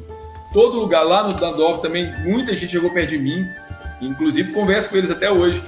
todo 0.52 0.78
lugar 0.78 1.02
lá 1.02 1.24
no 1.24 1.32
Dandorf 1.32 1.80
também, 1.80 2.12
muita 2.24 2.54
gente 2.54 2.70
chegou 2.70 2.90
perto 2.90 3.10
de 3.10 3.18
mim, 3.18 3.44
inclusive 4.00 4.52
converso 4.52 4.90
com 4.90 4.96
eles 4.96 5.10
até 5.10 5.30
hoje, 5.30 5.62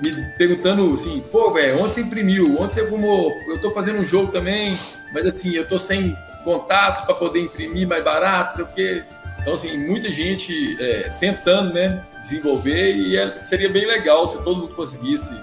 me 0.00 0.24
perguntando 0.38 0.92
assim, 0.92 1.22
pô, 1.30 1.52
velho, 1.52 1.82
onde 1.82 1.94
você 1.94 2.00
imprimiu? 2.00 2.56
Onde 2.58 2.72
você 2.72 2.80
arrumou? 2.80 3.36
Eu 3.46 3.60
tô 3.60 3.70
fazendo 3.70 4.00
um 4.00 4.04
jogo 4.04 4.32
também, 4.32 4.78
mas 5.12 5.26
assim, 5.26 5.50
eu 5.54 5.66
tô 5.68 5.78
sem 5.78 6.16
contatos 6.44 7.02
para 7.02 7.14
poder 7.14 7.40
imprimir 7.40 7.86
mais 7.86 8.02
barato, 8.02 8.56
sei 8.56 8.64
o 8.64 8.68
quê. 8.68 9.04
Então, 9.40 9.54
assim, 9.54 9.76
muita 9.76 10.10
gente 10.10 10.76
é, 10.80 11.10
tentando, 11.20 11.72
né, 11.72 12.02
desenvolver 12.20 12.94
e 12.94 13.16
é- 13.16 13.40
seria 13.42 13.68
bem 13.70 13.86
legal 13.86 14.26
se 14.26 14.36
todo 14.42 14.60
mundo 14.60 14.74
conseguisse 14.74 15.34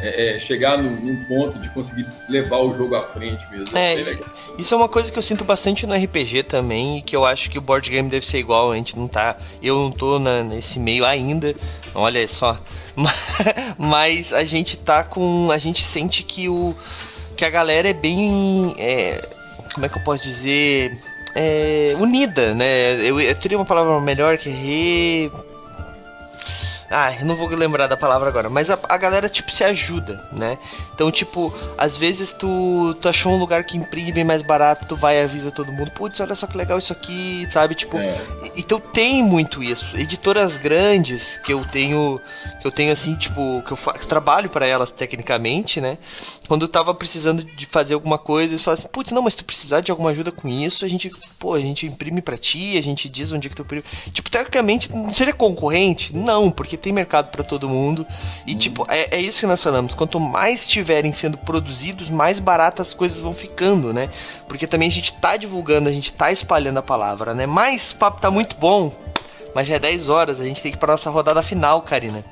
é, 0.00 0.36
é, 0.36 0.38
chegar 0.40 0.78
num, 0.78 0.90
num 0.96 1.24
ponto 1.24 1.58
de 1.58 1.68
conseguir 1.70 2.06
levar 2.28 2.58
o 2.58 2.72
jogo 2.72 2.94
à 2.94 3.02
frente 3.02 3.44
mesmo. 3.50 3.76
É. 3.76 4.18
Isso 4.58 4.72
é 4.72 4.76
uma 4.76 4.88
coisa 4.88 5.10
que 5.12 5.18
eu 5.18 5.22
sinto 5.22 5.44
bastante 5.44 5.86
no 5.86 5.94
RPG 5.94 6.44
também 6.44 6.98
e 6.98 7.02
que 7.02 7.14
eu 7.14 7.24
acho 7.24 7.50
que 7.50 7.58
o 7.58 7.60
board 7.60 7.88
game 7.90 8.08
deve 8.08 8.26
ser 8.26 8.38
igual. 8.38 8.72
A 8.72 8.76
gente 8.76 8.96
não 8.98 9.06
tá. 9.08 9.36
Eu 9.62 9.76
não 9.76 9.90
tô 9.90 10.18
na- 10.18 10.42
nesse 10.42 10.78
meio 10.78 11.04
ainda. 11.04 11.54
Olha 11.94 12.26
só. 12.28 12.58
Mas 13.78 14.32
a 14.32 14.44
gente 14.44 14.76
tá 14.76 15.02
com. 15.04 15.50
A 15.50 15.58
gente 15.58 15.84
sente 15.84 16.22
que 16.22 16.48
o. 16.48 16.74
Que 17.36 17.44
a 17.44 17.50
galera 17.50 17.88
é 17.88 17.92
bem. 17.94 18.74
é, 18.78 19.26
como 19.74 19.86
é 19.86 19.88
que 19.88 19.98
eu 19.98 20.02
posso 20.02 20.24
dizer? 20.24 20.98
É, 21.34 21.94
unida, 21.98 22.54
né? 22.54 22.94
Eu, 23.00 23.20
eu 23.20 23.34
teria 23.36 23.56
uma 23.56 23.64
palavra 23.64 24.00
melhor 24.00 24.36
que 24.36 24.48
re. 24.50 25.30
Ah, 26.90 27.12
não 27.22 27.36
vou 27.36 27.48
lembrar 27.48 27.86
da 27.86 27.96
palavra 27.96 28.28
agora, 28.28 28.50
mas 28.50 28.68
a, 28.68 28.76
a 28.88 28.96
galera, 28.98 29.28
tipo, 29.28 29.52
se 29.52 29.62
ajuda, 29.62 30.28
né? 30.32 30.58
Então, 30.92 31.08
tipo, 31.10 31.54
às 31.78 31.96
vezes 31.96 32.32
tu, 32.32 32.96
tu 33.00 33.08
achou 33.08 33.32
um 33.32 33.38
lugar 33.38 33.62
que 33.62 33.76
imprime 33.76 34.24
mais 34.24 34.42
barato, 34.42 34.86
tu 34.86 34.96
vai 34.96 35.20
e 35.20 35.22
avisa 35.22 35.52
todo 35.52 35.70
mundo, 35.72 35.92
putz, 35.92 36.18
olha 36.18 36.34
só 36.34 36.48
que 36.48 36.56
legal 36.56 36.78
isso 36.78 36.92
aqui, 36.92 37.46
sabe? 37.52 37.76
Tipo, 37.76 37.96
É. 37.96 38.20
então 38.56 38.80
tem 38.80 39.22
muito 39.22 39.62
isso. 39.62 39.86
Editoras 39.96 40.56
grandes 40.56 41.36
que 41.38 41.52
eu 41.52 41.64
tenho, 41.64 42.20
que 42.60 42.66
eu 42.66 42.72
tenho 42.72 42.92
assim, 42.92 43.14
tipo, 43.14 43.62
que 43.64 43.72
eu, 43.72 43.76
que 43.76 44.02
eu 44.02 44.08
trabalho 44.08 44.50
para 44.50 44.66
elas 44.66 44.90
tecnicamente, 44.90 45.80
né? 45.80 45.96
Quando 46.48 46.62
eu 46.62 46.68
tava 46.68 46.92
precisando 46.92 47.44
de 47.44 47.66
fazer 47.66 47.94
alguma 47.94 48.18
coisa, 48.18 48.52
eles 48.52 48.62
falam 48.62 48.78
assim, 48.78 48.88
putz, 48.88 49.12
não, 49.12 49.22
mas 49.22 49.34
se 49.34 49.38
tu 49.38 49.44
precisar 49.44 49.80
de 49.80 49.90
alguma 49.90 50.10
ajuda 50.10 50.32
com 50.32 50.48
isso, 50.48 50.84
a 50.84 50.88
gente, 50.88 51.10
pô, 51.38 51.54
a 51.54 51.60
gente 51.60 51.86
imprime 51.86 52.20
pra 52.20 52.36
ti, 52.36 52.76
a 52.76 52.82
gente 52.82 53.08
diz 53.08 53.30
onde 53.30 53.46
é 53.46 53.50
que 53.50 53.54
tu 53.54 53.62
imprime. 53.62 53.84
Tipo, 54.12 54.28
tecnicamente, 54.28 54.90
não 54.90 55.12
seria 55.12 55.32
concorrente? 55.32 56.14
Não, 56.16 56.50
porque 56.50 56.76
tem 56.76 56.92
mercado 56.92 57.30
pra 57.30 57.44
todo 57.44 57.68
mundo. 57.68 58.04
E, 58.46 58.54
tipo, 58.56 58.84
é, 58.88 59.16
é 59.16 59.20
isso 59.20 59.40
que 59.40 59.46
nós 59.46 59.62
falamos. 59.62 59.94
Quanto 59.94 60.18
mais 60.18 60.62
estiverem 60.62 61.12
sendo 61.12 61.38
produzidos, 61.38 62.10
mais 62.10 62.40
baratas 62.40 62.88
as 62.88 62.94
coisas 62.94 63.20
vão 63.20 63.32
ficando, 63.32 63.92
né? 63.92 64.10
Porque 64.48 64.66
também 64.66 64.88
a 64.88 64.92
gente 64.92 65.12
tá 65.12 65.36
divulgando, 65.36 65.88
a 65.88 65.92
gente 65.92 66.12
tá 66.12 66.32
espalhando 66.32 66.78
a 66.78 66.82
palavra, 66.82 67.34
né? 67.34 67.46
Mas 67.46 67.92
o 67.92 67.96
papo 67.96 68.20
tá 68.20 68.30
muito 68.30 68.56
bom. 68.56 68.92
Mas 69.54 69.66
já 69.66 69.76
é 69.76 69.78
10 69.78 70.08
horas, 70.08 70.40
a 70.40 70.44
gente 70.44 70.62
tem 70.62 70.70
que 70.70 70.76
ir 70.76 70.80
pra 70.80 70.92
nossa 70.92 71.10
rodada 71.10 71.42
final, 71.42 71.82
Karina. 71.82 72.24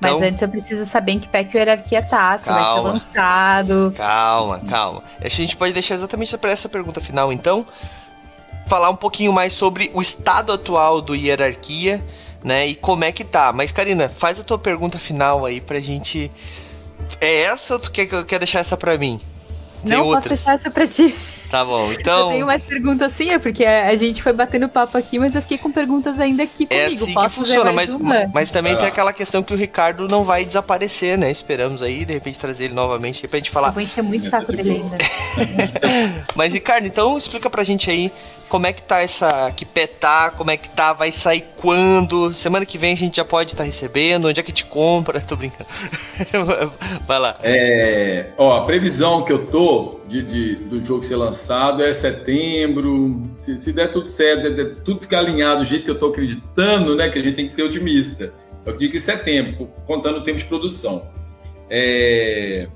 Mas 0.00 0.12
Então- 0.12 0.26
antes 0.28 0.40
eu 0.40 0.48
preciso 0.48 0.86
saber 0.86 1.12
em 1.12 1.18
que 1.18 1.28
pé 1.28 1.44
que 1.44 1.54
o 1.56 1.58
hierarquia 1.58 2.02
tá, 2.02 2.38
se 2.38 2.46
vai 2.46 2.58
ser 2.58 2.64
Calma. 2.64 2.92
lançado. 2.92 3.94
Calma, 3.96 4.58
calma. 4.60 5.02
A 5.20 5.28
gente 5.28 5.56
pode 5.56 5.72
deixar 5.74 5.94
exatamente 5.94 6.36
para 6.38 6.50
essa 6.52 6.68
pergunta 6.68 7.00
final, 7.00 7.32
então. 7.32 7.66
Falar 8.66 8.88
um 8.88 8.96
pouquinho 8.96 9.32
mais 9.32 9.52
sobre 9.52 9.90
o 9.92 10.00
estado 10.00 10.52
atual 10.52 11.02
do 11.02 11.14
hierarquia, 11.14 12.00
né? 12.42 12.66
E 12.68 12.74
como 12.74 13.04
é 13.04 13.12
que 13.12 13.24
tá. 13.24 13.52
Mas, 13.52 13.72
Karina, 13.72 14.08
faz 14.08 14.38
a 14.40 14.44
tua 14.44 14.58
pergunta 14.58 14.98
final 14.98 15.44
aí 15.44 15.60
pra 15.60 15.80
gente. 15.80 16.30
É 17.20 17.42
essa 17.42 17.74
ou 17.74 17.80
tu 17.80 17.90
quer, 17.90 18.06
quer 18.24 18.38
deixar 18.38 18.60
essa 18.60 18.76
pra 18.76 18.96
mim? 18.96 19.20
Tem 19.82 19.90
Não 19.92 20.04
posso 20.04 20.14
outras. 20.14 20.28
deixar 20.40 20.52
essa 20.54 20.70
pra 20.70 20.86
ti. 20.86 21.14
Tá 21.50 21.64
bom, 21.64 21.92
então. 21.92 22.26
Eu 22.28 22.32
tenho 22.34 22.46
mais 22.46 22.62
perguntas 22.62 23.10
sim, 23.12 23.30
é 23.32 23.38
porque 23.38 23.64
a 23.64 23.94
gente 23.96 24.22
foi 24.22 24.32
batendo 24.32 24.68
papo 24.68 24.96
aqui, 24.96 25.18
mas 25.18 25.34
eu 25.34 25.42
fiquei 25.42 25.58
com 25.58 25.70
perguntas 25.72 26.20
ainda 26.20 26.44
aqui 26.44 26.66
É 26.70 26.84
comigo. 26.84 27.02
assim 27.04 27.12
Posso 27.14 27.28
que 27.28 27.34
funciona, 27.34 27.72
mas, 27.72 27.90
fazer 27.90 28.02
mais 28.04 28.22
uma? 28.24 28.30
mas 28.32 28.50
também 28.50 28.72
tem 28.74 28.82
lá. 28.82 28.88
aquela 28.88 29.12
questão 29.12 29.42
que 29.42 29.52
o 29.52 29.56
Ricardo 29.56 30.06
não 30.06 30.22
vai 30.22 30.44
desaparecer, 30.44 31.18
né? 31.18 31.28
Esperamos 31.30 31.82
aí, 31.82 32.04
de 32.04 32.12
repente, 32.14 32.38
trazer 32.38 32.66
ele 32.66 32.74
novamente 32.74 33.26
pra 33.26 33.38
gente 33.38 33.48
Eu 33.48 33.52
falar. 33.52 33.70
vou 33.70 33.82
encher 33.82 34.02
muito 34.02 34.26
o 34.26 34.30
saco 34.30 34.52
dele 34.52 34.70
ainda. 34.70 34.96
Mas, 36.36 36.54
Ricardo, 36.54 36.86
então 36.86 37.18
explica 37.18 37.50
pra 37.50 37.64
gente 37.64 37.90
aí 37.90 38.12
como 38.50 38.66
é 38.66 38.72
que 38.72 38.82
tá 38.82 39.00
essa. 39.00 39.50
Que 39.52 39.64
pé 39.64 39.86
tá, 39.86 40.30
como 40.30 40.50
é 40.50 40.56
que 40.56 40.68
tá, 40.68 40.92
vai 40.92 41.10
sair 41.12 41.44
quando? 41.56 42.34
Semana 42.34 42.66
que 42.66 42.76
vem 42.76 42.92
a 42.92 42.96
gente 42.96 43.16
já 43.16 43.24
pode 43.24 43.52
estar 43.52 43.62
recebendo, 43.64 44.26
onde 44.28 44.38
é 44.40 44.42
que 44.42 44.52
te 44.52 44.64
compra? 44.66 45.20
Tô 45.26 45.36
brincando. 45.36 45.66
vai 47.06 47.18
lá. 47.18 47.38
É, 47.42 48.26
ó, 48.36 48.58
a 48.58 48.64
previsão 48.66 49.22
que 49.24 49.32
eu 49.32 49.46
tô 49.46 50.00
de, 50.08 50.22
de- 50.22 50.54
do 50.64 50.84
jogo 50.84 51.02
ser 51.04 51.16
lançado 51.16 51.82
é 51.82 51.94
setembro. 51.94 53.22
Se, 53.38 53.56
se 53.58 53.72
der 53.72 53.90
tudo 53.92 54.08
certo, 54.08 54.42
der- 54.42 54.54
der 54.54 54.74
tudo 54.84 55.00
ficar 55.00 55.20
alinhado 55.20 55.60
do 55.60 55.64
jeito 55.64 55.84
que 55.84 55.90
eu 55.90 55.98
tô 55.98 56.08
acreditando, 56.08 56.96
né? 56.96 57.08
Que 57.08 57.18
a 57.18 57.22
gente 57.22 57.36
tem 57.36 57.46
que 57.46 57.52
ser 57.52 57.62
otimista. 57.62 58.34
Eu 58.66 58.76
digo 58.76 58.92
que 58.92 59.00
setembro, 59.00 59.68
contando 59.86 60.18
o 60.18 60.24
tempo 60.24 60.38
de 60.38 60.44
produção. 60.44 61.02
É, 61.70 62.66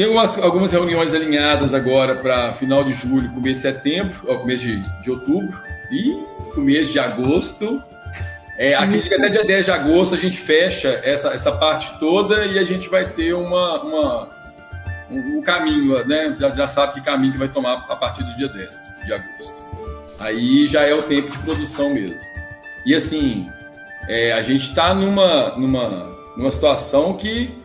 tem 0.00 0.06
algumas, 0.06 0.38
algumas 0.38 0.72
reuniões 0.72 1.12
alinhadas 1.12 1.74
agora 1.74 2.14
para 2.14 2.54
final 2.54 2.82
de 2.82 2.94
julho, 2.94 3.28
começo 3.34 3.56
de 3.56 3.60
setembro, 3.60 4.18
ó, 4.26 4.36
começo 4.36 4.64
de, 4.64 4.80
de 5.02 5.10
outubro 5.10 5.60
e 5.92 6.24
começo 6.54 6.90
de 6.90 6.98
agosto. 6.98 7.82
É, 8.56 8.74
acredito 8.74 9.08
que 9.08 9.14
até 9.14 9.28
dia 9.28 9.44
10 9.44 9.66
de 9.66 9.70
agosto 9.70 10.14
a 10.14 10.16
gente 10.16 10.38
fecha 10.38 11.02
essa, 11.04 11.34
essa 11.34 11.52
parte 11.52 11.98
toda 11.98 12.46
e 12.46 12.58
a 12.58 12.64
gente 12.64 12.88
vai 12.88 13.10
ter 13.10 13.34
uma, 13.34 13.82
uma- 13.82 14.28
um, 15.10 15.36
um 15.36 15.42
caminho, 15.42 16.02
né? 16.06 16.34
Já, 16.40 16.48
já 16.48 16.66
sabe 16.66 16.94
que 16.94 17.02
caminho 17.02 17.34
que 17.34 17.38
vai 17.38 17.48
tomar 17.48 17.84
a 17.86 17.94
partir 17.94 18.22
do 18.22 18.34
dia 18.38 18.48
10 18.48 19.00
de 19.04 19.12
agosto. 19.12 19.54
Aí 20.18 20.66
já 20.66 20.80
é 20.80 20.94
o 20.94 21.02
tempo 21.02 21.30
de 21.30 21.36
produção 21.40 21.92
mesmo. 21.92 22.16
E 22.86 22.94
assim, 22.94 23.46
é, 24.08 24.32
a 24.32 24.40
gente 24.42 24.66
está 24.66 24.94
numa, 24.94 25.58
numa, 25.58 26.06
numa 26.38 26.50
situação 26.50 27.12
que 27.18 27.59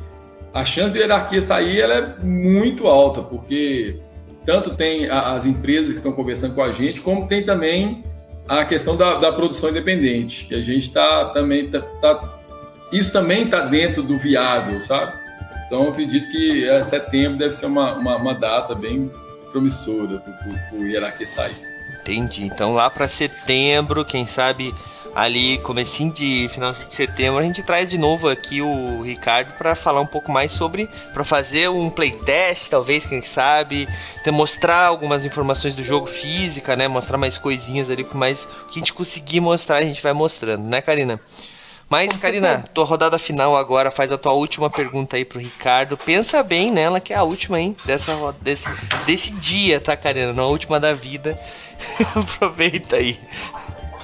a 0.55 0.63
chance 0.63 0.93
de 0.93 0.99
hierarquia 0.99 1.41
sair 1.41 1.81
ela 1.81 1.93
é 1.95 2.23
muito 2.23 2.87
alta, 2.87 3.21
porque 3.21 3.99
tanto 4.45 4.73
tem 4.73 5.09
as 5.09 5.45
empresas 5.45 5.91
que 5.91 5.97
estão 5.97 6.13
conversando 6.13 6.55
com 6.55 6.63
a 6.63 6.71
gente, 6.71 7.01
como 7.01 7.27
tem 7.27 7.43
também 7.43 8.05
a 8.47 8.63
questão 8.63 8.95
da, 8.95 9.15
da 9.17 9.33
produção 9.33 9.69
independente, 9.69 10.45
que 10.45 10.55
a 10.55 10.61
gente 10.61 10.87
está 10.87 11.25
também 11.33 11.69
tá, 11.69 11.81
tá- 11.81 12.39
isso 12.89 13.11
também 13.11 13.43
está 13.43 13.65
dentro 13.65 14.01
do 14.01 14.17
viável, 14.17 14.81
sabe? 14.81 15.11
Então 15.67 15.89
acredito 15.89 16.31
que 16.31 16.69
é, 16.69 16.81
setembro 16.81 17.37
deve 17.37 17.51
ser 17.51 17.65
uma, 17.65 17.95
uma, 17.95 18.15
uma 18.15 18.33
data 18.33 18.73
bem 18.73 19.11
promissora 19.51 20.19
para 20.19 20.77
o 20.77 20.85
hierarquia 20.87 21.27
sair. 21.27 21.57
Entendi. 21.99 22.45
Então 22.45 22.73
lá 22.73 22.89
pra 22.89 23.09
setembro, 23.09 24.05
quem 24.05 24.25
sabe 24.25 24.73
ali 25.15 25.57
comecinho 25.59 26.11
de 26.11 26.49
final 26.49 26.73
de 26.73 26.93
setembro, 26.93 27.39
a 27.39 27.43
gente 27.43 27.63
traz 27.63 27.89
de 27.89 27.97
novo 27.97 28.27
aqui 28.27 28.61
o 28.61 29.01
Ricardo 29.01 29.53
pra 29.57 29.73
falar 29.73 30.01
um 30.01 30.05
pouco 30.05 30.29
mais 30.31 30.51
sobre, 30.51 30.89
Pra 31.13 31.23
fazer 31.23 31.69
um 31.69 31.89
playtest, 31.89 32.69
talvez, 32.69 33.05
quem 33.05 33.21
sabe, 33.21 33.87
até 34.17 34.29
mostrar 34.29 34.85
algumas 34.85 35.25
informações 35.25 35.73
do 35.73 35.83
jogo 35.83 36.05
física, 36.05 36.75
né? 36.75 36.87
Mostrar 36.87 37.17
mais 37.17 37.37
coisinhas 37.37 37.89
ali, 37.89 38.05
mais 38.13 38.43
o 38.43 38.47
que 38.67 38.77
a 38.77 38.79
gente 38.79 38.93
conseguir 38.93 39.39
mostrar, 39.39 39.77
a 39.77 39.83
gente 39.83 40.03
vai 40.03 40.11
mostrando, 40.11 40.63
né, 40.63 40.81
Karina? 40.81 41.19
Mas, 41.87 42.11
Com 42.11 42.19
Karina, 42.19 42.47
certeza. 42.47 42.69
tua 42.73 42.83
rodada 42.83 43.19
final 43.19 43.55
agora, 43.55 43.91
faz 43.91 44.11
a 44.11 44.17
tua 44.17 44.33
última 44.33 44.69
pergunta 44.69 45.15
aí 45.15 45.23
pro 45.23 45.39
Ricardo. 45.39 45.95
Pensa 45.95 46.41
bem 46.41 46.71
nela, 46.71 46.99
que 46.99 47.13
é 47.13 47.15
a 47.15 47.23
última, 47.23 47.59
hein? 47.59 47.77
Dessa, 47.85 48.35
desse, 48.41 48.67
desse 49.05 49.31
dia, 49.31 49.79
tá, 49.79 49.95
Karina? 49.95 50.33
Não 50.33 50.45
a 50.45 50.47
última 50.47 50.79
da 50.79 50.93
vida. 50.93 51.39
Aproveita 52.15 52.95
aí. 52.95 53.19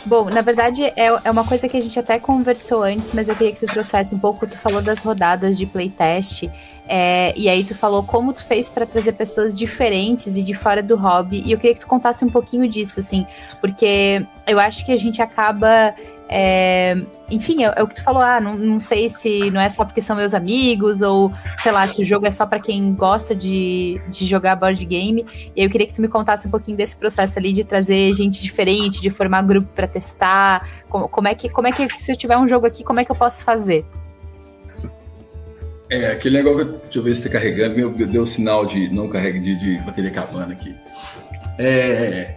Bom, 0.05 0.29
na 0.29 0.41
verdade 0.41 0.83
é, 0.83 1.07
é 1.23 1.31
uma 1.31 1.45
coisa 1.45 1.69
que 1.69 1.77
a 1.77 1.79
gente 1.79 1.99
até 1.99 2.17
conversou 2.17 2.83
antes, 2.83 3.13
mas 3.13 3.29
eu 3.29 3.35
queria 3.35 3.53
que 3.53 3.65
tu 3.65 3.71
trouxesse 3.71 4.15
um 4.15 4.19
pouco. 4.19 4.47
Tu 4.47 4.57
falou 4.57 4.81
das 4.81 5.03
rodadas 5.03 5.57
de 5.57 5.65
playtest, 5.65 6.49
é, 6.87 7.33
e 7.37 7.47
aí 7.47 7.63
tu 7.63 7.75
falou 7.75 8.03
como 8.03 8.33
tu 8.33 8.43
fez 8.43 8.67
para 8.67 8.85
trazer 8.85 9.13
pessoas 9.13 9.55
diferentes 9.55 10.35
e 10.35 10.43
de 10.43 10.53
fora 10.53 10.81
do 10.83 10.97
hobby. 10.97 11.41
E 11.45 11.51
eu 11.51 11.57
queria 11.57 11.75
que 11.75 11.81
tu 11.81 11.87
contasse 11.87 12.25
um 12.25 12.29
pouquinho 12.29 12.67
disso, 12.67 12.99
assim, 12.99 13.25
porque 13.61 14.25
eu 14.47 14.59
acho 14.59 14.85
que 14.85 14.91
a 14.91 14.97
gente 14.97 15.21
acaba. 15.21 15.93
É, 16.33 16.95
enfim, 17.29 17.65
é, 17.65 17.73
é 17.75 17.83
o 17.83 17.87
que 17.87 17.95
tu 17.95 18.03
falou, 18.03 18.21
ah, 18.21 18.39
não, 18.39 18.55
não 18.55 18.79
sei 18.79 19.09
se 19.09 19.51
não 19.51 19.59
é 19.59 19.67
só 19.67 19.83
porque 19.83 20.01
são 20.01 20.15
meus 20.15 20.33
amigos, 20.33 21.01
ou 21.01 21.31
sei 21.57 21.73
lá, 21.73 21.85
se 21.89 22.01
o 22.01 22.05
jogo 22.05 22.25
é 22.25 22.29
só 22.29 22.45
para 22.45 22.57
quem 22.57 22.93
gosta 22.93 23.35
de, 23.35 24.01
de 24.07 24.25
jogar 24.25 24.55
board 24.55 24.83
game. 24.85 25.25
E 25.53 25.61
eu 25.61 25.69
queria 25.69 25.85
que 25.85 25.93
tu 25.93 26.01
me 26.01 26.07
contasse 26.07 26.47
um 26.47 26.51
pouquinho 26.51 26.77
desse 26.77 26.95
processo 26.95 27.37
ali 27.37 27.51
de 27.51 27.65
trazer 27.65 28.13
gente 28.13 28.41
diferente, 28.41 29.01
de 29.01 29.09
formar 29.09 29.41
grupo 29.41 29.67
pra 29.75 29.85
testar. 29.87 30.65
Como, 30.87 31.09
como 31.09 31.27
é 31.27 31.35
que, 31.35 31.49
como 31.49 31.67
é 31.67 31.71
que 31.73 31.87
se 31.99 32.13
eu 32.13 32.15
tiver 32.15 32.37
um 32.37 32.47
jogo 32.47 32.65
aqui, 32.65 32.81
como 32.81 33.01
é 33.01 33.05
que 33.05 33.11
eu 33.11 33.15
posso 33.15 33.43
fazer? 33.43 33.85
É, 35.89 36.11
aquele 36.13 36.37
negócio, 36.37 36.65
que- 36.65 36.71
deixa 36.83 36.99
eu 36.99 37.03
ver 37.03 37.13
se 37.15 37.21
está 37.27 37.37
carregando, 37.37 37.75
meu, 37.75 37.89
deu 37.91 38.25
sinal 38.25 38.65
de 38.65 38.87
não 38.87 39.09
carrega 39.09 39.37
de, 39.37 39.53
de 39.55 39.75
bateria 39.81 40.09
acabando 40.09 40.53
aqui. 40.53 40.73
É, 41.59 42.35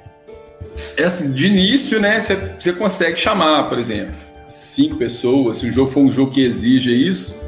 é 0.97 1.05
assim, 1.05 1.33
de 1.33 1.47
início, 1.47 2.01
né, 2.01 2.21
você 2.21 2.73
consegue 2.73 3.19
chamar, 3.19 3.69
por 3.69 3.79
exemplo, 3.79 4.15
cinco 4.49 4.97
pessoas, 4.97 5.59
se 5.59 5.69
o 5.69 5.73
jogo 5.73 5.91
for 5.91 6.01
um 6.01 6.11
jogo 6.11 6.33
que 6.33 6.45
exija 6.45 6.91
isso, 6.91 7.39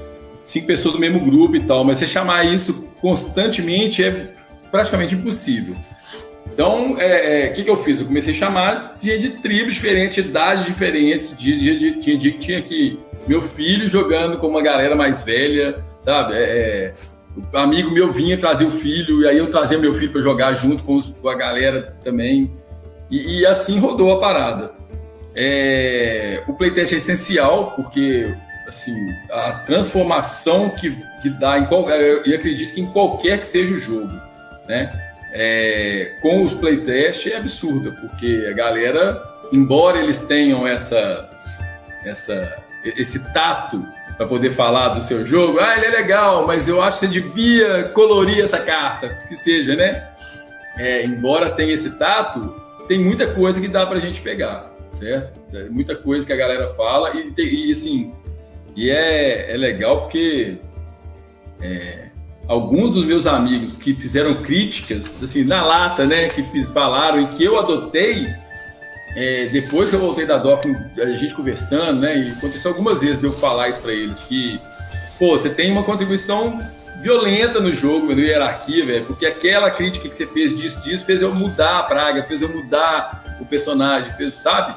cinco 0.45 0.67
pessoas 0.67 0.95
do 0.95 1.01
mesmo 1.01 1.21
grupo 1.21 1.57
e 1.57 1.61
tal, 1.61 1.85
mas 1.85 1.99
você 1.99 2.07
chamar 2.07 2.45
isso 2.45 2.89
constantemente 3.01 4.05
é 4.05 4.29
praticamente 4.71 5.15
impossível. 5.15 5.77
Então, 6.53 6.95
o 6.95 7.01
é, 7.01 7.45
é, 7.45 7.49
que, 7.49 7.65
que 7.65 7.71
eu 7.71 7.77
fiz? 7.83 8.01
Eu 8.01 8.07
comecei 8.07 8.33
a 8.33 8.37
chamar 8.37 8.99
gente 9.03 9.21
de 9.21 9.31
tribos 9.43 9.75
diferentes, 9.75 10.25
idades 10.25 10.65
diferentes, 10.65 11.37
de, 11.37 11.59
de, 11.59 11.79
de, 11.79 12.01
tinha 12.01 12.17
dia 12.17 12.59
aqui 12.59 12.99
meu 13.27 13.43
filho 13.43 13.89
jogando 13.89 14.39
com 14.39 14.47
uma 14.47 14.63
galera 14.63 14.95
mais 14.95 15.25
velha, 15.25 15.85
sabe? 15.99 16.35
É, 16.35 16.39
é, 16.43 16.93
amigo 17.53 17.91
meu 17.91 18.13
vinha 18.13 18.39
trazer 18.39 18.65
o 18.65 18.71
filho, 18.71 19.23
e 19.23 19.29
aí 19.29 19.39
eu 19.39 19.51
trazia 19.51 19.79
meu 19.79 19.93
filho 19.95 20.13
para 20.13 20.21
jogar 20.21 20.55
junto 20.55 20.83
com, 20.85 20.95
os- 20.95 21.07
com 21.07 21.29
a 21.29 21.35
galera 21.35 21.97
também. 22.03 22.51
E, 23.11 23.41
e 23.41 23.47
assim 23.47 23.79
rodou 23.79 24.13
a 24.13 24.21
parada. 24.21 24.73
É, 25.35 26.43
o 26.47 26.55
playtest 26.55 26.93
é 26.95 26.97
essencial, 26.97 27.73
porque 27.77 28.35
assim, 28.67 29.15
a 29.31 29.53
transformação 29.53 30.71
que, 30.71 30.97
que 31.23 31.31
dá 31.31 31.59
em 31.59 31.67
qual, 31.67 31.89
eu 31.89 32.35
acredito 32.35 32.75
que 32.75 32.81
em 32.81 32.87
qualquer 32.87 33.39
que 33.39 33.47
seja 33.47 33.75
o 33.75 33.79
jogo, 33.79 34.13
né? 34.67 34.91
É, 35.33 36.15
com 36.23 36.43
os 36.43 36.55
playtests 36.55 37.31
é 37.31 37.37
absurda, 37.37 37.93
porque 37.93 38.47
a 38.51 38.55
galera, 38.55 39.23
embora 39.53 39.99
eles 39.99 40.21
tenham 40.25 40.67
essa, 40.67 41.29
essa 42.05 42.65
esse 42.97 43.19
tato 43.33 43.85
para 44.17 44.27
poder 44.27 44.53
falar 44.53 44.91
do 44.91 45.03
seu 45.03 45.27
jogo, 45.27 45.59
ah, 45.61 45.77
ele 45.77 45.87
é 45.87 45.91
legal, 45.91 46.47
mas 46.47 46.67
eu 46.69 46.81
acho 46.81 47.01
que 47.01 47.07
você 47.07 47.21
devia 47.21 47.85
colorir 47.91 48.43
essa 48.43 48.59
carta, 48.61 49.09
que 49.29 49.37
seja, 49.37 49.77
né? 49.77 50.09
É, 50.79 51.05
embora 51.05 51.51
tenha 51.51 51.75
esse 51.75 51.99
tato, 51.99 52.55
tem 52.87 52.99
muita 52.99 53.27
coisa 53.27 53.61
que 53.61 53.69
dá 53.69 53.87
pra 53.87 54.01
gente 54.01 54.21
pegar, 54.21 54.73
certo? 54.99 55.39
É 55.55 55.69
muita 55.69 55.95
coisa 55.95 56.27
que 56.27 56.33
a 56.33 56.37
galera 56.37 56.69
fala 56.75 57.13
e, 57.15 57.33
e, 57.37 57.73
assim, 57.73 58.13
e 58.75 58.91
é, 58.91 59.53
é 59.53 59.57
legal 59.57 60.03
porque 60.03 60.57
é, 61.61 62.07
alguns 62.49 62.95
dos 62.95 63.05
meus 63.05 63.27
amigos 63.27 63.77
que 63.77 63.95
fizeram 63.95 64.35
críticas, 64.35 65.23
assim, 65.23 65.45
na 65.45 65.65
lata, 65.65 66.07
né, 66.07 66.29
que 66.29 66.43
falaram 66.65 67.21
e 67.23 67.27
que 67.29 67.45
eu 67.45 67.59
adotei, 67.59 68.29
é, 69.17 69.47
depois 69.47 69.91
que 69.91 69.97
eu 69.97 70.01
voltei 70.01 70.27
da 70.27 70.37
Dolphin, 70.37 70.75
a 70.99 71.17
gente 71.17 71.35
conversando, 71.35 72.01
né, 72.01 72.19
e 72.19 72.31
aconteceu 72.33 72.71
algumas 72.71 73.01
vezes 73.01 73.21
de 73.21 73.27
eu 73.27 73.33
falar 73.33 73.69
isso 73.69 73.81
para 73.81 73.93
eles, 73.93 74.21
que, 74.23 74.61
pô, 75.19 75.37
você 75.37 75.49
tem 75.49 75.73
uma 75.73 75.83
contribuição 75.83 76.61
violenta 77.03 77.61
no 77.61 77.75
jogo, 77.75 78.15
no 78.15 78.21
hierarquia, 78.21 78.85
velho, 78.85 79.05
porque 79.05 79.27
aquela 79.27 79.71
crítica 79.71 80.09
que 80.09 80.15
você 80.15 80.27
fez 80.27 80.57
disso, 80.57 80.81
disso, 80.83 81.05
fez 81.05 81.23
eu 81.23 81.35
mudar 81.35 81.81
a 81.81 81.83
praga, 81.83 82.23
fez 82.23 82.43
eu 82.43 82.49
mudar 82.49 83.37
o 83.41 83.45
personagem, 83.45 84.13
fez, 84.15 84.35
sabe? 84.35 84.75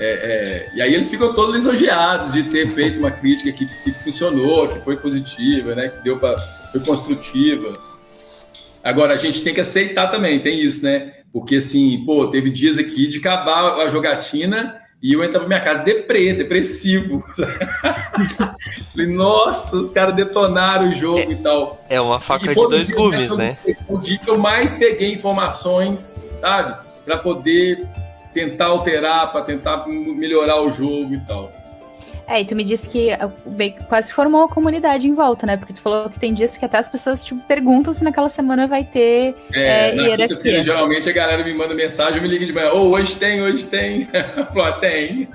É, 0.00 0.04
é, 0.04 0.70
e 0.74 0.82
aí 0.82 0.94
eles 0.94 1.10
ficam 1.10 1.32
todos 1.34 1.54
lisonjeados 1.54 2.32
de 2.32 2.44
ter 2.44 2.68
feito 2.70 2.98
uma 2.98 3.10
crítica 3.10 3.52
que, 3.52 3.66
que 3.66 3.92
funcionou, 4.04 4.68
que 4.68 4.80
foi 4.80 4.96
positiva, 4.96 5.74
né, 5.74 5.88
que 5.88 6.02
deu 6.02 6.18
para 6.18 6.36
foi 6.72 6.80
construtiva. 6.80 7.78
Agora, 8.82 9.12
a 9.12 9.16
gente 9.16 9.44
tem 9.44 9.54
que 9.54 9.60
aceitar 9.60 10.10
também, 10.10 10.40
tem 10.40 10.58
isso, 10.58 10.82
né? 10.82 11.12
Porque, 11.32 11.56
assim, 11.56 12.02
pô, 12.04 12.26
teve 12.28 12.50
dias 12.50 12.78
aqui 12.78 13.06
de 13.06 13.18
acabar 13.18 13.80
a 13.80 13.88
jogatina 13.88 14.81
e 15.02 15.12
eu 15.12 15.24
entrar 15.24 15.40
pra 15.40 15.48
minha 15.48 15.60
casa 15.60 15.82
deprê, 15.82 16.32
depressivo. 16.32 17.24
Falei, 18.92 19.06
nossa, 19.08 19.76
os 19.76 19.90
caras 19.90 20.14
detonaram 20.14 20.90
o 20.90 20.94
jogo 20.94 21.32
e 21.32 21.36
tal. 21.36 21.84
É 21.88 22.00
uma 22.00 22.20
faca 22.20 22.46
de 22.46 22.54
dois 22.54 22.86
dia 22.86 22.96
gumes, 22.96 23.30
né? 23.32 23.58
O 23.88 23.98
dia 23.98 24.16
que 24.16 24.30
eu 24.30 24.38
mais 24.38 24.74
peguei 24.74 25.12
informações, 25.12 26.22
sabe? 26.38 26.76
Pra 27.04 27.18
poder 27.18 27.84
tentar 28.32 28.66
alterar, 28.66 29.32
pra 29.32 29.42
tentar 29.42 29.88
melhorar 29.88 30.62
o 30.62 30.70
jogo 30.70 31.14
e 31.14 31.20
tal. 31.26 31.50
É, 32.26 32.40
e 32.40 32.44
tu 32.44 32.54
me 32.54 32.64
disse 32.64 32.88
que 32.88 33.10
quase 33.88 34.12
formou 34.12 34.44
a 34.44 34.48
comunidade 34.48 35.08
em 35.08 35.14
volta, 35.14 35.46
né? 35.46 35.56
Porque 35.56 35.72
tu 35.72 35.80
falou 35.80 36.08
que 36.08 36.18
tem 36.18 36.32
dias 36.32 36.56
que 36.56 36.64
até 36.64 36.78
as 36.78 36.88
pessoas 36.88 37.24
tipo, 37.24 37.40
perguntam 37.42 37.92
se 37.92 38.02
naquela 38.02 38.28
semana 38.28 38.66
vai 38.66 38.84
ter 38.84 39.34
é, 39.52 39.90
é, 39.90 39.94
hierarquia. 39.94 40.62
Geralmente 40.62 41.08
a 41.08 41.12
galera 41.12 41.44
me 41.44 41.52
manda 41.52 41.74
mensagem, 41.74 42.20
me 42.20 42.28
liga 42.28 42.46
de 42.46 42.52
manhã, 42.52 42.72
ô, 42.72 42.78
oh, 42.78 42.90
hoje 42.92 43.16
tem, 43.16 43.42
hoje 43.42 43.66
tem. 43.66 44.08
Falou, 44.54 44.72
tem. 44.74 45.28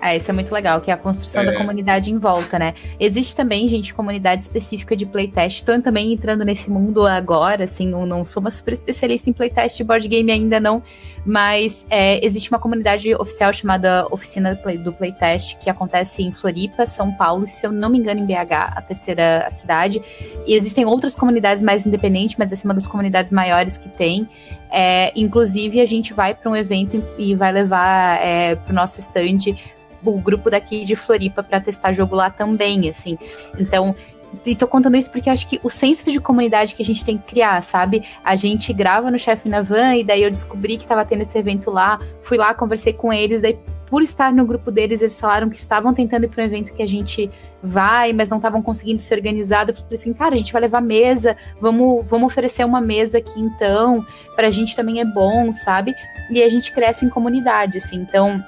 É, 0.00 0.16
isso 0.16 0.30
é 0.30 0.34
muito 0.34 0.52
legal, 0.52 0.80
que 0.80 0.90
é 0.90 0.94
a 0.94 0.96
construção 0.96 1.42
é. 1.42 1.46
da 1.46 1.56
comunidade 1.56 2.10
em 2.10 2.18
volta, 2.18 2.58
né? 2.58 2.74
Existe 3.00 3.34
também, 3.34 3.66
gente, 3.66 3.94
comunidade 3.94 4.42
específica 4.42 4.94
de 4.94 5.06
playtest. 5.06 5.60
Estou 5.60 5.80
também 5.80 6.12
entrando 6.12 6.44
nesse 6.44 6.70
mundo 6.70 7.06
agora, 7.06 7.64
assim, 7.64 7.88
não, 7.88 8.04
não 8.04 8.24
sou 8.24 8.40
uma 8.40 8.50
super 8.50 8.74
especialista 8.74 9.30
em 9.30 9.32
playtest 9.32 9.76
de 9.76 9.84
board 9.84 10.06
game 10.06 10.30
ainda 10.30 10.60
não, 10.60 10.82
mas 11.26 11.84
é, 11.90 12.24
existe 12.24 12.48
uma 12.50 12.58
comunidade 12.58 13.12
oficial 13.16 13.52
chamada 13.52 14.06
Oficina 14.12 14.54
do 14.54 14.92
Playtest, 14.92 15.58
que 15.58 15.68
acontece 15.68 16.22
em 16.22 16.30
Floripa, 16.30 16.86
São 16.86 17.12
Paulo, 17.12 17.48
se 17.48 17.66
eu 17.66 17.72
não 17.72 17.90
me 17.90 17.98
engano, 17.98 18.20
em 18.20 18.24
BH, 18.24 18.52
a 18.76 18.80
terceira 18.80 19.48
cidade. 19.50 20.00
E 20.46 20.54
existem 20.54 20.84
outras 20.84 21.16
comunidades 21.16 21.64
mais 21.64 21.84
independentes, 21.84 22.36
mas 22.38 22.52
essa 22.52 22.64
é 22.64 22.66
uma 22.68 22.74
das 22.74 22.86
comunidades 22.86 23.32
maiores 23.32 23.76
que 23.76 23.88
tem. 23.88 24.28
É, 24.70 25.12
inclusive, 25.16 25.80
a 25.80 25.86
gente 25.86 26.14
vai 26.14 26.32
para 26.32 26.48
um 26.48 26.54
evento 26.54 27.02
e 27.18 27.34
vai 27.34 27.50
levar 27.50 28.24
é, 28.24 28.54
para 28.54 28.70
o 28.70 28.74
nosso 28.74 29.00
stand 29.00 29.56
o 30.04 30.20
grupo 30.20 30.48
daqui 30.48 30.84
de 30.84 30.94
Floripa 30.94 31.42
para 31.42 31.60
testar 31.60 31.92
jogo 31.92 32.14
lá 32.14 32.30
também, 32.30 32.88
assim. 32.88 33.18
Então, 33.58 33.96
e 34.44 34.54
tô 34.54 34.66
contando 34.66 34.96
isso 34.96 35.10
porque 35.10 35.30
acho 35.30 35.48
que 35.48 35.60
o 35.62 35.70
senso 35.70 36.10
de 36.10 36.20
comunidade 36.20 36.74
que 36.74 36.82
a 36.82 36.84
gente 36.84 37.04
tem 37.04 37.18
que 37.18 37.24
criar, 37.24 37.62
sabe? 37.62 38.02
A 38.24 38.36
gente 38.36 38.72
grava 38.72 39.10
no 39.10 39.18
Chefe 39.18 39.48
na 39.48 39.62
Van 39.62 39.94
e 39.94 40.04
daí 40.04 40.22
eu 40.22 40.30
descobri 40.30 40.76
que 40.76 40.86
tava 40.86 41.04
tendo 41.04 41.22
esse 41.22 41.36
evento 41.38 41.70
lá, 41.70 41.98
fui 42.22 42.36
lá, 42.36 42.54
conversei 42.54 42.92
com 42.92 43.12
eles, 43.12 43.40
daí 43.40 43.58
por 43.86 44.02
estar 44.02 44.32
no 44.32 44.44
grupo 44.44 44.70
deles, 44.70 45.00
eles 45.00 45.18
falaram 45.18 45.48
que 45.48 45.56
estavam 45.56 45.94
tentando 45.94 46.24
ir 46.24 46.28
para 46.28 46.42
um 46.42 46.46
evento 46.46 46.72
que 46.72 46.82
a 46.82 46.88
gente 46.88 47.30
vai, 47.62 48.12
mas 48.12 48.28
não 48.28 48.38
estavam 48.38 48.60
conseguindo 48.60 49.00
se 49.00 49.14
organizar. 49.14 49.68
Eu 49.68 49.74
falei 49.74 49.96
assim, 49.96 50.12
cara, 50.12 50.34
a 50.34 50.38
gente 50.38 50.52
vai 50.52 50.60
levar 50.60 50.80
mesa, 50.80 51.36
vamos, 51.60 52.04
vamos 52.06 52.26
oferecer 52.26 52.64
uma 52.64 52.80
mesa 52.80 53.18
aqui 53.18 53.40
então, 53.40 54.04
pra 54.34 54.50
gente 54.50 54.74
também 54.74 55.00
é 55.00 55.04
bom, 55.04 55.54
sabe? 55.54 55.94
E 56.30 56.42
a 56.42 56.48
gente 56.48 56.72
cresce 56.72 57.04
em 57.04 57.08
comunidade, 57.08 57.78
assim. 57.78 57.96
Então, 57.96 58.42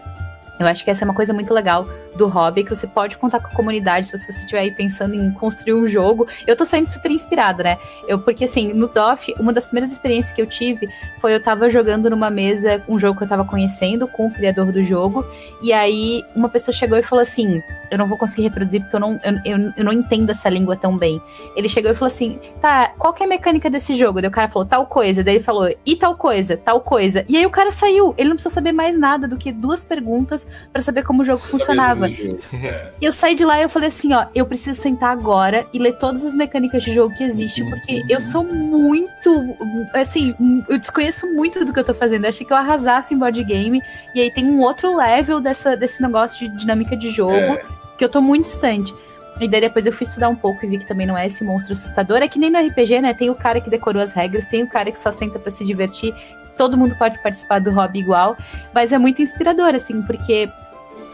eu 0.58 0.66
acho 0.66 0.84
que 0.84 0.90
essa 0.90 1.04
é 1.04 1.06
uma 1.06 1.14
coisa 1.14 1.32
muito 1.32 1.54
legal 1.54 1.86
do 2.16 2.26
hobby, 2.26 2.64
que 2.64 2.74
você 2.74 2.86
pode 2.86 3.16
contar 3.16 3.40
com 3.40 3.48
a 3.48 3.50
comunidade, 3.50 4.08
então, 4.08 4.18
se 4.18 4.26
você 4.26 4.38
estiver 4.38 4.60
aí 4.60 4.70
pensando 4.70 5.14
em 5.14 5.30
construir 5.32 5.74
um 5.74 5.86
jogo. 5.86 6.26
Eu 6.46 6.56
tô 6.56 6.64
saindo 6.64 6.90
super 6.90 7.10
inspirada, 7.10 7.62
né? 7.62 7.78
Eu, 8.06 8.18
porque 8.18 8.44
assim, 8.44 8.72
no 8.72 8.88
DOF, 8.88 9.34
uma 9.38 9.52
das 9.52 9.66
primeiras 9.66 9.92
experiências 9.92 10.32
que 10.32 10.42
eu 10.42 10.46
tive 10.46 10.88
foi 11.20 11.34
eu 11.34 11.42
tava 11.42 11.68
jogando 11.68 12.08
numa 12.10 12.30
mesa 12.30 12.82
um 12.88 12.98
jogo 12.98 13.18
que 13.18 13.24
eu 13.24 13.28
tava 13.28 13.44
conhecendo 13.44 14.06
com 14.08 14.26
o 14.26 14.30
criador 14.32 14.72
do 14.72 14.82
jogo, 14.82 15.24
e 15.62 15.72
aí 15.72 16.22
uma 16.34 16.48
pessoa 16.48 16.74
chegou 16.74 16.98
e 16.98 17.02
falou 17.02 17.22
assim: 17.22 17.62
Eu 17.90 17.98
não 17.98 18.06
vou 18.06 18.18
conseguir 18.18 18.42
reproduzir 18.42 18.80
porque 18.80 18.96
eu 18.96 19.00
não, 19.00 19.20
eu, 19.24 19.32
eu, 19.44 19.72
eu 19.76 19.84
não 19.84 19.92
entendo 19.92 20.30
essa 20.30 20.48
língua 20.48 20.76
tão 20.76 20.96
bem. 20.96 21.20
Ele 21.56 21.68
chegou 21.68 21.90
e 21.90 21.94
falou 21.94 22.12
assim: 22.12 22.38
Tá, 22.60 22.92
qual 22.98 23.12
que 23.12 23.22
é 23.22 23.26
a 23.26 23.28
mecânica 23.28 23.68
desse 23.70 23.94
jogo? 23.94 24.20
Daí 24.20 24.28
o 24.28 24.32
cara 24.32 24.48
falou 24.48 24.66
tal 24.66 24.86
coisa, 24.86 25.22
daí 25.24 25.36
ele 25.36 25.44
falou, 25.44 25.68
e 25.84 25.96
tal 25.96 26.16
coisa, 26.16 26.56
tal 26.56 26.80
coisa. 26.80 27.24
E 27.28 27.36
aí 27.36 27.46
o 27.46 27.50
cara 27.50 27.70
saiu, 27.70 28.14
ele 28.16 28.28
não 28.28 28.36
precisou 28.36 28.52
saber 28.52 28.72
mais 28.72 28.98
nada 28.98 29.26
do 29.26 29.36
que 29.36 29.52
duas 29.52 29.84
perguntas 29.84 30.48
para 30.72 30.82
saber 30.82 31.02
como 31.02 31.22
o 31.22 31.24
jogo 31.24 31.42
funcionava. 31.44 31.97
É. 32.06 32.92
Eu 33.00 33.12
saí 33.12 33.34
de 33.34 33.44
lá 33.44 33.58
e 33.58 33.62
eu 33.62 33.68
falei 33.68 33.88
assim, 33.88 34.12
ó, 34.12 34.26
eu 34.34 34.44
preciso 34.44 34.80
sentar 34.80 35.10
agora 35.10 35.66
e 35.72 35.78
ler 35.78 35.98
todas 35.98 36.24
as 36.24 36.34
mecânicas 36.34 36.82
de 36.82 36.92
jogo 36.92 37.14
que 37.14 37.22
existem, 37.22 37.68
porque 37.68 38.04
eu 38.08 38.20
sou 38.20 38.44
muito, 38.44 39.56
assim, 39.94 40.34
eu 40.68 40.78
desconheço 40.78 41.26
muito 41.34 41.64
do 41.64 41.72
que 41.72 41.78
eu 41.78 41.84
tô 41.84 41.94
fazendo. 41.94 42.24
Eu 42.24 42.28
achei 42.28 42.46
que 42.46 42.52
eu 42.52 42.56
arrasasse 42.56 43.14
em 43.14 43.18
board 43.18 43.42
game, 43.44 43.80
e 44.14 44.20
aí 44.20 44.30
tem 44.30 44.44
um 44.44 44.60
outro 44.60 44.94
level 44.96 45.40
dessa, 45.40 45.76
desse 45.76 46.02
negócio 46.02 46.48
de 46.48 46.56
dinâmica 46.56 46.96
de 46.96 47.10
jogo, 47.10 47.34
é. 47.34 47.62
que 47.96 48.04
eu 48.04 48.08
tô 48.08 48.20
muito 48.20 48.44
distante. 48.44 48.94
E 49.40 49.46
daí 49.46 49.60
depois 49.60 49.86
eu 49.86 49.92
fui 49.92 50.04
estudar 50.04 50.28
um 50.28 50.36
pouco 50.36 50.64
e 50.64 50.68
vi 50.68 50.78
que 50.78 50.86
também 50.86 51.06
não 51.06 51.16
é 51.16 51.26
esse 51.26 51.44
monstro 51.44 51.72
assustador. 51.72 52.18
É 52.18 52.28
que 52.28 52.38
nem 52.38 52.50
no 52.50 52.58
RPG, 52.58 53.00
né? 53.00 53.14
Tem 53.14 53.30
o 53.30 53.34
cara 53.34 53.60
que 53.60 53.70
decorou 53.70 54.02
as 54.02 54.10
regras, 54.10 54.44
tem 54.46 54.64
o 54.64 54.66
cara 54.66 54.90
que 54.90 54.98
só 54.98 55.12
senta 55.12 55.38
para 55.38 55.52
se 55.52 55.64
divertir. 55.64 56.12
Todo 56.56 56.76
mundo 56.76 56.96
pode 56.96 57.22
participar 57.22 57.60
do 57.60 57.70
hobby 57.70 58.00
igual. 58.00 58.36
Mas 58.74 58.92
é 58.92 58.98
muito 58.98 59.22
inspirador, 59.22 59.76
assim, 59.76 60.02
porque 60.02 60.50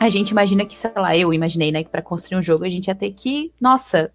a 0.04 0.08
gente 0.08 0.30
imagina 0.30 0.64
que, 0.64 0.74
sei 0.74 0.92
lá, 0.96 1.16
eu 1.16 1.32
imaginei, 1.32 1.72
né, 1.72 1.82
que 1.82 1.90
para 1.90 2.02
construir 2.02 2.38
um 2.38 2.42
jogo 2.42 2.64
a 2.64 2.68
gente 2.68 2.88
ia 2.88 2.94
ter 2.94 3.10
que, 3.12 3.52
nossa, 3.60 4.12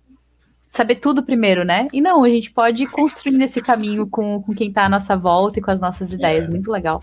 saber 0.69 0.95
tudo 0.95 1.23
primeiro, 1.23 1.65
né? 1.65 1.87
E 1.91 1.99
não, 1.99 2.23
a 2.23 2.29
gente 2.29 2.51
pode 2.51 2.83
ir 2.83 2.87
construindo 2.87 3.41
esse 3.41 3.61
caminho 3.61 4.07
com, 4.07 4.41
com 4.41 4.53
quem 4.53 4.71
tá 4.71 4.85
à 4.85 4.89
nossa 4.89 5.17
volta 5.17 5.59
e 5.59 5.61
com 5.61 5.71
as 5.71 5.81
nossas 5.81 6.13
ideias. 6.13 6.45
É. 6.45 6.49
Muito 6.49 6.71
legal. 6.71 7.01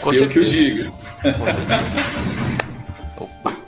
Com 0.00 0.12
eu 0.12 0.28
que 0.28 0.38
eu 0.38 0.44
digo. 0.44 0.92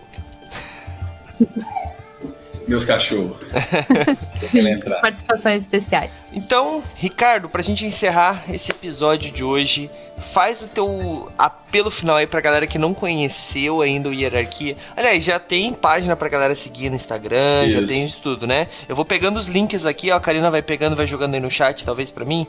meus 2.73 2.87
cachorros. 2.87 3.53
Participações 5.01 5.63
especiais. 5.63 6.11
Então, 6.33 6.83
Ricardo, 6.95 7.49
pra 7.49 7.61
gente 7.61 7.85
encerrar 7.85 8.45
esse 8.51 8.71
episódio 8.71 9.31
de 9.31 9.45
hoje, 9.45 9.91
faz 10.19 10.63
o 10.63 10.69
teu 10.69 11.31
apelo 11.37 11.91
final 11.91 12.17
aí 12.17 12.27
pra 12.27 12.41
galera 12.41 12.67
que 12.67 12.79
não 12.79 12.95
conheceu 12.95 13.83
ainda 13.83 14.09
o 14.09 14.15
Hierarquia. 14.15 14.77
Aliás, 14.97 15.23
já 15.23 15.39
tem 15.39 15.75
página 15.75 16.17
pra 16.17 16.29
galera 16.29 16.55
seguir 16.55 16.89
no 16.89 16.97
Instagram, 16.97 17.67
isso. 17.67 17.81
já 17.81 17.87
tem 17.87 18.07
isso 18.07 18.23
tudo, 18.23 18.47
né? 18.47 18.69
Eu 18.89 18.97
vou 18.97 19.05
pegando 19.05 19.39
os 19.39 19.49
links 19.49 19.85
aqui, 19.85 20.11
ó, 20.11 20.17
a 20.17 20.21
Karina 20.21 20.51
vai 20.51 20.63
pegando, 20.63 20.97
vai 20.97 21.07
jogando 21.07 21.35
aí 21.35 21.41
no 21.41 21.51
chat, 21.51 21.85
talvez 21.85 22.11
para 22.11 22.25
mim. 22.25 22.47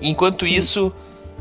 enquanto 0.00 0.46
isso, 0.46 0.90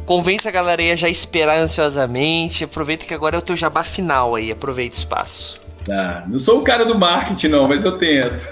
convence 0.05 0.45
a 0.45 0.51
galera 0.51 0.81
aí 0.81 0.91
a 0.91 0.95
já 0.95 1.07
esperar 1.07 1.57
ansiosamente. 1.57 2.65
Aproveita 2.65 3.05
que 3.05 3.13
agora 3.13 3.37
é 3.37 3.39
o 3.39 3.41
teu 3.41 3.55
jabá 3.55 3.83
final 3.83 4.35
aí, 4.35 4.51
aproveita 4.51 4.95
o 4.95 4.99
espaço. 4.99 5.64
Ah, 5.89 6.23
não 6.27 6.39
sou 6.39 6.59
o 6.59 6.63
cara 6.63 6.85
do 6.85 6.97
marketing, 6.97 7.49
não, 7.49 7.67
mas 7.67 7.85
eu 7.85 7.97
tento. 7.97 8.47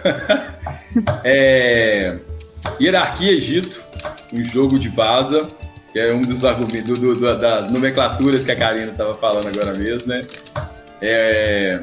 é, 1.23 2.17
Hierarquia 2.79 3.31
Egito, 3.31 3.81
um 4.31 4.43
jogo 4.43 4.77
de 4.77 4.89
vaza, 4.89 5.47
que 5.91 5.99
é 5.99 6.13
um 6.13 6.21
dos 6.21 6.45
argumentos 6.45 6.99
do, 6.99 7.15
do, 7.15 7.39
das 7.39 7.71
nomenclaturas 7.71 8.45
que 8.45 8.51
a 8.51 8.55
Karina 8.55 8.91
estava 8.91 9.15
falando 9.15 9.47
agora 9.47 9.73
mesmo, 9.73 10.07
né? 10.07 10.27
É 11.01 11.79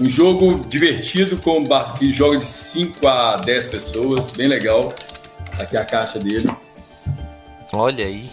um 0.00 0.08
jogo 0.08 0.64
divertido 0.68 1.36
com 1.36 1.64
que 1.96 2.10
joga 2.10 2.38
de 2.38 2.46
5 2.46 3.06
a 3.06 3.36
10 3.36 3.68
pessoas, 3.68 4.30
bem 4.32 4.48
legal. 4.48 4.92
Aqui 5.58 5.76
é 5.76 5.80
a 5.80 5.84
caixa 5.84 6.18
dele. 6.18 6.50
Olha 7.74 8.04
aí. 8.04 8.28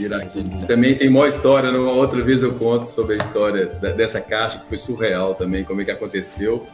Também 0.68 0.96
tem 0.96 1.10
maior 1.10 1.28
história, 1.28 1.72
uma 1.72 1.92
outra 1.92 2.22
vez 2.22 2.44
eu 2.44 2.54
conto 2.54 2.86
sobre 2.86 3.16
a 3.16 3.18
história 3.18 3.66
dessa 3.66 4.22
caixa, 4.22 4.60
que 4.60 4.68
foi 4.68 4.78
surreal 4.78 5.36
também, 5.36 5.64
como 5.64 5.82
é 5.82 5.86
que 5.86 5.92
aconteceu. 5.92 6.68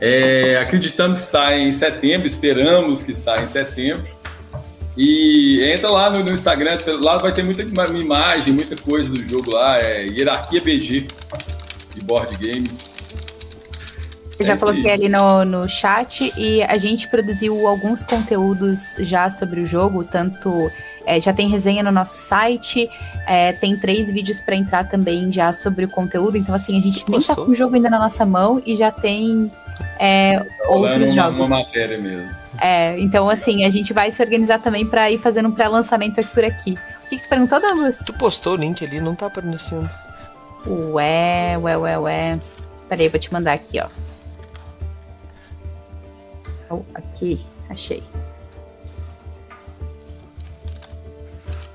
É, 0.00 0.58
acreditamos 0.60 1.22
que 1.22 1.28
sai 1.28 1.60
em 1.60 1.72
setembro, 1.72 2.26
esperamos 2.26 3.02
que 3.02 3.14
saia 3.14 3.44
em 3.44 3.46
setembro. 3.46 4.06
E 4.96 5.62
entra 5.62 5.88
lá 5.90 6.10
no, 6.10 6.22
no, 6.22 6.32
Instagram, 6.32 6.78
lá 7.00 7.16
vai 7.18 7.32
ter 7.32 7.42
muita 7.42 7.62
imagem, 7.62 8.52
muita 8.52 8.76
coisa 8.76 9.08
do 9.08 9.22
jogo 9.22 9.50
lá, 9.50 9.78
é 9.78 10.04
Hierarquia 10.04 10.60
BG 10.60 11.06
de 11.94 12.00
board 12.02 12.36
game. 12.36 12.68
Eu 14.38 14.46
já 14.46 14.54
é 14.54 14.58
coloquei 14.58 14.90
ali 14.90 15.08
no, 15.08 15.44
no 15.44 15.68
chat 15.68 16.32
e 16.36 16.62
a 16.62 16.76
gente 16.76 17.08
produziu 17.08 17.66
alguns 17.66 18.02
conteúdos 18.02 18.94
já 18.98 19.30
sobre 19.30 19.60
o 19.60 19.66
jogo, 19.66 20.04
tanto 20.04 20.70
é, 21.06 21.20
já 21.20 21.32
tem 21.32 21.48
resenha 21.48 21.82
no 21.82 21.92
nosso 21.92 22.16
site, 22.16 22.88
é, 23.26 23.52
tem 23.52 23.76
três 23.76 24.10
vídeos 24.10 24.40
para 24.40 24.54
entrar 24.56 24.88
também 24.88 25.32
já 25.32 25.52
sobre 25.52 25.84
o 25.84 25.88
conteúdo. 25.88 26.36
Então, 26.36 26.54
assim, 26.54 26.78
a 26.78 26.80
gente 26.82 27.08
nem 27.10 27.20
tá 27.20 27.34
com 27.34 27.50
o 27.50 27.54
jogo 27.54 27.74
ainda 27.74 27.90
na 27.90 27.98
nossa 27.98 28.24
mão 28.24 28.62
e 28.64 28.76
já 28.76 28.90
tem 28.90 29.50
é, 29.98 30.44
outros 30.66 31.12
uma, 31.12 31.14
jogos. 31.14 31.48
Uma 31.48 31.58
matéria 31.58 31.98
mesmo. 31.98 32.30
É, 32.60 32.98
então, 32.98 33.28
assim, 33.28 33.64
a 33.64 33.70
gente 33.70 33.92
vai 33.92 34.10
se 34.10 34.22
organizar 34.22 34.60
também 34.60 34.86
para 34.86 35.10
ir 35.10 35.18
fazendo 35.18 35.48
um 35.48 35.52
pré-lançamento 35.52 36.20
aqui 36.20 36.30
por 36.32 36.44
aqui. 36.44 36.78
O 37.04 37.08
que, 37.08 37.16
que 37.16 37.22
tu 37.24 37.28
perguntou, 37.28 37.60
Douglas? 37.60 37.98
Tu 38.04 38.12
postou 38.14 38.54
o 38.54 38.56
link 38.56 38.84
ali, 38.84 39.00
não 39.00 39.14
tá 39.14 39.26
aparecendo. 39.26 39.88
Ué, 40.66 41.58
ué, 41.58 41.76
ué, 41.76 41.98
ué. 41.98 42.40
Peraí, 42.88 43.08
vou 43.08 43.20
te 43.20 43.32
mandar 43.32 43.52
aqui, 43.54 43.80
ó. 43.80 43.88
Oh, 46.70 46.82
aqui, 46.94 47.44
achei. 47.68 48.02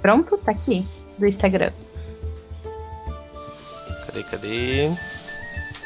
Pronto? 0.07 0.37
Tá 0.37 0.53
aqui, 0.53 0.87
do 1.17 1.27
Instagram. 1.27 1.69
Cadê, 4.05 4.23
cadê? 4.23 4.89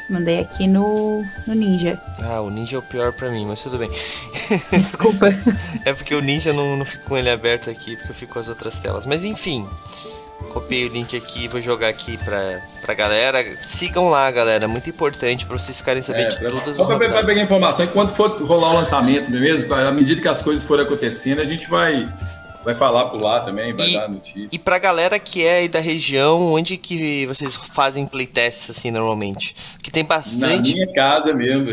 Mandei 0.08 0.38
aqui 0.38 0.68
no, 0.68 1.24
no 1.44 1.54
Ninja. 1.56 2.00
Ah, 2.20 2.40
o 2.40 2.48
Ninja 2.48 2.76
é 2.76 2.78
o 2.78 2.82
pior 2.82 3.12
pra 3.12 3.32
mim, 3.32 3.44
mas 3.44 3.60
tudo 3.60 3.78
bem. 3.78 3.90
Desculpa. 4.70 5.26
é 5.84 5.92
porque 5.92 6.14
o 6.14 6.20
Ninja 6.20 6.52
não, 6.52 6.76
não 6.76 6.84
fico 6.84 7.02
com 7.08 7.18
ele 7.18 7.28
aberto 7.28 7.68
aqui, 7.68 7.96
porque 7.96 8.12
eu 8.12 8.14
fico 8.14 8.34
com 8.34 8.38
as 8.38 8.46
outras 8.46 8.76
telas. 8.76 9.04
Mas 9.04 9.24
enfim, 9.24 9.68
copiei 10.52 10.86
o 10.86 10.92
link 10.92 11.16
aqui, 11.16 11.48
vou 11.48 11.60
jogar 11.60 11.88
aqui 11.88 12.16
pra, 12.18 12.62
pra 12.80 12.94
galera. 12.94 13.44
Sigam 13.64 14.08
lá, 14.08 14.30
galera, 14.30 14.68
muito 14.68 14.88
importante 14.88 15.44
pra 15.46 15.58
vocês 15.58 15.78
ficarem 15.78 16.00
sabendo 16.00 16.26
é, 16.26 16.28
de 16.28 16.36
todas 16.38 16.78
as 16.78 16.86
coisas. 16.86 17.12
Vai 17.12 17.26
pegar 17.26 17.42
informação, 17.42 17.86
enquanto 17.86 18.10
for 18.10 18.40
rolar 18.40 18.70
o 18.70 18.74
lançamento 18.74 19.28
mesmo, 19.32 19.74
à 19.74 19.90
medida 19.90 20.20
que 20.20 20.28
as 20.28 20.40
coisas 20.40 20.62
forem 20.62 20.84
acontecendo, 20.84 21.40
a 21.40 21.44
gente 21.44 21.68
vai 21.68 22.08
vai 22.64 22.74
falar 22.74 23.06
por 23.06 23.20
lá 23.20 23.40
também, 23.40 23.74
vai 23.74 23.88
E- 23.90 23.92
dar 23.94 24.08
notícia. 24.08 24.48
E 24.54 24.58
pra 24.58 24.78
galera 24.78 25.18
que 25.18 25.44
é 25.44 25.58
aí 25.58 25.68
da 25.68 25.80
região, 25.80 26.52
onde 26.52 26.76
que 26.76 27.26
vocês 27.26 27.56
fazem 27.56 28.06
playtests 28.06 28.70
assim 28.70 28.90
normalmente? 28.90 29.54
Porque 29.74 29.90
tem 29.90 30.02
Na 30.02 30.08
bastante. 30.08 30.72
minha 30.74 30.92
casa 30.92 31.32
mesmo. 31.34 31.68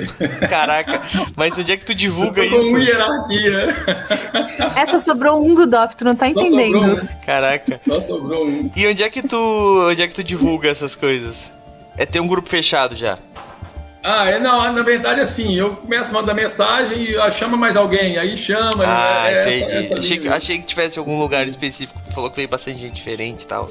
Caraca, 0.50 1.02
mas 1.36 1.58
onde 1.58 1.72
é 1.72 1.78
que 1.78 1.86
tu 1.86 1.94
divulga 1.94 2.44
Eu 2.44 2.50
tô 2.50 2.58
com 2.72 2.78
isso? 2.78 2.90
hierarquia. 2.90 3.76
Essa 4.76 5.00
sobrou 5.00 5.44
um 5.46 5.54
do 5.54 5.68
Doff, 5.68 5.96
tu 5.96 6.06
não 6.06 6.16
tá 6.16 6.26
Só 6.32 6.46
sobrou 6.46 6.60
entendendo. 6.66 7.02
um. 7.04 7.26
Caraca. 7.26 7.80
Só 7.86 8.02
sobrou 8.02 8.46
um. 8.46 8.72
E 8.76 8.88
onde 8.88 9.04
é 9.04 9.10
que 9.10 9.22
tu. 9.22 9.88
Onde 9.90 10.02
é 10.02 10.08
que 10.08 10.14
tu 10.16 10.24
divulga 10.24 10.70
essas 10.70 10.96
coisas? 10.96 11.52
É 11.98 12.06
ter 12.06 12.20
um 12.20 12.28
grupo 12.28 12.48
fechado 12.50 12.96
já. 12.96 13.18
Ah, 14.12 14.28
é, 14.28 14.40
não, 14.40 14.72
na 14.74 14.82
verdade, 14.82 15.22
assim, 15.22 15.56
eu 15.56 15.76
começo 15.76 16.10
a 16.10 16.14
mandar 16.20 16.34
mensagem 16.34 17.04
e 17.12 17.18
ah, 17.18 17.30
chama 17.30 17.56
mais 17.56 17.78
alguém, 17.78 18.18
aí 18.18 18.36
chama. 18.36 18.84
Ah, 18.88 19.30
é, 19.30 19.34
é 19.34 19.40
essa- 19.40 19.50
entendi. 19.58 19.78
essa 19.78 20.00
achei, 20.00 20.18
que, 20.18 20.28
achei 20.28 20.58
que 20.58 20.66
tivesse 20.66 20.98
algum 20.98 21.20
lugar 21.20 21.46
específico. 21.48 22.00
Falou 22.16 22.30
que 22.32 22.38
veio 22.38 22.48
bastante 22.50 22.80
gente 22.80 22.94
diferente 22.96 23.44
e 23.44 23.46
tal. 23.46 23.70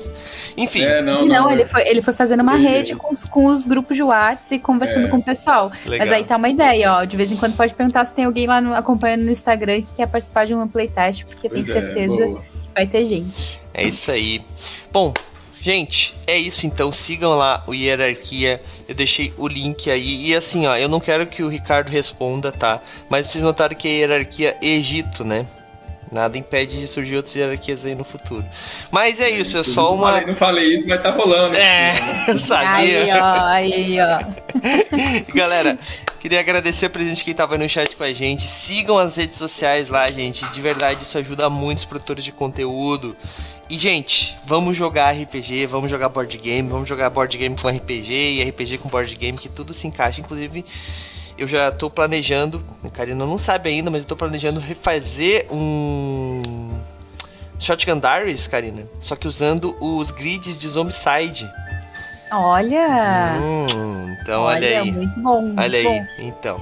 Enfim, 0.57 0.83
É, 0.83 1.03
não, 1.03 1.23
Não, 1.27 1.45
não, 1.45 1.51
ele 1.51 1.65
foi, 1.65 1.83
ele 1.89 2.01
foi 2.03 2.15
fazendo 2.15 2.41
uma 2.41 2.53
Beleza. 2.53 2.69
rede 2.71 2.95
com 2.95 3.11
os, 3.13 3.25
com 3.25 3.47
os 3.47 3.67
grupos 3.67 3.97
de 3.97 4.03
WhatsApp 4.03 4.55
e 4.55 4.59
conversando 4.61 5.07
É. 5.07 5.11
com 5.11 5.17
o 5.17 5.23
pessoal. 5.23 5.73
legal. 5.85 6.07
Mas 6.07 6.17
aí 6.17 6.23
tá 6.25 6.37
uma 6.37 6.49
ideia, 6.49 6.93
ó. 6.95 7.05
De 7.05 7.17
vez 7.17 7.33
em 7.33 7.37
quando 7.37 7.57
pode 7.57 7.75
perguntar 7.75 8.05
se 8.07 8.15
tem 8.15 8.25
alguém 8.25 8.47
lá 8.47 8.61
no- 8.61 8.75
acompanhando 8.75 9.23
no 9.25 9.31
Instagram 9.33 9.81
que 9.83 9.93
quer 9.97 10.07
participar 10.07 10.47
de 10.47 10.55
um 10.55 10.69
playtest, 10.69 11.25
porque 11.25 11.49
Pois 11.49 11.67
tenho 11.67 11.77
é, 11.77 11.81
certeza 11.81 12.17
que 12.17 12.39
vai 12.75 12.87
ter 12.87 13.05
gente. 13.05 13.61
É 13.75 13.83
isso 13.89 14.09
aí. 14.11 14.41
Bom, 14.93 15.13
gente, 15.61 16.15
é 16.27 16.37
isso 16.39 16.67
então. 16.67 16.91
Sigam 16.93 17.37
lá 17.37 17.63
o 17.67 17.75
Hierarquia. 17.75 18.61
Eu 18.89 18.95
deixei 18.95 19.33
o 19.37 19.47
link 19.49 19.91
aí. 19.91 20.27
E 20.29 20.35
assim, 20.35 20.67
ó, 20.67 20.77
eu 20.77 20.89
não 20.89 21.01
quero 21.01 21.27
que 21.27 21.43
o 21.43 21.49
Ricardo 21.49 21.89
responda, 21.91 22.51
tá? 22.53 22.81
Mas 23.09 23.27
vocês 23.29 23.43
notaram 23.45 23.75
que 23.75 23.87
é 23.89 23.93
Hierarquia 23.93 24.57
Egito, 24.63 25.25
né? 25.25 25.47
Nada 26.11 26.39
impede 26.39 26.81
de 26.81 26.87
surgir 26.87 27.17
outras 27.17 27.37
hierarquias 27.37 27.85
aí 27.85 27.95
no 27.95 28.03
futuro. 28.03 28.43
Mas 28.91 29.21
é 29.21 29.29
isso, 29.29 29.59
é 29.59 29.63
só 29.63 29.91
Não 29.95 29.99
falei, 29.99 30.21
uma. 30.23 30.27
não 30.27 30.35
falei 30.37 30.75
isso, 30.75 30.89
mas 30.89 31.03
tá 31.03 31.11
rolando. 31.11 31.55
É, 31.55 31.93
eu 32.29 32.33
Aí, 32.33 32.39
sabia. 32.39 33.17
ó, 33.23 33.45
aí, 33.45 33.99
ó. 34.01 34.19
Galera, 35.35 35.79
queria 36.19 36.41
agradecer 36.41 36.87
a 36.87 36.91
presença 36.91 37.17
de 37.17 37.25
quem 37.25 37.35
tava 37.35 37.57
no 37.57 37.69
chat 37.69 37.97
com 37.97 38.05
a 38.05 38.13
gente. 38.13 38.47
Sigam 38.47 38.99
as 38.99 39.17
redes 39.17 39.39
sociais 39.39 39.89
lá, 39.89 40.11
gente. 40.11 40.45
De 40.51 40.61
verdade, 40.61 41.03
isso 41.03 41.17
ajuda 41.17 41.49
muito 41.49 41.79
os 41.79 41.85
produtores 41.85 42.25
de 42.25 42.33
conteúdo. 42.33 43.17
E, 43.71 43.77
gente, 43.77 44.37
vamos 44.45 44.77
jogar 44.77 45.13
RPG, 45.13 45.67
vamos 45.67 45.91
jogar 45.91 46.09
board 46.09 46.37
game, 46.39 46.69
vamos 46.69 46.89
jogar 46.89 47.11
board 47.11 47.37
game 47.37 47.57
com 47.57 47.69
RPG 47.69 48.13
e 48.13 48.43
RPG 48.49 48.79
com 48.79 48.89
board 48.89 49.15
game, 49.15 49.37
que 49.37 49.49
tudo 49.49 49.75
se 49.75 49.87
encaixa. 49.87 50.21
Inclusive, 50.21 50.65
eu 51.37 51.47
já 51.47 51.71
tô 51.71 51.91
planejando, 51.91 52.65
a 52.83 52.89
Karina 52.89 53.25
não 53.25 53.39
sabe 53.39 53.69
ainda, 53.69 53.91
mas 53.91 54.03
eu 54.03 54.09
tô 54.09 54.17
planejando 54.17 54.59
refazer 54.59 55.47
um 55.53 56.71
Shotgun 57.59 57.99
Diaries, 57.99 58.47
Karina, 58.47 58.89
só 59.01 59.15
que 59.15 59.29
usando 59.29 59.77
os 59.81 60.11
grids 60.11 60.57
de 60.57 60.69
Zombicide. 60.69 61.49
Olha. 62.31 63.35
Hum, 63.41 64.17
então, 64.21 64.43
olha, 64.43 64.67
olha, 64.69 64.81
aí. 64.83 64.93
muito 64.93 65.19
bom. 65.21 65.43
muito 65.43 65.61
Olha 65.61 65.79
aí, 65.79 65.85
bom. 65.85 66.07
então. 66.19 66.61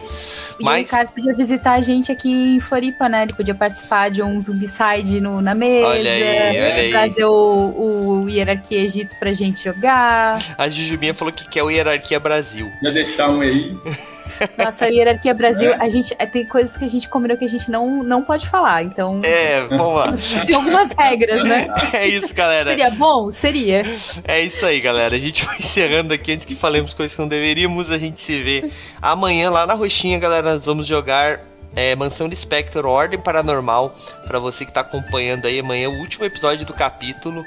E 0.59 0.64
Mas- 0.64 0.74
o 0.74 0.82
Ricardo 0.84 1.12
podia 1.12 1.34
visitar 1.34 1.72
a 1.72 1.80
gente 1.80 2.10
aqui 2.10 2.56
em 2.56 2.60
Floripa, 2.60 3.09
né? 3.09 3.22
Ele 3.24 3.34
podia 3.34 3.55
participar 3.55 4.10
de 4.10 4.22
um 4.22 4.40
Zumbicide 4.40 5.20
no, 5.20 5.40
na 5.43 5.55
mesa. 5.55 5.88
Olha 5.88 6.10
aí, 6.10 6.22
olha 6.22 6.74
aí. 6.74 6.90
Trazer 6.90 7.24
o, 7.24 8.22
o 8.22 8.28
Hierarquia 8.28 8.80
Egito 8.80 9.14
pra 9.18 9.32
gente 9.32 9.62
jogar. 9.64 10.40
A 10.56 10.68
Jujubinha 10.68 11.12
falou 11.14 11.32
que 11.32 11.48
quer 11.48 11.62
o 11.62 11.70
Hierarquia 11.70 12.18
Brasil. 12.18 12.72
Já 12.82 12.90
deixar 12.90 13.30
um 13.30 13.40
aí. 13.40 13.76
Nossa, 14.56 14.88
Hierarquia 14.88 15.32
Brasil, 15.34 15.72
É. 15.72 15.76
a 15.78 15.88
gente 15.88 16.14
é, 16.18 16.26
tem 16.26 16.46
coisas 16.46 16.76
que 16.76 16.84
a 16.84 16.88
gente 16.88 17.08
combinou 17.08 17.36
que 17.36 17.44
a 17.44 17.48
gente 17.48 17.70
não, 17.70 18.02
não 18.02 18.22
pode 18.22 18.48
falar. 18.48 18.82
Então, 18.82 19.20
É, 19.24 19.62
vamos 19.68 19.94
lá. 19.96 20.04
tem 20.46 20.54
algumas 20.54 20.90
regras, 20.92 21.44
né? 21.44 21.68
É 21.92 22.06
isso, 22.06 22.34
galera. 22.34 22.70
Seria 22.70 22.90
bom? 22.90 23.30
Seria. 23.32 23.84
É 24.24 24.40
isso 24.40 24.64
aí, 24.66 24.80
galera. 24.80 25.14
A 25.16 25.18
gente 25.18 25.44
vai 25.44 25.58
encerrando 25.58 26.12
aqui 26.12 26.32
antes 26.32 26.44
que 26.46 26.54
falemos 26.56 26.92
coisas 26.94 27.14
que 27.14 27.20
não 27.20 27.28
deveríamos. 27.28 27.90
A 27.90 27.98
gente 27.98 28.20
se 28.20 28.42
vê 28.42 28.70
amanhã 29.00 29.50
lá 29.50 29.66
na 29.66 29.74
Roxinha, 29.74 30.18
galera. 30.18 30.52
Nós 30.54 30.66
vamos 30.66 30.86
jogar 30.86 31.40
é, 31.74 31.94
Mansão 31.94 32.28
de 32.28 32.36
Spectre, 32.36 32.80
Ordem 32.80 33.18
Paranormal. 33.18 33.94
Pra 34.26 34.38
você 34.38 34.64
que 34.64 34.72
tá 34.72 34.80
acompanhando 34.80 35.46
aí 35.46 35.58
amanhã, 35.60 35.88
o 35.88 35.98
último 35.98 36.24
episódio 36.24 36.64
do 36.66 36.72
capítulo, 36.74 37.44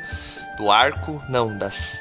do 0.57 0.69
arco. 0.71 1.21
Não, 1.29 1.57
das. 1.57 1.97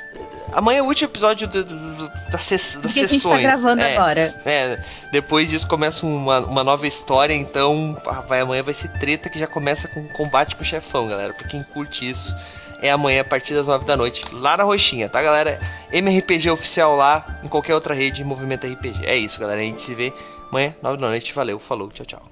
Amanhã 0.53 0.79
é 0.79 0.83
o 0.83 0.87
último 0.87 1.11
episódio 1.11 1.47
do, 1.47 1.63
do- 1.65 1.95
do- 1.95 2.11
das, 2.31 2.43
ses- 2.43 2.79
das 2.83 2.93
que 2.95 3.01
a 3.01 3.07
gente 3.07 3.21
sessões. 3.23 3.37
tá 3.43 3.49
gravando 3.49 3.83
é, 3.83 3.97
agora. 3.97 4.43
É, 4.45 4.83
depois 5.13 5.49
disso 5.51 5.67
começa 5.69 6.05
uma, 6.07 6.41
uma 6.41 6.65
nova 6.65 6.87
história, 6.87 7.35
então 7.35 7.97
vai, 8.27 8.41
amanhã 8.41 8.63
vai 8.63 8.75
ser 8.75 8.89
treta 8.99 9.29
que 9.29 9.39
já 9.39 9.47
começa 9.47 9.87
com 9.89 10.07
combate 10.09 10.57
com 10.57 10.63
o 10.63 10.65
chefão, 10.65 11.09
galera. 11.09 11.33
Pra 11.35 11.47
quem 11.47 11.63
curte 11.63 12.09
isso, 12.09 12.35
é 12.83 12.91
amanhã 12.91 13.21
a 13.21 13.25
partir 13.25 13.55
das 13.55 13.67
9 13.69 13.85
da 13.85 13.97
noite, 13.97 14.25
lá 14.33 14.57
na 14.57 14.65
Roxinha, 14.65 15.09
tá, 15.09 15.23
galera? 15.23 15.61
MRPG 15.93 16.51
oficial 16.51 16.97
lá, 16.97 17.41
em 17.45 17.49
qualquer 17.49 17.75
outra 17.75 17.95
rede, 17.95 18.25
Movimento 18.25 18.67
RPG. 18.67 19.05
É 19.05 19.17
isso, 19.17 19.39
galera. 19.39 19.61
A 19.61 19.65
gente 19.65 19.83
se 19.83 19.95
vê 19.95 20.13
amanhã, 20.51 20.75
9 20.83 20.97
da 20.99 21.09
noite. 21.09 21.33
Valeu, 21.35 21.59
falou, 21.59 21.89
tchau, 21.91 22.07
tchau. 22.07 22.23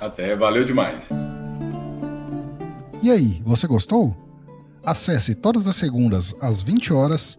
Até, 0.00 0.34
valeu 0.36 0.64
demais. 0.64 1.10
E 3.02 3.10
aí, 3.10 3.40
você 3.44 3.66
gostou? 3.66 4.16
Acesse 4.84 5.34
todas 5.34 5.68
as 5.68 5.76
segundas 5.76 6.34
às 6.40 6.62
20 6.62 6.92
horas 6.92 7.38